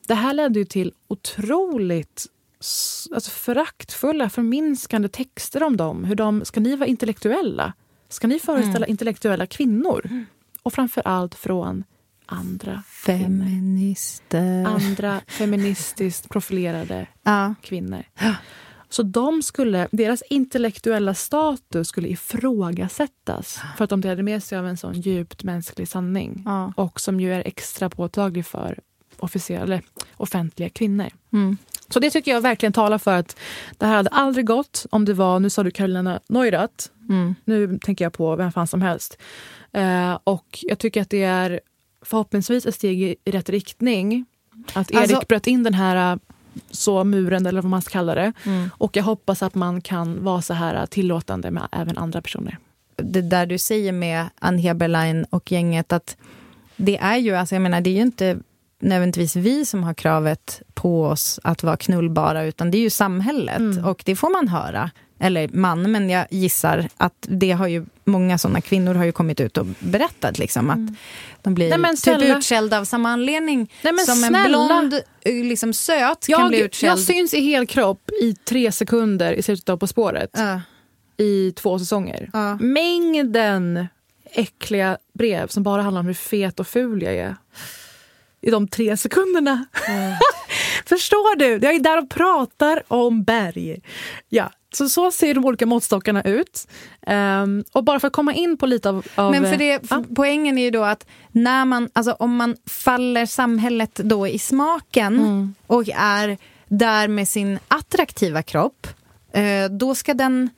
Det 0.07 0.13
här 0.13 0.33
ledde 0.33 0.59
ju 0.59 0.65
till 0.65 0.93
otroligt 1.07 2.25
alltså 3.13 3.31
föraktfulla, 3.31 4.29
förminskande 4.29 5.07
texter 5.07 5.63
om 5.63 5.77
dem. 5.77 6.03
Hur 6.03 6.15
de, 6.15 6.45
ska 6.45 6.59
ni 6.59 6.75
vara 6.75 6.87
intellektuella? 6.89 7.73
Ska 8.09 8.27
ni 8.27 8.39
föreställa 8.39 8.77
Mm. 8.85 8.89
intellektuella 8.89 9.45
kvinnor? 9.47 10.25
Och 10.63 10.73
framför 10.73 11.01
allt 11.07 11.35
från 11.35 11.83
andra 12.25 12.83
Feminister. 12.87 14.65
andra 14.65 15.21
feministiskt 15.27 16.29
profilerade 16.29 17.07
Ja. 17.23 17.53
kvinnor. 17.61 18.03
Så 18.89 19.03
de 19.03 19.41
skulle, 19.43 19.87
deras 19.91 20.23
intellektuella 20.29 21.13
status 21.13 21.87
skulle 21.87 22.07
ifrågasättas 22.07 23.59
för 23.77 23.83
att 23.83 23.89
de 23.89 24.01
delade 24.01 24.23
med 24.23 24.43
sig 24.43 24.57
av 24.57 24.67
en 24.67 24.77
sån 24.77 24.93
djupt 25.01 25.43
mänsklig 25.43 25.87
sanning. 25.87 26.45
Och 26.75 26.99
som 27.01 27.19
ju 27.19 27.33
är 27.33 27.43
extra 27.45 27.89
påtaglig 27.89 28.45
för 28.45 28.79
officiella, 29.23 29.81
offentliga 30.17 30.69
kvinnor. 30.69 31.09
Mm. 31.33 31.57
Så 31.89 31.99
det 31.99 32.09
tycker 32.09 32.31
jag 32.31 32.41
verkligen 32.41 32.73
talar 32.73 32.97
för 32.97 33.13
att 33.17 33.35
det 33.77 33.85
här 33.85 33.95
hade 33.95 34.09
aldrig 34.09 34.45
gått 34.45 34.85
om 34.89 35.05
det 35.05 35.13
var, 35.13 35.39
nu 35.39 35.49
sa 35.49 35.63
du 35.63 35.71
Carolina 35.71 36.19
Neurath, 36.29 36.85
Mm. 37.09 37.35
nu 37.45 37.79
tänker 37.81 38.05
jag 38.05 38.13
på 38.13 38.35
vem 38.35 38.51
fan 38.51 38.67
som 38.67 38.81
helst. 38.81 39.17
Eh, 39.73 40.17
och 40.23 40.59
jag 40.61 40.79
tycker 40.79 41.01
att 41.01 41.09
det 41.09 41.23
är 41.23 41.59
förhoppningsvis 42.05 42.65
ett 42.65 42.75
steg 42.75 43.01
i, 43.03 43.15
i 43.25 43.31
rätt 43.31 43.49
riktning. 43.49 44.25
Att 44.73 44.91
Erik 44.91 45.01
Alltså- 45.01 45.21
bröt 45.27 45.47
in 45.47 45.63
den 45.63 45.73
här 45.73 46.13
eh, 46.13 46.19
så 46.71 47.03
muren, 47.03 47.45
eller 47.45 47.61
vad 47.61 47.69
man 47.69 47.81
ska 47.81 47.91
kalla 47.91 48.15
det. 48.15 48.33
Mm. 48.43 48.69
Och 48.77 48.95
jag 48.97 49.03
hoppas 49.03 49.43
att 49.43 49.55
man 49.55 49.81
kan 49.81 50.23
vara 50.23 50.41
så 50.41 50.53
här 50.53 50.85
tillåtande 50.85 51.51
med 51.51 51.67
även 51.71 51.97
andra 51.97 52.21
personer. 52.21 52.57
det 52.95 53.21
där 53.21 53.45
du 53.45 53.57
säger 53.57 53.91
med 53.91 54.25
Ann 54.39 54.57
Heberlein 54.57 55.25
och 55.29 55.51
gänget, 55.51 55.91
att 55.93 56.17
det 56.75 56.97
är 56.97 57.17
ju, 57.17 57.35
alltså 57.35 57.55
jag 57.55 57.61
menar, 57.61 57.81
det 57.81 57.89
är 57.89 57.95
ju 57.95 58.01
inte 58.01 58.37
nödvändigtvis 58.81 59.35
vi 59.35 59.65
som 59.65 59.83
har 59.83 59.93
kravet 59.93 60.61
på 60.73 61.05
oss 61.05 61.39
att 61.43 61.63
vara 61.63 61.77
knullbara, 61.77 62.43
utan 62.43 62.71
det 62.71 62.77
är 62.77 62.81
ju 62.81 62.89
samhället. 62.89 63.85
Och 63.85 64.01
det 64.05 64.15
får 64.15 64.29
man 64.29 64.47
höra. 64.47 64.91
Eller 65.23 65.47
man, 65.47 65.91
men 65.91 66.09
jag 66.09 66.25
gissar 66.31 66.87
att 66.97 67.13
det 67.29 67.51
har 67.51 67.67
ju 67.67 67.85
många 68.05 68.37
sådana 68.37 68.61
kvinnor 68.61 68.93
har 68.93 69.05
ju 69.05 69.11
kommit 69.11 69.39
ut 69.39 69.57
och 69.57 69.65
berättat 69.79 70.37
liksom 70.39 70.69
att 70.69 70.95
de 71.41 71.53
blir 71.53 71.69
Nej, 71.69 71.77
men 71.77 71.95
typ 71.97 72.21
utskällda 72.21 72.79
av 72.79 72.85
samma 72.85 73.09
anledning 73.09 73.71
Nej, 73.81 73.93
men 73.93 74.05
som 74.05 74.23
en 74.23 74.29
snälla. 74.29 74.47
blond, 74.67 74.93
eh, 75.21 75.33
liksom 75.45 75.73
söt 75.73 76.27
kan 76.27 76.39
Jag, 76.39 76.49
bli 76.49 76.57
jag 76.57 76.65
utskälld. 76.65 76.99
syns 76.99 77.33
i 77.33 77.39
hel 77.41 77.67
kropp 77.67 78.09
i 78.21 78.33
tre 78.35 78.71
sekunder 78.71 79.33
i 79.33 79.41
slutet 79.43 79.69
av 79.69 79.77
På 79.77 79.87
spåret. 79.87 80.29
Ja. 80.33 80.61
I 81.17 81.51
två 81.51 81.79
säsonger. 81.79 82.29
Ja. 82.33 82.55
Mängden 82.57 83.87
äckliga 84.33 84.97
brev 85.13 85.47
som 85.47 85.63
bara 85.63 85.81
handlar 85.81 85.99
om 85.99 86.07
hur 86.07 86.13
fet 86.13 86.59
och 86.59 86.67
ful 86.67 87.01
jag 87.01 87.15
är. 87.15 87.35
I 88.41 88.51
de 88.51 88.67
tre 88.67 88.97
sekunderna. 88.97 89.65
Förstår 90.85 91.35
du? 91.35 91.45
Jag 91.45 91.75
är 91.75 91.79
där 91.79 91.97
och 91.97 92.09
pratar 92.09 92.83
om 92.87 93.23
berg. 93.23 93.81
Ja, 94.29 94.51
så, 94.73 94.89
så 94.89 95.11
ser 95.11 95.33
de 95.33 95.45
olika 95.45 95.65
måttstockarna 95.65 96.21
ut. 96.23 96.67
Ehm, 97.07 97.63
och 97.71 97.83
bara 97.83 97.99
för 97.99 98.07
att 98.07 98.13
komma 98.13 98.33
in 98.33 98.57
på 98.57 98.65
lite 98.65 98.89
av... 98.89 99.05
av 99.15 99.31
Men 99.31 99.45
för 99.45 99.57
det, 99.57 99.87
för 99.87 100.15
Poängen 100.15 100.57
är 100.57 100.63
ju 100.63 100.71
då 100.71 100.83
att 100.83 101.07
när 101.31 101.65
man, 101.65 101.89
alltså 101.93 102.11
om 102.11 102.35
man 102.35 102.55
faller 102.69 103.25
samhället 103.25 103.95
då 103.95 104.27
i 104.27 104.39
smaken 104.39 105.19
Mm. 105.19 105.55
och 105.67 105.89
är 105.95 106.37
där 106.67 107.07
med 107.07 107.27
sin 107.27 107.59
attraktiva 107.67 108.43
kropp, 108.43 108.87
eh, 109.33 109.69
då 109.71 109.95
ska 109.95 110.13
den... 110.13 110.49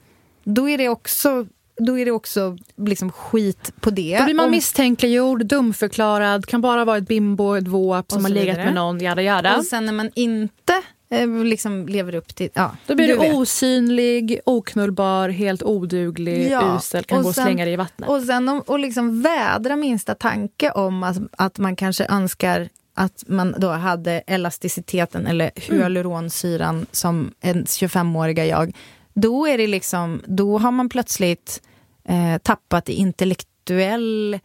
Då 0.44 0.70
är 0.70 0.78
det 0.78 0.90
också, 0.90 1.46
då 1.78 2.00
är 2.00 2.06
det 2.06 2.12
också 2.12 2.58
liksom 2.78 3.12
skit 3.12 3.72
på 3.82 3.90
det. 3.90 4.18
Då 4.20 4.24
blir 4.26 4.34
man 4.34 4.46
Om- 4.46 4.52
misstänkliggjord, 4.52 5.46
dumförklarad, 5.46 6.46
kan 6.46 6.62
bara 6.62 6.86
vara 6.86 6.98
ett 6.98 7.08
bimbo, 7.08 7.56
ett 7.56 7.68
våp 7.68 8.12
som 8.12 8.26
har 8.26 8.32
legat 8.32 8.58
med 8.58 8.74
någon, 8.74 9.00
jada 9.00 9.22
jada. 9.22 9.58
Och 9.58 9.64
sen 9.66 9.86
när 9.86 9.94
man 9.94 10.10
inte 10.16 10.74
eh, 11.10 11.28
liksom 11.30 11.88
lever 11.88 12.16
upp 12.16 12.36
till... 12.36 12.50
Ja, 12.54 12.76
Då 12.88 12.96
blir 12.96 13.08
du, 13.08 13.18
vet. 13.18 13.34
osynlig, 13.36 14.40
oknullbar, 14.46 15.30
helt 15.30 15.64
oduglig, 15.64 16.52
Ja, 16.52 16.78
usel, 16.78 17.04
kan 17.04 17.18
och 17.18 17.24
gå 17.24 17.30
och 17.30 17.36
slänga 17.36 17.66
dig 17.66 17.74
i 17.74 17.78
vattnet. 17.78 18.10
Och 18.10 18.22
sen 18.22 18.50
och 18.50 18.80
liksom 18.80 19.22
vädra 19.22 19.76
minsta 19.76 20.16
tanke 20.16 20.72
om 20.72 21.04
att, 21.04 21.18
att 21.38 21.58
man 21.58 21.76
kanske 21.76 22.06
önskar 22.10 22.70
att 22.96 23.24
man 23.28 23.56
då 23.58 23.70
hade 23.70 24.12
elasticiteten 24.28 25.28
eller 25.28 25.52
hyaluronsyran 25.56 26.86
som 26.92 27.32
en 27.42 27.66
25-åriga 27.66 28.46
jag. 28.46 28.74
Då 29.14 29.48
är 29.48 29.58
det 29.58 29.68
liksom, 29.68 30.22
då 30.26 30.58
har 30.58 30.72
man 30.72 30.90
plötsligt 30.90 31.62
eh, 32.08 32.38
tappat 32.38 32.90
i 32.90 32.94
intellektuell 32.94 34.40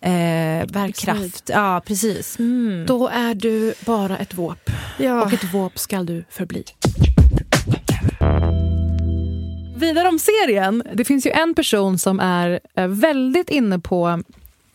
eh, 0.00 0.90
kraft. 0.94 1.50
Ja, 1.52 1.82
precis. 1.86 2.38
Mm. 2.38 2.86
Då 2.86 3.08
är 3.08 3.34
du 3.34 3.74
bara 3.86 4.18
ett 4.18 4.34
våp. 4.34 4.70
Ja. 4.98 5.22
Och 5.22 5.32
ett 5.32 5.54
våp 5.54 5.78
skall 5.78 6.06
du 6.06 6.24
förbli. 6.30 6.64
Vidare 9.76 10.08
om 10.08 10.18
serien. 10.18 10.82
Det 10.94 11.04
finns 11.04 11.26
ju 11.26 11.30
en 11.30 11.54
person 11.54 11.98
som 11.98 12.20
är 12.20 12.60
eh, 12.74 12.88
väldigt 12.88 13.50
inne 13.50 13.78
på 13.78 14.22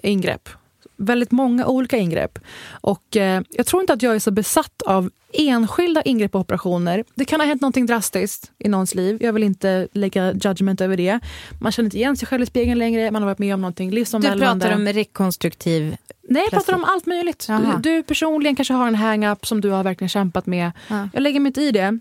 ingrepp. 0.02 0.50
Väldigt 0.98 1.32
många 1.32 1.66
olika 1.66 1.98
ingrepp. 1.98 2.40
Och 2.82 3.18
eh, 3.18 3.42
Jag 3.50 3.66
tror 3.66 3.82
inte 3.82 3.94
att 3.94 4.02
jag 4.02 4.16
är 4.16 4.20
så 4.20 4.32
besatt 4.32 4.82
av 4.82 5.10
enskilda 5.34 6.02
ingrepp 6.02 6.36
och 6.36 6.42
operationer. 6.42 7.04
Det 7.16 7.26
kan 7.26 7.40
ha 7.40 7.48
hänt 7.48 7.62
någonting 7.62 7.86
drastiskt 7.86 8.52
i 8.60 8.70
någons 8.70 8.96
liv. 8.96 9.18
Jag 9.22 9.34
vill 9.34 9.44
inte 9.44 9.88
lägga 9.92 10.34
judgment 10.34 10.82
över 10.82 10.98
det. 10.98 11.20
Man 11.62 11.72
känner 11.72 11.88
inte 11.88 11.98
igen 11.98 12.18
sig 12.18 12.28
själv 12.28 12.44
i 12.44 12.46
spegeln 12.46 12.80
längre. 12.80 13.12
Man 13.12 13.22
har 13.22 13.28
varit 13.30 13.40
med 13.40 13.54
om 13.54 13.62
någonting 13.62 13.90
Du 13.90 13.96
livsomvälvande. 13.96 14.66
pratar 14.66 14.76
om 14.82 14.88
rekonstruktiv... 14.88 15.98
Nej, 16.30 16.42
jag 16.44 16.52
pratar 16.52 16.74
om 16.74 16.84
allt 16.84 17.06
möjligt. 17.06 17.46
Jaha. 17.50 17.80
Du 17.84 18.04
personligen 18.04 18.56
kanske 18.56 18.74
har 18.74 18.88
en 18.88 18.96
hang-up 18.96 19.46
som 19.48 19.62
du 19.62 19.70
har 19.70 19.84
verkligen 19.84 20.10
kämpat 20.10 20.46
med. 20.46 20.72
Jag 21.14 21.22
lägger 21.24 21.40
mig 21.40 21.50
inte 21.50 21.62
i 21.62 21.72
det, 21.72 22.00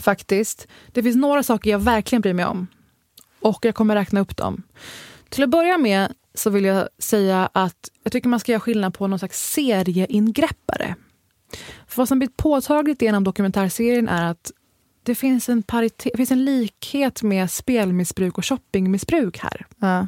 faktiskt. 0.00 0.68
Det 0.92 1.02
finns 1.02 1.16
några 1.16 1.42
saker 1.42 1.70
jag 1.70 1.78
verkligen 1.78 2.22
bryr 2.22 2.32
mig 2.32 2.44
om. 2.44 2.66
Och 3.40 3.64
jag 3.64 3.74
kommer 3.74 3.94
räkna 3.94 4.20
upp 4.20 4.36
dem. 4.36 4.62
Till 5.28 5.42
att 5.44 5.50
börja 5.50 5.78
med 5.78 6.12
så 6.38 6.50
vill 6.50 6.64
jag 6.64 6.88
säga 6.98 7.50
att 7.52 7.90
jag 8.02 8.12
tycker 8.12 8.28
man 8.28 8.40
ska 8.40 8.52
göra 8.52 8.60
skillnad 8.60 8.94
på 8.94 9.06
någon 9.06 9.18
slags 9.18 9.52
serieingreppare. 9.52 10.94
För 11.86 11.96
vad 11.96 12.08
som 12.08 12.18
blir 12.18 12.30
påtagligt 12.36 13.02
genom 13.02 13.24
dokumentärserien 13.24 14.08
är 14.08 14.30
att 14.30 14.52
det 15.02 15.14
finns 15.14 15.48
en, 15.48 15.62
paritet, 15.62 16.16
finns 16.16 16.30
en 16.30 16.44
likhet 16.44 17.22
med 17.22 17.50
spelmissbruk 17.50 18.38
och 18.38 18.44
shoppingmissbruk 18.44 19.38
här. 19.38 19.66
Ja. 19.78 20.06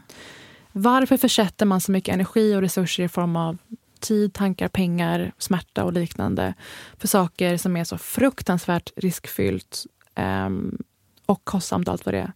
Varför 0.72 1.16
försätter 1.16 1.66
man 1.66 1.80
så 1.80 1.92
mycket 1.92 2.14
energi 2.14 2.54
och 2.54 2.60
resurser 2.60 3.04
i 3.04 3.08
form 3.08 3.36
av 3.36 3.58
tid, 4.00 4.32
tankar, 4.32 4.68
pengar, 4.68 5.32
smärta 5.38 5.84
och 5.84 5.92
liknande 5.92 6.54
för 6.98 7.08
saker 7.08 7.56
som 7.56 7.76
är 7.76 7.84
så 7.84 7.98
fruktansvärt 7.98 8.92
riskfyllt 8.96 9.86
ehm, 10.14 10.78
och 11.26 11.44
kostsamt 11.44 11.88
allt 11.88 12.06
vad 12.06 12.14
det 12.14 12.20
är. 12.20 12.32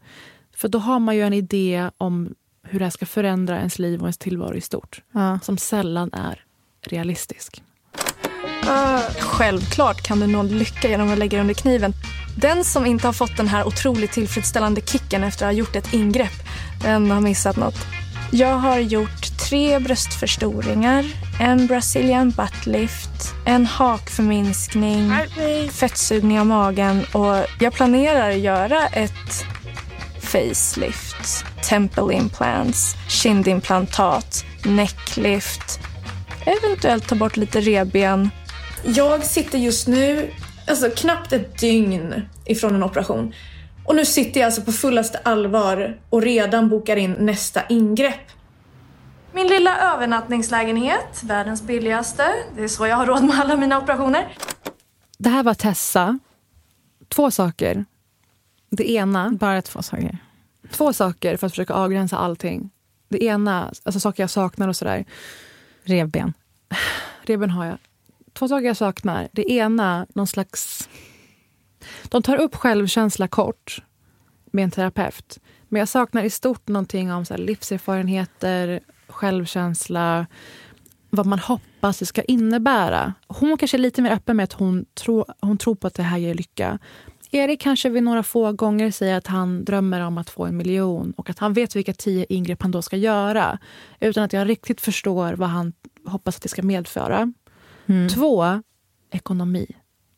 För 0.56 0.68
då 0.68 0.78
har 0.78 0.98
man 0.98 1.16
ju 1.16 1.22
en 1.22 1.32
idé 1.32 1.90
om 1.98 2.34
hur 2.64 2.78
det 2.78 2.84
här 2.84 2.90
ska 2.90 3.06
förändra 3.06 3.58
ens 3.58 3.78
liv 3.78 4.00
och 4.00 4.06
ens 4.06 4.18
tillvaro 4.18 4.54
i 4.54 4.60
stort. 4.60 5.02
Ja. 5.12 5.38
Som 5.42 5.58
sällan 5.58 6.10
är 6.12 6.40
realistisk. 6.86 7.62
Självklart 9.18 10.02
kan 10.02 10.20
du 10.20 10.26
nå 10.26 10.42
lycka 10.42 10.88
genom 10.88 11.12
att 11.12 11.18
lägga 11.18 11.30
dig 11.30 11.40
under 11.40 11.54
kniven. 11.54 11.92
Den 12.36 12.64
som 12.64 12.86
inte 12.86 13.08
har 13.08 13.12
fått 13.12 13.36
den 13.36 13.48
här 13.48 13.66
otroligt 13.66 14.12
tillfredsställande 14.12 14.80
kicken 14.80 15.24
efter 15.24 15.46
att 15.46 15.52
ha 15.52 15.58
gjort 15.58 15.76
ett 15.76 15.94
ingrepp, 15.94 16.32
den 16.82 17.10
har 17.10 17.20
missat 17.20 17.56
något. 17.56 17.86
Jag 18.30 18.56
har 18.56 18.78
gjort 18.78 19.38
tre 19.48 19.78
bröstförstoringar, 19.78 21.04
en 21.40 21.66
brazilian 21.66 22.30
butt 22.30 22.66
lift, 22.66 23.34
en 23.46 23.66
hakförminskning, 23.66 25.12
fettsugning 25.70 26.40
av 26.40 26.46
magen 26.46 27.04
och 27.12 27.46
jag 27.60 27.72
planerar 27.72 28.30
att 28.30 28.38
göra 28.38 28.86
ett 28.86 29.44
facelift, 30.34 31.44
temple 31.68 32.14
implants, 32.14 32.96
kindimplantat, 33.08 34.44
necklift, 34.64 35.80
eventuellt 36.46 37.08
ta 37.08 37.14
bort 37.14 37.36
lite 37.36 37.60
revben. 37.60 38.30
Jag 38.84 39.24
sitter 39.24 39.58
just 39.58 39.88
nu, 39.88 40.30
alltså 40.68 40.90
knappt 40.90 41.32
ett 41.32 41.60
dygn 41.60 42.14
ifrån 42.44 42.74
en 42.74 42.82
operation. 42.82 43.34
Och 43.84 43.96
nu 43.96 44.04
sitter 44.04 44.40
jag 44.40 44.46
alltså 44.46 44.62
på 44.62 44.72
fullaste 44.72 45.18
allvar 45.18 45.98
och 46.10 46.22
redan 46.22 46.68
bokar 46.68 46.96
in 46.96 47.12
nästa 47.12 47.66
ingrepp. 47.68 48.30
Min 49.32 49.46
lilla 49.46 49.94
övernattningslägenhet, 49.94 51.22
världens 51.22 51.62
billigaste. 51.62 52.34
Det 52.56 52.64
är 52.64 52.68
så 52.68 52.86
jag 52.86 52.96
har 52.96 53.06
råd 53.06 53.24
med 53.24 53.40
alla 53.40 53.56
mina 53.56 53.78
operationer. 53.78 54.36
Det 55.18 55.28
här 55.28 55.42
var 55.42 55.54
Tessa. 55.54 56.18
Två 57.08 57.30
saker. 57.30 57.84
Det 58.70 58.90
ena... 58.90 59.30
Bara 59.30 59.62
två 59.62 59.82
saker. 59.82 60.18
Två 60.70 60.92
saker 60.92 61.36
för 61.36 61.46
att 61.46 61.52
försöka 61.52 61.74
avgränsa 61.74 62.18
allting. 62.18 62.70
Det 63.08 63.24
ena, 63.24 63.72
alltså 63.82 64.00
saker 64.00 64.22
jag 64.22 64.30
saknar 64.30 64.68
och 64.68 64.76
sådär. 64.76 65.04
Revben. 65.84 66.32
Revben 67.22 67.50
har 67.50 67.64
jag. 67.64 67.78
Två 68.32 68.48
saker 68.48 68.66
jag 68.66 68.76
saknar. 68.76 69.28
Det 69.32 69.52
ena, 69.52 70.06
någon 70.14 70.26
slags... 70.26 70.88
De 72.04 72.22
tar 72.22 72.36
upp 72.36 72.54
självkänsla 72.54 73.28
kort 73.28 73.82
med 74.52 74.64
en 74.64 74.70
terapeut. 74.70 75.38
Men 75.68 75.78
jag 75.78 75.88
saknar 75.88 76.24
i 76.24 76.30
stort 76.30 76.68
någonting 76.68 77.12
om 77.12 77.24
så 77.24 77.36
livserfarenheter, 77.36 78.80
självkänsla, 79.08 80.26
vad 81.10 81.26
man 81.26 81.38
hoppas 81.38 81.98
det 81.98 82.06
ska 82.06 82.22
innebära. 82.22 83.14
Hon 83.26 83.58
kanske 83.58 83.76
är 83.76 83.78
lite 83.78 84.02
mer 84.02 84.10
öppen 84.10 84.36
med 84.36 84.44
att 84.44 84.52
hon, 84.52 84.84
tror 84.94 85.24
hon 85.40 85.58
tror 85.58 85.74
på 85.74 85.86
att 85.86 85.94
det 85.94 86.02
här 86.02 86.18
ger 86.18 86.34
lycka. 86.34 86.78
Erik 87.34 87.60
kanske 87.60 87.88
vid 87.88 88.02
några 88.02 88.22
få 88.22 88.52
gånger 88.52 88.90
säger 88.90 89.16
att 89.16 89.26
han 89.26 89.64
drömmer 89.64 90.00
om 90.00 90.18
att 90.18 90.30
få 90.30 90.44
en 90.44 90.56
miljon 90.56 91.12
och 91.16 91.30
att 91.30 91.38
han 91.38 91.52
vet 91.52 91.76
vilka 91.76 91.92
tio 91.94 92.26
ingrepp 92.28 92.62
han 92.62 92.70
då 92.70 92.82
ska 92.82 92.96
göra 92.96 93.58
utan 94.00 94.24
att 94.24 94.32
jag 94.32 94.48
riktigt 94.48 94.80
förstår 94.80 95.32
vad 95.32 95.48
han, 95.48 95.72
hoppas 96.04 96.36
att 96.36 96.42
det 96.42 96.48
ska 96.48 96.62
medföra. 96.62 97.32
Mm. 97.86 98.08
Två, 98.08 98.62
ekonomi. 99.10 99.66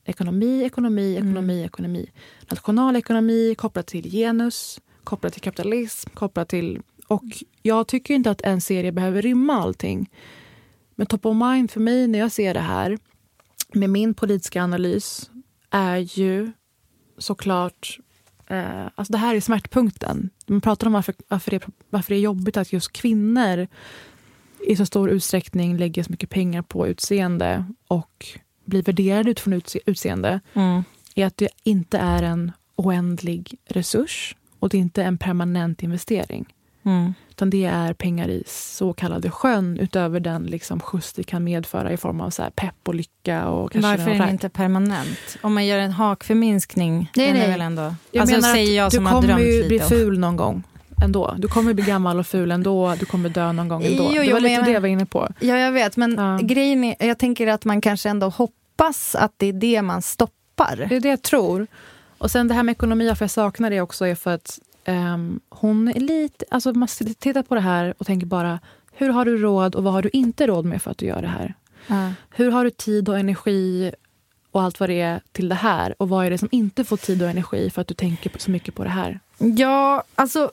Ekonomi, 0.04 0.64
ekonomi, 0.64 1.16
ekonomi, 1.16 1.54
Mm. 1.54 1.64
ekonomi. 1.64 2.10
Nationalekonomi 2.50 3.54
kopplat 3.54 3.86
till 3.86 4.10
genus, 4.10 4.80
kopplat 5.04 5.32
till 5.32 5.42
kapitalism, 5.42 6.10
kopplat 6.14 6.48
till... 6.48 6.80
Och 7.06 7.24
jag 7.62 7.88
tycker 7.88 8.14
inte 8.14 8.30
att 8.30 8.42
en 8.42 8.60
serie 8.60 8.92
behöver 8.92 9.22
rymma 9.22 9.54
allting. 9.54 10.10
Men 10.94 11.06
top 11.06 11.26
of 11.26 11.36
mind 11.36 11.70
för 11.70 11.80
mig 11.80 12.06
när 12.06 12.18
jag 12.18 12.32
ser 12.32 12.54
det 12.54 12.60
här 12.60 12.98
med 13.72 13.90
min 13.90 14.14
politiska 14.14 14.62
analys 14.62 15.30
är 15.70 15.96
ju 15.96 16.52
såklart... 17.18 17.98
Eh, 18.46 18.86
alltså 18.94 19.12
det 19.12 19.18
här 19.18 19.34
är 19.34 19.40
smärtpunkten. 19.40 20.30
Man 20.46 20.60
pratar 20.60 20.86
om 20.86 20.92
varför, 20.92 21.14
varför, 21.28 21.50
det, 21.50 21.60
varför 21.90 22.14
det 22.14 22.18
är 22.18 22.22
jobbigt 22.22 22.56
att 22.56 22.72
just 22.72 22.92
kvinnor 22.92 23.66
i 24.66 24.76
så 24.76 24.86
stor 24.86 25.10
utsträckning 25.10 25.76
lägger 25.76 26.02
så 26.02 26.10
mycket 26.10 26.30
pengar 26.30 26.62
på 26.62 26.86
utseende 26.86 27.64
och 27.88 28.26
blir 28.64 28.82
värderade 28.82 29.30
utifrån 29.30 29.52
utse, 29.52 29.80
utseende 29.86 30.40
Mm. 30.54 30.84
är 31.14 31.26
att 31.26 31.36
det 31.36 31.48
inte 31.62 31.98
är 31.98 32.22
en 32.22 32.52
oändlig 32.76 33.58
resurs 33.64 34.36
och 34.58 34.68
det 34.68 34.76
är 34.76 34.80
inte 34.80 35.02
en 35.02 35.18
permanent 35.18 35.82
investering. 35.82 36.54
Mm. 36.82 37.14
Utan 37.36 37.50
det 37.50 37.64
är 37.64 37.92
pengar 37.92 38.28
i 38.28 38.42
så 38.46 38.92
kallade 38.92 39.30
sjön 39.30 39.78
utöver 39.78 40.20
den 40.20 40.42
liksom 40.42 40.80
skjuts 40.80 41.12
det 41.12 41.22
kan 41.24 41.44
medföra 41.44 41.92
i 41.92 41.96
form 41.96 42.20
av 42.20 42.30
så 42.30 42.42
pepp 42.54 42.74
och 42.88 42.94
lycka. 42.94 43.48
Och 43.48 43.72
kanske 43.72 43.90
Varför 43.90 44.10
är 44.10 44.18
den 44.18 44.28
inte 44.28 44.48
permanent? 44.48 45.36
Om 45.42 45.54
man 45.54 45.66
gör 45.66 45.78
en 45.78 45.90
hakförminskning, 45.92 47.10
Nej, 47.16 47.26
den 47.26 47.36
är 47.36 47.40
nej. 47.40 47.50
väl 47.50 47.60
ändå... 47.60 47.94
Jag 48.10 48.20
alltså 48.20 48.36
menar 48.36 48.54
säger 48.54 48.76
jag 48.76 48.90
du 48.90 48.94
som 48.96 49.06
har 49.06 49.12
kommer 49.14 49.28
drömt 49.28 49.40
lite 49.42 49.68
bli 49.68 49.80
om- 49.80 49.88
ful 49.88 50.18
någon 50.18 50.36
gång 50.36 50.62
ändå. 51.02 51.34
Du 51.38 51.48
kommer 51.48 51.74
bli 51.74 51.84
gammal 51.84 52.18
och 52.18 52.26
ful 52.26 52.50
ändå. 52.50 52.94
Du 53.00 53.06
kommer 53.06 53.28
dö 53.28 53.52
någon 53.52 53.68
gång 53.68 53.84
ändå. 53.84 54.04
Jo, 54.12 54.20
det 54.20 54.26
jo, 54.26 54.32
var 54.32 54.40
lite 54.40 54.54
men- 54.56 54.64
det 54.64 54.70
jag 54.70 54.80
var 54.80 54.88
inne 54.88 55.06
på. 55.06 55.28
Ja, 55.40 55.56
jag 55.58 55.72
vet. 55.72 55.96
Men 55.96 56.46
grejen 56.46 56.84
är, 56.84 56.96
jag 57.06 57.18
tänker 57.18 57.46
att 57.46 57.64
man 57.64 57.80
kanske 57.80 58.08
ändå 58.08 58.28
hoppas 58.28 59.14
att 59.14 59.32
det 59.36 59.46
är 59.46 59.52
det 59.52 59.82
man 59.82 60.02
stoppar. 60.02 60.86
Det 60.88 60.96
är 60.96 61.00
det 61.00 61.08
jag 61.08 61.22
tror. 61.22 61.66
Och 62.18 62.30
sen 62.30 62.48
det 62.48 62.54
här 62.54 62.62
med 62.62 62.72
ekonomi, 62.72 63.08
varför 63.08 63.24
jag 63.24 63.30
saknar 63.30 63.70
det 63.70 63.80
också 63.80 64.06
är 64.06 64.14
för 64.14 64.34
att 64.34 64.58
ehm, 64.86 65.40
hon 65.48 65.88
är 65.88 66.00
lite... 66.00 66.44
Alltså 66.50 66.72
man 66.72 66.88
tittar 67.18 67.42
på 67.42 67.54
det 67.54 67.60
här 67.60 67.94
och 67.98 68.06
tänker 68.06 68.26
bara, 68.26 68.60
hur 68.92 69.08
har 69.08 69.24
du 69.24 69.36
råd 69.36 69.74
och 69.74 69.84
vad 69.84 69.92
har 69.92 70.02
du 70.02 70.10
inte 70.12 70.46
råd 70.46 70.64
med 70.64 70.82
för 70.82 70.90
att 70.90 70.98
du 70.98 71.06
gör 71.06 71.22
det 71.22 71.28
här? 71.28 71.54
Ja. 71.86 72.12
Hur 72.30 72.50
har 72.50 72.64
du 72.64 72.70
tid 72.70 73.08
och 73.08 73.18
energi 73.18 73.92
och 74.50 74.62
allt 74.62 74.80
vad 74.80 74.88
det 74.88 75.00
är 75.00 75.20
till 75.32 75.48
det 75.48 75.54
här? 75.54 75.94
Och 75.98 76.08
vad 76.08 76.26
är 76.26 76.30
det 76.30 76.38
som 76.38 76.48
inte 76.52 76.84
får 76.84 76.96
tid 76.96 77.22
och 77.22 77.28
energi 77.28 77.70
för 77.70 77.80
att 77.80 77.88
du 77.88 77.94
tänker 77.94 78.38
så 78.38 78.50
mycket 78.50 78.74
på 78.74 78.84
det 78.84 78.90
här? 78.90 79.20
Ja, 79.38 80.02
alltså 80.14 80.50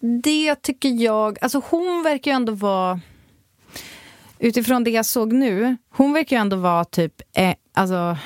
det 0.00 0.54
tycker 0.54 0.88
jag... 0.88 1.38
Alltså 1.40 1.62
hon 1.70 2.02
verkar 2.02 2.30
ju 2.30 2.34
ändå 2.34 2.52
vara... 2.52 3.00
Utifrån 4.38 4.84
det 4.84 4.90
jag 4.90 5.06
såg 5.06 5.32
nu, 5.32 5.76
hon 5.90 6.12
verkar 6.12 6.36
ju 6.36 6.40
ändå 6.40 6.56
vara 6.56 6.84
typ... 6.84 7.22
Eh, 7.32 7.54
alltså... 7.72 8.16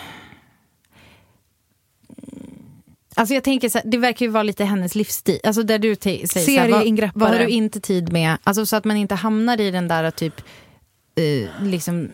Alltså 3.19 3.35
jag 3.35 3.45
tänker 3.45 3.69
så 3.69 3.79
här, 3.79 3.85
det 3.91 3.99
verkar 3.99 4.27
ju 4.27 4.33
vara 4.33 4.43
lite 4.43 4.65
hennes 4.65 4.95
livsstil. 4.95 5.41
Alltså 5.45 5.63
där 5.63 5.79
du 5.79 5.95
säger 5.95 6.19
här, 6.61 6.69
vad, 6.69 6.79
Serieingreppare. 6.79 7.13
vad 7.21 7.31
har 7.31 7.39
du 7.39 7.49
inte 7.49 7.81
tid 7.81 8.13
med? 8.13 8.37
Alltså 8.45 8.67
så 8.67 8.77
att 8.77 8.85
man 8.85 8.97
inte 8.97 9.15
hamnar 9.15 9.61
i 9.61 9.71
den 9.71 9.89
där 9.89 10.11
typ... 10.11 10.41
Eh, 11.15 11.65
liksom... 11.65 12.09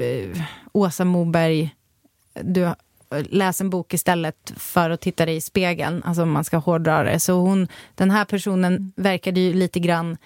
Eh, 0.00 0.42
Åsa 0.72 1.04
Moberg, 1.04 1.74
du 2.42 2.74
läs 3.30 3.60
en 3.60 3.70
bok 3.70 3.94
istället 3.94 4.52
för 4.56 4.90
att 4.90 5.00
titta 5.00 5.26
dig 5.26 5.36
i 5.36 5.40
spegeln, 5.40 6.02
alltså 6.04 6.22
om 6.22 6.30
man 6.30 6.44
ska 6.44 6.56
hårdra 6.56 7.02
det. 7.02 7.20
Så 7.20 7.32
hon, 7.32 7.68
den 7.94 8.10
här 8.10 8.24
personen 8.24 8.92
verkade 8.96 9.40
ju 9.40 9.54
lite 9.54 9.80
grann... 9.80 10.16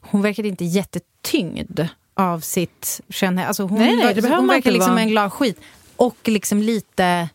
Hon 0.00 0.22
verkade 0.22 0.48
inte 0.48 0.64
jättetyngd 0.64 1.88
av 2.14 2.40
sitt 2.40 3.00
skönhet. 3.08 3.48
Alltså 3.48 3.62
hon, 3.62 3.78
Nej, 3.78 4.20
var- 4.20 4.36
hon 4.36 4.54
inte 4.54 4.70
liksom 4.70 4.90
vara. 4.90 5.02
en 5.02 5.08
glad 5.08 5.32
skit. 5.32 5.60
Och 5.96 6.16
liksom 6.28 6.58
lite... 6.62 7.28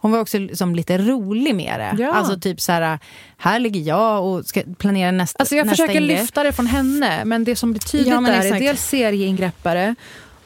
Hon 0.00 0.10
var 0.12 0.20
också 0.20 0.38
liksom 0.38 0.74
lite 0.74 0.98
rolig 0.98 1.54
med 1.54 1.80
det. 1.80 2.02
Ja. 2.02 2.12
Alltså 2.12 2.40
typ 2.40 2.60
så 2.60 2.72
här, 2.72 2.98
här 3.36 3.58
ligger 3.58 3.80
jag 3.80 4.24
och 4.26 4.44
ska 4.46 4.62
planera 4.78 5.10
nästa 5.10 5.38
Alltså 5.38 5.54
jag 5.54 5.66
nästa 5.66 5.82
försöker 5.82 6.00
ingrepp. 6.00 6.20
lyfta 6.20 6.42
det 6.42 6.52
från 6.52 6.66
henne, 6.66 7.24
men 7.24 7.44
det 7.44 7.56
som 7.56 7.70
blir 7.72 7.80
tydligt 7.80 8.08
Ja, 8.08 8.20
där 8.20 8.54
är 8.54 8.60
dels 8.60 8.82
serieingreppare 8.88 9.94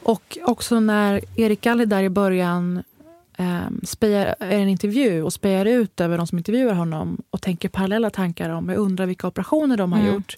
och 0.03 0.37
också 0.45 0.79
när 0.79 1.21
Erik 1.35 1.61
Galli 1.61 1.85
där 1.85 2.03
i 2.03 2.09
början 2.09 2.83
um, 3.37 3.81
spejar, 3.83 4.35
är 4.39 4.51
en 4.59 4.69
intervju 4.69 5.23
och 5.23 5.33
spejar 5.33 5.65
ut 5.65 6.01
över 6.01 6.17
de 6.17 6.27
som 6.27 6.37
intervjuar 6.37 6.73
honom 6.73 7.21
och 7.29 7.41
tänker 7.41 7.69
parallella 7.69 8.09
tankar 8.09 8.49
om, 8.49 8.69
jag 8.69 8.77
undrar 8.77 9.05
vilka 9.05 9.27
operationer 9.27 9.77
de 9.77 9.91
har 9.93 9.99
Mm. 9.99 10.13
gjort. 10.13 10.37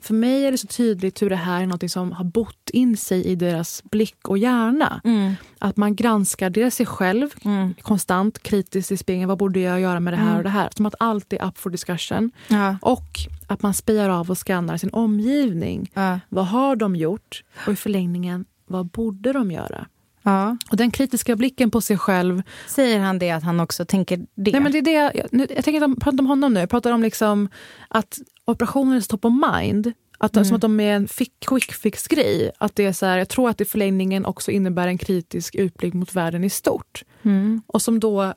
För 0.00 0.14
mig 0.14 0.44
är 0.46 0.52
det 0.52 0.58
så 0.58 0.66
tydligt 0.66 1.22
hur 1.22 1.30
det 1.30 1.36
här 1.36 1.62
är 1.62 1.66
något 1.66 1.90
som 1.90 2.12
har 2.12 2.24
bott 2.24 2.70
in 2.72 2.96
sig 2.96 3.24
i 3.24 3.34
deras 3.34 3.82
blick 3.84 4.28
och 4.28 4.38
hjärna. 4.38 5.00
Mm. 5.04 5.34
Att 5.58 5.76
man 5.76 5.96
granskar 5.96 6.50
dels 6.50 6.74
sig 6.74 6.86
själv 6.86 7.28
konstant, 7.82 8.42
kritiskt 8.42 8.92
i 8.92 8.96
spegeln. 8.96 9.28
Vad 9.28 9.38
borde 9.38 9.60
jag 9.60 9.80
göra 9.80 10.00
med 10.00 10.12
det 10.12 10.16
här 10.16 10.26
Mm. 10.26 10.36
och 10.36 10.42
det 10.42 10.50
här? 10.50 10.70
Som 10.76 10.86
att 10.86 10.94
allt 11.00 11.32
är 11.32 11.44
up 11.48 11.58
for 11.58 11.70
discussion. 11.70 12.30
Ja. 12.48 12.76
Och 12.82 13.18
att 13.46 13.62
man 13.62 13.74
spejar 13.74 14.08
av 14.08 14.30
och 14.30 14.38
skannar 14.38 14.76
sin 14.76 14.90
omgivning. 14.90 15.90
Vad 16.28 16.46
har 16.46 16.76
de 16.76 16.96
gjort? 16.96 17.42
Och 17.66 17.72
i 17.72 17.76
förlängningen, 17.76 18.44
vad 18.66 18.86
borde 18.86 19.32
de 19.32 19.50
göra? 19.50 19.86
Ja. 20.26 20.56
Och 20.70 20.76
den 20.76 20.90
kritiska 20.90 21.36
blicken 21.36 21.70
på 21.70 21.80
sig 21.80 21.98
själv. 21.98 22.42
Säger 22.66 23.00
han 23.00 23.18
det 23.18 23.30
att 23.30 23.42
han 23.42 23.60
också 23.60 23.84
tänker 23.84 24.16
det? 24.16 24.52
Nej, 24.52 24.60
men 24.60 24.72
det 24.72 24.78
är 24.78 24.82
det 24.82 24.92
jag, 24.92 25.12
nu, 25.32 25.46
jag 25.54 25.64
tänker 25.64 25.84
inte 25.84 26.00
prata 26.00 26.18
om 26.18 26.26
honom 26.26 26.54
nu. 26.54 26.60
Jag 26.60 26.70
pratar 26.70 26.92
om 26.92 27.02
liksom 27.02 27.48
att 27.88 28.18
operationen 28.44 28.96
är 28.96 29.00
top 29.00 29.24
of 29.24 29.32
mind. 29.52 29.92
Att, 30.18 30.36
Mm. 30.36 30.44
Som 30.44 30.54
att 30.54 30.60
de 30.60 30.80
är 30.80 30.92
en 30.92 31.08
fick, 31.08 31.32
quick 31.40 31.72
fix-grej. 31.72 32.50
Att 32.58 32.76
det 32.76 32.86
är 32.86 32.92
så 32.92 33.06
här, 33.06 33.18
jag 33.18 33.28
tror 33.28 33.50
att 33.50 33.58
det 33.58 33.64
i 33.64 33.66
förlängningen 33.66 34.26
också 34.26 34.50
innebär 34.50 34.88
en 34.88 34.98
kritisk 34.98 35.54
utblick 35.54 35.94
mot 35.94 36.14
världen 36.14 36.44
i 36.44 36.50
stort. 36.50 37.04
Mm. 37.22 37.62
Och 37.66 37.82
som 37.82 38.00
då 38.00 38.34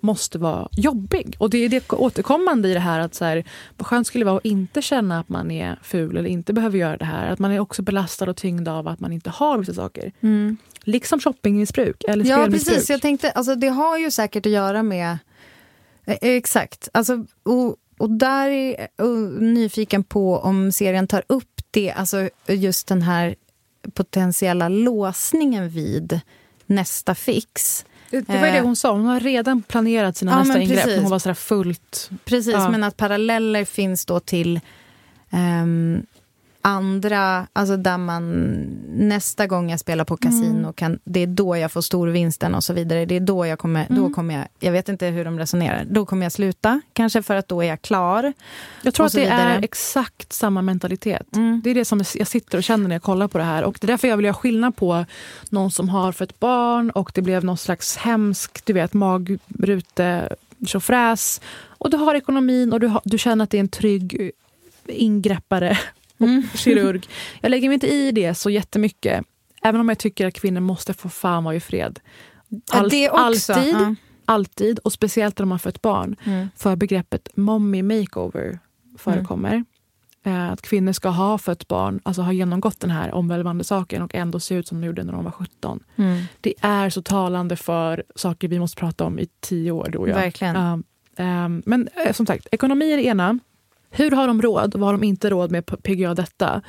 måste 0.00 0.38
vara 0.38 0.68
jobbig. 0.72 1.36
Och 1.38 1.50
det 1.50 1.58
är 1.58 1.68
det 1.68 1.92
återkommande 1.92 2.68
i 2.68 2.74
det 2.74 2.80
här 2.80 3.00
att 3.00 3.14
så 3.14 3.24
här, 3.24 3.44
vad 3.78 3.86
skönt 3.86 4.06
skulle 4.06 4.24
det 4.24 4.30
vara 4.30 4.38
att 4.38 4.44
inte 4.44 4.82
känna 4.82 5.20
att 5.20 5.28
man 5.28 5.50
är 5.50 5.78
ful 5.82 6.16
eller 6.16 6.28
inte 6.28 6.52
behöver 6.52 6.78
göra 6.78 6.96
det 6.96 7.04
här. 7.04 7.28
Att 7.32 7.38
man 7.38 7.50
är 7.50 7.60
också 7.60 7.82
belastad 7.82 8.30
och 8.30 8.36
tyngd 8.36 8.68
av 8.68 8.88
att 8.88 9.00
man 9.00 9.12
inte 9.12 9.30
har 9.30 9.58
vissa 9.58 9.74
saker. 9.74 10.12
Mm. 10.20 10.56
Liksom 10.84 11.20
shoppingmissbruk 11.20 12.04
eller 12.08 12.24
Ja, 12.24 12.46
precis. 12.50 12.90
Jag 12.90 13.02
tänkte, 13.02 13.30
alltså, 13.30 13.54
det 13.54 13.68
har 13.68 13.98
ju 13.98 14.10
säkert 14.10 14.46
att 14.46 14.52
göra 14.52 14.82
med... 14.82 15.18
Eh, 16.04 16.16
exakt. 16.20 16.88
Alltså, 16.92 17.24
och, 17.42 17.76
och 17.98 18.10
där 18.10 18.48
är 18.50 18.88
jag 18.96 19.08
nyfiken 19.42 20.04
på 20.04 20.38
om 20.38 20.72
serien 20.72 21.06
tar 21.06 21.22
upp 21.26 21.60
det, 21.70 21.92
alltså 21.92 22.28
just 22.46 22.86
den 22.88 23.02
här 23.02 23.34
potentiella 23.94 24.68
låsningen 24.68 25.68
vid 25.68 26.20
nästa 26.66 27.14
fix. 27.14 27.84
Det, 28.10 28.20
det 28.20 28.38
var 28.38 28.46
ju 28.46 28.52
det 28.52 28.58
Eh, 28.58 28.64
hon 28.64 28.76
sa. 28.76 28.92
Hon 28.92 29.04
har 29.04 29.20
redan 29.20 29.62
planerat 29.62 30.16
sina 30.16 30.32
Ja, 30.32 30.38
nästa 30.38 30.60
ingrepp. 30.60 31.00
Hon 31.02 31.10
var 31.10 31.18
sådär 31.18 31.34
fullt... 31.34 32.10
Precis, 32.24 32.52
Ja. 32.52 32.70
men 32.70 32.84
att 32.84 32.96
paralleller 32.96 33.64
finns 33.64 34.06
då 34.06 34.20
till 34.20 34.60
ehm, 35.30 36.06
andra, 36.62 37.46
alltså 37.52 37.76
där 37.76 37.98
man 37.98 38.30
nästa 38.88 39.46
gång 39.46 39.70
jag 39.70 39.80
spelar 39.80 40.04
på 40.04 40.16
kasino, 40.16 40.58
Mm. 40.58 40.72
kan, 40.72 40.98
det 41.04 41.20
är 41.20 41.26
då 41.26 41.56
jag 41.56 41.72
får 41.72 41.80
storvinsten 41.80 42.54
och 42.54 42.64
så 42.64 42.72
vidare. 42.72 43.04
Det 43.06 43.14
är 43.16 43.20
då 43.20 43.46
jag 43.46 43.58
kommer, 43.58 43.86
då 43.88 44.00
Mm. 44.00 44.14
kommer 44.14 44.34
jag, 44.34 44.46
jag 44.60 44.72
vet 44.72 44.88
inte 44.88 45.06
hur 45.06 45.24
de 45.24 45.38
resonerar, 45.38 45.84
då 45.90 46.06
kommer 46.06 46.22
jag 46.24 46.32
sluta, 46.32 46.80
kanske 46.92 47.22
för 47.22 47.34
att 47.34 47.48
då 47.48 47.60
är 47.62 47.68
jag 47.68 47.82
klar. 47.82 48.32
Jag 48.82 48.94
tror 48.94 49.06
att 49.06 49.12
det 49.12 49.20
vidare. 49.20 49.40
är 49.54 49.64
exakt 49.64 50.32
samma 50.32 50.62
mentalitet. 50.62 51.36
Mm. 51.36 51.60
Det 51.64 51.70
är 51.70 51.74
det 51.74 51.84
som 51.84 52.02
jag 52.14 52.26
sitter 52.28 52.58
och 52.58 52.64
känner 52.64 52.88
när 52.88 52.94
jag 52.94 53.02
kollar 53.02 53.28
på 53.28 53.38
det 53.38 53.44
här. 53.44 53.62
Och 53.64 53.78
Det 53.80 53.84
är 53.86 53.88
därför 53.88 54.08
jag 54.08 54.16
vill 54.16 54.24
göra 54.24 54.34
skillnad 54.34 54.76
på 54.76 55.04
någon 55.50 55.70
som 55.70 55.88
har 55.88 56.12
fött 56.12 56.40
barn 56.40 56.90
och 56.90 57.12
det 57.14 57.22
blev 57.22 57.44
någon 57.44 57.58
slags 57.58 57.96
hemsk 57.96 58.64
du 58.64 58.72
vet, 58.72 58.92
magrute 58.94 60.36
tjofräs. 60.66 61.40
Och 61.66 61.90
du 61.90 61.96
har 61.96 62.14
ekonomin 62.14 62.72
och 62.72 62.80
du, 62.80 62.86
har, 62.86 63.00
du 63.04 63.18
känner 63.18 63.44
att 63.44 63.50
det 63.50 63.56
är 63.58 63.60
en 63.60 63.68
trygg 63.68 64.30
ingreppare 64.86 65.78
och 66.20 66.26
Mm. 66.28 66.42
kirurg. 66.54 67.06
Jag 67.40 67.50
lägger 67.50 67.68
mig 67.68 67.74
inte 67.74 67.88
i 67.88 68.12
det 68.12 68.34
så 68.34 68.50
jättemycket. 68.50 69.24
Även 69.62 69.80
om 69.80 69.88
jag 69.88 69.98
tycker 69.98 70.26
att 70.26 70.34
kvinnor 70.34 70.60
måste 70.60 70.94
få 70.94 71.08
fan 71.08 71.44
vara 71.44 71.54
i 71.54 71.60
fred. 71.60 72.00
Ja, 72.72 72.86
det 72.90 73.10
också, 73.10 73.52
alltid, 73.52 73.74
ja. 73.74 73.94
alltid, 74.24 74.78
och 74.78 74.92
speciellt 74.92 75.38
när 75.38 75.42
de 75.42 75.50
har 75.50 75.58
fött 75.58 75.82
barn. 75.82 76.16
Mm. 76.24 76.48
För 76.56 76.76
begreppet 76.76 77.28
mommy 77.36 77.82
makeover 77.82 78.58
förekommer. 78.98 79.64
Eh, 80.24 80.50
Att 80.52 80.62
kvinnor 80.62 80.92
ska 80.92 81.08
ha 81.08 81.38
fött 81.38 81.68
barn, 81.68 82.00
alltså 82.02 82.22
ha 82.22 82.32
genomgått 82.32 82.80
den 82.80 82.90
här 82.90 83.12
omvälvande 83.14 83.64
saken 83.64 84.02
och 84.02 84.14
ändå 84.14 84.40
se 84.40 84.54
ut 84.54 84.68
som 84.68 84.80
de 84.80 84.86
gjorde 84.86 85.04
när 85.04 85.12
de 85.12 85.24
var 85.24 85.30
17. 85.30 85.80
Mm. 85.96 86.22
Det 86.40 86.54
är 86.60 86.90
så 86.90 87.02
talande 87.02 87.56
för 87.56 88.02
saker 88.14 88.48
vi 88.48 88.58
måste 88.58 88.76
prata 88.80 89.04
om 89.04 89.18
i 89.18 89.28
tio 89.40 89.70
år, 89.70 89.88
du 89.92 89.98
och 89.98 90.08
jag. 90.08 90.14
Verkligen. 90.14 90.56
Ja, 90.56 90.78
ehm, 91.24 91.62
men 91.66 91.88
eh, 92.06 92.12
som 92.12 92.26
sagt, 92.26 92.46
ekonomi 92.52 92.92
är 92.92 92.96
det 92.96 93.04
ena. 93.04 93.38
Hur 93.90 94.10
har 94.10 94.26
de 94.26 94.42
råd 94.42 94.74
och 94.74 94.80
vad 94.80 94.88
har 94.88 94.92
de 94.98 95.04
inte 95.06 95.30
råd 95.30 95.50
med 95.50 95.66
på 95.66 95.76
PGA 95.76 96.14
detta? 96.14 96.62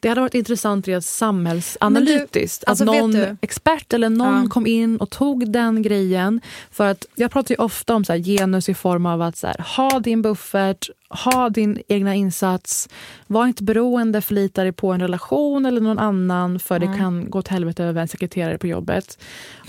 Det 0.00 0.08
hade 0.08 0.20
varit 0.20 0.34
intressant 0.34 0.88
rent 0.88 1.04
samhällsanalytiskt. 1.04 2.64
alltså, 2.66 2.84
att 2.84 2.96
någon 3.00 3.10
du- 3.12 3.36
expert 3.40 3.92
eller 3.92 4.08
någon 4.10 4.42
Ja. 4.44 4.48
kom 4.50 4.66
in 4.66 4.96
och 4.96 5.10
tog 5.10 5.52
den 5.52 5.82
grejen. 5.82 6.40
För 6.70 6.86
att 6.86 7.06
Jag 7.14 7.30
pratar 7.30 7.54
ju 7.54 7.58
ofta 7.62 7.94
om 7.94 8.04
så 8.04 8.12
här, 8.12 8.20
genus 8.20 8.68
i 8.68 8.74
form 8.74 9.06
av 9.06 9.22
att 9.22 9.36
så 9.36 9.46
här, 9.46 9.56
ha 9.76 10.00
din 10.00 10.22
buffert, 10.22 10.88
ha 11.24 11.48
din 11.50 11.82
egna 11.88 12.14
insats. 12.14 12.88
Var 13.26 13.46
inte 13.46 13.62
beroende, 13.62 14.20
förlita 14.22 14.62
dig 14.62 14.72
på 14.72 14.92
en 14.92 15.00
relation 15.00 15.66
eller 15.66 15.80
någon 15.80 15.98
annan 15.98 16.58
för 16.58 16.78
det 16.78 16.88
Nej. 16.88 16.98
kan 16.98 17.30
gå 17.30 17.38
åt 17.38 17.48
helvete 17.48 17.84
över 17.84 18.00
en 18.02 18.08
sekreterare 18.08 18.58
på 18.58 18.66
jobbet. 18.66 19.18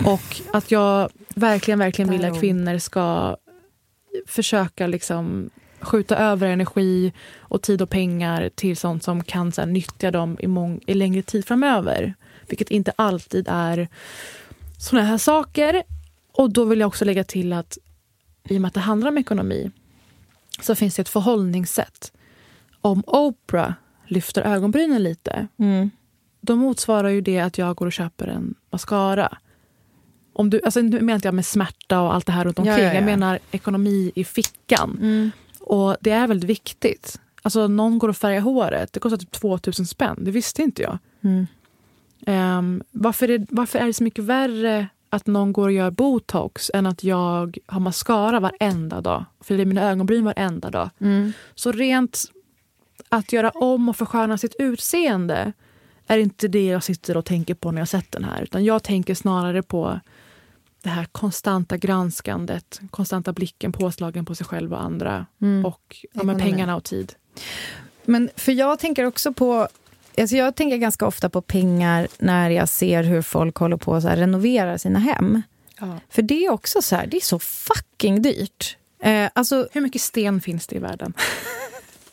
Och 0.04 0.40
att 0.52 0.70
jag 0.70 1.08
verkligen, 1.34 1.78
verkligen 1.78 2.10
vill 2.10 2.24
att 2.24 2.40
kvinnor 2.40 2.78
ska 2.78 3.36
försöka 4.26 4.86
liksom 4.86 5.50
skjuta 5.84 6.16
över 6.16 6.46
energi 6.48 7.12
och 7.38 7.62
tid 7.62 7.82
och 7.82 7.90
pengar 7.90 8.50
till 8.54 8.76
sånt 8.76 9.02
som 9.02 9.24
kan 9.24 9.52
så 9.52 9.60
här, 9.60 9.68
nyttja 9.68 10.10
dem 10.10 10.36
i, 10.40 10.46
mång- 10.46 10.80
i 10.86 10.94
längre 10.94 11.22
tid 11.22 11.44
framöver. 11.46 12.14
Vilket 12.48 12.70
inte 12.70 12.92
alltid 12.96 13.46
är 13.50 13.88
såna 14.78 15.02
här 15.02 15.18
saker. 15.18 15.82
Och 16.32 16.50
då 16.52 16.64
vill 16.64 16.80
jag 16.80 16.86
också 16.86 17.04
lägga 17.04 17.24
till 17.24 17.52
att 17.52 17.78
i 18.48 18.56
och 18.56 18.60
med 18.60 18.68
att 18.68 18.74
det 18.74 18.80
handlar 18.80 19.08
om 19.08 19.18
ekonomi 19.18 19.70
så 20.60 20.74
finns 20.74 20.94
det 20.96 21.02
ett 21.02 21.08
förhållningssätt. 21.08 22.12
Om 22.80 23.02
Oprah 23.06 23.72
lyfter 24.06 24.42
ögonbrynen 24.42 25.02
lite 25.02 25.46
Mm. 25.58 25.90
då 26.40 26.56
motsvarar 26.56 27.08
ju 27.08 27.20
det 27.20 27.40
att 27.40 27.58
jag 27.58 27.76
går 27.76 27.86
och 27.86 27.92
köper 27.92 28.26
en 28.26 28.54
mascara. 28.70 29.36
Om 30.32 30.50
du, 30.50 30.60
alltså, 30.64 30.80
nu 30.80 31.00
menar 31.00 31.14
inte 31.14 31.28
jag 31.28 31.34
med 31.34 31.46
smärta 31.46 32.00
och 32.00 32.14
allt 32.14 32.26
det 32.26 32.32
här 32.32 32.44
runt 32.44 32.58
omkring. 32.58 32.74
Ja, 32.74 32.80
ja, 32.80 32.88
ja. 32.88 32.94
Jag 32.94 33.04
menar 33.04 33.38
ekonomi 33.50 34.12
i 34.14 34.24
fickan. 34.24 34.98
Mm. 35.00 35.30
Och 35.66 35.96
det 36.00 36.10
är 36.10 36.26
väldigt 36.26 36.50
viktigt. 36.50 37.20
Alltså 37.42 37.68
någon 37.68 37.98
går 37.98 38.08
och 38.08 38.16
färgar 38.16 38.40
håret. 38.40 38.92
Det 38.92 39.00
kostar 39.00 39.16
typ 39.16 39.30
2000 39.32 39.86
spänn. 39.86 40.16
Det 40.18 40.30
visste 40.30 40.62
inte 40.62 40.82
jag. 40.82 40.98
Mm. 41.20 41.46
Ehm, 42.26 42.82
varför, 42.90 43.30
är, 43.30 43.46
varför 43.50 43.78
är 43.78 43.86
det 43.86 43.92
så 43.92 44.04
mycket 44.04 44.24
värre 44.24 44.88
att 45.10 45.26
någon 45.26 45.52
går 45.52 45.64
och 45.68 45.72
gör 45.72 45.90
botox 45.90 46.70
än 46.74 46.86
att 46.86 47.04
jag 47.04 47.58
har 47.66 47.80
mascara 47.80 48.40
varenda 48.40 49.00
dag? 49.00 49.24
Fyller 49.40 49.62
i 49.62 49.66
mina 49.66 49.90
ögonbryn 49.90 50.24
varenda 50.24 50.70
dag. 50.70 50.90
Mm. 50.98 51.32
Så 51.54 51.72
rent 51.72 52.24
att 53.08 53.32
göra 53.32 53.50
om 53.50 53.88
och 53.88 53.96
försköna 53.96 54.38
sitt 54.38 54.54
utseende 54.58 55.52
är 56.06 56.18
inte 56.18 56.48
det 56.48 56.66
jag 56.66 56.82
sitter 56.82 57.16
och 57.16 57.24
tänker 57.24 57.54
på 57.54 57.70
när 57.70 57.80
jag 57.80 57.88
sett 57.88 58.12
den 58.12 58.24
här. 58.24 58.42
Utan 58.42 58.64
jag 58.64 58.82
tänker 58.82 59.14
snarare 59.14 59.62
på 59.62 60.00
det 60.84 60.90
här 60.90 61.04
konstanta 61.12 61.76
granskandet, 61.76 62.80
konstanta 62.90 63.32
blicken 63.32 63.72
påslagen 63.72 64.24
på 64.24 64.34
sig 64.34 64.46
själv 64.46 64.72
och 64.72 64.82
andra 64.82 65.26
Mm. 65.42 65.64
och 65.66 65.96
ja, 66.12 66.22
men 66.22 66.38
pengarna 66.38 66.76
och 66.76 66.84
tid. 66.84 67.12
Men 68.04 68.30
för 68.36 68.52
jag 68.52 68.78
tänker 68.78 69.04
också 69.04 69.32
på... 69.32 69.68
Alltså 70.18 70.36
jag 70.36 70.54
tänker 70.56 70.76
ganska 70.76 71.06
ofta 71.06 71.28
på 71.28 71.42
pengar 71.42 72.08
när 72.18 72.50
jag 72.50 72.68
ser 72.68 73.02
hur 73.02 73.22
folk 73.22 73.56
håller 73.56 73.76
på 73.76 73.94
att 73.94 74.04
renovera 74.04 74.78
sina 74.78 74.98
hem. 74.98 75.42
Ja. 75.80 75.98
För 76.10 76.22
det 76.22 76.44
är 76.46 76.50
också 76.50 76.82
så 76.82 76.96
här, 76.96 77.06
det 77.06 77.16
är 77.16 77.20
så 77.20 77.38
fucking 77.38 78.22
dyrt. 78.22 78.76
Eh, 79.02 79.28
alltså, 79.32 79.68
Hur 79.72 79.80
mycket 79.80 80.02
sten 80.02 80.40
finns 80.40 80.66
det 80.66 80.76
i 80.76 80.78
världen? 80.78 81.12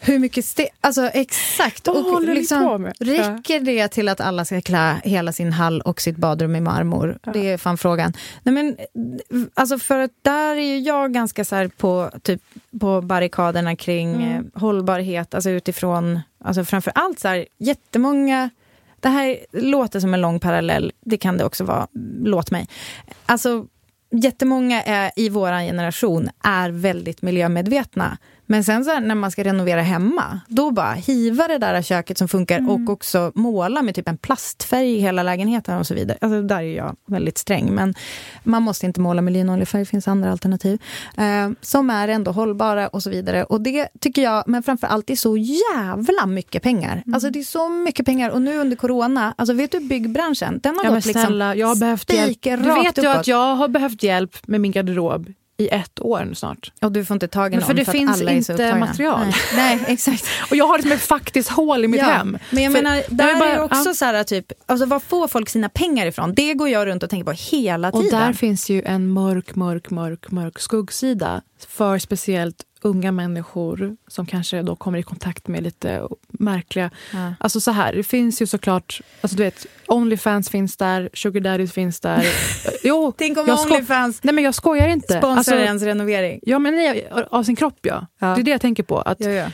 hur 0.04 0.20
mycket 0.20 0.46
sten... 0.46 0.68
Alltså 0.82 1.08
exakt. 1.08 1.88
Vad 1.88 1.98
Och 1.98 2.04
håller 2.04 2.36
liksom, 2.36 2.64
på 2.64 2.78
med? 2.78 2.94
Räcker 3.00 3.60
det 3.60 3.88
till 3.88 4.10
att 4.10 4.22
alla 4.22 4.46
ska 4.46 4.62
klä 4.62 5.02
hela 5.04 5.32
sin 5.32 5.54
hall 5.54 5.82
och 5.82 6.02
sitt 6.02 6.18
badrum 6.18 6.56
i 6.56 6.62
marmor? 6.62 7.20
Det 7.34 7.50
är 7.50 7.58
fan 7.58 7.78
frågan. 7.78 8.14
Nej, 8.44 8.54
men, 8.54 8.78
alltså 9.54 9.80
för 9.80 10.00
att 10.00 10.12
där 10.22 10.56
är 10.56 10.76
ju 10.76 10.80
jag 10.80 11.14
ganska 11.14 11.46
så 11.46 11.70
på, 11.78 12.12
typ, 12.22 12.42
på 12.80 13.02
barrikaderna 13.02 13.76
kring 13.76 14.16
Mm. 14.16 14.52
eh, 14.56 14.62
hållbarhet, 14.62 15.34
alltså 15.34 15.50
utifrån, 15.50 16.20
alltså 16.44 16.66
framför 16.66 16.92
allt 16.96 17.20
så 17.20 17.28
här, 17.28 17.46
jättemånga 17.58 18.50
det 19.02 19.10
här 19.10 19.38
låter 19.52 20.00
som 20.00 20.14
en 20.14 20.22
lång 20.22 20.40
parallell, 20.40 20.92
det 21.02 21.18
kan 21.18 21.38
det 21.38 21.46
också 21.46 21.64
vara, 21.64 21.88
låt 22.24 22.52
mig. 22.52 22.68
Alltså, 23.26 23.66
jättemånga 24.12 24.84
är, 24.84 25.12
i 25.16 25.30
vår 25.30 25.66
generation 25.66 26.30
är 26.44 26.70
väldigt 26.70 27.22
miljömedvetna. 27.22 28.18
Men 28.52 28.64
sen 28.64 28.86
så 28.86 28.92
här, 28.92 29.02
när 29.02 29.16
man 29.16 29.32
ska 29.32 29.44
renovera 29.44 29.82
hemma, 29.82 30.40
då 30.48 30.72
bara 30.72 30.92
hiva 30.92 31.48
det 31.48 31.58
där 31.58 31.82
köket 31.82 32.18
som 32.18 32.28
funkar 32.28 32.70
och 32.70 32.90
också 32.90 33.32
måla 33.36 33.82
med 33.82 33.96
typ 33.96 34.08
en 34.08 34.18
plastfärg 34.18 34.96
i 34.96 35.00
hela 35.00 35.24
lägenheten 35.24 35.78
och 35.78 35.88
så 35.88 35.94
vidare. 35.94 36.18
Alltså, 36.22 36.42
där 36.42 36.58
är 36.58 36.76
jag 36.78 36.96
väldigt 37.08 37.38
sträng. 37.38 37.76
Men 37.76 37.94
man 38.44 38.64
måste 38.64 38.86
inte 38.86 39.00
måla 39.00 39.22
med 39.22 39.34
linoljefärg, 39.34 39.82
det 39.82 39.86
finns 39.86 40.08
andra 40.08 40.32
alternativ. 40.32 40.82
Eh, 41.18 41.50
som 41.62 41.90
är 41.90 42.08
ändå 42.08 42.32
hållbara 42.32 42.88
och 42.88 43.04
så 43.04 43.10
vidare. 43.10 43.44
Och 43.44 43.62
det 43.62 43.88
tycker 44.00 44.22
jag, 44.22 44.44
men 44.48 44.64
framför 44.64 44.88
allt, 44.88 45.08
det 45.08 45.14
är 45.14 45.18
så 45.18 45.38
jävla 45.38 46.26
mycket 46.26 46.64
pengar. 46.64 47.04
Alltså 47.14 47.30
det 47.30 47.40
är 47.40 47.44
så 47.44 47.70
mycket 47.70 48.06
pengar. 48.06 48.30
Och 48.30 48.42
nu 48.42 48.58
under 48.58 48.76
corona, 48.76 49.34
alltså 49.38 49.54
vet 49.54 49.72
du 49.72 49.80
byggbranschen, 49.80 50.60
den 50.64 50.78
har 50.78 50.84
Ja, 50.86 50.90
gått 50.90 51.06
liksom 51.06 51.22
snälla, 51.22 51.56
jag 51.56 51.68
har 51.68 51.76
behövt 51.76 52.14
hjälp. 52.14 52.42
Du 52.44 52.58
vet 52.58 52.98
ju 52.98 53.08
att 53.08 53.28
jag 53.28 53.56
har 53.56 53.68
behövt 53.68 54.04
hjälp 54.04 54.48
med 54.48 54.62
min 54.62 54.72
garderob 54.72 55.34
i 55.62 55.68
ett 55.68 56.00
år 56.02 56.30
snart. 56.34 56.72
Och 56.82 56.92
du 56.92 57.06
får 57.06 57.14
inte 57.16 57.28
tag 57.28 57.54
i 57.54 57.56
någon 57.56 57.66
för 57.66 57.74
det 57.74 57.82
att 57.82 57.92
finns 57.92 58.22
alla 58.22 58.32
inte 58.32 58.54
upptagna. 58.54 58.76
material. 58.86 59.20
Nej, 59.26 59.34
nej 59.56 59.86
exakt. 59.88 60.26
Och 60.50 60.56
jag 60.56 60.68
har 60.68 60.78
liksom 60.78 60.92
ett 60.92 61.02
faktiskt 61.02 61.50
hål 61.50 61.86
i 61.86 61.88
mitt 61.88 62.00
Ja, 62.02 62.06
hem. 62.08 62.38
Men 62.50 62.64
jag 62.64 62.74
För- 62.74 62.82
menar, 62.84 63.04
där 63.10 63.26
men 63.26 63.40
bara- 63.40 63.50
är 63.50 63.58
det 63.58 63.64
också 63.64 63.90
ja. 63.90 63.94
så 63.94 64.06
här 64.06 64.24
typ, 64.24 64.46
alltså 64.66 64.86
var 64.86 65.00
får 65.00 65.28
folk 65.28 65.50
sina 65.50 65.70
pengar 65.70 66.06
ifrån? 66.06 66.34
Det 66.36 66.54
går 66.54 66.70
jag 66.70 66.86
runt 66.88 67.04
och 67.04 67.10
tänker 67.10 67.26
på 67.26 67.32
hela 67.32 67.90
Och 67.90 68.02
tiden. 68.04 68.20
där 68.20 68.34
finns 68.34 68.70
ju 68.70 68.82
en 68.86 69.08
mörk, 69.14 69.56
mörk, 69.56 69.90
mörk, 69.90 70.32
mörk 70.32 70.60
skuggsida 70.60 71.42
för 71.66 72.00
speciellt 72.00 72.66
unga 72.84 73.12
människor 73.12 73.96
som 74.08 74.26
kanske 74.26 74.62
då 74.62 74.76
kommer 74.76 75.00
i 75.00 75.04
kontakt 75.04 75.48
med 75.48 75.64
lite 75.64 76.08
märkliga... 76.28 76.92
Ja. 77.14 77.34
Alltså 77.40 77.60
så 77.60 77.72
här, 77.72 77.94
det 77.94 78.04
finns 78.04 78.42
ju 78.42 78.48
såklart... 78.48 79.02
Alltså 79.22 79.38
du 79.38 79.44
vet, 79.44 79.66
Onlyfans 79.88 80.50
finns 80.50 80.78
där, 80.78 81.10
Sugar 81.14 81.42
Daddies 81.42 81.74
finns 81.74 82.00
där. 82.00 82.26
jo, 82.84 83.14
Tänk 83.18 83.38
om 83.38 83.46
sko- 83.58 83.74
Onlyfans 83.74 84.24
Nej 84.24 84.34
men 84.36 84.44
jag 84.44 84.56
skojar 84.56 84.88
inte. 84.88 85.08
sponsrar 85.08 85.38
Alltså, 85.38 85.56
ens 85.56 85.84
renovering. 85.84 86.40
Ja, 86.44 86.60
men 86.60 86.76
nej, 86.76 87.10
av 87.30 87.44
sin 87.44 87.56
kropp 87.56 87.80
ja. 87.82 88.08
Ja. 88.20 88.28
Det 88.36 88.42
är 88.42 88.44
det 88.44 88.52
jag 88.52 88.62
tänker 88.62 88.84
på. 88.84 89.02
Att, 89.02 89.20
Ja, 89.20 89.48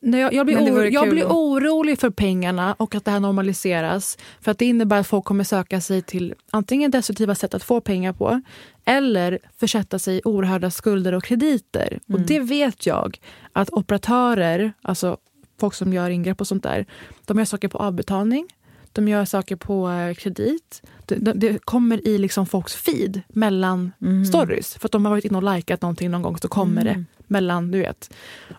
när 0.00 0.18
jag, 0.18 0.32
jag, 0.32 0.46
blir 0.46 0.56
oro, 0.56 0.84
jag 0.84 1.10
blir 1.10 1.24
orolig 1.24 1.98
för 1.98 2.10
pengarna 2.10 2.74
och 2.78 2.94
att 2.94 3.04
det 3.04 3.10
här 3.10 3.20
normaliseras. 3.20 4.18
För 4.40 4.50
att 4.50 4.58
det 4.58 4.64
innebär 4.64 5.00
att 5.00 5.06
folk 5.06 5.24
kommer 5.24 5.44
söka 5.44 5.80
sig 5.80 6.02
till 6.02 6.34
antingen 6.50 6.90
destruktiva 6.90 7.34
sätt 7.34 7.54
att 7.54 7.62
få 7.62 7.80
pengar 7.80 8.12
på 8.12 8.40
eller 8.84 9.38
försätta 9.58 9.98
sig 9.98 10.16
i 10.16 10.20
oerhörda 10.24 10.70
skulder 10.70 11.12
och 11.14 11.24
krediter. 11.24 11.98
Och 12.08 12.14
Mm. 12.14 12.26
det 12.26 12.40
vet 12.40 12.86
jag 12.86 13.18
att 13.52 13.70
operatörer, 13.72 14.72
alltså 14.82 15.16
folk 15.60 15.74
som 15.74 15.92
gör 15.92 16.10
ingrepp 16.10 16.40
och 16.40 16.46
sånt 16.46 16.62
där, 16.62 16.86
de 17.26 17.38
gör 17.38 17.44
saker 17.44 17.68
på 17.68 17.78
avbetalning. 17.78 18.46
De 18.92 19.08
gör 19.08 19.24
saker 19.24 19.56
på 19.56 19.90
eh, 19.90 20.14
kredit. 20.14 20.82
Det, 21.06 21.14
det, 21.14 21.32
det 21.32 21.58
kommer 21.64 22.08
i 22.08 22.18
liksom 22.18 22.46
folks 22.46 22.74
feed 22.74 23.20
mellan 23.28 23.92
Mm. 24.00 24.24
stories. 24.24 24.74
För 24.74 24.88
att 24.88 24.92
de 24.92 25.04
har 25.04 25.10
varit 25.12 25.24
inne 25.24 25.36
och 25.38 25.54
likat 25.54 25.82
någonting 25.82 26.10
någon 26.10 26.22
gång 26.22 26.38
så 26.38 26.48
kommer 26.48 26.82
Mm. 26.82 26.94
det 26.94 27.04
mellan, 27.26 27.70
du 27.70 27.78
vet. 27.78 28.10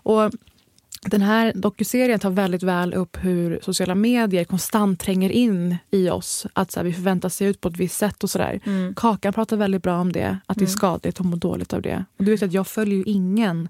Och 0.02 0.30
den 1.06 1.22
här 1.22 1.52
dokuserien 1.54 2.18
tar 2.20 2.30
väldigt 2.30 2.62
väl 2.62 2.94
upp 2.94 3.16
hur 3.20 3.58
sociala 3.62 3.94
medier 3.94 4.44
konstant 4.44 5.00
tränger 5.00 5.30
in 5.30 5.76
i 5.90 6.10
oss. 6.10 6.46
Att 6.52 6.70
så 6.72 6.80
här, 6.80 6.84
vi 6.84 6.92
förväntas 6.92 7.36
se 7.36 7.44
ut 7.44 7.60
på 7.60 7.68
ett 7.68 7.76
visst 7.76 7.96
sätt 7.96 8.24
och 8.24 8.30
sådär. 8.30 8.60
Mm. 8.64 8.94
Kakan 8.94 9.32
pratar 9.32 9.56
väldigt 9.56 9.82
bra 9.82 10.00
om 10.00 10.12
det, 10.12 10.38
att 10.46 10.56
det 10.56 10.62
är 10.62 10.66
Mm. 10.66 10.72
skadligt 10.76 11.20
och 11.20 11.26
mår 11.26 11.36
dåligt 11.36 11.72
av 11.72 11.82
det. 11.82 12.04
Och 12.18 12.24
du 12.24 12.30
vet 12.30 12.42
att 12.42 12.52
jag 12.52 12.66
följer 12.66 12.96
ju 12.96 13.04
ingen 13.04 13.68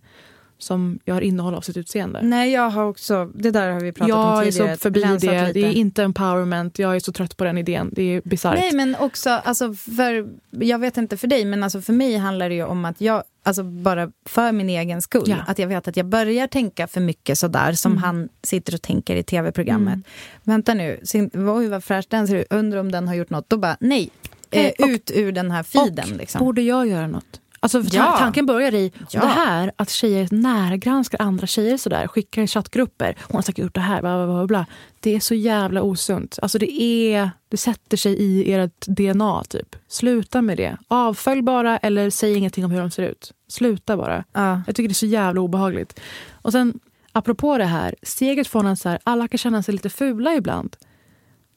som 0.62 0.98
gör 1.04 1.20
innehåll 1.20 1.54
av 1.54 1.60
sitt 1.60 1.76
utseende. 1.76 2.20
Nej, 2.22 2.52
jag 2.52 2.70
har 2.70 2.84
också, 2.84 3.30
det 3.34 3.50
där 3.50 3.70
har 3.70 3.80
vi 3.80 3.92
pratat 3.92 4.14
om 4.14 4.20
jag 4.20 4.46
är 4.46 4.50
tidigare. 4.50 4.74
så 4.76 4.80
förbi 4.80 5.00
det. 5.02 5.12
lite. 5.12 5.52
Det 5.52 5.60
är 5.64 5.72
inte 5.72 6.02
empowerment. 6.02 6.78
Jag 6.78 6.96
är 6.96 7.00
så 7.00 7.12
trött 7.12 7.36
på 7.36 7.44
den 7.44 7.58
idén. 7.58 7.90
Det 7.92 8.02
är 8.02 8.22
bisarrt. 8.24 8.58
Nej, 8.58 8.72
men 8.72 8.96
också, 8.96 9.30
alltså 9.30 9.74
för, 9.74 10.28
jag 10.50 10.78
vet 10.78 10.96
inte 10.96 11.16
för 11.16 11.26
dig, 11.28 11.44
men 11.44 11.62
alltså 11.62 11.80
för 11.80 11.92
mig 11.92 12.16
handlar 12.16 12.48
det 12.48 12.54
ju 12.54 12.64
om 12.64 12.84
att 12.84 13.00
jag, 13.00 13.22
alltså 13.42 13.62
bara 13.62 14.10
för 14.26 14.52
min 14.52 14.70
egen 14.70 15.02
skull, 15.02 15.24
Ja. 15.26 15.36
att 15.46 15.58
jag 15.58 15.68
vet 15.68 15.88
att 15.88 15.96
jag 15.96 16.06
börjar 16.06 16.46
tänka 16.46 16.86
för 16.86 17.00
mycket 17.00 17.38
sådär 17.38 17.72
som 17.72 17.92
Mm. 17.92 18.02
han 18.02 18.28
sitter 18.42 18.74
och 18.74 18.82
tänker 18.82 19.16
i 19.16 19.22
tv-programmet. 19.22 19.92
Mm. 19.94 20.02
Vänta 20.42 20.74
nu, 20.74 21.00
sin, 21.04 21.30
oj 21.34 21.68
vad 21.68 21.84
fräsch 21.84 22.04
den 22.08 22.28
ser 22.28 22.36
ut, 22.36 22.46
undrar 22.50 22.80
om 22.80 22.92
den 22.92 23.08
har 23.08 23.14
gjort 23.14 23.30
något. 23.30 23.48
Då 23.48 23.56
bara, 23.56 23.76
nej, 23.80 24.10
eh, 24.50 24.70
och- 24.78 24.88
ut 24.88 25.10
ur 25.14 25.32
den 25.32 25.50
här 25.50 25.62
feeden. 25.62 26.10
Och 26.12 26.16
Liksom. 26.18 26.38
borde 26.44 26.62
jag 26.62 26.86
göra 26.88 27.06
något? 27.06 27.40
Alltså, 27.64 27.80
Ja. 27.90 28.02
ta- 28.12 28.18
Tanken 28.18 28.46
börjar 28.46 28.74
i 28.74 28.92
Ja. 29.10 29.20
det 29.20 29.26
här 29.26 29.72
att 29.76 29.90
tjejer 29.90 30.28
närgranskar 30.30 31.22
andra 31.22 31.46
tjejer 31.46 31.76
sådär, 31.76 32.06
skickar 32.06 32.42
i 32.42 32.46
chattgrupper. 32.46 33.16
Hon 33.22 33.34
har 33.36 33.42
säkert 33.42 33.64
gjort 33.64 33.74
det 33.74 33.80
här, 33.80 34.00
bla, 34.00 34.26
bla, 34.26 34.34
bla, 34.34 34.46
bla. 34.46 34.66
Det 35.00 35.14
är 35.14 35.20
så 35.20 35.34
jävla 35.34 35.82
osunt. 35.82 36.38
Alltså 36.42 36.58
det, 36.58 36.82
är, 36.82 37.30
det 37.48 37.56
sätter 37.56 37.96
sig 37.96 38.12
i 38.12 38.52
ert 38.52 38.86
DNA. 38.86 39.44
typ. 39.44 39.76
Sluta 39.88 40.42
med 40.42 40.56
det. 40.56 40.76
Avfölj 40.88 41.42
bara 41.42 41.78
eller 41.78 42.10
säg 42.10 42.34
ingenting 42.34 42.64
om 42.64 42.70
hur 42.70 42.80
de 42.80 42.90
ser 42.90 43.02
ut. 43.02 43.32
Sluta 43.48 43.96
bara. 43.96 44.24
Ja. 44.32 44.62
Jag 44.66 44.76
tycker 44.76 44.88
det 44.88 44.92
är 44.92 44.94
så 44.94 45.06
jävla 45.06 45.40
obehagligt. 45.40 46.00
Och 46.32 46.52
sen, 46.52 46.80
apropå 47.12 47.58
det 47.58 47.64
här, 47.64 47.94
steget 48.02 48.46
från 48.48 48.66
att 48.66 48.78
så 48.78 48.88
här, 48.88 48.98
alla 49.04 49.28
kan 49.28 49.38
känna 49.38 49.62
sig 49.62 49.72
lite 49.74 49.90
fula 49.90 50.34
ibland 50.34 50.76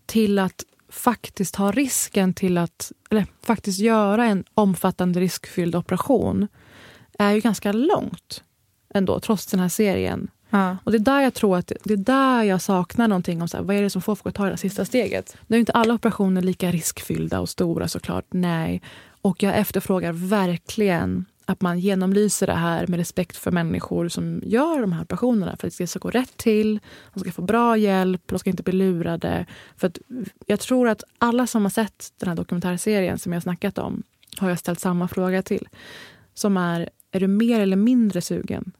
till 0.05 0.39
att 0.39 0.63
faktiskt 0.95 1.55
ha 1.55 1.71
risken 1.71 2.33
till 2.33 2.57
att, 2.57 2.91
eller 3.09 3.25
faktiskt 3.41 3.79
göra 3.79 4.25
en 4.25 4.43
omfattande 4.53 5.19
riskfylld 5.19 5.75
operation 5.75 6.47
är 7.19 7.31
ju 7.31 7.39
ganska 7.39 7.71
långt 7.71 8.43
ändå, 8.93 9.19
trots 9.19 9.45
den 9.45 9.59
här 9.59 9.69
serien. 9.69 10.27
Ja. 10.49 10.77
Och 10.83 10.91
det 10.91 10.97
är 10.97 10.99
där 10.99 11.21
jag 11.21 11.33
tror 11.33 11.57
att 11.57 11.71
det 11.83 11.93
är 11.93 11.97
där 11.97 12.43
jag 12.43 12.61
saknar 12.61 13.07
någonting 13.07 13.41
om 13.41 13.47
så 13.47 13.57
här, 13.57 13.63
vad 13.63 13.75
är 13.75 13.81
det 13.81 13.89
som 13.89 14.01
får 14.01 14.15
folk 14.15 14.27
att 14.27 14.35
ta 14.35 14.49
det 14.49 14.57
sista 14.57 14.85
steget. 14.85 15.37
Nu 15.47 15.57
är 15.57 15.59
inte 15.59 15.71
alla 15.71 15.93
operationer 15.93 16.41
lika 16.41 16.71
riskfyllda 16.71 17.39
och 17.39 17.49
stora 17.49 17.87
såklart, 17.87 18.25
nej. 18.29 18.81
Och 19.21 19.43
jag 19.43 19.57
efterfrågar 19.57 20.11
verkligen 20.13 21.25
att 21.45 21.61
man 21.61 21.79
genomlyser 21.79 22.47
det 22.47 22.53
här 22.53 22.87
med 22.87 22.97
respekt 22.97 23.37
för 23.37 23.51
människor 23.51 24.09
som 24.09 24.41
gör 24.45 24.81
de 24.81 24.91
här 24.91 25.03
operationerna 25.03 25.57
för 25.57 25.67
att 25.67 25.77
det 25.77 25.87
ska 25.87 25.99
gå 25.99 26.09
rätt 26.09 26.37
till, 26.37 26.79
de 27.13 27.19
ska 27.19 27.31
få 27.31 27.41
bra 27.41 27.77
hjälp, 27.77 28.21
de 28.25 28.39
ska 28.39 28.49
inte 28.49 28.63
bli 28.63 28.73
lurade. 28.73 29.45
För 29.77 29.87
att 29.87 29.99
jag 30.45 30.59
tror 30.59 30.87
att 30.87 31.03
alla 31.17 31.47
som 31.47 31.61
har 31.61 31.69
sett 31.69 32.13
den 32.17 32.29
här 32.29 32.35
dokumentärserien 32.35 33.19
som 33.19 33.33
jag 33.33 33.43
snackat 33.43 33.77
om 33.77 34.03
har 34.37 34.49
jag 34.49 34.59
ställt 34.59 34.79
samma 34.79 35.07
fråga 35.07 35.41
till. 35.41 35.67
Som 36.33 36.57
är, 36.57 36.89
är 37.11 37.19
du 37.19 37.27
mer 37.27 37.59
eller 37.59 37.77
mindre 37.77 38.21
sugen 38.21 38.71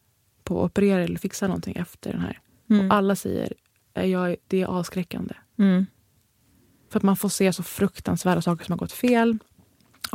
på 0.44 0.60
att 0.60 0.72
operera 0.72 1.04
eller 1.04 1.20
fixa 1.20 1.48
någonting 1.48 1.76
efter 1.76 2.12
den 2.12 2.22
här? 2.22 2.40
Mm. 2.70 2.86
Och 2.86 2.98
alla 2.98 3.16
säger 3.16 3.54
att 3.94 4.10
jag, 4.10 4.36
det 4.48 4.62
är 4.62 4.66
avskräckande. 4.66 5.34
Mm. 5.60 5.86
För 6.90 7.00
att 7.00 7.04
man 7.04 7.16
får 7.16 7.30
se 7.30 7.54
så 7.54 7.64
fruktansvärda 7.64 8.42
saker 8.42 8.66
som 8.66 8.72
har 8.72 8.78
gått 8.78 8.92
fel. 8.92 9.38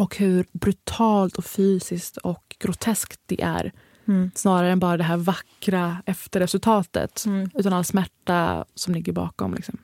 Och 0.01 0.16
hur 0.16 0.47
brutalt 0.52 1.36
och 1.36 1.44
fysiskt 1.44 2.16
och 2.16 2.56
groteskt 2.59 3.20
det 3.27 3.43
är. 3.43 3.72
Mm. 4.09 4.31
Snarare 4.35 4.72
än 4.72 4.78
bara 4.78 4.97
det 4.97 5.05
här 5.05 5.16
vackra 5.16 6.02
efter 6.06 6.40
resultatet. 6.40 7.24
Mm. 7.27 7.51
Utan 7.55 7.72
all 7.72 7.85
smärta 7.85 8.64
som 8.74 8.94
ligger 8.94 9.12
bakom. 9.12 9.55
Liksom. 9.55 9.78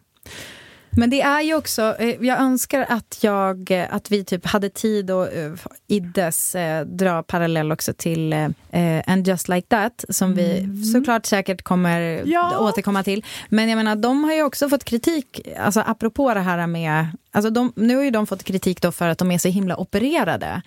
Men 0.97 1.10
det 1.10 1.20
är 1.20 1.40
ju 1.40 1.55
också, 1.55 1.97
eh, 1.98 2.16
jag 2.27 2.40
önskar 2.40 2.86
att, 2.89 3.18
jag, 3.23 3.70
eh, 3.70 3.94
att 3.94 4.10
vi 4.10 4.24
typ 4.24 4.47
hade 4.47 4.68
tid 4.70 5.10
och 5.10 5.28
uh, 5.36 5.55
iddes 5.86 6.55
eh, 6.55 6.85
dra 6.86 7.23
parallell 7.23 7.73
också 7.73 7.93
till 7.93 8.32
eh, 8.32 9.02
And 9.06 9.27
just 9.28 9.48
like 9.48 9.66
that, 9.68 10.05
som 10.09 10.35
vi 10.35 10.59
Mm. 10.59 10.85
såklart 10.85 11.27
säkert 11.27 11.62
kommer 11.62 12.23
Ja. 12.27 12.59
återkomma 12.59 13.02
till. 13.02 13.24
Men 13.48 13.68
jag 13.68 13.77
menar, 13.77 13.97
de 13.97 14.24
har 14.24 14.32
ju 14.35 14.43
också 14.43 14.68
fått 14.68 14.85
kritik, 14.85 15.40
alltså 15.59 15.82
apropå 15.86 16.35
det 16.35 16.40
här 16.40 16.66
med, 16.66 17.06
alltså 17.32 17.51
de, 17.51 17.73
nu 17.77 17.97
har 17.97 18.02
ju 18.02 18.10
de 18.10 18.27
fått 18.27 18.44
kritik 18.44 18.82
då 18.82 18.93
för 18.93 19.09
att 19.09 19.18
de 19.18 19.31
är 19.31 19.39
så 19.39 19.48
himla 19.48 19.77
opererade. 19.77 20.62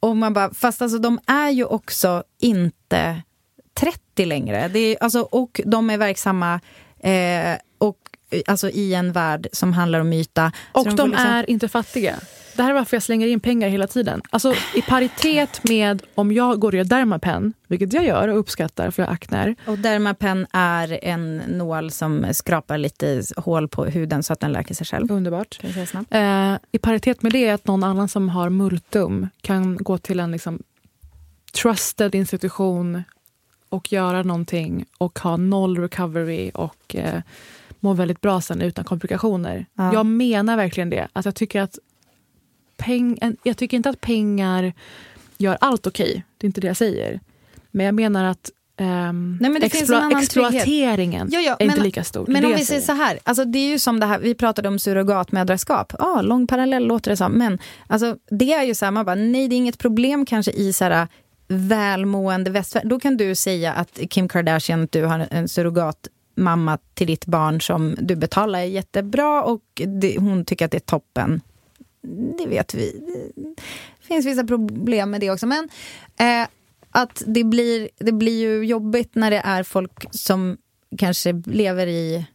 Och 0.00 0.16
man 0.16 0.32
bara, 0.32 0.54
fast 0.54 0.82
alltså 0.82 0.98
de 0.98 1.18
är 1.26 1.50
ju 1.50 1.64
också 1.64 2.22
inte 2.40 3.22
30 3.74 4.24
längre. 4.24 4.68
Det 4.68 4.78
är, 4.78 4.96
alltså, 5.00 5.20
och 5.20 5.60
de 5.64 5.90
är 5.90 5.98
verksamma 5.98 6.60
eh, 7.00 7.56
och, 7.78 7.98
alltså, 8.46 8.70
i 8.70 8.94
en 8.94 9.12
värld 9.12 9.46
som 9.52 9.72
handlar 9.72 10.00
om 10.00 10.12
yta. 10.12 10.52
Och 10.72 10.84
de, 10.84 10.96
får 10.96 11.08
liksom- 11.08 11.26
är 11.26 11.50
inte 11.50 11.68
fattiga. 11.68 12.14
Det 12.56 12.62
här 12.62 12.70
är 12.70 12.74
varför 12.74 12.96
jag 12.96 13.02
slänger 13.02 13.26
in 13.26 13.40
pengar 13.40 13.68
hela 13.68 13.86
tiden. 13.86 14.22
Alltså 14.30 14.54
i 14.74 14.82
paritet 14.82 15.64
med 15.64 16.02
om 16.14 16.32
jag 16.32 16.60
går 16.60 16.72
och 16.72 16.78
gör 16.78 16.84
Dermapen, 16.84 17.52
vilket 17.66 17.92
jag 17.92 18.04
gör 18.04 18.28
och 18.28 18.38
uppskattar 18.38 18.90
för 18.90 19.02
jag 19.02 19.06
har 19.08 19.14
akner. 19.14 19.56
Och 19.66 19.78
Dermapen 19.78 20.46
är 20.52 21.04
en 21.04 21.36
nål 21.36 21.90
som 21.90 22.26
skrapar 22.32 22.78
lite 22.78 23.22
hål 23.36 23.68
på 23.68 23.84
huden 23.84 24.22
så 24.22 24.32
att 24.32 24.40
den 24.40 24.52
läker 24.52 24.74
sig 24.74 24.86
själv. 24.86 25.12
Underbart. 25.12 25.60
Eh, 26.10 26.54
I 26.72 26.78
paritet 26.78 27.22
med 27.22 27.32
det 27.32 27.46
är 27.46 27.54
att 27.54 27.66
någon 27.66 27.84
annan 27.84 28.08
som 28.08 28.28
har 28.28 28.50
multum 28.50 29.28
kan 29.40 29.76
gå 29.76 29.98
till 29.98 30.20
en 30.20 30.30
liksom, 30.30 30.62
trusted 31.62 32.14
institution 32.14 33.02
och 33.68 33.92
göra 33.92 34.22
någonting 34.22 34.84
och 34.98 35.18
ha 35.18 35.36
noll 35.36 35.78
recovery 35.78 36.50
och 36.54 36.96
eh, 36.96 37.22
må 37.84 37.92
väldigt 37.94 38.20
bra 38.20 38.40
sen 38.40 38.60
utan 38.62 38.84
komplikationer. 38.84 39.66
Ja. 39.74 39.92
Jag 39.94 40.06
menar 40.06 40.56
verkligen 40.56 40.90
det. 40.90 41.08
Att 41.12 41.24
jag, 41.24 41.34
tycker 41.34 41.60
att 41.60 41.78
peng, 42.76 43.18
en- 43.20 43.36
jag 43.42 43.56
tycker 43.56 43.76
inte 43.76 43.90
att 43.90 44.00
pengar 44.00 44.72
gör 45.38 45.58
allt 45.60 45.86
okej. 45.86 46.24
Det 46.38 46.44
är 46.44 46.46
inte 46.46 46.60
det 46.60 46.66
jag 46.66 46.76
säger. 46.76 47.20
Men 47.70 47.86
jag 47.86 47.94
menar 47.94 48.24
att 48.24 48.50
ehm, 48.76 49.38
Nej, 49.40 49.50
men 49.50 49.60
det 49.60 49.70
finns 49.70 49.90
en 49.90 49.96
annan 49.96 50.22
exploateringen 50.22 51.28
Ja, 51.32 51.40
ja, 51.40 51.56
är 51.58 51.66
men- 51.66 51.70
inte 51.74 51.82
lika 51.84 52.04
stor. 52.04 52.26
Men 52.28 52.42
det 52.42 52.48
om 52.48 52.54
vi 52.56 52.64
säger 52.64 52.80
så 52.80 52.92
här, 52.92 53.18
alltså 53.22 53.44
det 53.44 53.58
är 53.58 53.68
ju 53.68 53.78
som 53.78 54.00
det 54.00 54.06
här, 54.06 54.18
vi 54.18 54.34
pratade 54.34 54.68
om 54.68 54.78
surrogatmödraskap. 54.78 55.92
Ja, 55.98 56.22
lång 56.22 56.46
parallell 56.46 56.86
låter 56.86 57.10
det 57.10 57.16
som. 57.16 57.32
Men 57.32 57.58
alltså, 57.86 58.16
det 58.30 58.52
är 58.52 58.62
ju 58.62 58.74
så 58.74 58.84
här, 58.84 58.92
man 58.92 59.04
bara, 59.04 59.14
nej 59.14 59.48
det 59.48 59.54
är 59.54 59.56
inget 59.56 59.78
problem 59.78 60.26
kanske 60.26 60.52
i 60.52 60.72
så 60.72 60.84
här 60.84 61.08
välmående 61.48 62.50
västvärld. 62.50 62.86
Då 62.88 63.00
kan 63.00 63.16
du 63.16 63.34
säga 63.34 63.72
att 63.72 63.98
Kim 64.10 64.28
Kardashian, 64.28 64.88
du 64.90 65.04
har 65.04 65.26
en 65.30 65.48
mamma 66.34 66.78
till 66.94 67.06
ditt 67.06 67.26
barn 67.26 67.60
som 67.60 67.96
du 68.00 68.16
betalar 68.16 68.60
jättebra 68.60 69.42
och 69.42 69.82
det, 70.00 70.18
hon 70.18 70.44
tycker 70.44 70.64
att 70.64 70.70
det 70.70 70.78
är 70.78 70.80
toppen. 70.80 71.40
Det 72.38 72.46
vet 72.46 72.74
vi. 72.74 73.00
Det 74.00 74.06
finns 74.06 74.26
vissa 74.26 74.44
problem 74.44 75.10
med 75.10 75.20
det 75.20 75.30
också. 75.30 75.46
Men 75.46 75.68
eh, 76.18 76.48
att 76.90 77.22
det 77.26 77.44
blir, 77.44 77.88
det 77.98 78.12
blir 78.12 78.40
ju 78.40 78.64
jobbigt 78.66 79.14
när 79.14 79.30
det 79.30 79.42
är 79.44 79.62
folk 79.62 80.06
som 80.10 80.56
kanske 80.98 81.42
lever 81.46 81.86
i 81.86 82.26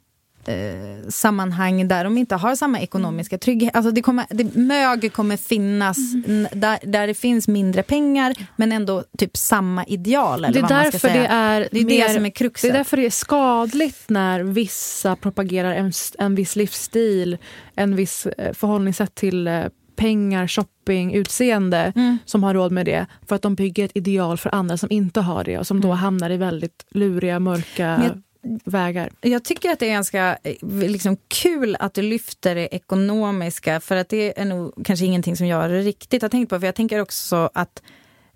eh, 0.47 1.09
sammanhang 1.09 1.87
där 1.87 2.03
de 2.03 2.17
inte 2.17 2.35
har 2.35 2.55
samma 2.55 2.79
ekonomiska 2.79 3.37
trygghet. 3.37 3.75
Alltså 3.75 3.91
det 3.91 4.01
kommer, 4.01 4.25
det, 4.29 4.55
mög 4.55 5.13
kommer 5.13 5.37
finnas 5.37 5.97
n- 6.27 6.47
där, 6.53 6.79
där 6.83 7.07
det 7.07 7.13
finns 7.13 7.47
mindre 7.47 7.83
pengar 7.83 8.35
men 8.55 8.71
ändå 8.71 9.03
typ 9.17 9.37
samma 9.37 9.85
ideal. 9.85 10.45
Eller 10.45 10.53
Det 10.53 10.59
är 10.59 10.61
vad 10.61 10.71
man 10.71 10.79
ska 10.81 10.91
därför 10.91 11.07
säga. 11.07 11.21
det 11.21 11.27
är, 11.27 11.67
det, 11.71 11.79
är 11.79 11.85
mer- 11.85 12.07
det 12.07 12.13
som 12.13 12.25
är 12.25 12.29
kruxet. 12.29 12.69
Det 12.69 12.73
är 12.73 12.77
därför 12.77 12.97
det 12.97 13.05
är 13.05 13.09
skadligt 13.09 14.09
när 14.09 14.43
vissa 14.43 15.15
propagerar 15.15 15.71
en, 15.73 15.91
en 16.19 16.35
viss 16.35 16.55
livsstil, 16.55 17.37
en 17.75 17.95
viss 17.95 18.25
eh, 18.25 18.53
förhållningssätt 18.53 19.15
till 19.15 19.47
eh, 19.47 19.63
pengar, 19.95 20.47
shopping, 20.47 21.13
utseende 21.13 21.93
Mm. 21.95 22.17
som 22.25 22.43
har 22.43 22.53
råd 22.53 22.71
med 22.71 22.85
det. 22.85 23.05
För 23.27 23.35
att 23.35 23.41
de 23.41 23.55
bygger 23.55 23.85
ett 23.85 23.91
ideal 23.93 24.37
för 24.37 24.55
andra 24.55 24.77
som 24.77 24.91
inte 24.91 25.21
har 25.21 25.43
det 25.43 25.57
och 25.57 25.67
som 25.67 25.81
då 25.81 25.91
hamnar 25.91 26.29
i 26.29 26.37
väldigt 26.37 26.85
luriga, 26.91 27.39
mörka 27.39 27.87
Mm. 27.87 28.23
Vägar. 28.65 29.11
Jag 29.21 29.43
tycker 29.43 29.69
att 29.69 29.79
det 29.79 29.85
är 29.85 29.93
ganska 29.93 30.37
eh, 30.43 30.55
liksom, 30.69 31.17
kul 31.27 31.77
att 31.79 31.93
du 31.93 32.01
lyfter 32.01 32.55
det 32.55 32.75
ekonomiska 32.75 33.79
för 33.79 33.95
att 33.95 34.09
det 34.09 34.39
är 34.39 34.45
nog 34.45 34.85
kanske 34.85 35.05
ingenting 35.05 35.37
som 35.37 35.47
jag 35.47 35.71
riktigt 35.71 36.21
har 36.21 36.29
tänkt 36.29 36.49
på. 36.49 36.59
För 36.59 36.65
jag 36.65 36.75
tänker 36.75 37.01
också 37.01 37.49
att 37.53 37.81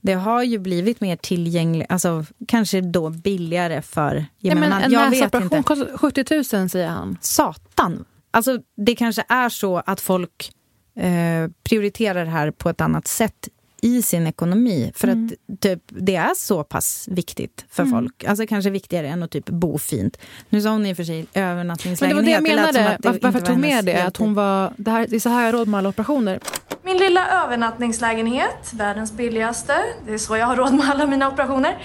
det 0.01 0.13
har 0.13 0.43
ju 0.43 0.59
blivit 0.59 1.01
mer 1.01 1.15
tillgängligt, 1.15 1.91
alltså 1.91 2.25
kanske 2.47 2.81
då 2.81 3.09
billigare 3.09 3.81
för 3.81 4.25
gemene 4.39 4.59
men 4.61 4.69
man. 4.69 4.83
en 4.83 4.91
Jag 4.91 5.09
vet 5.09 5.19
näsoperation 5.19 5.63
kostar 5.63 5.97
70 5.97 6.57
000 6.57 6.69
säger 6.69 6.87
han. 6.87 7.17
Satan! 7.21 8.05
Alltså 8.31 8.59
det 8.77 8.95
kanske 8.95 9.23
är 9.29 9.49
så 9.49 9.77
att 9.77 10.01
folk 10.01 10.51
eh, 10.95 11.49
prioriterar 11.63 12.25
det 12.25 12.31
här 12.31 12.51
på 12.51 12.69
ett 12.69 12.81
annat 12.81 13.07
sätt 13.07 13.49
i 13.83 14.01
sin 14.01 14.27
ekonomi. 14.27 14.91
För 14.95 15.07
Mm. 15.07 15.25
att 15.51 15.59
typ, 15.61 15.79
det 15.87 16.15
är 16.15 16.33
så 16.35 16.63
pass 16.63 17.07
viktigt 17.11 17.65
för 17.69 17.83
Mm. 17.83 17.93
folk. 17.93 18.23
Alltså 18.23 18.45
kanske 18.47 18.69
viktigare 18.69 19.07
än 19.07 19.23
att 19.23 19.31
typ 19.31 19.45
bo 19.49 19.77
fint. 19.77 20.17
Nu 20.49 20.61
sa 20.61 20.69
hon 20.69 20.85
i 20.85 20.93
och 20.93 20.97
för 20.97 21.03
sig 21.03 21.15
Men 21.17 21.27
det 21.33 21.39
övernattningslägenhet. 21.39 22.15
var 22.17 22.25
det 22.25 22.31
jag 22.31 22.43
menade. 22.43 22.89
att 22.89 23.01
det 23.01 23.09
Varför, 23.09 23.39
var 23.39 23.45
tog 23.47 23.57
med 23.57 23.85
det? 23.85 24.03
Att 24.05 24.17
hon 24.17 24.33
var, 24.33 24.73
det, 24.77 24.91
här, 24.91 25.07
det 25.09 25.15
är 25.15 25.19
så 25.19 25.29
här 25.29 25.39
jag 25.45 25.47
har 25.53 25.59
råd 25.59 25.67
med 25.67 25.77
alla 25.77 25.89
operationer. 25.89 26.39
Min 26.83 26.97
lilla 26.97 27.43
övernattningslägenhet, 27.43 28.73
världens 28.73 29.11
billigaste. 29.11 29.73
Det 30.05 30.13
är 30.13 30.17
så 30.17 30.37
jag 30.37 30.45
har 30.47 30.55
råd 30.55 30.73
med 30.73 30.89
alla 30.89 31.05
mina 31.07 31.27
operationer. 31.29 31.77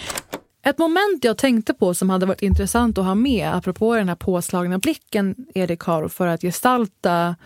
Ett 0.63 0.79
moment 0.79 1.25
jag 1.25 1.39
tänkte 1.39 1.75
på 1.75 1.95
som 1.95 2.11
hade 2.11 2.27
varit 2.27 2.43
intressant 2.43 2.99
att 2.99 3.05
ha 3.05 3.15
med 3.15 3.55
apropå 3.55 3.95
den 3.95 4.09
här 4.09 4.17
påslagna 4.17 4.79
blicken 4.79 5.35
Erik 5.55 5.81
har 5.81 6.09
för 6.09 6.27
att 6.27 6.41
gestalta 6.43 7.37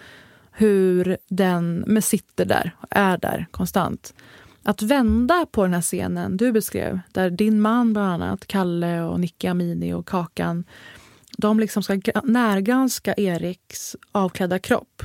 hur 0.52 1.16
den 1.28 1.84
med 1.86 2.04
sitter 2.04 2.44
där, 2.44 2.76
är 2.90 3.18
där 3.18 3.46
konstant. 3.50 4.14
Att 4.64 4.82
vända 4.82 5.46
på 5.52 5.62
den 5.62 5.74
här 5.74 5.80
scenen 5.80 6.36
du 6.36 6.52
beskrev, 6.52 7.00
där 7.12 7.30
din 7.30 7.60
man 7.60 7.92
bland 7.92 8.22
annat, 8.22 8.46
Kalle 8.46 9.00
och 9.02 9.20
Nicky 9.20 9.46
Amini 9.48 9.92
och 9.92 10.06
Kakan, 10.08 10.64
de 11.38 11.60
liksom 11.60 11.82
ska 11.82 11.94
gra- 11.94 12.20
närgranska 12.26 13.14
Eriks 13.16 13.96
avklädda 14.12 14.58
kropp 14.58 15.02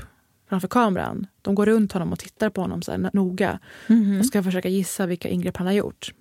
framför 0.50 0.68
kameran. 0.68 1.28
De 1.42 1.56
går 1.56 1.66
runt 1.66 1.92
honom 1.92 2.12
och 2.14 2.20
tittar 2.20 2.50
på 2.50 2.62
honom 2.62 2.82
så 2.82 2.92
här 2.92 3.10
noga 3.14 3.60
Mhm. 3.88 4.20
och 4.20 4.26
ska 4.26 4.44
försöka 4.44 4.70
gissa 4.70 5.06
vilka 5.06 5.30
ingrepp 5.30 5.58
han 5.58 5.68
har 5.68 5.74
gjort. 5.74 6.14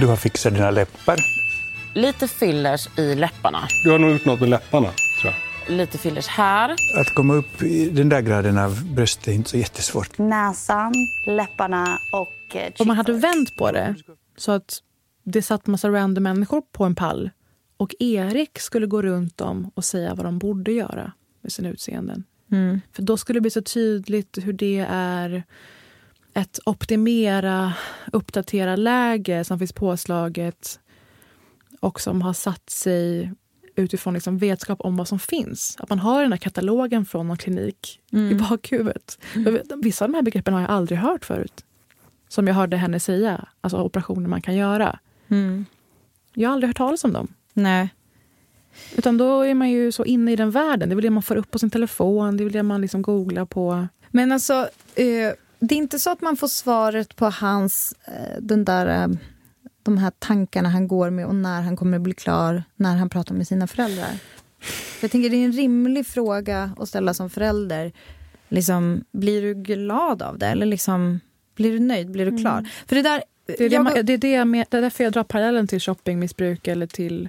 Du 0.00 0.06
har 0.06 0.16
fixat 0.16 0.54
dina 0.54 0.70
läppar. 0.70 1.16
Lite 1.94 2.28
fillers 2.28 2.98
i 2.98 3.14
läpparna. 3.14 3.68
Du 3.84 3.90
har 3.90 3.98
nog 3.98 4.10
gjort 4.10 4.24
något 4.24 4.40
med 4.40 4.48
läpparna, 4.48 4.88
tror 5.20 5.32
jag. 5.32 5.34
Lite 5.68 5.98
fillers 5.98 6.26
här. 6.26 6.70
Att 6.70 7.14
komma 7.14 7.34
upp 7.34 7.62
i 7.62 7.90
den 7.90 8.08
där 8.08 8.20
graden 8.20 8.58
av 8.58 8.84
bröst 8.94 9.28
är 9.28 9.32
inte 9.32 9.50
så 9.50 9.56
jättesvårt. 9.56 10.18
Näsan, 10.18 10.94
läpparna 11.26 11.98
och 12.12 12.56
eh, 12.56 12.72
Om 12.78 12.86
man 12.86 12.96
hade 12.96 13.12
vänt 13.12 13.56
på 13.58 13.72
det 13.72 13.94
så 14.36 14.52
att 14.52 14.82
det 15.24 15.42
satt 15.42 15.66
massa 15.66 15.90
random 15.90 16.24
människor 16.24 16.62
på 16.72 16.84
en 16.84 16.94
pall 16.94 17.30
och 17.76 17.94
Erik 17.98 18.58
skulle 18.58 18.86
gå 18.86 19.02
runt 19.02 19.36
dem 19.36 19.70
och 19.74 19.84
säga 19.84 20.14
vad 20.14 20.26
de 20.26 20.38
borde 20.38 20.72
göra 20.72 21.12
med 21.40 21.52
sina 21.52 21.68
utseenden. 21.68 22.24
Mm. 22.52 22.80
För 22.92 23.02
då 23.02 23.16
skulle 23.16 23.36
det 23.36 23.40
bli 23.40 23.50
så 23.50 23.62
tydligt 23.62 24.38
hur 24.42 24.52
det 24.52 24.86
är 24.90 25.42
ett 26.34 26.58
optimera, 26.66 27.74
uppdatera 28.12 28.76
läge 28.76 29.44
som 29.44 29.58
finns 29.58 29.72
påslaget 29.72 30.80
och 31.80 32.00
som 32.00 32.22
har 32.22 32.32
satt 32.32 32.70
sig 32.70 33.32
utifrån 33.76 34.14
liksom 34.14 34.38
vetskap 34.38 34.80
om 34.80 34.96
vad 34.96 35.08
som 35.08 35.18
finns. 35.18 35.76
Att 35.80 35.88
man 35.88 35.98
har 35.98 36.22
den 36.22 36.32
här 36.32 36.38
katalogen 36.38 37.04
från 37.06 37.28
någon 37.28 37.36
klinik 37.36 38.00
i 38.10 38.16
Mm. 38.16 38.38
bakhuvudet. 38.38 39.18
Jag 39.34 39.52
vet, 39.52 39.66
Vissa 39.76 40.04
av 40.04 40.10
de 40.10 40.14
här 40.16 40.22
begreppen 40.22 40.54
har 40.54 40.60
jag 40.60 40.70
aldrig 40.70 40.98
hört 40.98 41.24
förut. 41.24 41.64
Som 42.28 42.46
jag 42.46 42.54
hörde 42.54 42.76
henne 42.76 43.00
säga, 43.00 43.48
alltså 43.60 43.78
operationer 43.78 44.28
man 44.28 44.42
kan 44.42 44.54
göra. 44.54 44.98
Mm. 45.28 45.66
Jag 46.34 46.48
har 46.48 46.54
aldrig 46.54 46.68
hört 46.68 46.76
talas 46.76 47.04
om 47.04 47.12
dem. 47.12 47.28
Nej. 47.52 47.88
Utan 48.96 49.18
då 49.18 49.40
är 49.42 49.54
man 49.54 49.70
ju 49.70 49.92
så 49.92 50.04
inne 50.04 50.32
i 50.32 50.36
den 50.36 50.50
världen. 50.50 50.88
Det 50.88 50.92
är 50.92 50.96
väl 50.96 51.02
det 51.02 51.10
man 51.10 51.22
får 51.22 51.36
upp 51.36 51.50
på 51.50 51.58
sin 51.58 51.70
telefon, 51.70 52.36
det 52.36 52.42
är 52.42 52.44
väl 52.44 52.52
det 52.52 52.62
man 52.62 52.80
liksom 52.80 53.02
googlar 53.02 53.44
på. 53.44 53.86
Men 54.10 54.32
alltså, 54.32 54.54
eh, 54.94 55.32
det 55.58 55.74
är 55.74 55.78
inte 55.78 55.98
så 55.98 56.10
att 56.10 56.20
man 56.20 56.36
får 56.36 56.48
svaret 56.48 57.16
på 57.16 57.26
hans, 57.30 57.94
eh, 58.04 58.40
den 58.40 58.64
där, 58.64 58.86
eh, 59.02 59.08
de 59.86 59.98
här 59.98 60.12
tankarna 60.18 60.68
han 60.68 60.88
går 60.88 61.10
med 61.10 61.26
och 61.26 61.34
när 61.34 61.62
han 61.62 61.76
kommer 61.76 61.96
att 61.96 62.02
bli 62.02 62.14
klar, 62.14 62.64
när 62.76 62.96
han 62.96 63.10
pratar 63.10 63.34
med 63.34 63.46
sina 63.46 63.66
föräldrar. 63.66 64.18
För 64.60 65.04
jag 65.04 65.10
tänker 65.10 65.30
det 65.30 65.36
är 65.36 65.44
en 65.44 65.52
rimlig 65.52 66.06
fråga 66.06 66.70
att 66.78 66.88
ställa 66.88 67.14
som 67.14 67.30
förälder. 67.30 67.92
Liksom, 68.48 69.04
blir 69.12 69.42
du 69.42 69.54
glad 69.54 70.22
av 70.22 70.38
det? 70.38 70.46
Eller 70.46 70.66
liksom, 70.66 71.20
blir 71.56 71.72
du 71.72 71.78
nöjd? 71.78 72.10
Blir 72.10 72.30
du 72.30 72.38
klar? 72.38 72.58
Mm. 72.58 72.70
För 72.86 72.96
det 72.96 73.02
där... 73.02 73.22
Det 73.46 73.60
är, 73.64 73.70
det, 73.70 73.78
man- 73.78 73.92
det, 74.02 74.12
är 74.12 74.18
det, 74.18 74.30
jag 74.30 74.48
men, 74.48 74.64
det 74.70 74.76
är 74.76 74.82
därför 74.82 75.04
jag 75.04 75.12
drar 75.12 75.24
parallellen 75.24 75.66
till 75.66 75.80
shoppingmissbruk 75.80 76.68
eller 76.68 76.86
till 76.86 77.28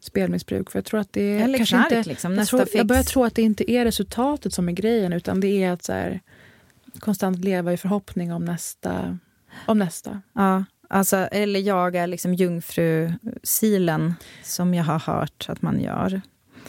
spelmissbruk. 0.00 0.70
För 0.70 0.78
jag 0.78 0.84
tror 0.84 1.00
att 1.00 1.12
det 1.12 1.22
är 1.22 1.32
Mm. 1.32 1.44
Eller 1.44 1.58
kanske 1.58 1.76
knark, 1.76 1.92
inte, 1.92 2.08
liksom, 2.08 2.34
jag, 2.34 2.46
tror, 2.46 2.66
jag 2.72 2.86
börjar 2.86 3.02
tro 3.02 3.24
att 3.24 3.34
det 3.34 3.42
inte 3.42 3.70
är 3.70 3.84
resultatet 3.84 4.54
som 4.54 4.68
är 4.68 4.72
grejen 4.72 5.12
utan 5.12 5.40
det 5.40 5.64
är 5.64 5.72
att 5.72 5.84
så 5.84 5.92
här, 5.92 6.20
konstant 6.98 7.38
leva 7.38 7.72
i 7.72 7.76
förhoppning 7.76 8.32
om 8.32 8.44
nästa. 8.44 9.18
Om 9.66 9.78
nästa. 9.78 10.22
Ja, 10.32 10.64
alltså, 10.88 11.16
eller 11.16 11.60
jaga 11.60 12.06
liksom 12.06 12.34
jungfrusilen 12.34 14.14
som 14.42 14.74
jag 14.74 14.84
har 14.84 14.98
hört 14.98 15.46
att 15.48 15.62
man 15.62 15.80
gör. 15.80 16.20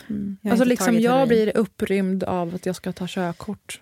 Jag 0.08 0.16
har 0.44 0.52
Alltså 0.52 0.66
liksom 0.66 1.00
jag 1.00 1.28
blir 1.28 1.58
upprymd 1.58 2.24
av 2.24 2.56
att 2.56 2.66
jag 2.66 2.76
ska 2.76 2.92
ta 2.92 3.06
körkort. 3.08 3.82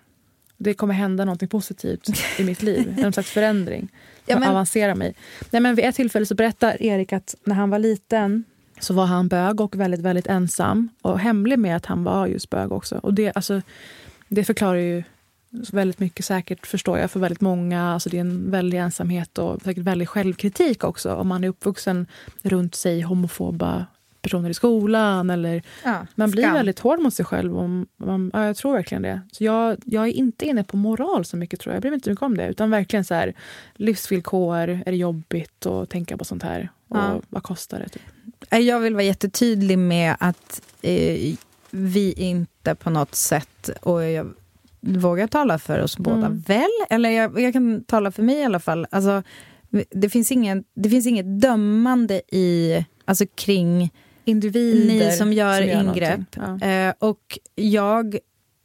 Det 0.58 0.74
kommer 0.74 0.94
hända 0.94 1.26
något 1.26 1.50
positivt 1.50 2.10
i 2.40 2.44
mitt 2.44 2.62
liv. 2.64 2.96
En 3.04 3.14
slags 3.14 3.32
förändring. 3.32 3.90
Ja, 4.26 4.40
men- 4.40 4.50
avancera 4.50 4.96
mig. 4.96 5.14
Nej, 5.52 5.62
men 5.62 5.76
vid 5.76 5.86
ett 5.86 5.96
tillfälle 5.96 6.26
så 6.26 6.36
berättar 6.36 6.82
Erik 6.82 7.14
att 7.14 7.36
när 7.44 7.56
han 7.56 7.70
var 7.70 7.80
liten 7.80 8.44
så 8.80 8.94
var 8.94 9.06
han 9.06 9.28
bög 9.28 9.62
och 9.62 9.76
väldigt, 9.76 10.02
väldigt 10.02 10.28
ensam. 10.28 10.90
Och 11.02 11.20
hemlig 11.20 11.60
med 11.60 11.76
att 11.76 11.86
han 11.86 12.04
var 12.04 12.28
just 12.28 12.50
bög 12.50 12.72
också. 12.72 12.98
Och 12.98 13.14
det, 13.14 13.32
alltså, 13.36 13.62
det 14.28 14.44
förklarar 14.44 14.80
ju 14.80 15.04
väldigt 15.50 16.00
mycket 16.00 16.26
säkert, 16.26 16.68
förstår 16.68 16.98
jag, 17.00 17.12
för 17.12 17.20
väldigt 17.20 17.42
många. 17.42 17.94
Alltså 17.94 18.10
det 18.10 18.18
är 18.18 18.22
en 18.22 18.52
väldig 18.52 18.78
ensamhet 18.78 19.38
och 19.38 19.62
säkert 19.62 19.84
väldigt 19.84 20.10
självkritik 20.10 20.84
också. 20.84 21.14
Om 21.16 21.28
man 21.28 21.44
är 21.44 21.48
uppvuxen 21.48 22.06
runt 22.42 22.76
sig 22.76 23.02
homofoba 23.02 23.86
personer 24.22 24.50
i 24.50 24.54
skolan. 24.54 25.30
Eller, 25.30 25.64
Ja, 25.84 26.06
man 26.16 26.32
blir 26.32 26.44
skam. 26.44 26.54
väldigt 26.54 26.80
hård 26.80 27.00
mot 27.00 27.14
sig 27.14 27.26
själv. 27.26 27.58
Om 27.58 27.88
man, 27.98 28.32
ja, 28.34 28.46
jag 28.46 28.56
tror 28.58 28.74
verkligen 28.74 29.02
det. 29.02 29.22
Så 29.32 29.44
jag, 29.44 29.78
jag 29.86 30.08
är 30.08 30.12
inte 30.12 30.46
inne 30.46 30.64
på 30.64 30.78
moral 30.78 31.26
så 31.26 31.38
mycket, 31.38 31.60
tror 31.60 31.72
jag. 31.72 31.76
Jag 31.76 31.82
bryr 31.82 31.92
mig 31.92 31.96
inte 31.96 32.10
mycket 32.10 32.24
om 32.24 32.38
det. 32.38 32.48
Utan 32.48 32.70
verkligen 32.70 33.06
så 33.06 33.14
här, 33.14 33.34
livsvillkor, 33.76 34.58
är 34.70 34.92
det 34.92 34.96
jobbigt 34.98 35.66
att 35.66 35.90
tänka 35.90 36.18
på 36.18 36.26
sånt 36.26 36.44
här? 36.44 36.70
Och 36.88 36.98
Ja. 36.98 37.22
vad 37.30 37.44
kostar 37.44 37.80
det? 37.80 37.90
Typ? 37.90 38.02
Eh, 38.50 38.60
Jag 38.60 38.80
vill 38.80 38.94
vara 38.94 39.04
jättetydlig 39.04 39.78
med 39.78 40.16
att 40.20 40.62
eh, 40.82 41.36
vi 41.72 42.14
inte 42.18 42.76
på 42.76 42.90
något 42.90 43.16
sätt, 43.16 43.70
och 43.82 44.04
jag 44.04 44.34
vågar 44.82 45.28
tala 45.28 45.60
för 45.60 45.80
oss 45.80 45.98
båda 45.98 46.26
Mm. 46.26 46.40
väl, 46.48 46.70
eller 46.90 47.10
jag, 47.10 47.40
jag 47.42 47.54
kan 47.54 47.84
tala 47.84 48.12
för 48.12 48.24
mig 48.24 48.36
i 48.36 48.44
alla 48.44 48.60
fall. 48.60 48.88
Alltså, 48.92 49.24
det, 49.92 50.10
finns 50.10 50.32
ingen, 50.32 50.64
det 50.76 50.90
finns 50.90 51.08
inget 51.08 51.42
dömande 51.42 52.22
i, 52.36 52.86
alltså 53.06 53.26
kring 53.36 53.94
Individer 54.26 55.06
ni 55.10 55.18
som 55.18 55.34
gör 55.34 55.58
som 55.58 55.68
gör 55.68 55.84
ingrepp. 55.84 56.36
någonting. 56.36 56.70
Eh, 56.70 56.94
och 57.00 57.40
jag 57.56 58.16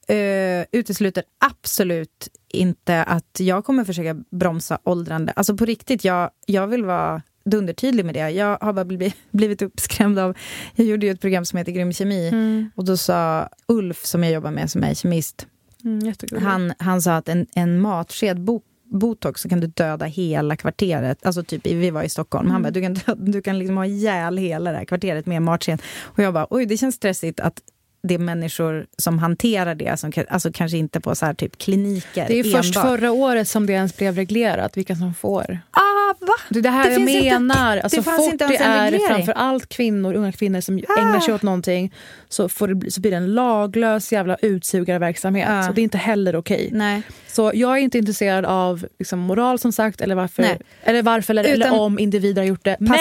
eh, 0.09 0.65
utesluter 0.73 1.25
absolut 1.45 2.29
inte 2.49 3.03
att 3.03 3.41
jag 3.41 3.65
kommer 3.65 3.85
försöka 3.85 4.15
bromsa 4.31 4.79
åldrande. 4.85 5.33
Alltså 5.37 5.57
på 5.57 5.65
riktigt, 5.65 6.05
jag, 6.05 6.31
jag 6.47 6.67
vill 6.67 6.85
vara 6.85 7.23
dundertydlig 7.45 8.05
med 8.05 8.15
det. 8.15 8.31
Jag 8.31 8.59
har 8.61 8.73
bara 8.73 8.85
blivit, 8.85 9.15
blivit 9.31 9.63
uppskrämd 9.63 10.19
av... 10.19 10.37
Jag 10.75 10.87
gjorde 10.87 11.07
ju 11.07 11.13
ett 11.13 11.21
program 11.21 11.45
som 11.45 11.57
heter 11.59 11.73
Grym 11.73 11.93
kemi 11.93 12.29
Mm. 12.29 12.71
och 12.75 12.85
då 12.85 12.97
sa 12.97 13.49
Ulf, 13.69 14.05
som 14.05 14.23
jag 14.25 14.33
jobbar 14.33 14.51
med, 14.51 14.71
som 14.71 14.85
är 14.85 14.95
kemist, 14.95 15.47
Mm, 15.85 16.15
han, 16.43 16.73
han 16.79 17.03
sa 17.03 17.17
att 17.17 17.29
en, 17.29 17.47
en 17.55 17.81
matsked 17.81 18.41
bo, 18.41 18.61
botox 18.85 19.41
så 19.41 19.49
kan 19.49 19.61
du 19.61 19.67
döda 19.67 20.05
hela 20.05 20.57
kvarteret. 20.57 21.27
Alltså 21.27 21.43
typ, 21.43 21.67
vi 21.67 21.91
var 21.91 22.03
i 22.03 22.09
Stockholm. 22.09 22.51
Han 22.51 22.57
Mm. 22.57 22.63
bara, 22.63 22.91
du 22.91 23.03
kan, 23.05 23.25
du 23.25 23.43
kan 23.43 23.59
liksom 23.59 23.77
ha 23.77 23.87
ihjäl 23.87 24.39
hela 24.39 24.71
det 24.73 24.77
här 24.79 24.85
kvarteret 24.85 25.27
med 25.27 25.37
en 25.37 25.45
matsked. 25.45 25.83
Och 26.03 26.19
jag 26.19 26.35
bara, 26.35 26.47
oj 26.51 26.67
det 26.67 26.77
känns 26.77 26.95
stressigt 26.95 27.41
att 27.41 27.61
det 28.03 28.15
är 28.15 28.19
människor 28.19 28.87
som 28.99 29.19
hanterar 29.19 29.75
det, 29.75 29.99
som, 30.01 30.13
alltså 30.29 30.51
kanske 30.53 30.77
inte 30.77 31.01
på 31.01 31.15
så 31.15 31.27
här 31.27 31.35
typ 31.35 31.59
kliniker 31.59 32.25
Det 32.29 32.39
är 32.39 32.45
först 32.45 32.77
enbart. 32.77 32.91
förra 32.91 33.13
året 33.13 33.49
som 33.49 33.67
det 33.67 33.73
ens 33.73 33.97
blev 33.97 34.15
reglerat 34.17 34.77
vilka 34.77 34.97
som 34.97 35.15
får. 35.15 35.59
Ah, 35.71 36.15
va? 36.21 36.33
Det 36.49 36.59
är 36.59 36.63
det 36.63 36.71
här 36.71 36.85
Det 36.85 36.93
jag 36.93 37.01
inte- 37.09 37.31
menar. 37.39 37.77
det 37.77 37.83
alltså, 37.83 38.03
fort 38.03 38.33
inte 38.33 38.45
ens 38.45 38.59
det 38.59 38.65
en 38.65 38.71
är 38.73 38.91
reglering. 38.91 39.07
framför 39.17 39.33
allt 39.33 39.69
kvinnor, 39.69 40.15
unga 40.15 40.33
kvinnor 40.33 40.61
som 40.61 40.79
ägnar 40.99 41.21
sig 41.21 41.35
åt 41.35 41.43
någonting 41.43 41.95
så, 42.29 42.49
får 42.49 42.69
det 42.69 42.91
så 42.91 43.01
blir 43.01 43.11
det 43.11 43.17
en 43.17 43.35
laglös 43.35 44.13
jävla 44.13 44.37
utsugarverksamhet. 44.43 45.49
Ja. 45.49 45.63
Så 45.63 45.73
det 45.73 45.81
är 45.81 45.83
inte 45.83 45.99
heller 45.99 46.37
okej. 46.37 46.69
Nej. 46.73 47.03
Så 47.29 47.51
jag 47.55 47.73
är 47.79 47.83
inte 47.83 47.99
intresserad 47.99 48.45
av 48.45 48.87
liksom, 48.99 49.19
moral 49.19 49.59
som 49.59 49.73
sagt 49.73 50.01
eller 50.01 50.15
varför, 50.15 50.43
Nej. 50.43 50.59
eller, 50.83 51.03
varför 51.03 51.35
eller, 51.35 51.45
eller 51.45 51.81
om 51.81 51.99
individer 51.99 52.43
har 52.43 52.47
gjort 52.49 52.65
det. 52.65 52.77
Men 52.81 52.99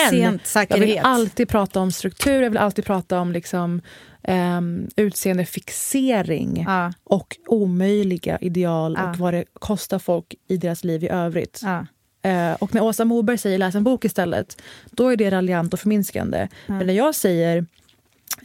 jag 0.69 0.77
vill 0.79 0.99
alltid 1.03 1.49
prata 1.49 1.79
om 1.79 1.91
struktur, 1.91 2.41
jag 2.41 2.49
vill 2.49 2.57
alltid 2.59 2.85
prata 2.85 3.19
om 3.19 3.31
liksom, 3.31 3.81
um, 4.27 4.87
utseendefixering 4.95 6.65
och 7.03 7.37
omöjliga 7.47 8.37
ideal 8.41 8.95
Ja. 8.99 9.09
och 9.09 9.17
vad 9.17 9.33
det 9.33 9.45
kostar 9.53 9.99
folk 9.99 10.35
i 10.47 10.57
deras 10.57 10.83
liv 10.83 11.03
i 11.03 11.09
övrigt. 11.09 11.59
Ja. 11.63 11.85
Eh, 12.29 12.53
och 12.53 12.73
när 12.75 12.81
Åsa 12.83 13.05
Moberg 13.05 13.37
säger 13.37 13.57
läs 13.57 13.75
en 13.75 13.83
bok 13.83 14.05
istället, 14.05 14.61
då 14.91 15.09
är 15.09 15.15
det 15.17 15.29
raljant 15.31 15.73
och 15.73 15.79
förminskande. 15.79 16.47
Men 16.67 16.87
när 16.87 16.93
jag 16.93 17.15
säger 17.15 17.65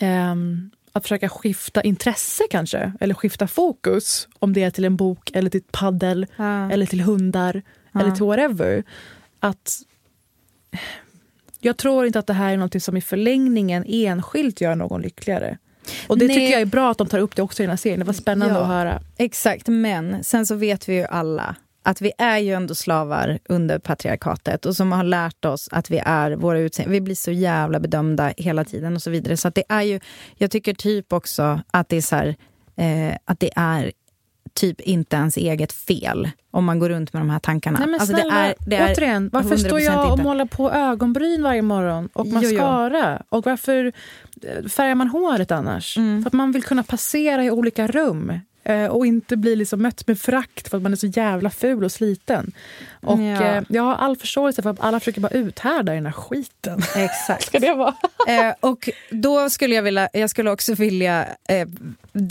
ehm, 0.00 0.70
att 0.92 1.02
försöka 1.02 1.28
skifta 1.28 1.82
intresse 1.82 2.42
kanske, 2.50 2.92
eller 3.00 3.14
skifta 3.14 3.46
fokus, 3.46 4.28
om 4.38 4.52
det 4.52 4.62
är 4.62 4.70
till 4.70 4.84
en 4.84 4.96
bok 4.96 5.30
eller 5.34 5.50
till 5.50 5.62
paddel 5.72 6.26
Ja. 6.36 6.70
eller 6.72 6.86
till 6.86 7.00
hundar 7.00 7.62
Ja. 7.92 8.00
eller 8.00 8.10
till 8.10 8.24
whatever. 8.24 8.84
Att 9.40 9.78
jag 11.60 11.76
tror 11.76 12.06
inte 12.06 12.18
att 12.18 12.26
det 12.26 12.32
här 12.32 12.52
är 12.52 12.56
något 12.56 12.82
som 12.82 12.96
i 12.96 13.00
förlängningen 13.00 13.84
enskilt 13.88 14.60
gör 14.60 14.74
någon 14.74 15.02
lyckligare. 15.02 15.58
Och 16.06 16.18
det 16.18 16.26
Nej. 16.26 16.36
tycker 16.36 16.52
jag 16.52 16.60
är 16.60 16.66
bra 16.66 16.90
att 16.90 16.98
de 16.98 17.06
tar 17.06 17.18
upp 17.18 17.36
det 17.36 17.42
också 17.42 17.62
i 17.62 17.66
den 17.66 17.70
här 17.70 17.76
serien. 17.76 17.98
Det 17.98 18.06
var 18.06 18.12
spännande 18.12 18.54
Ja. 18.54 18.60
att 18.60 18.66
höra. 18.66 19.00
Exakt, 19.16 19.68
men 19.68 20.24
sen 20.24 20.46
så 20.46 20.54
vet 20.54 20.88
vi 20.88 20.94
ju 20.94 21.04
alla 21.04 21.56
att 21.82 22.00
vi 22.00 22.12
är 22.18 22.38
ju 22.38 22.52
ändå 22.54 22.74
slavar 22.74 23.38
under 23.48 23.78
patriarkatet 23.78 24.66
och 24.66 24.76
som 24.76 24.92
har 24.92 25.04
lärt 25.04 25.44
oss 25.44 25.68
att 25.72 25.90
vi 25.90 25.98
är 26.04 26.30
våra 26.30 26.58
utseenden. 26.58 26.92
Vi 26.92 27.00
blir 27.00 27.14
så 27.14 27.30
jävla 27.30 27.80
bedömda 27.80 28.32
hela 28.36 28.64
tiden 28.64 28.94
och 28.94 29.02
så 29.02 29.10
vidare. 29.10 29.36
Så 29.36 29.50
det 29.50 29.64
är 29.68 29.82
ju, 29.82 30.00
jag 30.36 30.50
tycker 30.50 30.74
typ 30.74 31.12
också 31.12 31.60
att 31.70 31.88
det 31.88 31.96
är 31.96 32.00
så 32.00 32.16
här, 32.16 32.36
eh, 32.76 33.16
att 33.24 33.40
det 33.40 33.50
är 33.56 33.92
typ 34.56 34.80
inte 34.80 35.16
ens 35.16 35.36
eget 35.36 35.72
fel 35.72 36.30
om 36.50 36.64
man 36.64 36.78
går 36.78 36.88
runt 36.88 37.12
med 37.12 37.22
de 37.22 37.30
här 37.30 37.38
tankarna. 37.38 37.78
Nej, 37.78 37.88
men 37.88 38.00
Alltså, 38.00 38.14
snälla, 38.16 38.34
det 38.34 38.40
är, 38.40 38.54
det 38.66 38.76
är 38.76 38.94
återigen, 38.94 39.30
varför 39.32 39.56
står 39.56 39.78
100% 39.78 39.80
jag 39.80 40.12
och 40.12 40.18
målar 40.18 40.44
på 40.46 40.70
ögonbryn 40.70 41.42
varje 41.42 41.62
morgon 41.62 42.08
och 42.12 42.26
mascara? 42.26 43.22
Och 43.28 43.44
varför 43.46 43.92
eh, 44.42 44.68
färgar 44.68 44.94
man 44.94 45.08
håret 45.08 45.50
annars? 45.50 45.96
Mm. 45.96 46.22
För 46.22 46.28
att 46.28 46.32
man 46.34 46.52
vill 46.52 46.62
kunna 46.62 46.82
passera 46.82 47.44
i 47.44 47.50
olika 47.50 47.86
rum 47.86 48.40
eh, 48.64 48.86
och 48.86 49.06
inte 49.06 49.36
bli 49.36 49.56
liksom 49.56 49.82
mött 49.82 50.06
med 50.06 50.18
frakt 50.20 50.68
för 50.68 50.76
att 50.76 50.82
man 50.82 50.92
är 50.92 50.96
så 50.96 51.06
jävla 51.06 51.50
ful 51.50 51.84
och 51.84 51.92
sliten. 51.92 52.52
Och 53.02 53.18
Ja. 53.20 53.42
eh, 53.42 53.62
jag 53.68 53.82
har 53.82 53.94
all 53.94 54.16
förståelse 54.16 54.62
för 54.62 54.70
att 54.70 54.80
alla 54.80 55.00
försöker 55.00 55.20
bara 55.20 55.32
uthärda 55.32 55.92
den 55.92 56.06
här 56.06 56.12
skiten. 56.12 56.78
Exakt. 56.96 57.46
Ska 57.46 57.58
det 57.58 57.74
vara? 57.74 57.94
eh, 58.28 58.54
och 58.60 58.90
då 59.10 59.50
skulle 59.50 59.74
jag 59.74 59.82
vilja, 59.82 60.08
jag 60.12 60.30
skulle 60.30 60.50
också 60.50 60.74
vilja, 60.74 61.26
eh, 61.48 61.68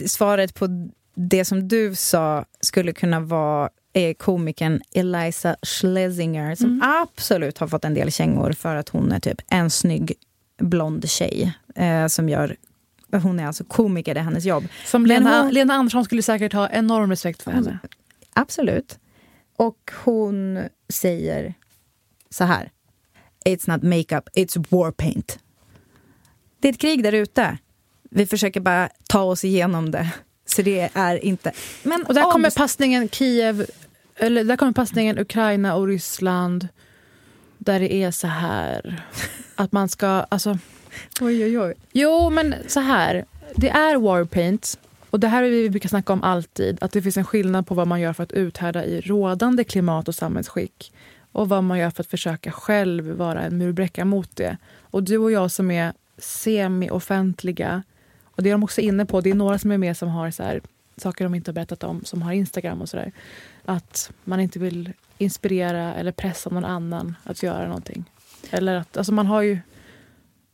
svaret 0.08 0.54
på 0.56 0.90
det 1.16 1.46
som 1.46 1.68
du 1.68 1.96
sa 1.96 2.46
skulle 2.62 2.94
kunna 2.94 3.20
vara 3.20 3.70
eh, 3.94 4.14
komikern 4.14 4.82
Eliza 4.94 5.56
Schlesinger 5.62 6.56
som 6.56 6.82
absolut 6.84 7.58
har 7.58 7.68
fått 7.68 7.86
en 7.86 7.94
del 7.94 8.12
kängor 8.12 8.52
för 8.52 8.76
att 8.76 8.90
hon 8.90 9.12
är 9.12 9.20
typ 9.20 9.42
en 9.48 9.70
snygg 9.70 10.14
blond 10.60 11.10
tjej 11.10 11.54
eh, 11.76 12.08
som 12.08 12.30
gör 12.30 12.56
hon 13.12 13.40
är 13.40 13.48
alltså 13.48 13.64
komiker, 13.64 14.14
det 14.14 14.20
är 14.20 14.24
hennes 14.24 14.46
jobb. 14.46 14.64
Som 14.86 15.06
Lena, 15.06 15.42
hon- 15.44 15.54
Lena 15.54 15.74
Andersson 15.74 16.06
skulle 16.06 16.22
säkert 16.22 16.54
ha 16.54 16.70
enorm 16.70 17.10
respekt 17.10 17.44
för 17.44 17.52
henne. 17.52 17.80
Absolut. 18.34 19.00
Och 19.58 19.92
hon 20.04 20.60
säger 20.94 21.54
så 22.30 22.44
här. 22.44 22.72
It's 23.46 23.70
not 23.72 23.84
makeup, 23.84 24.30
it's 24.36 24.66
war 24.70 24.92
paint. 24.92 25.40
Det 26.60 26.68
är 26.68 26.74
ett 26.74 26.80
krig 26.80 27.04
där 27.04 27.12
ute. 27.12 27.58
Vi 28.12 28.26
försöker 28.26 28.60
bara 28.60 28.90
ta 29.08 29.22
oss 29.24 29.44
igenom 29.44 29.92
det. 29.92 30.10
Så 30.56 30.62
det 30.62 30.90
är 30.94 31.26
inte... 31.26 31.52
Men 31.84 32.04
Och 32.06 32.14
där 32.14 32.26
om- 32.26 32.32
kommer 32.32 32.50
passningen 32.50 33.10
Kiev, 33.10 33.66
eller 34.16 34.44
där 34.44 34.58
kommer 34.58 34.72
passningen 34.72 35.20
Ukraina 35.20 35.76
och 35.76 35.88
Ryssland. 35.88 36.68
Där 37.58 37.80
det 37.80 37.94
är 37.94 38.12
så 38.12 38.28
här 38.28 39.04
att 39.56 39.72
man 39.72 39.90
ska, 39.90 40.08
alltså. 40.08 40.58
Oj, 41.22 41.44
oj, 41.46 41.60
oj. 41.60 41.74
Jo, 41.94 42.30
men 42.30 42.56
så 42.68 42.80
här. 42.80 43.26
Det 43.56 43.70
är 43.70 43.98
warpaint. 43.98 44.80
Och 45.10 45.20
det 45.20 45.28
här 45.28 45.44
är 45.44 45.50
vi 45.50 45.70
brukar 45.70 45.90
snacka 45.90 46.14
om 46.14 46.24
alltid. 46.24 46.78
Att 46.82 46.92
det 46.92 47.02
finns 47.02 47.18
en 47.18 47.26
skillnad 47.26 47.68
på 47.68 47.74
vad 47.76 47.88
man 47.88 48.02
gör 48.02 48.14
för 48.14 48.24
att 48.24 48.32
uthärda 48.32 48.86
i 48.86 49.02
rådande 49.02 49.64
klimat 49.64 50.08
och 50.08 50.16
samhällsskick. 50.16 50.94
och 51.32 51.50
vad 51.50 51.64
man 51.64 51.80
gör 51.80 51.90
för 51.90 52.04
att 52.04 52.10
försöka 52.10 52.52
själv 52.52 53.06
vara 53.12 53.42
en 53.42 53.58
murbräcka 53.58 54.06
mot 54.06 54.36
det. 54.36 54.58
Och 54.82 55.04
du 55.04 55.18
och 55.18 55.32
jag 55.32 55.52
som 55.52 55.72
är 55.72 55.94
semi-offentliga, 56.18 57.84
och 58.36 58.44
det 58.44 58.50
är 58.50 58.52
de 58.54 58.64
också 58.64 58.82
inne 58.82 59.06
på, 59.06 59.22
det 59.22 59.30
är 59.30 59.36
några 59.36 59.60
som 59.60 59.72
är 59.72 59.78
med 59.78 59.98
som 59.98 60.10
har 60.10 60.32
så 60.32 60.44
här, 60.44 60.62
saker 60.98 61.26
de 61.26 61.36
inte 61.36 61.52
har 61.52 61.54
berättat 61.54 61.84
om, 61.84 62.04
som 62.06 62.22
har 62.22 62.32
Instagram 62.34 62.82
och 62.82 62.90
sådär. 62.90 63.12
Att 63.66 64.12
man 64.24 64.40
inte 64.40 64.60
vill 64.60 64.94
inspirera 65.18 65.94
eller 65.94 66.12
pressa 66.12 66.50
någon 66.50 66.66
annan 66.66 67.16
att 67.24 67.44
göra 67.44 67.68
någonting. 67.68 68.06
Eller 68.52 68.76
att, 68.76 68.98
alltså 68.98 69.14
man 69.14 69.26
har 69.28 69.42
ju... 69.42 69.60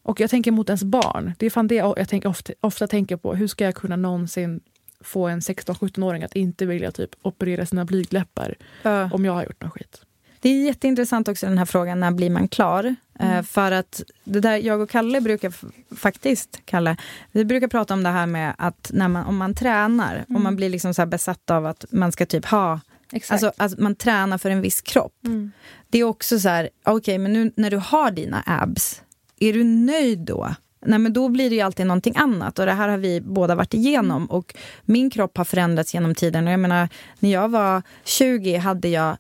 Och 0.04 0.20
jag 0.20 0.30
tänker 0.30 0.52
mot 0.52 0.70
ens 0.70 0.84
barn. 0.84 1.34
Det 1.38 1.46
är 1.46 1.50
fan 1.50 1.68
det 1.68 1.76
jag 1.76 2.10
tänker 2.10 2.30
ofta, 2.30 2.54
ofta 2.60 2.88
tänker 2.88 3.18
på. 3.18 3.34
Hur 3.36 3.48
ska 3.48 3.64
jag 3.66 3.76
kunna 3.76 3.96
någonsin 3.96 4.60
få 5.00 5.28
en 5.28 5.40
16-17-åring 5.40 6.24
att 6.24 6.36
inte 6.36 6.66
vilja 6.66 6.92
typ 6.92 7.10
operera 7.22 7.66
sina 7.66 7.86
blygdläppar 7.86 8.56
Ja. 8.84 9.10
om 9.14 9.26
jag 9.26 9.34
har 9.34 9.44
gjort 9.44 9.62
någon 9.62 9.72
skit? 9.72 10.02
Det 10.42 10.50
är 10.50 10.66
jätteintressant 10.66 11.28
också 11.28 11.46
den 11.46 11.58
här 11.58 11.66
frågan, 11.66 12.00
när 12.00 12.12
blir 12.12 12.30
man 12.30 12.48
klar? 12.48 12.96
Mm. 13.20 13.38
Eh, 13.38 13.44
för 13.44 13.72
att 13.72 14.02
det 14.24 14.40
där 14.40 14.58
jag 14.58 14.82
och 14.82 14.90
Kalle 14.90 15.22
brukar, 15.22 15.54
faktiskt, 15.96 16.62
Kalle, 16.66 16.98
vi 17.32 17.46
brukar 17.46 17.68
prata 17.68 17.94
om 17.94 18.04
det 18.04 18.10
här 18.10 18.26
med 18.26 18.56
att 18.58 18.92
när 18.94 19.08
man, 19.08 19.26
om 19.26 19.38
man 19.38 19.56
tränar, 19.56 20.16
Mm. 20.16 20.36
om 20.36 20.44
man 20.44 20.56
blir 20.56 20.70
liksom 20.70 20.94
så 20.94 21.06
besatt 21.06 21.50
av 21.52 21.66
att 21.66 21.86
man 21.92 22.12
ska 22.12 22.26
typ 22.26 22.46
ha, 22.46 22.80
Exakt. 23.12 23.32
alltså 23.44 23.64
att 23.64 23.80
man 23.80 23.96
tränar 23.96 24.38
för 24.38 24.50
en 24.50 24.62
viss 24.62 24.82
kropp. 24.82 25.26
Mm. 25.26 25.52
Det 25.90 26.00
är 26.00 26.04
också 26.04 26.40
så 26.40 26.50
här, 26.50 26.70
okej 26.86 27.18
men 27.18 27.34
nu 27.34 27.52
när 27.56 27.72
du 27.72 27.78
har 27.78 28.12
dina 28.12 28.44
abs, 28.46 29.02
är 29.40 29.54
du 29.54 29.64
nöjd 29.64 30.20
då? 30.20 30.56
Nej 30.86 31.00
men 31.00 31.14
då 31.14 31.30
blir 31.30 31.50
det 31.50 31.56
ju 31.56 31.62
alltid 31.62 31.86
någonting 31.86 32.14
annat 32.18 32.60
och 32.60 32.66
det 32.66 32.72
här 32.72 32.90
har 32.90 32.98
vi 32.98 33.22
båda 33.22 33.56
varit 33.56 33.74
igenom 33.74 34.26
och 34.26 34.56
min 34.86 35.10
kropp 35.10 35.38
har 35.38 35.46
förändrats 35.46 35.94
genom 35.94 36.16
tiden 36.16 36.48
och 36.48 36.54
jag 36.54 36.60
menar 36.60 36.90
när 37.20 37.32
jag 37.32 37.50
var 37.50 37.82
20 38.04 38.58
hade 38.58 38.88
jag 38.90 39.18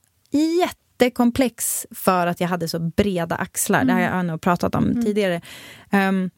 jättekomplex 1.01 1.87
för 1.91 2.27
att 2.27 2.41
jag 2.41 2.47
hade 2.47 2.67
så 2.67 2.79
breda 2.79 3.35
axlar, 3.35 3.83
det 3.83 3.93
har 3.93 3.99
jag 3.99 4.25
nog 4.25 4.41
pratat 4.41 4.75
om 4.75 5.01
tidigare. 5.01 5.41
Ehm, 5.91 6.29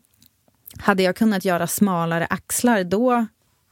hade 0.78 1.04
jag 1.04 1.16
kunnat 1.16 1.46
göra 1.46 1.68
smalare 1.68 2.28
axlar 2.30 2.84
då 2.84 3.26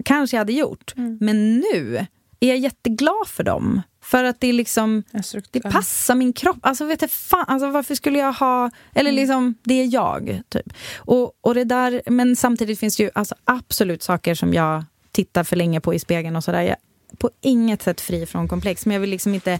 kanske 0.05 0.35
jag 0.35 0.41
hade 0.41 0.53
gjort. 0.53 0.93
Men 1.19 1.57
nu 1.57 2.05
är 2.39 2.47
jag 2.47 2.57
jätteglad 2.57 3.27
för 3.27 3.43
dem. 3.43 3.81
För 4.03 4.23
att 4.23 4.39
det 4.39 4.53
liksom, 4.53 5.03
det 5.51 5.61
passar 5.61 6.15
min 6.15 6.33
kropp. 6.33 6.57
Alltså 6.61 6.85
vet 6.85 7.01
jag 7.01 7.11
fan, 7.11 7.45
alltså 7.47 7.69
varför 7.69 7.95
skulle 7.95 8.19
jag 8.19 8.33
ha, 8.33 8.71
eller 8.93 9.11
liksom, 9.11 9.55
det 9.63 9.73
är 9.73 9.93
jag. 9.93 10.41
Typ. 10.49 10.73
Och, 10.97 11.31
och 11.41 11.55
det 11.55 11.63
där, 11.63 12.01
men 12.05 12.35
samtidigt 12.35 12.79
finns 12.79 12.97
det 12.97 13.03
ju 13.03 13.09
alltså, 13.15 13.35
absolut 13.45 14.03
saker 14.03 14.35
som 14.35 14.53
jag 14.53 14.85
tittar 15.11 15.43
för 15.43 15.55
länge 15.55 15.81
på 15.81 15.93
i 15.93 15.99
spegeln 15.99 16.35
och 16.35 16.43
sådär. 16.43 16.61
Jag 16.61 16.69
är 16.69 17.15
på 17.17 17.29
inget 17.41 17.81
sätt 17.81 18.01
fri 18.01 18.25
från 18.25 18.47
komplex, 18.47 18.85
men 18.85 18.93
jag 18.93 19.01
vill 19.01 19.09
liksom 19.09 19.33
inte 19.33 19.59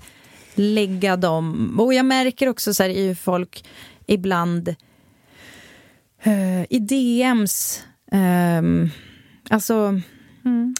lägga 0.55 1.17
dem. 1.17 1.75
Och 1.79 1.93
jag 1.93 2.05
märker 2.05 2.49
också 2.49 2.73
så 2.73 2.83
här, 2.83 2.89
i 2.89 3.07
hur 3.07 3.15
folk 3.15 3.65
ibland 4.05 4.75
eh, 6.23 6.63
i 6.69 6.79
DMs, 6.79 7.83
ehm, 8.11 8.89
alltså 9.49 10.01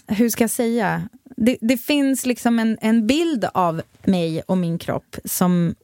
hur 0.06 0.28
ska 0.28 0.44
jag 0.44 0.50
säga? 0.50 1.08
Det, 1.36 1.56
det 1.60 1.76
finns 1.76 2.26
liksom 2.26 2.58
en, 2.58 2.78
en 2.80 3.06
bild 3.06 3.44
av 3.54 3.82
mig 4.04 4.42
och 4.42 4.58
min 4.58 4.78
kropp 4.78 5.16
som, 5.24 5.74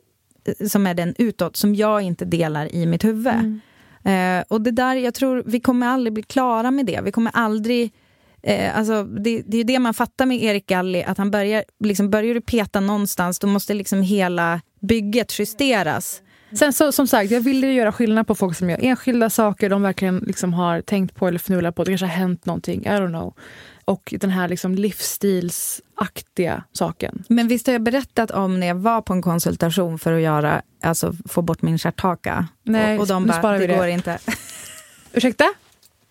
som 0.69 0.87
är 0.87 0.95
den 0.95 1.15
utåt, 1.19 1.57
som 1.57 1.75
jag 1.75 2.03
inte 2.03 2.25
delar 2.25 2.75
i 2.75 2.87
mitt 2.87 3.05
huvud. 3.05 3.61
Eh, 4.05 4.45
och 4.49 4.61
det 4.61 4.71
där, 4.71 4.97
jag 4.97 5.15
tror, 5.15 5.43
vi 5.47 5.61
kommer 5.61 5.87
aldrig 5.87 6.13
bli 6.13 6.23
klara 6.23 6.71
med 6.71 6.87
det. 6.87 7.01
Vi 7.05 7.13
kommer 7.13 7.33
aldrig... 7.35 7.93
Eh, 8.43 8.79
alltså, 8.79 9.05
det, 9.05 9.43
det 9.47 9.59
är 9.59 9.65
det 9.65 9.79
man 9.79 9.95
fattar 9.95 10.27
med 10.27 10.43
Erik 10.43 10.67
Galli, 10.67 11.05
att 11.05 11.19
han 11.19 11.31
börjar, 11.31 11.65
liksom, 11.85 12.11
börjar 12.11 12.35
du 12.35 12.41
peta 12.41 12.81
någonstans, 12.81 13.39
då 13.39 13.47
måste 13.47 13.75
liksom 13.75 14.03
hela 14.03 14.61
bygget 14.81 15.39
justeras. 15.39 16.23
Sen 16.53 16.73
så, 16.73 16.93
som 16.93 17.07
sagt, 17.07 17.31
jag 17.31 17.41
vill 17.41 17.65
göra 17.65 17.93
skillnad 17.93 18.27
på 18.27 18.35
folk 18.35 18.57
som 18.57 18.71
gör 18.71 18.79
enskilda 18.83 19.31
saker 19.31 19.71
de 19.71 19.83
verkligen 19.83 20.19
liksom 20.19 20.55
har 20.55 20.81
tänkt 20.81 21.15
på 21.15 21.29
eller 21.29 21.39
fnulat 21.39 21.75
på. 21.75 21.85
Det 21.85 21.91
kanske 21.91 22.07
har 22.07 22.13
hänt 22.13 22.47
någonting, 22.47 22.83
I 22.83 22.89
don't 22.89 23.09
know. 23.09 23.35
Och 23.85 24.15
den 24.21 24.31
här 24.31 24.49
liksom 24.49 24.75
livsstilsaktiga 24.75 26.65
saken. 26.73 27.25
Men 27.29 27.49
visst 27.49 27.67
har 27.67 27.73
jag 27.73 27.83
berättat 27.83 28.31
om 28.31 28.61
när 28.61 28.67
jag 28.67 28.75
var 28.75 29.03
på 29.03 29.13
en 29.13 29.23
konsultation 29.23 29.99
för 29.99 30.13
att 30.13 30.21
göra, 30.21 30.63
alltså, 30.83 31.15
få 31.29 31.43
bort 31.43 31.63
min 31.63 31.79
stjärthaka? 31.79 32.49
Nej, 32.63 32.95
och, 32.95 33.01
och 33.01 33.07
de 33.07 33.27
bara, 33.27 33.39
sparar 33.39 33.59
det, 33.59 33.67
det." 33.67 33.77
går 33.77 33.87
inte. 33.87 34.19
Ursäkta? 35.13 35.45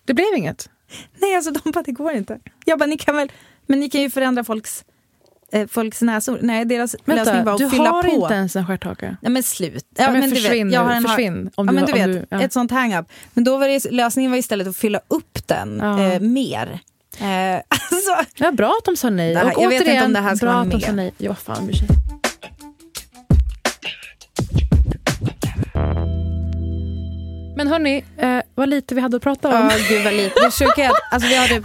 Det 0.04 0.14
blev 0.14 0.26
inget? 0.36 0.70
Nej, 1.20 1.36
alltså 1.36 1.50
de 1.50 1.70
bara, 1.70 1.82
det 1.82 1.92
går 1.92 2.12
inte. 2.12 2.38
Jag 2.64 2.78
bara, 2.78 2.86
ni 2.86 2.98
kan 2.98 3.16
väl, 3.16 3.32
men 3.66 3.80
ni 3.80 3.90
kan 3.90 4.00
ju 4.00 4.10
förändra 4.10 4.44
folks, 4.44 4.84
eh, 5.52 5.66
folks 5.68 6.02
näsor. 6.02 6.38
Nej, 6.42 6.64
deras 6.64 6.96
lösning 7.04 7.16
var 7.24 7.24
Vänta, 7.34 7.52
att 7.52 7.58
du 7.58 7.70
fylla 7.70 7.90
har 7.90 8.02
på. 8.02 8.08
inte 8.10 8.34
ens 8.34 8.56
en 8.56 8.66
stjärthaka? 8.66 9.16
Nej 9.22 9.32
men 9.32 9.42
slut. 9.42 9.84
Ja, 9.98 10.10
men 10.10 10.20
du 10.30 10.36
försvinn 10.36 10.70
jag 10.70 10.80
har 10.84 10.90
en, 10.92 11.02
försvinn, 11.02 11.50
om 11.54 11.66
ja, 11.66 11.72
du- 11.72 11.74
men 11.78 11.86
du 11.86 11.92
vet, 11.92 12.06
du- 12.30 12.36
ja. 12.36 12.42
ett 12.42 12.52
sånt 12.52 12.70
hang-up. 12.70 13.06
Men 13.34 13.44
då 13.44 13.56
var 13.58 13.68
det, 13.68 13.90
lösningen 13.90 14.30
var 14.30 14.38
istället 14.38 14.66
att 14.68 14.76
fylla 14.76 15.00
upp 15.08 15.46
den 15.46 15.78
Ja. 15.82 16.02
eh, 16.12 16.20
mer. 16.20 16.78
Eh, 17.20 17.26
alltså, 17.68 18.32
Ja, 18.36 18.52
bra 18.52 18.74
att 18.78 18.84
de 18.84 18.96
sa 18.96 19.10
nej. 19.10 19.34
Här- 19.34 19.44
jag 19.44 19.68
vet 19.68 19.80
inte 19.80 19.84
återigen, 19.84 20.04
om 20.04 20.12
det 20.12 20.20
här 20.20 20.36
ska 20.36 20.46
bra 20.46 20.52
vara 20.52 20.62
att 20.62 20.70
de 20.70 20.76
med. 20.76 20.86
sa 20.86 20.92
nej. 20.92 21.12
Ja, 21.18 21.34
fan 21.34 21.70
Men 27.58 27.66
hörni, 27.68 28.04
eh, 28.16 28.40
vad 28.54 28.68
lite 28.68 28.94
vi 28.94 29.00
hade 29.00 29.16
att 29.16 29.22
prata 29.22 29.48
om. 29.48 29.54
Ja, 29.54 29.70
gud 29.88 30.04
vad 30.04 30.12
lite. 30.14 30.40
Det 30.40 30.50
sjuka 30.50 30.84
är 30.84 30.88
att 30.88 30.96
alltså, 31.10 31.28
vi 31.28 31.36
hade 31.36 31.54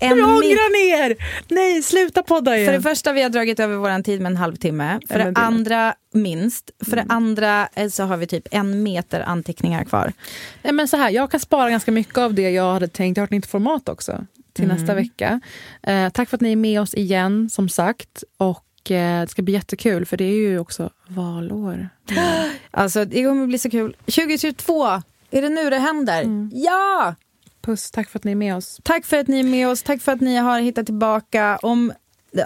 en 0.00 0.12
ångrar 0.12 0.98
ner! 1.08 1.16
Nej, 1.48 1.82
sluta 1.82 2.22
podda 2.22 2.56
igen. 2.56 2.66
För 2.66 2.72
det 2.72 2.82
första, 2.82 3.12
vi 3.12 3.22
har 3.22 3.30
dragit 3.30 3.60
över 3.60 3.76
vår 3.76 4.02
tid 4.02 4.20
med 4.20 4.30
en 4.30 4.36
halvtimme. 4.36 5.00
För 5.08 5.18
det 5.18 5.32
andra, 5.34 5.94
minst. 6.14 6.70
För 6.90 6.96
det 6.96 7.06
andra 7.08 7.68
eh, 7.74 7.88
så 7.88 8.04
har 8.04 8.16
vi 8.16 8.26
typ 8.26 8.48
en 8.50 8.82
meter 8.82 9.20
anteckningar 9.20 9.84
kvar. 9.84 10.12
Nej, 10.62 10.72
men 10.72 10.88
så 10.88 10.96
här, 10.96 11.10
jag 11.10 11.30
kan 11.30 11.40
spara 11.40 11.70
ganska 11.70 11.92
mycket 11.92 12.18
av 12.18 12.34
det 12.34 12.50
jag 12.50 12.72
hade 12.72 12.88
tänkt. 12.88 13.16
Jag 13.16 13.22
har 13.22 13.26
ett 13.26 13.30
nytt 13.30 13.46
format 13.46 13.88
också 13.88 14.24
till 14.52 14.64
Mm. 14.64 14.76
nästa 14.76 14.94
vecka. 14.94 15.40
Eh, 15.82 16.08
tack 16.08 16.28
för 16.28 16.36
att 16.36 16.40
ni 16.40 16.52
är 16.52 16.56
med 16.56 16.80
oss 16.80 16.94
igen, 16.94 17.50
som 17.50 17.68
sagt. 17.68 18.24
Och 18.36 18.90
eh, 18.90 19.20
det 19.20 19.28
ska 19.30 19.42
bli 19.42 19.54
jättekul, 19.54 20.06
för 20.06 20.16
det 20.16 20.24
är 20.24 20.36
ju 20.36 20.58
också 20.58 20.90
valår. 21.08 21.88
Alltså, 22.70 23.04
det 23.04 23.24
kommer 23.24 23.46
bli 23.46 23.58
så 23.58 23.70
kul. 23.70 23.96
2022, 24.04 25.02
är 25.30 25.42
det 25.42 25.48
nu 25.48 25.70
det 25.70 25.78
händer? 25.78 26.48
Ja! 26.52 27.14
Puss, 27.62 27.90
tack 27.90 28.10
för 28.10 28.18
att 28.18 28.24
ni 28.24 28.30
är 28.32 28.36
med 28.36 28.56
oss. 28.56 28.80
Tack 28.82 29.04
för 29.06 29.16
att 29.18 29.28
ni 29.28 29.38
är 29.40 29.44
med 29.44 29.68
oss. 29.68 29.82
Tack 29.82 30.02
för 30.02 30.12
att 30.12 30.20
ni 30.20 30.36
har 30.36 30.60
hittat 30.60 30.86
tillbaka. 30.86 31.58
Om, 31.62 31.92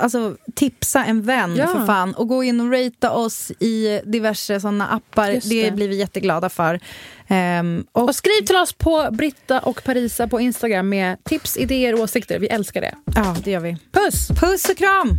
alltså, 0.00 0.36
tipsa 0.54 1.04
en 1.04 1.22
vän 1.22 1.56
Ja. 1.56 1.66
för 1.66 1.86
fan. 1.86 2.14
Och 2.14 2.28
gå 2.28 2.44
in 2.44 2.60
och 2.60 2.72
ratea 2.72 3.10
oss 3.10 3.50
i 3.50 4.00
diverse 4.04 4.60
såna 4.60 4.88
appar. 4.88 5.28
Det. 5.32 5.40
det. 5.64 5.70
blir 5.70 5.88
vi 5.88 5.96
jätteglada 5.96 6.48
för. 6.48 6.80
Ehm, 7.28 7.84
och, 7.92 8.02
Och 8.02 8.14
skriv 8.14 8.46
till 8.46 8.56
oss 8.56 8.72
på 8.72 9.09
Britta 9.12 9.60
och 9.60 9.84
Parisa 9.84 10.28
på 10.28 10.40
Instagram 10.40 10.88
med 10.88 11.24
tips, 11.24 11.56
idéer 11.56 11.94
och 11.94 12.00
åsikter. 12.00 12.38
Vi 12.38 12.46
älskar 12.48 12.80
det. 12.80 12.94
ja, 13.14 13.36
det 13.44 13.50
gör 13.50 13.60
vi. 13.60 13.76
Puss! 13.92 14.28
Puss 14.28 14.68
och 14.68 14.76
kram! 14.76 15.18